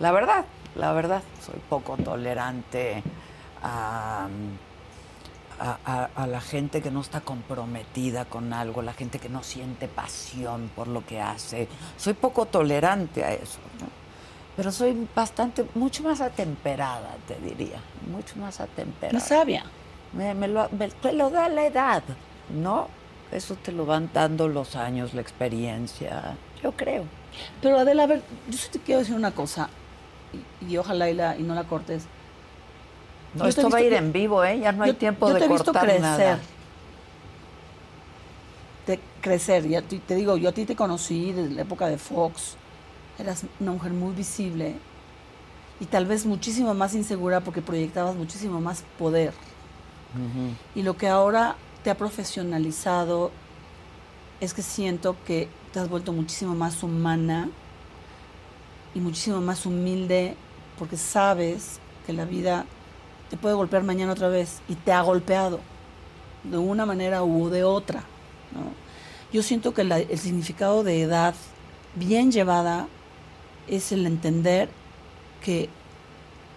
La 0.00 0.10
verdad, 0.10 0.46
la 0.74 0.94
verdad, 0.94 1.22
soy 1.44 1.60
poco 1.68 1.98
tolerante 1.98 3.02
a, 3.62 4.26
a, 5.60 6.08
a, 6.16 6.26
la 6.26 6.40
gente 6.40 6.80
que 6.80 6.90
no 6.90 7.02
está 7.02 7.20
comprometida 7.20 8.24
con 8.24 8.54
algo, 8.54 8.80
la 8.80 8.94
gente 8.94 9.18
que 9.18 9.28
no 9.28 9.42
siente 9.42 9.86
pasión 9.86 10.70
por 10.74 10.88
lo 10.88 11.04
que 11.04 11.20
hace. 11.20 11.68
Soy 11.98 12.14
poco 12.14 12.46
tolerante 12.46 13.22
a 13.22 13.34
eso, 13.34 13.58
¿no? 13.78 13.88
Pero 14.56 14.72
soy 14.72 15.06
bastante, 15.14 15.66
mucho 15.74 16.02
más 16.04 16.22
atemperada, 16.22 17.16
te 17.28 17.36
diría, 17.36 17.80
mucho 18.10 18.36
más 18.36 18.62
atemperada. 18.62 19.18
Más 19.18 19.28
sabia. 19.28 19.64
Me, 20.14 20.32
me 20.32 20.48
lo, 20.48 20.70
me, 20.70 20.88
te 20.88 21.12
lo 21.12 21.28
da 21.28 21.50
la 21.50 21.66
edad, 21.66 22.02
¿no? 22.48 22.88
Eso 23.30 23.56
te 23.56 23.72
lo 23.72 23.84
van 23.84 24.08
dando 24.14 24.48
los 24.48 24.74
años, 24.74 25.12
la 25.12 25.20
experiencia, 25.20 26.34
yo 26.62 26.72
creo. 26.72 27.04
Pero 27.60 27.78
Adela, 27.78 28.04
a 28.04 28.06
ver, 28.06 28.22
yo 28.48 28.58
sí 28.58 28.68
te 28.70 28.78
quiero 28.78 29.00
decir 29.00 29.14
una 29.14 29.32
cosa, 29.32 29.68
y, 30.60 30.72
y 30.72 30.78
ojalá 30.78 31.10
y, 31.10 31.14
la, 31.14 31.36
y 31.36 31.42
no 31.42 31.54
la 31.54 31.64
cortes. 31.64 32.04
No, 33.34 33.46
esto 33.46 33.70
va 33.70 33.78
a 33.78 33.82
ir 33.82 33.94
en 33.94 34.12
vivo, 34.12 34.44
¿eh? 34.44 34.58
Ya 34.60 34.72
no 34.72 34.84
hay 34.84 34.92
tiempo 34.92 35.28
yo 35.28 35.34
de 35.34 35.40
te 35.40 35.46
he 35.46 35.48
cortar 35.48 35.66
visto 35.66 35.80
crecer. 35.80 36.00
nada. 36.02 36.38
De 38.86 39.00
crecer, 39.20 39.68
ya 39.68 39.80
te, 39.82 39.98
te 39.98 40.14
digo, 40.14 40.36
yo 40.36 40.48
a 40.48 40.52
ti 40.52 40.64
te 40.64 40.76
conocí 40.76 41.32
desde 41.32 41.54
la 41.54 41.62
época 41.62 41.86
de 41.88 41.98
Fox. 41.98 42.56
Eras 43.18 43.44
una 43.60 43.72
mujer 43.72 43.92
muy 43.92 44.12
visible 44.14 44.74
y 45.80 45.86
tal 45.86 46.06
vez 46.06 46.26
muchísimo 46.26 46.74
más 46.74 46.94
insegura 46.94 47.40
porque 47.40 47.62
proyectabas 47.62 48.16
muchísimo 48.16 48.60
más 48.60 48.84
poder. 48.98 49.32
Y 50.74 50.82
lo 50.82 50.96
que 50.96 51.08
ahora 51.08 51.56
te 51.82 51.90
ha 51.90 51.96
profesionalizado 51.96 53.30
es 54.40 54.52
que 54.52 54.62
siento 54.62 55.16
que 55.26 55.48
te 55.72 55.80
has 55.80 55.88
vuelto 55.88 56.12
muchísimo 56.12 56.54
más 56.54 56.82
humana 56.82 57.48
y 58.94 59.00
muchísimo 59.00 59.40
más 59.40 59.64
humilde 59.66 60.36
porque 60.78 60.96
sabes 60.96 61.78
que 62.06 62.12
la 62.12 62.24
vida 62.24 62.66
te 63.30 63.36
puede 63.36 63.54
golpear 63.54 63.82
mañana 63.82 64.12
otra 64.12 64.28
vez 64.28 64.60
y 64.68 64.74
te 64.74 64.92
ha 64.92 65.00
golpeado 65.02 65.60
de 66.44 66.58
una 66.58 66.84
manera 66.84 67.22
u 67.22 67.48
de 67.48 67.64
otra. 67.64 68.00
¿no? 68.54 68.72
Yo 69.32 69.42
siento 69.42 69.72
que 69.72 69.84
la- 69.84 69.98
el 70.00 70.18
significado 70.18 70.82
de 70.84 71.02
edad 71.02 71.34
bien 71.94 72.32
llevada 72.32 72.86
es 73.68 73.92
el 73.92 74.06
entender 74.06 74.68
que 75.42 75.68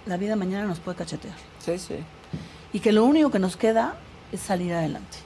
la 0.05 0.17
vida 0.17 0.35
mañana 0.35 0.65
nos 0.65 0.79
puede 0.79 0.97
cachetear 0.97 1.35
Sí, 1.59 1.77
sí. 1.79 1.95
y 2.73 2.79
que 2.79 2.91
lo 2.91 3.05
único 3.05 3.31
que 3.31 3.39
nos 3.39 3.55
queda 3.55 3.95
es 4.31 4.41
salir 4.41 4.73
adelante 4.73 5.17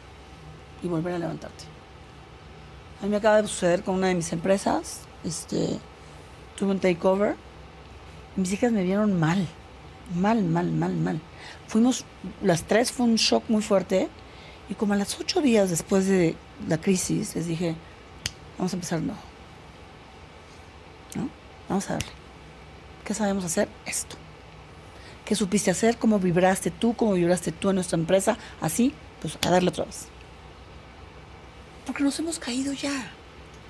y 0.83 0.87
volver 0.87 1.15
a 1.15 1.19
levantarte. 1.19 1.65
A 2.99 3.03
mí 3.03 3.09
me 3.09 3.17
acaba 3.17 3.41
de 3.41 3.47
suceder 3.47 3.83
con 3.83 3.95
una 3.95 4.07
de 4.07 4.15
mis 4.15 4.33
empresas, 4.33 5.01
este, 5.23 5.79
tuve 6.57 6.71
un 6.71 6.79
takeover, 6.79 7.35
mis 8.35 8.51
hijas 8.51 8.73
me 8.73 8.83
vieron 8.83 9.17
mal, 9.17 9.47
mal, 10.15 10.43
mal, 10.43 10.69
mal, 10.71 10.93
mal. 10.95 11.21
Fuimos, 11.67 12.03
las 12.43 12.63
tres 12.63 12.91
fue 12.91 13.05
un 13.05 13.15
shock 13.15 13.43
muy 13.47 13.61
fuerte 13.61 14.09
y 14.69 14.73
como 14.73 14.93
a 14.93 14.97
las 14.97 15.17
ocho 15.19 15.41
días 15.41 15.69
después 15.69 16.07
de 16.07 16.35
la 16.67 16.77
crisis 16.77 17.35
les 17.35 17.47
dije, 17.47 17.75
vamos 18.57 18.73
a 18.73 18.75
empezar 18.75 19.01
nuevo. 19.01 19.21
¿No? 21.15 21.29
Vamos 21.69 21.89
a 21.89 21.93
darle. 21.93 22.09
¿Qué 23.05 23.13
sabemos 23.13 23.45
hacer? 23.45 23.69
Esto. 23.85 24.17
¿Qué 25.23 25.35
supiste 25.35 25.71
hacer? 25.71 25.97
¿Cómo 25.97 26.19
vibraste 26.19 26.69
tú? 26.69 26.95
¿Cómo 26.95 27.13
vibraste 27.13 27.51
tú 27.51 27.69
en 27.69 27.75
nuestra 27.75 27.97
empresa? 27.97 28.37
Así, 28.59 28.93
pues 29.21 29.37
a 29.45 29.49
darle 29.49 29.69
otra 29.69 29.85
vez. 29.85 30.07
Porque 31.89 32.03
nos 32.03 32.17
hemos 32.19 32.37
caído 32.39 32.71
ya. 32.73 33.11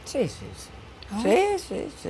Sí, 0.05 0.27
sí, 0.27 0.45
sí. 0.57 0.69
¿no? 1.11 1.21
Sí, 1.21 1.37
sí, 1.67 1.87
sí. 2.03 2.09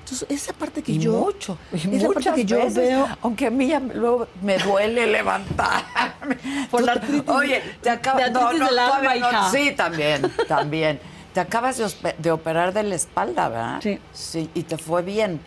Entonces, 0.00 0.26
esa 0.30 0.52
parte 0.52 0.82
que 0.82 0.92
Y 0.92 0.98
yo. 0.98 1.12
mucho. 1.12 1.58
y 1.72 1.96
esa 1.96 2.08
parte 2.08 2.32
que 2.34 2.44
yo 2.44 2.58
veces, 2.58 2.76
veo. 2.76 3.08
Aunque 3.22 3.46
a 3.46 3.50
mí 3.50 3.68
ya 3.68 3.80
luego 3.80 4.28
me 4.42 4.56
duele 4.58 5.06
levantarme. 5.06 6.36
Por 6.70 6.82
la 6.82 6.94
artritis- 6.94 7.28
Oye, 7.34 7.60
te 7.82 7.88
de 7.88 7.90
acabas. 7.90 8.22
artritis 8.22 8.66
del 8.68 8.78
alma, 8.78 8.86
todavía 9.00 9.20
no- 9.20 9.28
hija. 9.30 9.50
Sí, 9.50 9.72
también, 9.72 10.32
también. 10.48 11.00
Te 11.32 11.40
acabas 11.40 11.80
de 12.18 12.30
operar 12.30 12.72
de 12.72 12.82
la 12.84 12.94
espalda, 12.94 13.48
¿verdad? 13.48 13.80
Sí. 13.82 13.98
Sí, 14.12 14.50
y 14.54 14.62
te 14.62 14.78
fue 14.78 15.02
bien. 15.02 15.40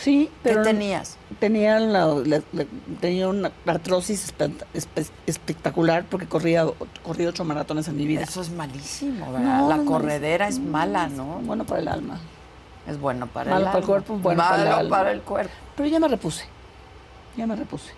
Sí, 0.00 0.30
pero. 0.42 0.62
¿Qué 0.62 0.70
tenías? 0.70 1.16
Tenía, 1.38 1.78
la- 1.80 2.06
la- 2.24 2.42
tenía 3.00 3.28
una 3.28 3.50
artrosis 3.66 4.32
espe- 4.32 4.52
espe- 4.74 5.10
espectacular 5.26 6.04
porque 6.08 6.26
corría, 6.26 6.66
corrí 7.02 7.26
ocho 7.26 7.44
maratones 7.44 7.88
en 7.88 7.96
mi 7.96 8.06
vida. 8.06 8.22
Eso 8.22 8.40
es 8.42 8.50
malísimo, 8.50 9.32
¿verdad? 9.32 9.58
No, 9.60 9.68
la 9.68 9.76
no 9.76 9.82
es 9.82 9.88
corredera 9.88 10.48
es 10.48 10.58
mala, 10.58 11.08
¿no? 11.08 11.40
Bueno 11.42 11.64
para 11.64 11.80
el 11.80 11.88
alma. 11.88 12.18
Es 12.86 13.00
bueno 13.00 13.26
para 13.26 13.50
Malo 13.50 13.64
el 13.66 13.66
para 13.72 13.78
el 13.78 13.84
cuerpo, 13.86 14.16
bueno 14.18 14.42
para 14.42 14.62
el 14.62 14.68
alma. 14.68 14.96
para 14.98 15.12
el 15.12 15.22
cuerpo. 15.22 15.52
Pero 15.76 15.88
ya 15.88 15.98
me 16.00 16.08
repuse. 16.08 16.44
Ya 17.36 17.46
me 17.46 17.56
repuse. 17.56 17.92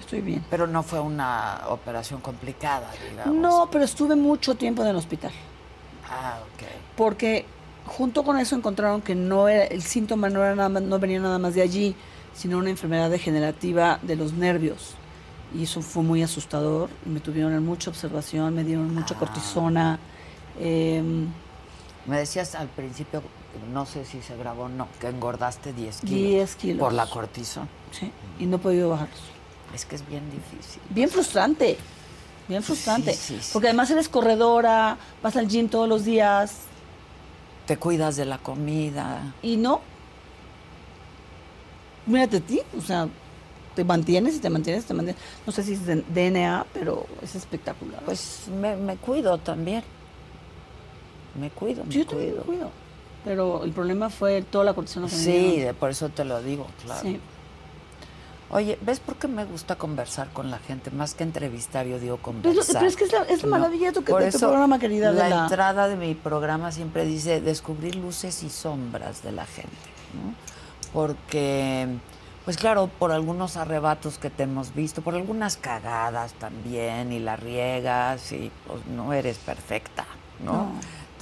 Estoy 0.00 0.20
bien. 0.20 0.44
Pero 0.50 0.66
no 0.66 0.82
fue 0.82 0.98
una 1.00 1.60
operación 1.68 2.20
complicada, 2.20 2.90
digamos. 3.08 3.34
No, 3.36 3.68
pero 3.70 3.84
estuve 3.84 4.16
mucho 4.16 4.54
tiempo 4.56 4.82
en 4.82 4.88
el 4.88 4.96
hospital. 4.96 5.30
Ah, 6.10 6.38
ok. 6.54 6.62
porque 6.96 7.46
junto 7.86 8.22
con 8.24 8.38
eso 8.38 8.56
encontraron 8.56 9.02
que 9.02 9.14
no 9.14 9.48
era 9.48 9.64
el 9.64 9.82
síntoma 9.82 10.28
no 10.30 10.40
era 10.42 10.54
nada 10.54 10.68
más, 10.68 10.82
no 10.82 10.98
venía 10.98 11.20
nada 11.20 11.38
más 11.38 11.54
de 11.54 11.62
allí, 11.62 11.94
sino 12.34 12.58
una 12.58 12.70
enfermedad 12.70 13.10
degenerativa 13.10 13.98
de 14.02 14.16
los 14.16 14.32
nervios. 14.32 14.94
Y 15.54 15.64
eso 15.64 15.82
fue 15.82 16.02
muy 16.02 16.22
asustador. 16.22 16.88
Me 17.04 17.20
tuvieron 17.20 17.52
en 17.52 17.64
mucha 17.64 17.90
observación, 17.90 18.54
me 18.54 18.64
dieron 18.64 18.94
mucha 18.94 19.14
Ah. 19.14 19.18
cortisona. 19.18 19.98
em, 20.60 21.28
Me 22.06 22.18
decías 22.18 22.54
al 22.56 22.66
principio, 22.68 23.22
no 23.72 23.86
sé 23.86 24.04
si 24.04 24.20
se 24.22 24.36
grabó 24.36 24.64
o 24.64 24.68
no, 24.68 24.88
que 25.00 25.06
engordaste 25.08 25.72
10 25.72 26.00
kilos. 26.00 26.16
10 26.16 26.56
kilos. 26.56 26.78
Por 26.80 26.92
la 26.92 27.06
cortisona. 27.06 27.68
sí, 27.92 28.10
y 28.40 28.46
no 28.46 28.56
he 28.56 28.58
podido 28.58 28.88
bajarlos. 28.90 29.20
Es 29.72 29.84
que 29.84 29.94
es 29.96 30.06
bien 30.08 30.24
difícil. 30.30 30.82
Bien 30.90 31.08
frustrante. 31.08 31.78
Bien 32.48 32.62
frustrante. 32.62 33.12
Sí, 33.14 33.36
sí, 33.36 33.38
sí. 33.40 33.50
Porque 33.52 33.68
además 33.68 33.88
eres 33.92 34.08
corredora, 34.08 34.96
vas 35.22 35.36
al 35.36 35.46
gym 35.48 35.68
todos 35.68 35.88
los 35.88 36.04
días 36.04 36.54
Te 37.66 37.76
cuidas 37.76 38.16
de 38.16 38.24
la 38.24 38.38
comida. 38.38 39.34
y 39.42 39.56
no. 39.56 39.80
Mírate 42.06 42.38
a 42.38 42.40
ti, 42.40 42.60
o 42.76 42.80
sea, 42.80 43.08
te 43.76 43.84
mantienes 43.84 44.34
y 44.36 44.40
te 44.40 44.50
mantienes, 44.50 44.84
te 44.84 44.92
mantienes. 44.94 45.22
No 45.46 45.52
sé 45.52 45.62
si 45.62 45.74
es 45.74 45.86
de 45.86 46.02
DNA, 46.02 46.66
pero 46.74 47.06
es 47.22 47.34
espectacular. 47.36 48.02
Pues 48.04 48.48
me, 48.60 48.74
me 48.76 48.96
cuido 48.96 49.38
también. 49.38 49.84
Me 51.40 51.48
cuido, 51.50 51.84
me 51.84 51.94
yo 51.94 52.04
también 52.04 52.30
me 52.30 52.36
cuido. 52.40 52.42
cuido. 52.44 52.70
Pero 53.24 53.62
el 53.62 53.70
problema 53.70 54.10
fue 54.10 54.42
toda 54.42 54.64
la 54.64 54.74
me 55.06 55.16
Sí, 55.22 55.60
de- 55.60 55.74
por 55.74 55.90
eso 55.90 56.08
te 56.08 56.24
lo 56.24 56.42
digo, 56.42 56.66
claro. 56.84 57.02
Sí. 57.02 57.20
Oye, 58.52 58.78
¿ves 58.82 59.00
por 59.00 59.16
qué 59.16 59.28
me 59.28 59.46
gusta 59.46 59.76
conversar 59.76 60.28
con 60.28 60.50
la 60.50 60.58
gente? 60.58 60.90
Más 60.90 61.14
que 61.14 61.24
entrevistar, 61.24 61.86
yo 61.86 61.98
digo 61.98 62.18
conversar. 62.18 62.74
pero 62.74 62.86
es 62.86 62.96
que 62.96 63.04
es 63.04 63.12
la, 63.12 63.22
es 63.22 63.42
la 63.42 63.48
maravilla 63.48 63.86
de 63.86 63.92
tu, 63.94 64.04
Por 64.04 64.22
de 64.22 64.30
tu 64.30 64.36
eso, 64.36 64.48
programa, 64.48 64.78
querida. 64.78 65.10
La, 65.10 65.44
entrada 65.44 65.88
de 65.88 65.96
mi 65.96 66.14
programa 66.14 66.70
siempre 66.70 67.06
dice 67.06 67.40
descubrir 67.40 67.96
luces 67.96 68.42
y 68.42 68.50
sombras 68.50 69.22
de 69.22 69.32
la 69.32 69.46
gente, 69.46 69.70
¿no? 70.12 70.34
Porque, 70.92 71.88
pues 72.44 72.58
claro, 72.58 72.90
por 72.98 73.10
algunos 73.10 73.56
arrebatos 73.56 74.18
que 74.18 74.28
te 74.28 74.42
hemos 74.42 74.74
visto, 74.74 75.00
por 75.00 75.14
algunas 75.14 75.56
cagadas 75.56 76.34
también, 76.34 77.10
y 77.10 77.20
la 77.20 77.36
riegas, 77.36 78.32
y 78.32 78.52
pues 78.66 78.84
no 78.86 79.14
eres 79.14 79.38
perfecta, 79.38 80.04
¿no? 80.44 80.52
No. 80.52 80.72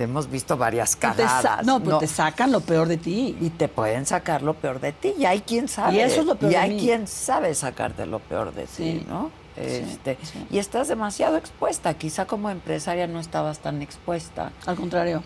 Te 0.00 0.04
hemos 0.04 0.30
visto 0.30 0.56
varias 0.56 0.96
cagadas. 0.96 1.66
no, 1.66 1.78
pero 1.84 1.98
te 1.98 2.06
sacan 2.06 2.50
lo 2.52 2.60
peor 2.62 2.88
de 2.88 2.96
ti. 2.96 3.36
Y 3.38 3.50
te 3.50 3.68
pueden 3.68 4.06
sacar 4.06 4.40
lo 4.40 4.54
peor 4.54 4.80
de 4.80 4.92
ti. 4.92 5.12
Y 5.18 5.26
hay 5.26 5.42
quien 5.42 5.68
sabe. 5.68 5.96
Y 5.96 6.00
eso 6.00 6.20
es 6.22 6.26
lo 6.26 6.36
peor 6.36 6.52
Y 6.52 6.54
de 6.54 6.58
hay 6.62 6.70
mí. 6.70 6.80
quien 6.80 7.06
sabe 7.06 7.54
sacarte 7.54 8.06
lo 8.06 8.18
peor 8.18 8.54
de 8.54 8.66
Sí. 8.66 9.00
ti, 9.00 9.06
¿no? 9.06 9.30
Sí, 9.56 9.60
Este, 9.62 10.16
sí. 10.22 10.46
Y 10.50 10.56
estás 10.56 10.88
demasiado 10.88 11.36
expuesta. 11.36 11.92
Quizá 11.92 12.24
como 12.24 12.48
empresaria 12.48 13.06
no 13.08 13.20
estabas 13.20 13.58
tan 13.58 13.82
expuesta. 13.82 14.52
Al 14.64 14.76
contrario. 14.76 15.22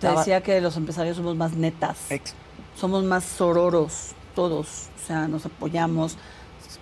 Te 0.00 0.08
Estaba- 0.08 0.18
decía 0.18 0.40
que 0.42 0.60
los 0.60 0.76
empresarios 0.76 1.16
somos 1.16 1.36
más 1.36 1.52
netas. 1.52 1.96
Ex- 2.10 2.34
somos 2.74 3.04
más 3.04 3.22
sororos, 3.22 4.16
todos. 4.34 4.88
O 5.00 5.06
sea, 5.06 5.28
nos 5.28 5.46
apoyamos, 5.46 6.18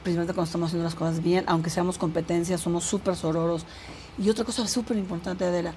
principalmente 0.03 0.33
cuando 0.33 0.45
estamos 0.47 0.69
haciendo 0.69 0.85
las 0.85 0.95
cosas 0.95 1.23
bien, 1.23 1.45
aunque 1.49 1.69
seamos 1.69 1.99
competencias, 1.99 2.63
somos 2.63 2.85
súper 2.85 3.15
sororos. 3.15 3.67
Y 4.17 4.31
otra 4.31 4.45
cosa 4.47 4.67
súper 4.67 4.97
importante, 4.97 5.45
Adela, 5.45 5.75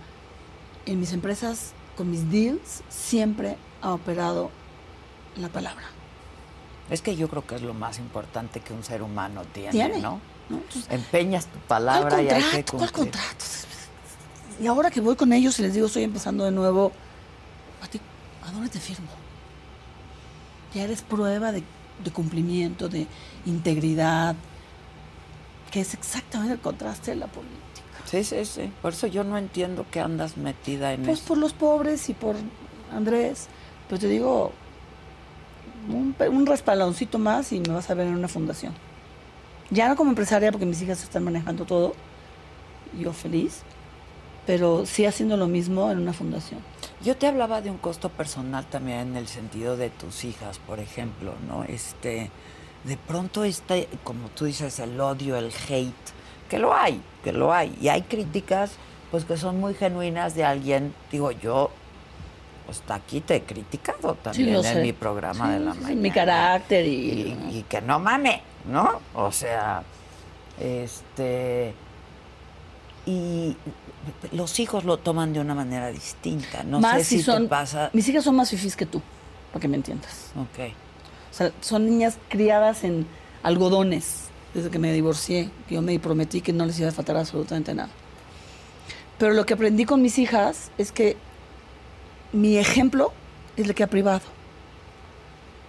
en 0.88 1.00
mis 1.00 1.14
empresas, 1.14 1.74
con 1.96 2.10
mis 2.10 2.30
deals, 2.32 2.82
siempre 2.90 3.58
ha 3.82 3.94
operado 3.94 4.50
la 5.36 5.50
palabra. 5.50 5.86
Es 6.90 7.02
que 7.02 7.16
yo 7.16 7.28
creo 7.28 7.46
que 7.46 7.56
es 7.56 7.62
lo 7.62 7.74
más 7.74 8.00
importante 8.00 8.62
que 8.62 8.74
un 8.74 8.84
ser 8.84 9.02
humano 9.02 9.44
tiene, 9.54 9.72
Tiene. 9.72 10.00
¿no? 10.00 10.20
¿no? 10.50 10.58
Entonces, 10.58 10.88
Empeñas 10.90 11.46
tu 11.46 11.52
¿Cuál 11.52 11.68
palabra 11.68 12.22
y 12.22 12.30
hay 12.30 12.42
que 12.42 12.64
contrato? 12.64 12.78
¿Cuál 12.78 12.92
cumplir. 12.92 13.12
contrato? 13.14 13.46
Y 14.60 14.68
ahora 14.68 14.90
que 14.90 15.02
voy 15.02 15.16
con 15.16 15.34
ellos 15.34 15.60
y 15.60 15.64
les 15.64 15.74
digo, 15.74 15.88
estoy 15.88 16.04
empezando 16.04 16.46
de 16.46 16.52
nuevo, 16.52 16.92
¿a, 17.84 17.88
ti, 17.88 18.00
¿a 18.44 18.52
dónde 18.52 18.70
te 18.70 18.80
firmo? 18.80 19.10
Ya 20.74 20.84
eres 20.84 21.02
prueba 21.02 21.52
de, 21.52 21.64
de 22.04 22.12
cumplimiento, 22.12 22.88
de 22.90 23.06
integridad. 23.46 24.36
que 25.72 25.82
es 25.82 25.94
exactamente 25.94 26.54
el 26.54 26.60
contraste 26.62 27.12
de 27.12 27.18
la 27.18 27.28
política. 27.28 27.67
Sí, 28.10 28.24
sí, 28.24 28.46
sí. 28.46 28.72
Por 28.82 28.94
eso 28.94 29.08
yo 29.08 29.24
no 29.24 29.38
entiendo 29.38 29.86
que 29.92 30.00
andas 30.00 30.38
metida 30.38 30.94
en 30.94 31.04
Pues 31.04 31.20
eso. 31.20 31.28
por 31.30 31.38
los 31.38 31.54
pobres 31.54 32.10
y 32.10 32.14
por 32.14 32.36
Andrés, 32.94 33.48
pues 33.90 34.00
te 34.02 34.08
digo, 34.08 34.52
un, 35.90 36.16
un 36.32 36.46
respaldoncito 36.46 37.20
más 37.20 37.52
y 37.52 37.60
me 37.60 37.70
vas 37.74 37.90
a 37.90 37.94
ver 37.94 38.08
en 38.08 38.14
una 38.16 38.28
fundación. 38.28 38.74
Ya 39.70 39.90
no 39.90 39.96
como 39.98 40.12
empresaria 40.12 40.52
porque 40.52 40.66
mis 40.66 40.82
hijas 40.82 41.04
están 41.04 41.24
manejando 41.26 41.66
todo, 41.66 41.94
yo 42.98 43.12
feliz, 43.12 43.64
pero 44.46 44.86
sí 44.86 45.06
haciendo 45.06 45.36
lo 45.36 45.48
mismo 45.48 45.92
en 45.92 45.98
una 46.00 46.14
fundación. 46.14 46.62
Yo 47.04 47.18
te 47.18 47.28
hablaba 47.28 47.62
de 47.62 47.70
un 47.70 47.78
costo 47.78 48.08
personal 48.10 48.66
también 48.66 49.00
en 49.00 49.16
el 49.18 49.28
sentido 49.28 49.76
de 49.76 49.90
tus 49.90 50.24
hijas, 50.24 50.60
por 50.60 50.80
ejemplo, 50.80 51.34
¿no? 51.48 51.66
Este, 51.66 52.32
de 52.86 52.96
pronto 52.98 53.44
este, 53.44 53.90
como 54.06 54.30
tú 54.30 54.46
dices, 54.46 54.80
el 54.80 55.00
odio, 55.02 55.36
el 55.36 55.52
hate, 55.70 55.94
que 56.48 56.60
lo 56.60 56.74
hay, 56.74 57.02
que 57.24 57.32
lo 57.34 57.54
hay. 57.54 57.76
Y 57.82 57.90
hay 57.90 58.02
críticas, 58.04 58.72
pues 59.12 59.26
que 59.26 59.38
son 59.38 59.60
muy 59.60 59.74
genuinas 59.74 60.36
de 60.36 60.44
alguien, 60.44 60.94
digo 61.12 61.32
yo, 61.32 61.72
pues 62.66 62.82
aquí 62.90 63.22
te 63.22 63.36
he 63.38 63.42
criticado 63.44 64.16
también 64.16 64.66
en 64.66 64.82
mi 64.82 64.92
programa 64.94 65.46
Sí, 65.48 65.52
de 65.54 65.60
la 65.60 65.74
sí, 65.74 65.80
mañana. 65.82 66.02
mi 66.02 66.12
carácter 66.12 66.86
y- 66.86 66.90
y... 67.50 67.58
y 67.60 67.66
que 67.70 67.82
no 67.82 68.00
mame, 68.00 68.42
¿no? 68.70 69.00
O 69.14 69.32
sea, 69.32 69.84
este... 70.60 71.74
Y 73.06 73.56
los 74.34 74.60
hijos 74.60 74.84
lo 74.84 74.98
toman 74.98 75.32
de 75.34 75.40
una 75.40 75.56
manera 75.56 75.88
distinta. 75.88 76.64
No 76.64 76.80
más 76.82 76.98
sé 76.98 77.04
si, 77.06 77.18
si 77.20 77.24
son, 77.24 77.44
te 77.44 77.50
pasa... 77.50 77.90
mis 77.94 78.08
hijas 78.10 78.24
son 78.26 78.36
más 78.36 78.50
fifís 78.50 78.76
que 78.76 78.86
tú, 78.86 79.02
para 79.54 79.62
que 79.62 79.68
me 79.70 79.78
entiendas. 79.78 80.32
Ok. 80.36 80.72
O 81.32 81.34
sea, 81.34 81.52
son 81.62 81.86
niñas 81.86 82.18
criadas 82.28 82.84
en 82.84 83.08
algodones 83.44 84.27
desde 84.58 84.72
que 84.72 84.80
me 84.80 84.92
divorcié, 84.92 85.50
yo 85.70 85.82
me 85.82 85.98
prometí 86.00 86.42
que 86.42 86.52
no 86.52 86.66
les 86.66 86.80
iba 86.80 86.90
a 86.90 86.92
faltar 86.92 87.16
absolutamente 87.16 87.74
nada. 87.74 87.90
Pero 89.18 89.34
lo 89.34 89.46
que 89.46 89.54
aprendí 89.54 89.86
con 89.86 90.02
mis 90.02 90.18
hijas 90.18 90.72
es 90.78 90.92
que 90.92 91.16
mi 92.34 92.58
ejemplo 92.58 93.12
es 93.56 93.68
el 93.68 93.76
que 93.76 93.84
ha 93.84 93.88
privado. 93.88 94.22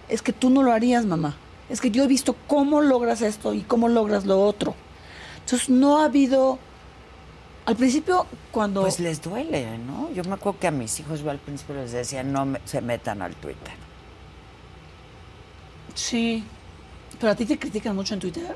Es 0.07 0.21
que 0.21 0.33
tú 0.33 0.49
no 0.49 0.63
lo 0.63 0.71
harías, 0.71 1.05
mamá. 1.05 1.35
Es 1.69 1.81
que 1.81 1.91
yo 1.91 2.03
he 2.03 2.07
visto 2.07 2.35
cómo 2.47 2.81
logras 2.81 3.21
esto 3.21 3.53
y 3.53 3.61
cómo 3.61 3.89
logras 3.89 4.25
lo 4.25 4.41
otro. 4.41 4.73
Entonces 5.41 5.69
no 5.69 5.99
ha 6.01 6.05
habido... 6.05 6.57
Al 7.67 7.75
principio, 7.75 8.25
cuando... 8.51 8.81
Pues 8.81 8.99
les 8.99 9.21
duele, 9.21 9.77
¿no? 9.77 10.09
Yo 10.11 10.23
me 10.23 10.33
acuerdo 10.33 10.59
que 10.59 10.67
a 10.67 10.71
mis 10.71 10.99
hijos 10.99 11.21
yo 11.21 11.29
al 11.29 11.37
principio 11.37 11.75
les 11.75 11.91
decía 11.91 12.23
no 12.23 12.45
me- 12.47 12.61
se 12.65 12.81
metan 12.81 13.21
al 13.21 13.35
Twitter. 13.35 13.73
Sí. 15.93 16.43
Pero 17.19 17.31
a 17.31 17.35
ti 17.35 17.45
te 17.45 17.59
critican 17.59 17.95
mucho 17.95 18.13
en 18.13 18.19
Twitter. 18.19 18.55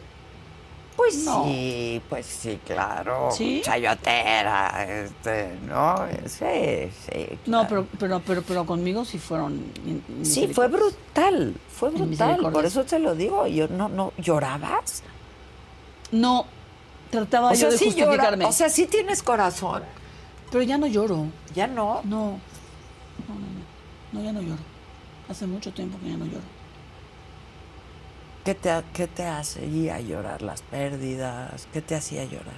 Pues 0.96 1.26
No. 1.26 1.46
sí, 1.46 2.02
pues 2.08 2.26
sí, 2.26 2.60
claro. 2.66 3.30
¿Sí? 3.32 3.62
Chayotera, 3.64 4.86
este, 5.04 5.58
¿no? 5.68 5.96
Sí, 6.28 6.92
sí. 7.10 7.40
No, 7.48 7.68
pero, 7.68 7.88
pero, 8.00 8.20
pero, 8.20 8.42
pero 8.44 8.66
conmigo 8.66 9.04
sí 9.04 9.18
fueron. 9.18 9.64
Sí, 10.22 10.48
fue 10.54 10.68
brutal, 10.68 11.56
fue 11.76 11.90
brutal. 11.90 12.40
Por 12.52 12.66
eso 12.66 12.84
te 12.86 13.00
lo 13.00 13.16
digo. 13.16 13.48
Yo 13.48 13.68
no, 13.70 13.90
no, 13.90 14.14
¿llorabas? 14.20 15.02
No, 16.12 16.46
trataba 17.10 17.50
O 17.50 17.54
yo 17.54 17.58
sea, 17.60 17.70
de 17.72 17.78
sí 17.80 17.86
llora, 17.92 18.06
justificarme. 18.06 18.46
o 18.46 18.52
sea, 18.52 18.70
sí 18.70 18.86
tienes 18.86 19.24
corazón. 19.24 19.82
pero 20.52 20.64
ya 20.64 20.78
no 20.78 20.86
lloro. 20.86 21.26
Ya 21.56 21.66
no. 21.66 22.02
No. 22.04 22.40
No, 23.28 23.34
no, 23.34 23.40
no. 24.14 24.20
No, 24.20 24.24
ya 24.24 24.32
no 24.32 24.42
lloro. 24.42 24.62
Hace 25.28 25.48
mucho 25.48 25.74
tiempo 25.74 25.98
que 26.04 26.10
ya 26.12 26.18
no 26.18 26.26
lloro. 26.26 26.44
¿Qué 28.44 28.56
te, 28.56 28.70
qué 28.94 29.08
te 29.08 29.26
hacía 29.26 30.00
llorar? 30.02 30.42
¿Las 30.42 30.62
pérdidas? 30.62 31.68
¿Qué 31.72 31.82
te 31.82 31.96
hacía 31.96 32.26
llorar? 32.26 32.56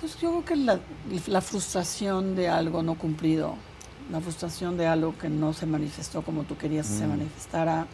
Pues 0.00 0.18
yo 0.20 0.30
creo 0.30 0.44
que 0.44 0.56
la, 0.56 0.78
la 1.26 1.40
frustración 1.40 2.36
de 2.36 2.48
algo 2.48 2.82
no 2.82 2.94
cumplido, 2.94 3.54
la 4.10 4.20
frustración 4.20 4.76
de 4.78 4.86
algo 4.86 5.16
que 5.18 5.28
no 5.28 5.52
se 5.52 5.66
manifestó 5.66 6.22
como 6.22 6.44
tú 6.44 6.56
querías 6.56 6.86
que 6.86 6.94
se 6.98 7.06
manifestara. 7.06 7.86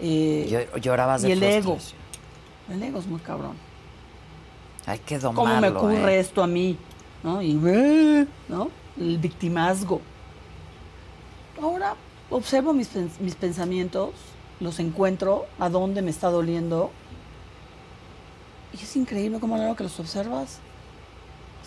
eh, 0.00 0.66
Llo- 0.72 0.80
Llorabas 0.80 1.22
de 1.22 1.28
y 1.28 1.32
el 1.32 1.42
ego. 1.42 1.78
el 2.70 2.82
ego 2.82 2.98
es 2.98 3.06
muy 3.06 3.20
cabrón. 3.20 3.56
Hay 4.86 4.98
que 5.00 5.18
domarlo. 5.18 5.74
¿Cómo 5.78 5.88
me 5.90 5.96
ocurre 5.96 6.16
¿eh? 6.16 6.20
esto 6.20 6.42
a 6.42 6.46
mí? 6.46 6.76
¿No? 7.22 7.40
Y, 7.40 7.54
¿no? 7.54 8.68
El 8.98 9.18
victimazgo. 9.18 10.00
Ahora 11.62 11.94
observo 12.30 12.72
mis 12.72 12.88
pensamientos, 13.38 14.10
los 14.62 14.78
encuentro, 14.78 15.46
a 15.58 15.68
dónde 15.68 16.02
me 16.02 16.10
está 16.10 16.30
doliendo. 16.30 16.90
Y 18.72 18.82
es 18.82 18.96
increíble 18.96 19.40
cómo 19.40 19.56
a 19.56 19.58
la 19.58 19.64
hora 19.64 19.76
que 19.76 19.84
los 19.84 19.98
observas 20.00 20.58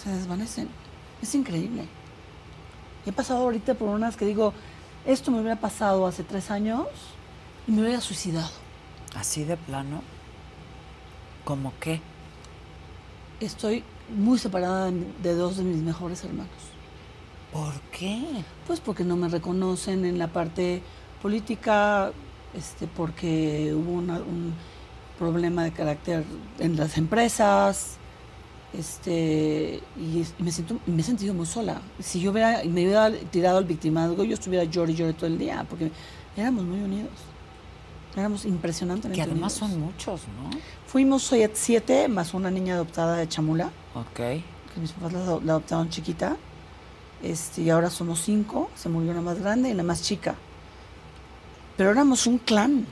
se 0.01 0.09
desvanecen. 0.09 0.69
Es 1.21 1.35
increíble. 1.35 1.85
Y 3.05 3.09
he 3.09 3.13
pasado 3.13 3.43
ahorita 3.43 3.75
por 3.75 3.89
unas 3.89 4.17
que 4.17 4.25
digo, 4.25 4.53
esto 5.05 5.31
me 5.31 5.39
hubiera 5.39 5.59
pasado 5.59 6.07
hace 6.07 6.23
tres 6.23 6.49
años 6.49 6.87
y 7.67 7.71
me 7.71 7.81
hubiera 7.81 8.01
suicidado. 8.01 8.49
Así 9.15 9.43
de 9.43 9.57
plano. 9.57 10.01
¿Cómo 11.43 11.73
qué? 11.79 12.01
Estoy 13.39 13.83
muy 14.09 14.39
separada 14.39 14.91
de 14.91 15.35
dos 15.35 15.57
de 15.57 15.63
mis 15.63 15.81
mejores 15.81 16.23
hermanos. 16.23 16.49
¿Por 17.53 17.73
qué? 17.91 18.43
Pues 18.67 18.79
porque 18.79 19.03
no 19.03 19.15
me 19.15 19.29
reconocen 19.29 20.05
en 20.05 20.17
la 20.17 20.27
parte 20.27 20.81
política, 21.21 22.11
este, 22.55 22.87
porque 22.87 23.73
hubo 23.75 23.91
una- 23.93 24.17
un 24.19 24.53
problema 25.19 25.63
de 25.63 25.71
carácter 25.71 26.23
en 26.59 26.75
las 26.75 26.97
empresas, 26.97 27.97
este, 28.77 29.81
y, 29.97 30.25
me 30.39 30.51
siento, 30.51 30.77
me 30.85 31.01
he 31.01 31.05
sentido 31.05 31.33
muy 31.33 31.45
sola. 31.45 31.81
Si 31.99 32.19
yo 32.19 32.31
hubiera, 32.31 32.61
me 32.65 32.83
hubiera 32.85 33.11
tirado 33.31 33.57
al 33.57 33.65
victimazgo, 33.65 34.23
yo 34.23 34.33
estuviera 34.33 34.65
llorando 34.65 34.91
y 34.91 34.95
llorando 34.95 35.17
todo 35.17 35.27
el 35.27 35.37
día, 35.37 35.65
porque 35.69 35.91
éramos 36.35 36.63
muy 36.65 36.79
unidos. 36.81 37.11
Éramos 38.17 38.45
impresionantemente 38.45 39.15
Que 39.15 39.29
además 39.29 39.61
unidos. 39.61 39.71
son 39.71 39.79
muchos, 39.81 40.21
¿no? 40.41 40.49
Fuimos 40.87 41.31
siete, 41.53 42.07
más 42.07 42.33
una 42.33 42.49
niña 42.49 42.75
adoptada 42.75 43.17
de 43.17 43.27
Chamula 43.27 43.71
Ok. 43.93 44.15
que 44.15 44.43
mis 44.79 44.91
papás 44.93 45.13
la, 45.13 45.19
ado- 45.19 45.41
la 45.43 45.51
adoptaron 45.53 45.89
chiquita. 45.89 46.37
Este, 47.23 47.61
y 47.63 47.69
ahora 47.69 47.89
somos 47.89 48.21
cinco. 48.21 48.69
Se 48.75 48.87
murió 48.87 49.13
la 49.13 49.21
más 49.21 49.39
grande 49.39 49.69
y 49.69 49.73
la 49.73 49.83
más 49.83 50.01
chica. 50.01 50.35
Pero 51.77 51.91
éramos 51.91 52.25
un 52.27 52.37
clan. 52.37 52.85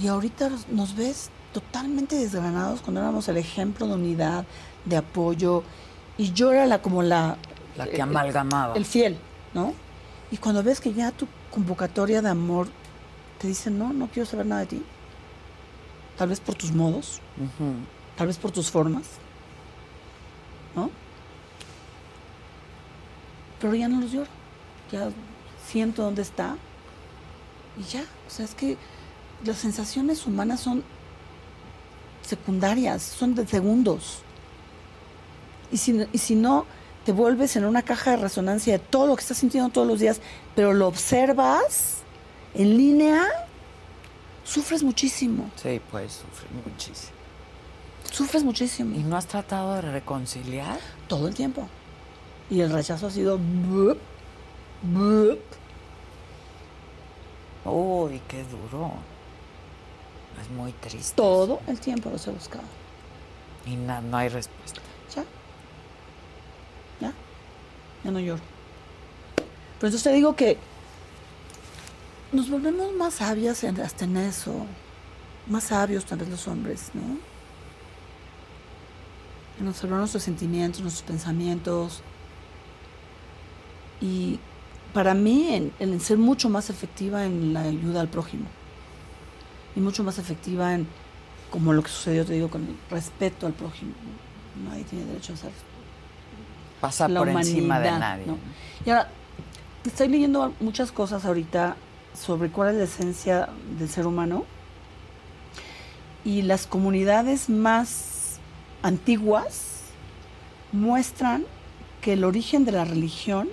Y 0.00 0.08
ahorita 0.08 0.50
nos- 0.70 0.96
ves 0.96 1.30
totalmente 1.52 2.16
desgranados 2.16 2.80
cuando 2.80 3.00
éramos 3.00 3.28
el 3.28 3.36
ejemplo 3.36 3.86
de 3.86 3.94
unidad, 3.94 4.44
de 4.84 4.96
apoyo. 4.96 5.62
Y 6.18 6.32
yo 6.32 6.52
era 6.52 6.66
la 6.66 6.80
como 6.82 7.02
la... 7.02 7.36
La 7.76 7.84
que 7.86 7.96
el- 7.96 8.00
amalgamaba. 8.02 8.74
El 8.74 8.84
fiel, 8.84 9.16
¿no? 9.52 9.74
Y 10.30 10.36
cuando 10.38 10.62
ves 10.62 10.80
que 10.80 10.92
ya 10.92 11.12
tu 11.12 11.26
convocatoria 11.52 12.22
de 12.22 12.28
amor 12.30 12.68
te 13.38 13.46
dice, 13.48 13.70
no, 13.70 13.92
no 13.92 14.08
quiero 14.08 14.28
saber 14.28 14.46
nada 14.46 14.62
de 14.62 14.66
ti. 14.66 14.82
Tal 16.16 16.28
vez 16.28 16.40
por 16.40 16.54
tus 16.54 16.72
modos, 16.72 17.20
tal 18.16 18.28
vez 18.28 18.38
por 18.38 18.50
tus 18.52 18.70
formas, 18.70 19.02
¿no? 20.76 20.88
Pero 23.60 23.74
ya 23.74 23.88
no 23.88 24.00
los 24.00 24.12
lloro, 24.12 24.30
ya 24.92 25.08
siento 25.66 26.02
dónde 26.02 26.22
está 26.22 26.56
y 27.78 27.82
ya, 27.84 28.02
o 28.26 28.30
sea, 28.30 28.44
es 28.44 28.54
que 28.54 28.76
las 29.44 29.58
sensaciones 29.58 30.26
humanas 30.26 30.60
son 30.60 30.82
secundarias, 32.22 33.02
son 33.02 33.34
de 33.34 33.46
segundos. 33.46 34.18
Y 35.72 35.76
si, 35.76 36.06
y 36.12 36.18
si 36.18 36.34
no, 36.34 36.66
te 37.04 37.12
vuelves 37.12 37.56
en 37.56 37.64
una 37.64 37.82
caja 37.82 38.12
de 38.12 38.16
resonancia 38.18 38.74
de 38.74 38.78
todo 38.78 39.06
lo 39.08 39.16
que 39.16 39.22
estás 39.22 39.38
sintiendo 39.38 39.70
todos 39.70 39.86
los 39.86 39.98
días, 40.00 40.20
pero 40.54 40.72
lo 40.72 40.86
observas 40.86 41.98
en 42.54 42.76
línea, 42.76 43.24
sufres 44.44 44.82
muchísimo, 44.82 45.50
Sí, 45.56 45.80
pues 45.90 46.12
sufrir 46.12 46.50
muchísimo. 46.64 47.12
sufres 48.10 48.44
muchísimo. 48.44 48.94
¿Y 48.94 49.02
no 49.02 49.16
has 49.16 49.26
tratado 49.26 49.74
de 49.74 49.80
reconciliar? 49.82 50.78
todo 51.08 51.28
el 51.28 51.34
tiempo. 51.34 51.68
Y 52.50 52.60
el 52.60 52.70
rechazo 52.70 53.08
ha 53.08 53.10
sido... 53.10 53.38
Uy, 57.64 58.20
qué 58.28 58.44
duro. 58.44 58.92
Es 60.42 60.50
muy 60.50 60.72
triste. 60.72 61.14
Todo 61.16 61.60
el 61.66 61.80
tiempo 61.80 62.10
los 62.10 62.26
he 62.26 62.30
buscado. 62.30 62.64
Y 63.66 63.76
na- 63.76 64.00
no 64.00 64.16
hay 64.16 64.28
respuesta. 64.28 64.80
Ya. 65.14 65.24
Ya. 67.00 67.12
Ya 68.04 68.10
no 68.10 68.20
lloro. 68.20 68.42
Pero 69.36 69.46
entonces 69.88 70.02
te 70.02 70.12
digo 70.12 70.34
que 70.36 70.58
nos 72.32 72.50
volvemos 72.50 72.92
más 72.94 73.14
sabias 73.14 73.64
en- 73.64 73.80
hasta 73.80 74.04
en 74.04 74.16
eso. 74.18 74.66
Más 75.46 75.64
sabios 75.64 76.04
tal 76.04 76.18
vez 76.18 76.28
los 76.28 76.46
hombres, 76.48 76.90
¿no? 76.94 77.02
En 79.60 79.68
observar 79.68 80.00
nuestros 80.00 80.22
sentimientos, 80.24 80.80
nuestros 80.82 81.06
pensamientos. 81.06 82.02
Y 84.00 84.40
para 84.94 85.12
mí, 85.12 85.48
en, 85.52 85.72
en 85.80 86.00
ser 86.00 86.16
mucho 86.16 86.48
más 86.48 86.70
efectiva 86.70 87.26
en 87.26 87.52
la 87.52 87.62
ayuda 87.62 88.00
al 88.00 88.08
prójimo. 88.08 88.46
Y 89.76 89.80
mucho 89.80 90.04
más 90.04 90.18
efectiva 90.18 90.72
en 90.72 90.86
como 91.50 91.72
lo 91.72 91.82
que 91.82 91.90
sucedió, 91.90 92.24
te 92.24 92.32
digo, 92.32 92.48
con 92.48 92.62
el 92.62 92.76
respeto 92.90 93.46
al 93.46 93.52
prójimo. 93.52 93.92
Nadie 94.68 94.84
tiene 94.84 95.04
derecho 95.04 95.34
a 95.34 95.36
ser 95.36 95.50
Pasar 96.80 97.12
por 97.12 97.28
encima 97.28 97.80
de 97.80 97.90
nadie. 97.90 98.26
¿no? 98.26 98.38
Y 98.86 98.90
ahora, 98.90 99.08
estoy 99.84 100.08
leyendo 100.08 100.52
muchas 100.60 100.92
cosas 100.92 101.24
ahorita 101.24 101.76
sobre 102.14 102.50
cuál 102.50 102.70
es 102.70 102.74
la 102.76 102.84
esencia 102.84 103.48
del 103.78 103.88
ser 103.88 104.06
humano 104.06 104.44
y 106.24 106.42
las 106.42 106.66
comunidades 106.66 107.48
más 107.48 108.38
antiguas 108.82 109.82
muestran 110.72 111.44
que 112.00 112.14
el 112.14 112.24
origen 112.24 112.64
de 112.64 112.72
la 112.72 112.84
religión 112.84 113.48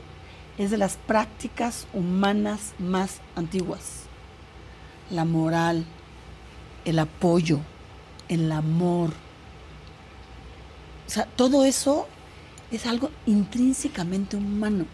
es 0.64 0.72
de 0.72 0.78
las 0.78 0.98
prácticas 0.98 1.88
humanas 1.94 2.74
más 2.78 3.20
antiguas. 3.36 4.04
La 5.10 5.26
moral, 5.26 5.86
el 6.86 7.00
apoyo, 7.00 7.60
el 8.30 8.52
amor. 8.52 9.10
O 11.08 11.10
sea, 11.10 11.26
todo 11.26 11.66
eso 11.66 12.08
es 12.72 12.86
algo 12.86 13.10
intrínsecamente 13.26 14.38
humano 14.38 14.86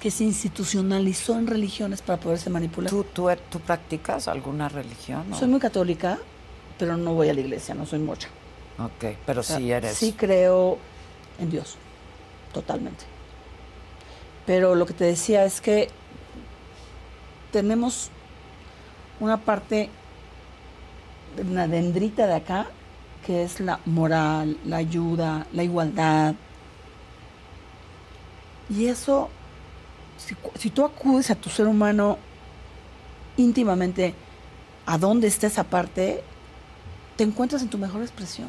que 0.00 0.10
se 0.10 0.24
institucionalizó 0.24 1.38
en 1.38 1.46
religiones 1.46 2.02
para 2.02 2.20
poderse 2.20 2.48
manipular. 2.48 2.90
¿Tú, 2.90 3.04
tú, 3.04 3.28
tú 3.50 3.60
practicas 3.60 4.28
alguna 4.28 4.68
religión? 4.68 5.24
Soy 5.36 5.48
muy 5.48 5.58
católica, 5.58 6.18
pero 6.78 6.96
no 6.96 7.14
voy 7.14 7.28
a 7.30 7.34
la 7.34 7.40
iglesia, 7.40 7.74
no 7.74 7.84
soy 7.84 7.98
mocha. 7.98 8.28
Ok, 8.78 9.16
pero 9.24 9.42
sí 9.42 9.72
eres. 9.72 9.96
Sí 9.96 10.12
creo 10.12 10.78
en 11.38 11.50
Dios, 11.50 11.76
totalmente. 12.52 13.15
Pero 14.46 14.76
lo 14.76 14.86
que 14.86 14.94
te 14.94 15.04
decía 15.04 15.44
es 15.44 15.60
que 15.60 15.88
tenemos 17.50 18.10
una 19.18 19.38
parte, 19.38 19.90
una 21.38 21.66
dendrita 21.66 22.26
de 22.26 22.34
acá, 22.34 22.66
que 23.26 23.42
es 23.42 23.60
la 23.60 23.80
moral, 23.86 24.56
la 24.64 24.76
ayuda, 24.76 25.46
la 25.52 25.64
igualdad. 25.64 26.36
Y 28.68 28.86
eso, 28.86 29.28
si, 30.16 30.36
si 30.58 30.70
tú 30.70 30.84
acudes 30.84 31.30
a 31.30 31.34
tu 31.34 31.50
ser 31.50 31.66
humano 31.66 32.18
íntimamente, 33.36 34.14
a 34.86 34.96
dónde 34.96 35.26
está 35.26 35.48
esa 35.48 35.64
parte, 35.64 36.22
te 37.16 37.24
encuentras 37.24 37.62
en 37.62 37.68
tu 37.68 37.78
mejor 37.78 38.02
expresión. 38.02 38.48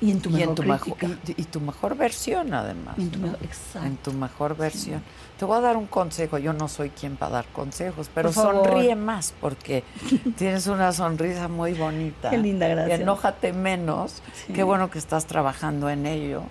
Y 0.00 0.10
en 0.10 0.20
tu 0.20 0.30
mejor, 0.30 0.48
en 0.48 0.54
tu 0.54 0.62
mejor 0.62 0.98
y, 1.26 1.44
tu 1.44 1.60
mejor 1.60 1.96
versión, 1.96 2.52
además. 2.52 2.98
En 2.98 3.10
tu, 3.10 3.18
¿no? 3.20 3.28
exacto. 3.42 3.86
En 3.86 3.96
tu 3.96 4.12
mejor 4.12 4.56
versión. 4.56 5.00
Sí. 5.00 5.36
Te 5.38 5.44
voy 5.44 5.58
a 5.58 5.60
dar 5.60 5.76
un 5.76 5.86
consejo. 5.86 6.38
Yo 6.38 6.52
no 6.52 6.68
soy 6.68 6.90
quien 6.90 7.16
para 7.16 7.32
dar 7.32 7.46
consejos, 7.46 8.10
pero 8.14 8.32
sonríe 8.32 8.96
más 8.96 9.34
porque 9.40 9.84
tienes 10.36 10.66
una 10.66 10.92
sonrisa 10.92 11.48
muy 11.48 11.74
bonita. 11.74 12.30
Qué 12.30 12.38
linda, 12.38 12.68
gracias. 12.68 12.98
Y 12.98 13.02
enójate 13.02 13.52
menos. 13.52 14.22
Sí. 14.46 14.52
Qué 14.52 14.62
bueno 14.62 14.90
que 14.90 14.98
estás 14.98 15.26
trabajando 15.26 15.88
en 15.88 16.06
ello. 16.06 16.42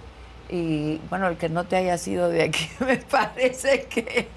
Y 0.49 0.99
bueno, 1.09 1.27
el 1.27 1.37
que 1.37 1.49
no 1.49 1.63
te 1.63 1.77
haya 1.77 1.97
sido 1.97 2.29
de 2.29 2.43
aquí 2.43 2.67
me 2.79 2.97
parece 2.97 3.85
que 3.85 4.27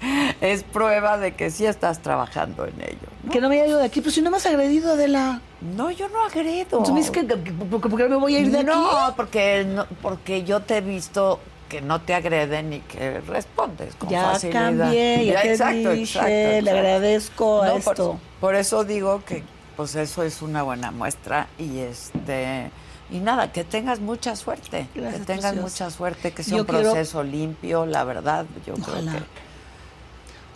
es 0.41 0.63
prueba 0.63 1.17
de 1.17 1.33
que 1.33 1.51
sí 1.51 1.65
estás 1.65 2.01
trabajando 2.01 2.65
en 2.65 2.81
ello. 2.81 3.07
¿no? 3.23 3.31
Que 3.31 3.41
no 3.41 3.49
me 3.49 3.55
haya 3.55 3.67
ido 3.67 3.77
de 3.77 3.85
aquí, 3.85 4.01
pero 4.01 4.11
si 4.11 4.21
no 4.21 4.31
me 4.31 4.37
has 4.37 4.45
agredido, 4.45 4.93
Adela. 4.93 5.41
No, 5.75 5.91
yo 5.91 6.07
no 6.09 6.23
agredo. 6.23 6.79
Entonces 6.79 6.93
me 6.93 6.99
dices 6.99 7.11
que, 7.11 7.23
porque, 7.23 7.89
porque 7.89 8.07
me 8.07 8.15
voy 8.15 8.35
a 8.35 8.39
ir 8.39 8.51
de 8.51 8.63
no, 8.63 8.73
aquí. 8.73 8.95
No, 8.95 9.15
porque, 9.15 9.65
no, 9.67 9.85
porque 10.01 10.43
yo 10.43 10.61
te 10.61 10.77
he 10.77 10.81
visto 10.81 11.39
que 11.67 11.81
no 11.81 12.01
te 12.01 12.13
agreden 12.13 12.73
y 12.73 12.79
que 12.79 13.19
respondes 13.21 13.95
con 13.95 14.09
ya 14.09 14.31
facilidad. 14.31 14.77
Cambié, 14.77 15.25
ya, 15.25 15.33
ya 15.33 15.41
te 15.41 15.51
exacto, 15.51 15.91
dije, 15.91 16.01
exacto, 16.01 16.29
exacto, 16.29 16.61
le 16.61 16.71
agradezco 16.71 17.61
a 17.61 17.67
no, 17.67 17.77
esto. 17.77 17.93
Por, 17.93 18.19
por 18.39 18.55
eso 18.55 18.83
digo 18.83 19.23
que 19.25 19.43
pues 19.75 19.95
eso 19.95 20.23
es 20.23 20.41
una 20.41 20.63
buena 20.63 20.91
muestra 20.91 21.47
y 21.59 21.79
este 21.79 22.71
y 23.11 23.19
nada, 23.19 23.51
que 23.51 23.63
tengas 23.63 23.99
mucha 23.99 24.35
suerte, 24.35 24.87
Gracias, 24.93 25.21
que 25.21 25.25
tengas 25.25 25.53
preciosa. 25.53 25.61
mucha 25.85 25.89
suerte, 25.95 26.31
que 26.33 26.43
sea 26.43 26.57
Yo 26.57 26.63
un 26.63 26.67
quiero- 26.67 26.91
proceso 26.91 27.23
limpio, 27.23 27.85
la 27.85 28.03
verdad, 28.03 28.45
yo 28.65 28.73
Ojalá. 28.73 29.11
creo 29.11 29.23
que 29.23 29.47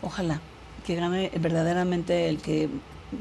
Ojalá 0.03 0.41
que 0.85 0.95
gane 0.95 1.31
verdaderamente 1.39 2.27
el 2.27 2.41
que 2.41 2.69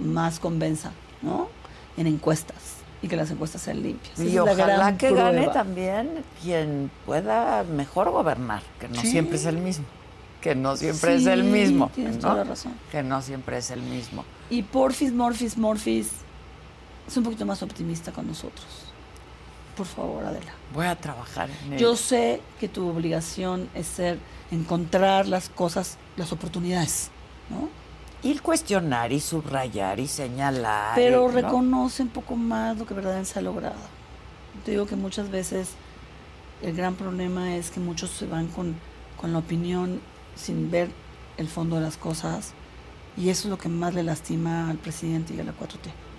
más 0.03 0.41
convenza, 0.41 0.93
¿no? 1.21 1.49
En 1.97 2.07
encuestas 2.07 2.57
y 3.03 3.09
que 3.09 3.17
las 3.17 3.31
encuestas 3.31 3.61
sean 3.63 3.83
limpias. 3.83 4.19
Y 4.19 4.39
ojalá 4.39 4.97
que 4.97 5.13
gane 5.13 5.47
también 5.49 6.25
quien 6.43 6.91
pueda 7.05 7.63
mejor 7.65 8.11
gobernar, 8.11 8.63
que 8.79 8.89
no 8.89 9.01
Sí. 9.03 9.09
siempre 9.11 9.37
es 9.37 9.45
el 9.45 9.59
mismo, 9.59 9.85
que 10.41 10.55
no 10.55 10.75
siempre 10.77 11.17
es 11.17 11.27
el 11.27 11.45
mismo, 11.45 11.91
tienes 11.95 12.17
¿no? 12.17 12.21
toda 12.23 12.35
la 12.37 12.45
razón. 12.45 12.73
que 12.91 13.03
no 13.03 13.21
siempre 13.21 13.59
es 13.59 13.71
el 13.71 13.83
mismo. 13.83 14.25
Y 14.49 14.63
Porfis, 14.63 15.13
Morfis, 15.13 15.59
Morfis, 15.59 16.09
es 17.07 17.17
un 17.17 17.25
poquito 17.25 17.45
más 17.45 17.63
optimista 17.63 18.11
con 18.11 18.27
nosotros. 18.27 18.67
Por 19.81 19.87
favor, 19.87 20.23
Adela. 20.27 20.53
Voy 20.75 20.85
a 20.85 20.95
trabajar 20.95 21.49
en 21.49 21.73
ello. 21.73 21.81
Yo 21.81 21.97
sé 21.97 22.43
que 22.61 22.69
tu 22.69 22.87
obligación 22.87 23.71
es 23.75 23.87
ser, 23.87 24.19
encontrar 24.51 25.27
las 25.27 25.49
cosas, 25.49 25.97
las 26.19 26.33
oportunidades, 26.33 27.09
¿no? 27.49 27.71
Ir 28.23 28.43
cuestionar 28.43 29.11
y 29.11 29.21
subrayar 29.21 29.99
y 29.99 30.07
señalar. 30.07 30.97
Pero 30.97 31.23
¿no? 31.23 31.29
reconoce 31.29 32.03
un 32.03 32.11
poco 32.11 32.37
más 32.37 32.77
lo 32.77 32.85
que 32.85 32.93
verdaderamente 32.93 33.33
se 33.33 33.39
ha 33.39 33.43
logrado. 33.43 33.81
Te 34.67 34.73
digo 34.73 34.85
que 34.85 34.97
muchas 34.97 35.31
veces 35.31 35.71
el 36.61 36.77
gran 36.77 36.95
problema 36.95 37.57
es 37.57 37.71
que 37.71 37.81
muchos 37.81 38.11
se 38.11 38.27
van 38.27 38.49
con, 38.49 38.77
con 39.19 39.33
la 39.33 39.39
opinión 39.39 40.03
sin 40.37 40.71
ver 40.71 40.91
el 41.39 41.49
fondo 41.49 41.77
de 41.77 41.81
las 41.81 41.97
cosas 41.97 42.53
y 43.17 43.31
eso 43.31 43.49
es 43.49 43.51
lo 43.51 43.57
que 43.57 43.71
más 43.71 43.95
le 43.95 44.03
lastima 44.03 44.69
al 44.69 44.77
presidente 44.77 45.33
y 45.33 45.41
a 45.41 45.45
la 45.45 45.53
4T. 45.53 46.10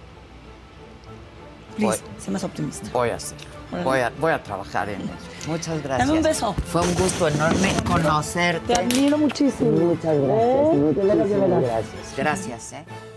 Please, 1.77 2.01
Voy. 2.01 2.11
sé 2.19 2.31
más 2.31 2.43
optimista. 2.43 2.89
Voy 2.91 3.09
a 3.09 3.15
hacerlo. 3.15 3.47
Órale. 3.71 3.85
Voy 3.85 3.99
a, 3.99 4.09
voy 4.19 4.31
a 4.33 4.43
trabajar 4.43 4.89
en 4.89 5.01
ello. 5.01 5.11
Muchas 5.47 5.81
gracias. 5.81 6.07
Dame 6.07 6.19
un 6.19 6.23
beso. 6.23 6.53
Fue 6.53 6.81
un 6.81 6.93
gusto 6.95 7.27
enorme 7.27 7.73
conocerte. 7.85 8.73
Te 8.73 8.79
admiro 8.81 9.17
muchísimo. 9.17 9.71
Muchas 9.71 10.17
gracias. 10.17 10.75
¿Eh? 10.75 10.93
veras. 10.95 11.61
gracias. 11.61 12.15
Gracias, 12.17 12.73
¿eh? 12.73 13.10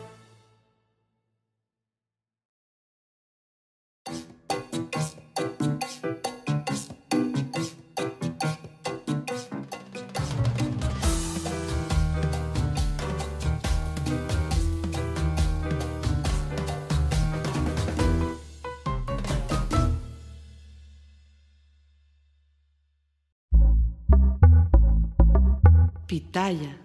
Pitaya. 26.35 26.84